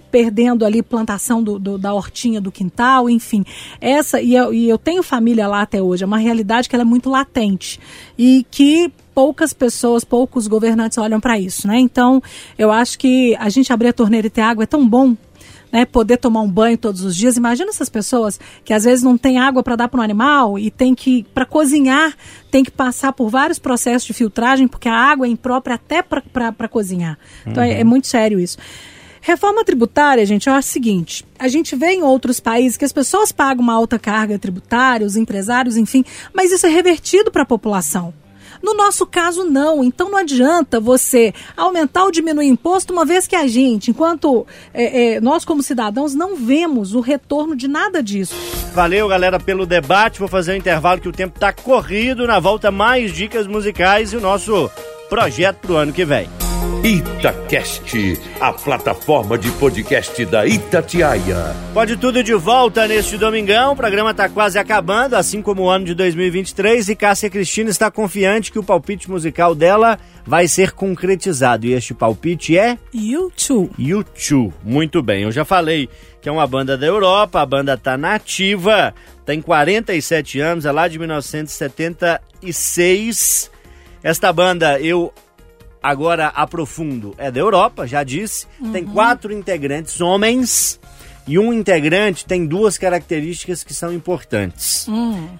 perdendo 0.09 0.63
ali 0.63 0.81
plantação 0.81 1.43
do, 1.43 1.59
do, 1.59 1.77
da 1.77 1.93
hortinha 1.93 2.39
do 2.39 2.49
quintal, 2.49 3.09
enfim. 3.09 3.43
Essa, 3.81 4.21
e 4.21 4.33
eu, 4.33 4.53
e 4.53 4.69
eu 4.69 4.77
tenho 4.77 5.03
família 5.03 5.47
lá 5.47 5.61
até 5.61 5.81
hoje, 5.81 6.03
é 6.03 6.07
uma 6.07 6.17
realidade 6.17 6.69
que 6.69 6.75
ela 6.75 6.83
é 6.83 6.85
muito 6.85 7.09
latente 7.09 7.77
e 8.17 8.45
que 8.49 8.89
poucas 9.13 9.51
pessoas, 9.51 10.03
poucos 10.03 10.47
governantes 10.47 10.97
olham 10.97 11.19
para 11.19 11.37
isso, 11.39 11.67
né? 11.67 11.79
Então, 11.79 12.21
eu 12.57 12.71
acho 12.71 12.97
que 12.97 13.35
a 13.37 13.49
gente 13.49 13.73
abrir 13.73 13.87
a 13.87 13.93
torneira 13.93 14.27
e 14.27 14.29
ter 14.29 14.41
água 14.41 14.63
é 14.63 14.67
tão 14.67 14.87
bom 14.87 15.17
né, 15.77 15.85
poder 15.85 16.17
tomar 16.17 16.41
um 16.41 16.49
banho 16.49 16.75
todos 16.75 17.03
os 17.03 17.15
dias. 17.15 17.37
Imagina 17.37 17.69
essas 17.69 17.87
pessoas 17.87 18.39
que 18.65 18.73
às 18.73 18.83
vezes 18.83 19.03
não 19.03 19.15
tem 19.15 19.37
água 19.37 19.61
para 19.61 19.75
dar 19.75 19.87
para 19.87 19.99
um 19.99 20.03
animal 20.03 20.57
e 20.57 20.71
tem 20.71 20.95
que, 20.95 21.23
para 21.35 21.45
cozinhar, 21.45 22.15
tem 22.49 22.63
que 22.63 22.71
passar 22.71 23.13
por 23.13 23.29
vários 23.29 23.59
processos 23.59 24.07
de 24.07 24.13
filtragem, 24.13 24.67
porque 24.67 24.89
a 24.89 24.95
água 24.95 25.27
é 25.27 25.29
imprópria 25.29 25.75
até 25.75 26.01
para 26.01 26.67
cozinhar. 26.67 27.19
Então 27.45 27.61
uhum. 27.63 27.69
é, 27.69 27.81
é 27.81 27.83
muito 27.83 28.07
sério 28.07 28.39
isso. 28.39 28.57
Reforma 29.21 29.63
tributária, 29.63 30.25
gente, 30.25 30.49
acho 30.49 30.67
o 30.67 30.71
seguinte: 30.71 31.23
a 31.37 31.47
gente 31.47 31.75
vê 31.75 31.91
em 31.91 32.01
outros 32.01 32.39
países 32.39 32.75
que 32.75 32.85
as 32.85 32.91
pessoas 32.91 33.31
pagam 33.31 33.63
uma 33.63 33.73
alta 33.73 33.99
carga 33.99 34.39
tributária, 34.39 35.05
os 35.05 35.15
empresários, 35.15 35.77
enfim, 35.77 36.03
mas 36.33 36.51
isso 36.51 36.65
é 36.65 36.69
revertido 36.69 37.29
para 37.29 37.43
a 37.43 37.45
população. 37.45 38.13
No 38.61 38.73
nosso 38.73 39.05
caso, 39.05 39.43
não. 39.43 39.83
Então 39.83 40.09
não 40.09 40.17
adianta 40.17 40.79
você 40.79 41.33
aumentar 41.55 42.03
ou 42.03 42.11
diminuir 42.11 42.47
imposto, 42.47 42.93
uma 42.93 43.05
vez 43.05 43.27
que 43.27 43.35
a 43.35 43.47
gente, 43.47 43.91
enquanto 43.91 44.45
é, 44.73 45.15
é, 45.15 45.21
nós 45.21 45.45
como 45.45 45.61
cidadãos, 45.63 46.13
não 46.13 46.35
vemos 46.35 46.93
o 46.93 46.99
retorno 46.99 47.55
de 47.55 47.67
nada 47.67 48.01
disso. 48.01 48.35
Valeu, 48.73 49.07
galera, 49.07 49.39
pelo 49.39 49.65
debate. 49.65 50.19
Vou 50.19 50.27
fazer 50.27 50.53
um 50.53 50.57
intervalo 50.57 51.01
que 51.01 51.09
o 51.09 51.13
tempo 51.13 51.35
está 51.35 51.51
corrido. 51.51 52.27
Na 52.27 52.39
volta, 52.39 52.71
mais 52.71 53.11
dicas 53.13 53.47
musicais 53.47 54.13
e 54.13 54.17
o 54.17 54.21
nosso 54.21 54.69
projeto 55.09 55.57
para 55.57 55.71
o 55.71 55.77
ano 55.77 55.93
que 55.93 56.05
vem. 56.05 56.46
Itacast, 56.83 58.19
a 58.39 58.53
plataforma 58.53 59.37
de 59.37 59.51
podcast 59.51 60.25
da 60.25 60.47
Itatiaia. 60.47 61.55
Pode 61.73 61.97
tudo 61.97 62.23
de 62.23 62.33
volta 62.33 62.87
neste 62.87 63.17
domingão. 63.17 63.73
O 63.73 63.75
programa 63.75 64.11
está 64.11 64.29
quase 64.29 64.57
acabando, 64.57 65.15
assim 65.15 65.41
como 65.41 65.63
o 65.63 65.69
ano 65.69 65.83
de 65.85 65.93
2023. 65.93 66.87
E 66.87 66.95
Cássia 66.95 67.29
Cristina 67.29 67.69
está 67.69 67.91
confiante 67.91 68.49
que 68.51 68.59
o 68.59 68.63
palpite 68.63 69.09
musical 69.09 69.53
dela 69.53 69.99
vai 70.25 70.47
ser 70.47 70.71
concretizado. 70.71 71.65
E 71.65 71.73
este 71.73 71.93
palpite 71.93 72.57
é 72.57 72.77
YouTube. 72.93 73.69
U2. 73.77 74.53
Muito 74.63 75.01
bem, 75.01 75.23
eu 75.23 75.31
já 75.31 75.43
falei 75.43 75.89
que 76.21 76.29
é 76.29 76.31
uma 76.31 76.47
banda 76.47 76.77
da 76.77 76.85
Europa, 76.85 77.41
a 77.41 77.45
banda 77.45 77.73
está 77.73 77.97
nativa, 77.97 78.93
tem 79.25 79.41
47 79.41 80.39
anos, 80.39 80.65
é 80.65 80.71
lá 80.71 80.87
de 80.87 80.97
1976. 80.99 83.51
Esta 84.03 84.31
banda 84.31 84.79
eu 84.79 85.11
agora 85.89 86.27
aprofundo, 86.27 87.15
é 87.17 87.31
da 87.31 87.39
Europa, 87.39 87.87
já 87.87 88.03
disse. 88.03 88.45
Tem 88.71 88.83
quatro 88.85 89.31
integrantes 89.31 90.01
homens 90.01 90.79
e 91.25 91.39
um 91.39 91.53
integrante 91.53 92.25
tem 92.25 92.45
duas 92.45 92.77
características 92.77 93.63
que 93.63 93.73
são 93.73 93.93
importantes. 93.93 94.87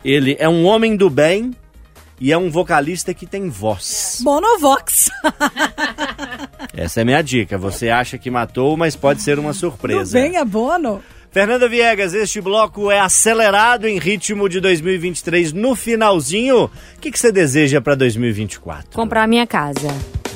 Ele 0.03 0.35
é 0.39 0.47
um 0.47 0.65
homem 0.65 0.95
do 0.95 1.09
bem 1.09 1.53
e 2.19 2.31
é 2.31 2.37
um 2.37 2.49
vocalista 2.49 3.13
que 3.13 3.25
tem 3.25 3.49
voz. 3.49 4.19
Bonovox. 4.23 5.09
Essa 6.73 7.01
é 7.01 7.03
a 7.03 7.05
minha 7.05 7.21
dica. 7.21 7.57
Você 7.57 7.89
acha 7.89 8.17
que 8.17 8.31
matou, 8.31 8.75
mas 8.77 8.95
pode 8.95 9.21
ser 9.21 9.37
uma 9.39 9.51
Do 9.51 9.57
surpresa. 9.57 10.19
bem 10.19 10.37
é 10.37 10.45
bono. 10.45 11.03
Fernanda 11.37 11.69
Viegas, 11.69 12.15
este 12.15 12.41
bloco 12.41 12.89
é 12.89 12.99
acelerado 12.99 13.87
em 13.87 13.99
ritmo 13.99 14.49
de 14.49 14.59
2023 14.59 15.53
no 15.53 15.75
finalzinho. 15.75 16.63
O 16.63 16.71
que, 16.99 17.11
que 17.11 17.19
você 17.19 17.31
deseja 17.31 17.79
para 17.79 17.93
2024? 17.93 18.89
Comprar 18.91 19.27
minha 19.27 19.45
casa. 19.45 19.87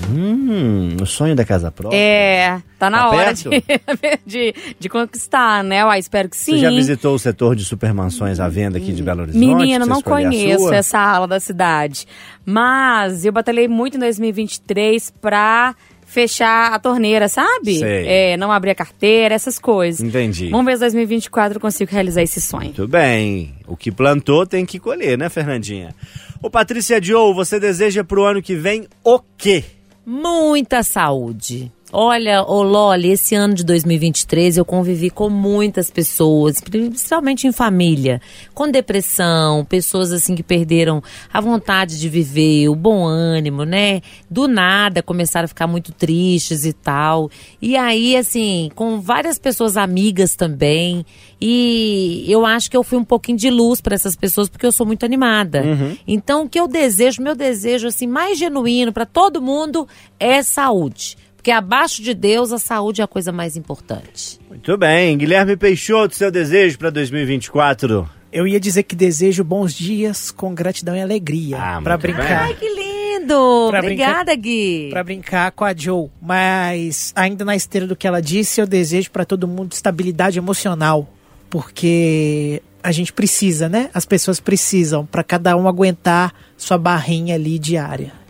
Hum, 0.07 0.97
o 1.01 1.05
sonho 1.07 1.35
da 1.35 1.43
casa 1.43 1.71
própria. 1.71 1.97
É, 1.97 2.61
tá 2.77 2.87
na 2.87 2.99
Tá 2.99 3.09
hora 3.09 3.33
de, 3.33 3.49
de, 4.23 4.55
de 4.79 4.89
conquistar, 4.89 5.63
né? 5.63 5.83
Uai, 5.83 5.97
espero 5.97 6.29
que 6.29 6.37
sim. 6.37 6.51
Você 6.51 6.59
já 6.59 6.69
visitou 6.69 7.15
o 7.15 7.19
setor 7.19 7.55
de 7.55 7.65
supermansões 7.65 8.39
à 8.39 8.47
venda 8.47 8.77
aqui 8.77 8.93
de 8.93 9.01
Belo 9.01 9.23
Horizonte? 9.23 9.43
Menina, 9.43 9.87
não 9.87 9.97
a 9.97 10.03
conheço 10.03 10.71
essa 10.71 10.99
ala 10.99 11.27
da 11.27 11.39
cidade. 11.39 12.05
Mas 12.45 13.25
eu 13.25 13.31
batalhei 13.31 13.67
muito 13.67 13.97
em 13.97 13.99
2023 13.99 15.11
pra 15.19 15.75
fechar 16.11 16.73
a 16.73 16.79
torneira, 16.79 17.29
sabe? 17.29 17.79
Sei. 17.79 18.05
É, 18.05 18.37
não 18.37 18.51
abrir 18.51 18.71
a 18.71 18.75
carteira, 18.75 19.33
essas 19.33 19.57
coisas. 19.57 20.01
Entendi. 20.01 20.49
Vamos 20.49 20.65
ver 20.65 20.73
se 20.73 20.79
2024 20.81 21.55
eu 21.55 21.61
consigo 21.61 21.89
realizar 21.89 22.21
esse 22.21 22.41
sonho. 22.41 22.65
Muito 22.65 22.87
bem. 22.87 23.55
O 23.65 23.77
que 23.77 23.91
plantou 23.91 24.45
tem 24.45 24.65
que 24.65 24.77
colher, 24.77 25.17
né, 25.17 25.29
Fernandinha? 25.29 25.95
Ô, 26.41 26.49
Patrícia 26.49 27.01
Joe, 27.01 27.33
você 27.33 27.59
deseja 27.59 28.03
pro 28.03 28.25
ano 28.25 28.41
que 28.41 28.55
vem 28.55 28.87
o 29.03 29.19
quê? 29.37 29.63
Muita 30.05 30.83
saúde. 30.83 31.71
Olha, 31.93 32.41
ô 32.43 32.63
Loli, 32.63 33.09
esse 33.09 33.35
ano 33.35 33.53
de 33.53 33.65
2023 33.65 34.55
eu 34.55 34.63
convivi 34.63 35.09
com 35.09 35.29
muitas 35.29 35.91
pessoas, 35.91 36.61
principalmente 36.61 37.45
em 37.47 37.51
família, 37.51 38.21
com 38.53 38.71
depressão, 38.71 39.65
pessoas 39.65 40.13
assim 40.13 40.33
que 40.33 40.41
perderam 40.41 41.03
a 41.33 41.41
vontade 41.41 41.99
de 41.99 42.07
viver, 42.07 42.69
o 42.69 42.75
bom 42.75 43.05
ânimo, 43.05 43.65
né? 43.65 44.01
Do 44.29 44.47
nada 44.47 45.03
começaram 45.03 45.43
a 45.43 45.47
ficar 45.49 45.67
muito 45.67 45.91
tristes 45.91 46.63
e 46.63 46.71
tal. 46.71 47.29
E 47.61 47.75
aí, 47.75 48.15
assim, 48.15 48.71
com 48.73 49.01
várias 49.01 49.37
pessoas 49.37 49.75
amigas 49.75 50.33
também. 50.33 51.05
E 51.41 52.23
eu 52.25 52.45
acho 52.45 52.71
que 52.71 52.77
eu 52.77 52.83
fui 52.83 52.99
um 52.99 53.03
pouquinho 53.03 53.37
de 53.37 53.49
luz 53.49 53.81
para 53.81 53.95
essas 53.95 54.15
pessoas 54.15 54.47
porque 54.47 54.65
eu 54.65 54.71
sou 54.71 54.85
muito 54.85 55.05
animada. 55.05 55.61
Então, 56.07 56.45
o 56.45 56.49
que 56.49 56.59
eu 56.59 56.69
desejo, 56.69 57.21
meu 57.21 57.35
desejo 57.35 57.87
assim 57.87 58.07
mais 58.07 58.39
genuíno 58.39 58.93
para 58.93 59.05
todo 59.05 59.41
mundo 59.41 59.85
é 60.17 60.41
saúde. 60.41 61.17
Porque 61.41 61.49
abaixo 61.49 62.03
de 62.03 62.13
Deus, 62.13 62.51
a 62.51 62.59
saúde 62.59 63.01
é 63.01 63.03
a 63.03 63.07
coisa 63.07 63.31
mais 63.31 63.57
importante. 63.57 64.39
Muito 64.47 64.77
bem. 64.77 65.17
Guilherme 65.17 65.57
Peixoto, 65.57 66.13
seu 66.13 66.29
desejo 66.29 66.77
para 66.77 66.91
2024? 66.91 68.07
Eu 68.31 68.47
ia 68.47 68.59
dizer 68.59 68.83
que 68.83 68.95
desejo 68.95 69.43
bons 69.43 69.73
dias 69.73 70.29
com 70.29 70.53
gratidão 70.53 70.95
e 70.95 71.01
alegria. 71.01 71.57
Ah, 71.59 71.81
bem. 71.81 71.97
brincar. 71.97 72.43
Ai, 72.43 72.53
que 72.53 72.69
lindo! 72.69 73.69
Pra 73.71 73.79
Obrigada, 73.79 74.35
Gui. 74.35 74.89
Pra 74.91 75.03
brincar 75.03 75.51
com 75.53 75.65
a 75.65 75.73
Joe. 75.75 76.09
Mas, 76.21 77.11
ainda 77.15 77.43
na 77.43 77.55
esteira 77.55 77.87
do 77.87 77.95
que 77.95 78.05
ela 78.05 78.21
disse, 78.21 78.61
eu 78.61 78.67
desejo 78.67 79.09
pra 79.09 79.25
todo 79.25 79.47
mundo 79.47 79.73
estabilidade 79.73 80.37
emocional. 80.37 81.11
Porque 81.49 82.61
a 82.83 82.91
gente 82.91 83.11
precisa, 83.11 83.67
né? 83.67 83.89
As 83.95 84.05
pessoas 84.05 84.39
precisam, 84.39 85.07
pra 85.07 85.23
cada 85.23 85.57
um 85.57 85.67
aguentar 85.67 86.35
sua 86.55 86.77
barrinha 86.77 87.33
ali 87.33 87.57
diária. 87.57 88.20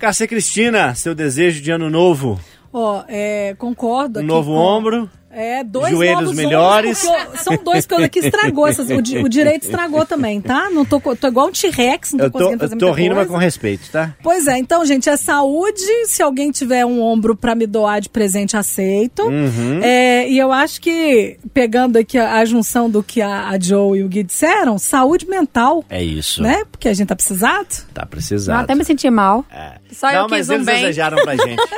Cássia 0.00 0.26
Cristina, 0.26 0.94
seu 0.94 1.14
desejo 1.14 1.60
de 1.62 1.70
ano 1.70 1.90
novo? 1.90 2.40
Ó, 2.72 3.04
é, 3.06 3.54
concordo 3.58 4.20
Um 4.20 4.22
novo 4.22 4.50
com- 4.54 4.58
ombro? 4.58 5.10
É, 5.32 5.62
dois 5.62 5.92
Joelhos 5.92 6.22
novos 6.22 6.36
melhores. 6.36 7.04
eu- 7.04 7.12
são 7.36 7.56
dois 7.62 7.86
coisas 7.86 8.08
que 8.08 8.18
estragou. 8.18 8.66
Essas, 8.66 8.90
o, 8.90 8.94
o 8.96 9.28
direito 9.28 9.62
estragou 9.64 10.04
também, 10.04 10.40
tá? 10.40 10.68
Não 10.70 10.84
tô, 10.84 10.98
tô 11.14 11.28
igual 11.28 11.46
um 11.46 11.52
T-Rex, 11.52 12.12
não 12.14 12.18
tô 12.18 12.24
Eu 12.24 12.30
tô, 12.30 12.38
conseguindo 12.38 12.60
fazer 12.60 12.74
eu 12.74 12.78
tô 12.78 12.90
rindo, 12.92 13.10
mas 13.14 13.26
coisa. 13.26 13.32
com 13.32 13.38
respeito, 13.38 13.90
tá? 13.92 14.12
Pois 14.24 14.48
é, 14.48 14.58
então, 14.58 14.84
gente, 14.84 15.08
é 15.08 15.16
saúde. 15.16 15.80
Se 16.06 16.20
alguém 16.20 16.50
tiver 16.50 16.84
um 16.84 17.00
ombro 17.00 17.36
pra 17.36 17.54
me 17.54 17.64
doar 17.66 18.00
de 18.00 18.08
presente, 18.08 18.56
aceito. 18.56 19.22
Uhum. 19.22 19.78
É, 19.82 20.28
e 20.28 20.36
eu 20.36 20.50
acho 20.50 20.80
que, 20.80 21.38
pegando 21.54 21.96
aqui 21.96 22.18
a, 22.18 22.38
a 22.38 22.44
junção 22.44 22.90
do 22.90 23.00
que 23.02 23.22
a, 23.22 23.50
a 23.50 23.58
Joe 23.58 24.00
e 24.00 24.02
o 24.02 24.08
Gui 24.08 24.24
disseram, 24.24 24.78
saúde 24.78 25.28
mental, 25.28 25.84
É 25.88 26.02
isso. 26.02 26.42
né? 26.42 26.64
Porque 26.72 26.88
a 26.88 26.92
gente 26.94 27.06
tá 27.08 27.14
precisado. 27.14 27.68
Tá 27.94 28.02
Não, 28.02 28.08
precisado. 28.08 28.64
até 28.64 28.74
me 28.74 28.84
senti 28.84 29.08
mal. 29.08 29.44
É. 29.50 29.74
Só 29.92 30.08
Não, 30.08 30.22
eu 30.24 30.28
mas 30.28 30.40
quis 30.40 30.48
um 30.50 30.54
eles 30.54 30.66
bem. 30.66 30.74
desejaram 30.80 31.22
pra 31.22 31.36
gente. 31.36 31.62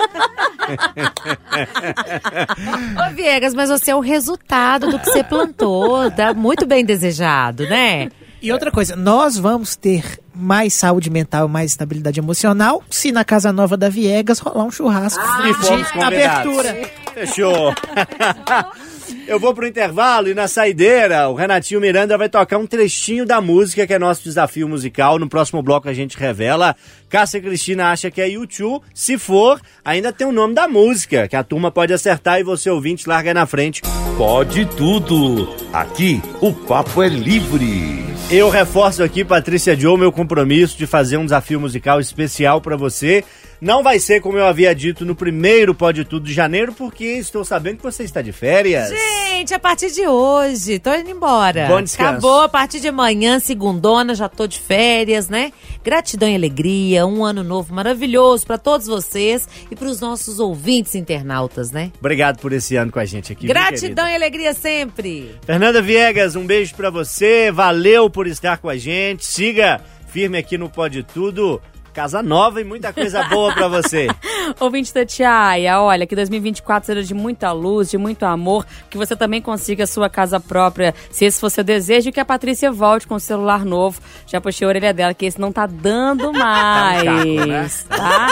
Ô, 3.11 3.15
Viegas, 3.43 3.55
mas 3.55 3.71
você 3.71 3.91
é 3.91 3.97
o 3.97 4.01
resultado 4.01 4.89
do 4.89 4.99
que 5.01 5.11
você 5.11 5.25
plantou. 5.25 6.09
Tá 6.13 6.33
muito 6.33 6.65
bem 6.65 6.85
desejado, 6.85 7.65
né? 7.65 8.09
E 8.41 8.53
outra 8.53 8.71
coisa, 8.71 8.95
nós 8.95 9.37
vamos 9.37 9.75
ter 9.75 10.21
mais 10.33 10.75
saúde 10.75 11.11
mental, 11.11 11.49
mais 11.49 11.73
estabilidade 11.73 12.21
emocional 12.21 12.83
se 12.89 13.11
na 13.11 13.25
Casa 13.25 13.53
Nova 13.53 13.77
da 13.77 13.89
Viegas 13.89 14.39
rolar 14.39 14.65
um 14.65 14.71
churrasco 14.71 15.23
E 15.45 15.55
fomos 15.55 15.93
de 15.93 16.01
abertura. 16.01 16.91
Fechou. 17.15 17.75
Eu 19.27 19.39
vou 19.39 19.55
pro 19.55 19.67
intervalo 19.67 20.29
e 20.29 20.35
na 20.35 20.49
saideira 20.49 21.29
o 21.29 21.35
Renatinho 21.35 21.81
Miranda 21.81 22.19
vai 22.19 22.29
tocar 22.29 22.59
um 22.59 22.67
trechinho 22.67 23.25
da 23.25 23.41
música 23.41 23.87
que 23.87 23.95
é 23.95 23.99
nosso 23.99 24.25
desafio 24.25 24.69
musical. 24.69 25.19
No 25.19 25.29
próximo 25.29 25.63
bloco 25.63 25.89
a 25.89 25.93
gente 25.93 26.19
revela. 26.19 26.77
Cássia 27.09 27.41
Cristina 27.41 27.91
acha 27.91 28.11
que 28.11 28.21
é 28.21 28.29
YouTube. 28.29 28.83
Se 28.95 29.19
for, 29.19 29.61
ainda 29.85 30.13
tem 30.13 30.27
o 30.27 30.33
nome 30.33 30.55
da 30.55 30.67
música, 30.67 31.29
que 31.29 31.37
a 31.37 31.43
turma 31.43 31.71
pode 31.71 31.93
acertar 31.93 32.41
e 32.41 32.43
você 32.43 32.71
ouvinte 32.71 33.09
larga 33.09 33.31
aí 33.31 33.35
na 33.35 33.47
frente. 33.47 33.83
Pode 34.17 34.67
tudo. 34.67 35.49
Aqui 35.73 36.21
o 36.41 36.53
papo 36.53 37.03
é 37.03 37.09
livre. 37.09 38.13
Eu 38.31 38.49
reforço 38.49 39.03
aqui, 39.03 39.25
Patrícia 39.25 39.77
Joe, 39.77 39.99
meu 39.99 40.11
compromisso 40.11 40.79
de 40.79 40.87
fazer 40.87 41.19
um 41.19 41.25
desafio 41.25 41.61
musical 41.61 42.01
especial 42.01 42.63
pra 42.63 42.77
você. 42.77 43.23
Não 43.63 43.81
vai 43.81 44.01
ser 44.01 44.21
como 44.21 44.37
eu 44.37 44.45
havia 44.45 44.75
dito 44.75 45.05
no 45.05 45.15
primeiro 45.15 45.73
Pode 45.73 46.05
Tudo 46.05 46.27
de 46.27 46.33
janeiro, 46.33 46.73
porque 46.73 47.05
estou 47.05 47.45
sabendo 47.45 47.77
que 47.77 47.85
você 47.85 48.03
está 48.03 48.21
de 48.21 48.33
férias. 48.33 48.89
Gente, 48.89 49.55
a 49.55 49.59
partir 49.61 49.93
de 49.93 50.05
hoje, 50.05 50.81
tô 50.81 50.93
indo 50.93 51.11
embora. 51.11 51.69
Bom 51.69 51.81
descanso. 51.81 52.11
Acabou, 52.11 52.41
a 52.41 52.49
partir 52.49 52.81
de 52.81 52.89
amanhã, 52.89 53.39
segundona, 53.39 54.17
já 54.17 54.29
tô 54.29 54.49
de 54.49 54.59
férias, 54.59 55.29
né? 55.29 55.53
Gratidão 55.85 56.29
e 56.29 56.35
alegria, 56.35 57.07
um 57.07 57.25
ano 57.25 57.45
novo 57.45 57.73
maravilhoso 57.73 58.45
pra 58.45 58.59
todos 58.59 58.89
vocês 58.89 59.49
e 59.71 59.77
pros 59.77 60.01
nossos 60.01 60.41
ouvintes 60.41 60.97
internautas, 60.97 61.71
né? 61.71 61.93
Obrigado 62.01 62.41
por 62.41 62.53
esse 62.53 62.75
ano 62.75 62.91
com 62.91 62.99
a 62.99 63.05
gente 63.05 63.31
aqui. 63.31 63.47
Gratidão 63.47 64.09
e 64.09 64.15
alegria 64.17 64.55
sempre. 64.55 65.37
Fernanda 65.47 65.81
Viegas, 65.81 66.35
um 66.35 66.45
beijo 66.45 66.75
pra 66.75 66.91
você. 66.91 67.53
Valeu 67.53 68.11
por 68.11 68.27
estar 68.27 68.59
com 68.59 68.69
a 68.69 68.77
gente. 68.77 69.25
Siga 69.25 69.81
firme 70.09 70.37
aqui 70.37 70.59
no 70.59 70.69
Pode 70.69 71.05
Tudo. 71.05 71.63
Casa 71.93 72.23
nova 72.23 72.59
e 72.59 72.65
muita 72.65 72.91
coisa 72.91 73.23
boa 73.25 73.53
pra 73.53 73.69
você. 73.69 74.09
Ouvinte 74.59 74.95
da 74.95 75.05
Tiaia, 75.05 75.79
olha, 75.79 76.07
que 76.07 76.17
2024 76.17 76.87
seja 76.87 77.03
de 77.03 77.13
muita 77.13 77.53
luz, 77.53 77.91
de 77.91 77.99
muito 77.99 78.25
amor, 78.25 78.67
que 78.89 78.97
você 78.97 79.15
também 79.15 79.43
consiga 79.43 79.85
a 79.85 79.87
sua 79.87 80.09
casa 80.09 80.41
própria, 80.41 80.95
se 81.11 81.27
esse 81.27 81.39
for 81.39 81.51
seu 81.51 81.63
desejo, 81.63 82.11
que 82.11 82.19
a 82.19 82.25
Patrícia 82.25 82.73
volte 82.73 83.07
com 83.07 83.17
o 83.17 83.21
celular 83.21 83.65
novo. 83.65 84.01
Já 84.27 84.41
puxei 84.41 84.67
a 84.67 84.69
orelha 84.69 84.95
dela, 84.95 85.13
que 85.13 85.27
esse 85.27 85.39
não 85.39 85.53
tá 85.53 85.67
dando 85.67 86.33
mais, 86.33 87.03
caco, 87.03 87.47
né? 87.47 87.71
tá? 87.89 88.29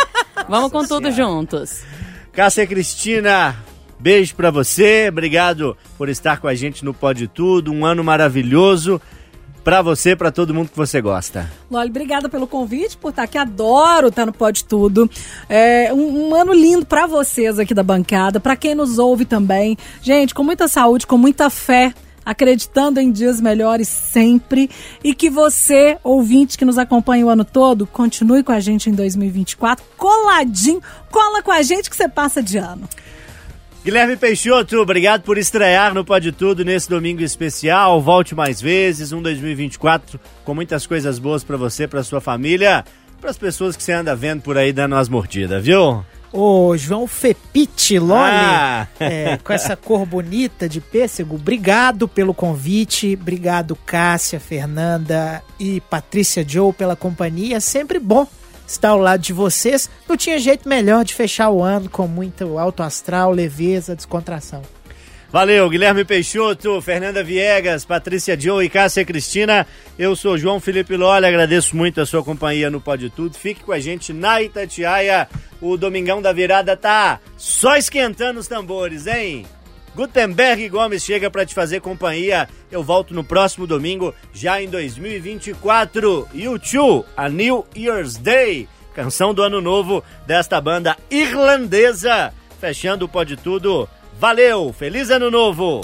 Vamos 0.48 0.72
com 0.72 0.82
tudo 0.86 1.10
juntos. 1.10 1.82
Cássia 2.32 2.66
Cristina, 2.66 3.56
beijo 3.98 4.34
pra 4.34 4.50
você. 4.50 5.08
Obrigado 5.10 5.76
por 5.98 6.08
estar 6.08 6.40
com 6.40 6.48
a 6.48 6.54
gente 6.54 6.82
no 6.82 6.94
Pode 6.94 7.28
Tudo. 7.28 7.70
Um 7.72 7.84
ano 7.84 8.02
maravilhoso 8.02 9.00
pra 9.62 9.82
você, 9.82 10.16
pra 10.16 10.30
todo 10.30 10.54
mundo 10.54 10.68
que 10.68 10.76
você 10.76 11.00
gosta. 11.00 11.50
Loli, 11.70 11.88
obrigada 11.90 12.28
pelo 12.28 12.46
convite, 12.46 12.96
por 12.96 13.10
estar 13.10 13.24
aqui. 13.24 13.38
Adoro 13.38 14.08
estar 14.08 14.26
no 14.26 14.32
Pode 14.32 14.64
Tudo. 14.64 15.10
É 15.48 15.92
um, 15.92 16.28
um 16.28 16.34
ano 16.34 16.52
lindo 16.52 16.84
pra 16.86 17.06
vocês 17.06 17.58
aqui 17.58 17.74
da 17.74 17.82
bancada, 17.82 18.40
pra 18.40 18.56
quem 18.56 18.74
nos 18.74 18.98
ouve 18.98 19.24
também. 19.24 19.76
Gente, 20.02 20.34
com 20.34 20.42
muita 20.42 20.68
saúde, 20.68 21.06
com 21.06 21.18
muita 21.18 21.50
fé. 21.50 21.92
acreditando 22.24 23.00
em 23.00 23.10
dias 23.10 23.40
melhores 23.40 23.88
sempre 23.88 24.70
e 25.02 25.14
que 25.14 25.30
você, 25.30 25.98
ouvinte 26.04 26.58
que 26.58 26.64
nos 26.64 26.78
acompanha 26.78 27.26
o 27.26 27.30
ano 27.30 27.44
todo, 27.44 27.86
continue 27.86 28.42
com 28.42 28.52
a 28.52 28.60
gente 28.60 28.90
em 28.90 28.92
2024, 28.92 29.84
coladinho, 29.96 30.82
cola 31.10 31.42
com 31.42 31.50
a 31.50 31.62
gente 31.62 31.88
que 31.88 31.96
você 31.96 32.08
passa 32.08 32.42
de 32.42 32.58
ano. 32.58 32.88
Guilherme 33.82 34.14
Peixoto, 34.16 34.76
obrigado 34.78 35.22
por 35.22 35.38
estrear 35.38 35.94
no 35.94 36.04
Pode 36.04 36.32
Tudo 36.32 36.64
nesse 36.64 36.88
domingo 36.88 37.22
especial. 37.22 38.00
Volte 38.00 38.34
mais 38.34 38.60
vezes, 38.60 39.10
um 39.10 39.22
2024 39.22 40.20
com 40.44 40.54
muitas 40.54 40.86
coisas 40.86 41.18
boas 41.18 41.42
para 41.42 41.56
você, 41.56 41.88
para 41.88 42.02
sua 42.04 42.20
família, 42.20 42.84
para 43.20 43.30
as 43.30 43.38
pessoas 43.38 43.76
que 43.76 43.82
você 43.82 43.92
anda 43.92 44.14
vendo 44.14 44.42
por 44.42 44.58
aí 44.58 44.70
dando 44.72 44.94
umas 44.94 45.08
mordidas, 45.08 45.64
viu? 45.64 46.04
Ô, 46.32 46.76
João 46.76 47.06
Fepite 47.08 47.98
Loli, 47.98 48.20
Ah. 48.20 48.86
é, 49.00 49.36
com 49.42 49.52
essa 49.52 49.74
cor 49.76 50.04
bonita 50.06 50.68
de 50.68 50.80
pêssego, 50.80 51.34
obrigado 51.36 52.06
pelo 52.06 52.32
convite, 52.34 53.18
obrigado 53.20 53.74
Cássia, 53.74 54.38
Fernanda 54.38 55.42
e 55.58 55.80
Patrícia 55.80 56.44
Joe 56.46 56.72
pela 56.72 56.94
companhia, 56.94 57.60
sempre 57.60 57.98
bom 57.98 58.28
estar 58.70 58.90
ao 58.90 58.98
lado 58.98 59.20
de 59.20 59.32
vocês, 59.32 59.90
não 60.08 60.16
tinha 60.16 60.38
jeito 60.38 60.68
melhor 60.68 61.04
de 61.04 61.14
fechar 61.14 61.50
o 61.50 61.62
ano 61.62 61.88
com 61.88 62.06
muito 62.06 62.58
alto 62.58 62.82
astral, 62.82 63.32
leveza, 63.32 63.96
descontração. 63.96 64.62
Valeu, 65.32 65.70
Guilherme 65.70 66.04
Peixoto, 66.04 66.80
Fernanda 66.82 67.22
Viegas, 67.22 67.84
Patrícia 67.84 68.38
Joe 68.38 68.64
e 68.64 68.68
Cássia 68.68 69.04
Cristina. 69.04 69.64
Eu 69.96 70.16
sou 70.16 70.36
João 70.36 70.58
Felipe 70.58 70.96
Lolli, 70.96 71.24
agradeço 71.24 71.76
muito 71.76 72.00
a 72.00 72.06
sua 72.06 72.24
companhia 72.24 72.68
no 72.68 72.80
Pode 72.80 73.10
Tudo. 73.10 73.36
Fique 73.36 73.62
com 73.62 73.70
a 73.70 73.78
gente 73.78 74.12
na 74.12 74.42
Itatiaia. 74.42 75.28
O 75.60 75.76
Domingão 75.76 76.20
da 76.20 76.32
Virada 76.32 76.76
tá 76.76 77.20
só 77.36 77.76
esquentando 77.76 78.40
os 78.40 78.48
tambores, 78.48 79.06
hein? 79.06 79.46
Gutenberg 79.94 80.68
Gomes 80.68 81.04
chega 81.04 81.30
para 81.30 81.44
te 81.44 81.54
fazer 81.54 81.80
companhia. 81.80 82.48
Eu 82.70 82.82
volto 82.82 83.14
no 83.14 83.24
próximo 83.24 83.66
domingo, 83.66 84.14
já 84.32 84.62
em 84.62 84.68
2024. 84.68 86.28
YouTube, 86.34 87.04
a 87.16 87.28
New 87.28 87.66
Year's 87.76 88.16
Day, 88.16 88.68
canção 88.94 89.34
do 89.34 89.42
ano 89.42 89.60
novo 89.60 90.02
desta 90.26 90.60
banda 90.60 90.96
irlandesa. 91.10 92.32
Fechando 92.60 93.06
o 93.06 93.08
Pode 93.08 93.36
Tudo. 93.36 93.88
Valeu, 94.18 94.72
feliz 94.72 95.10
ano 95.10 95.30
novo! 95.30 95.80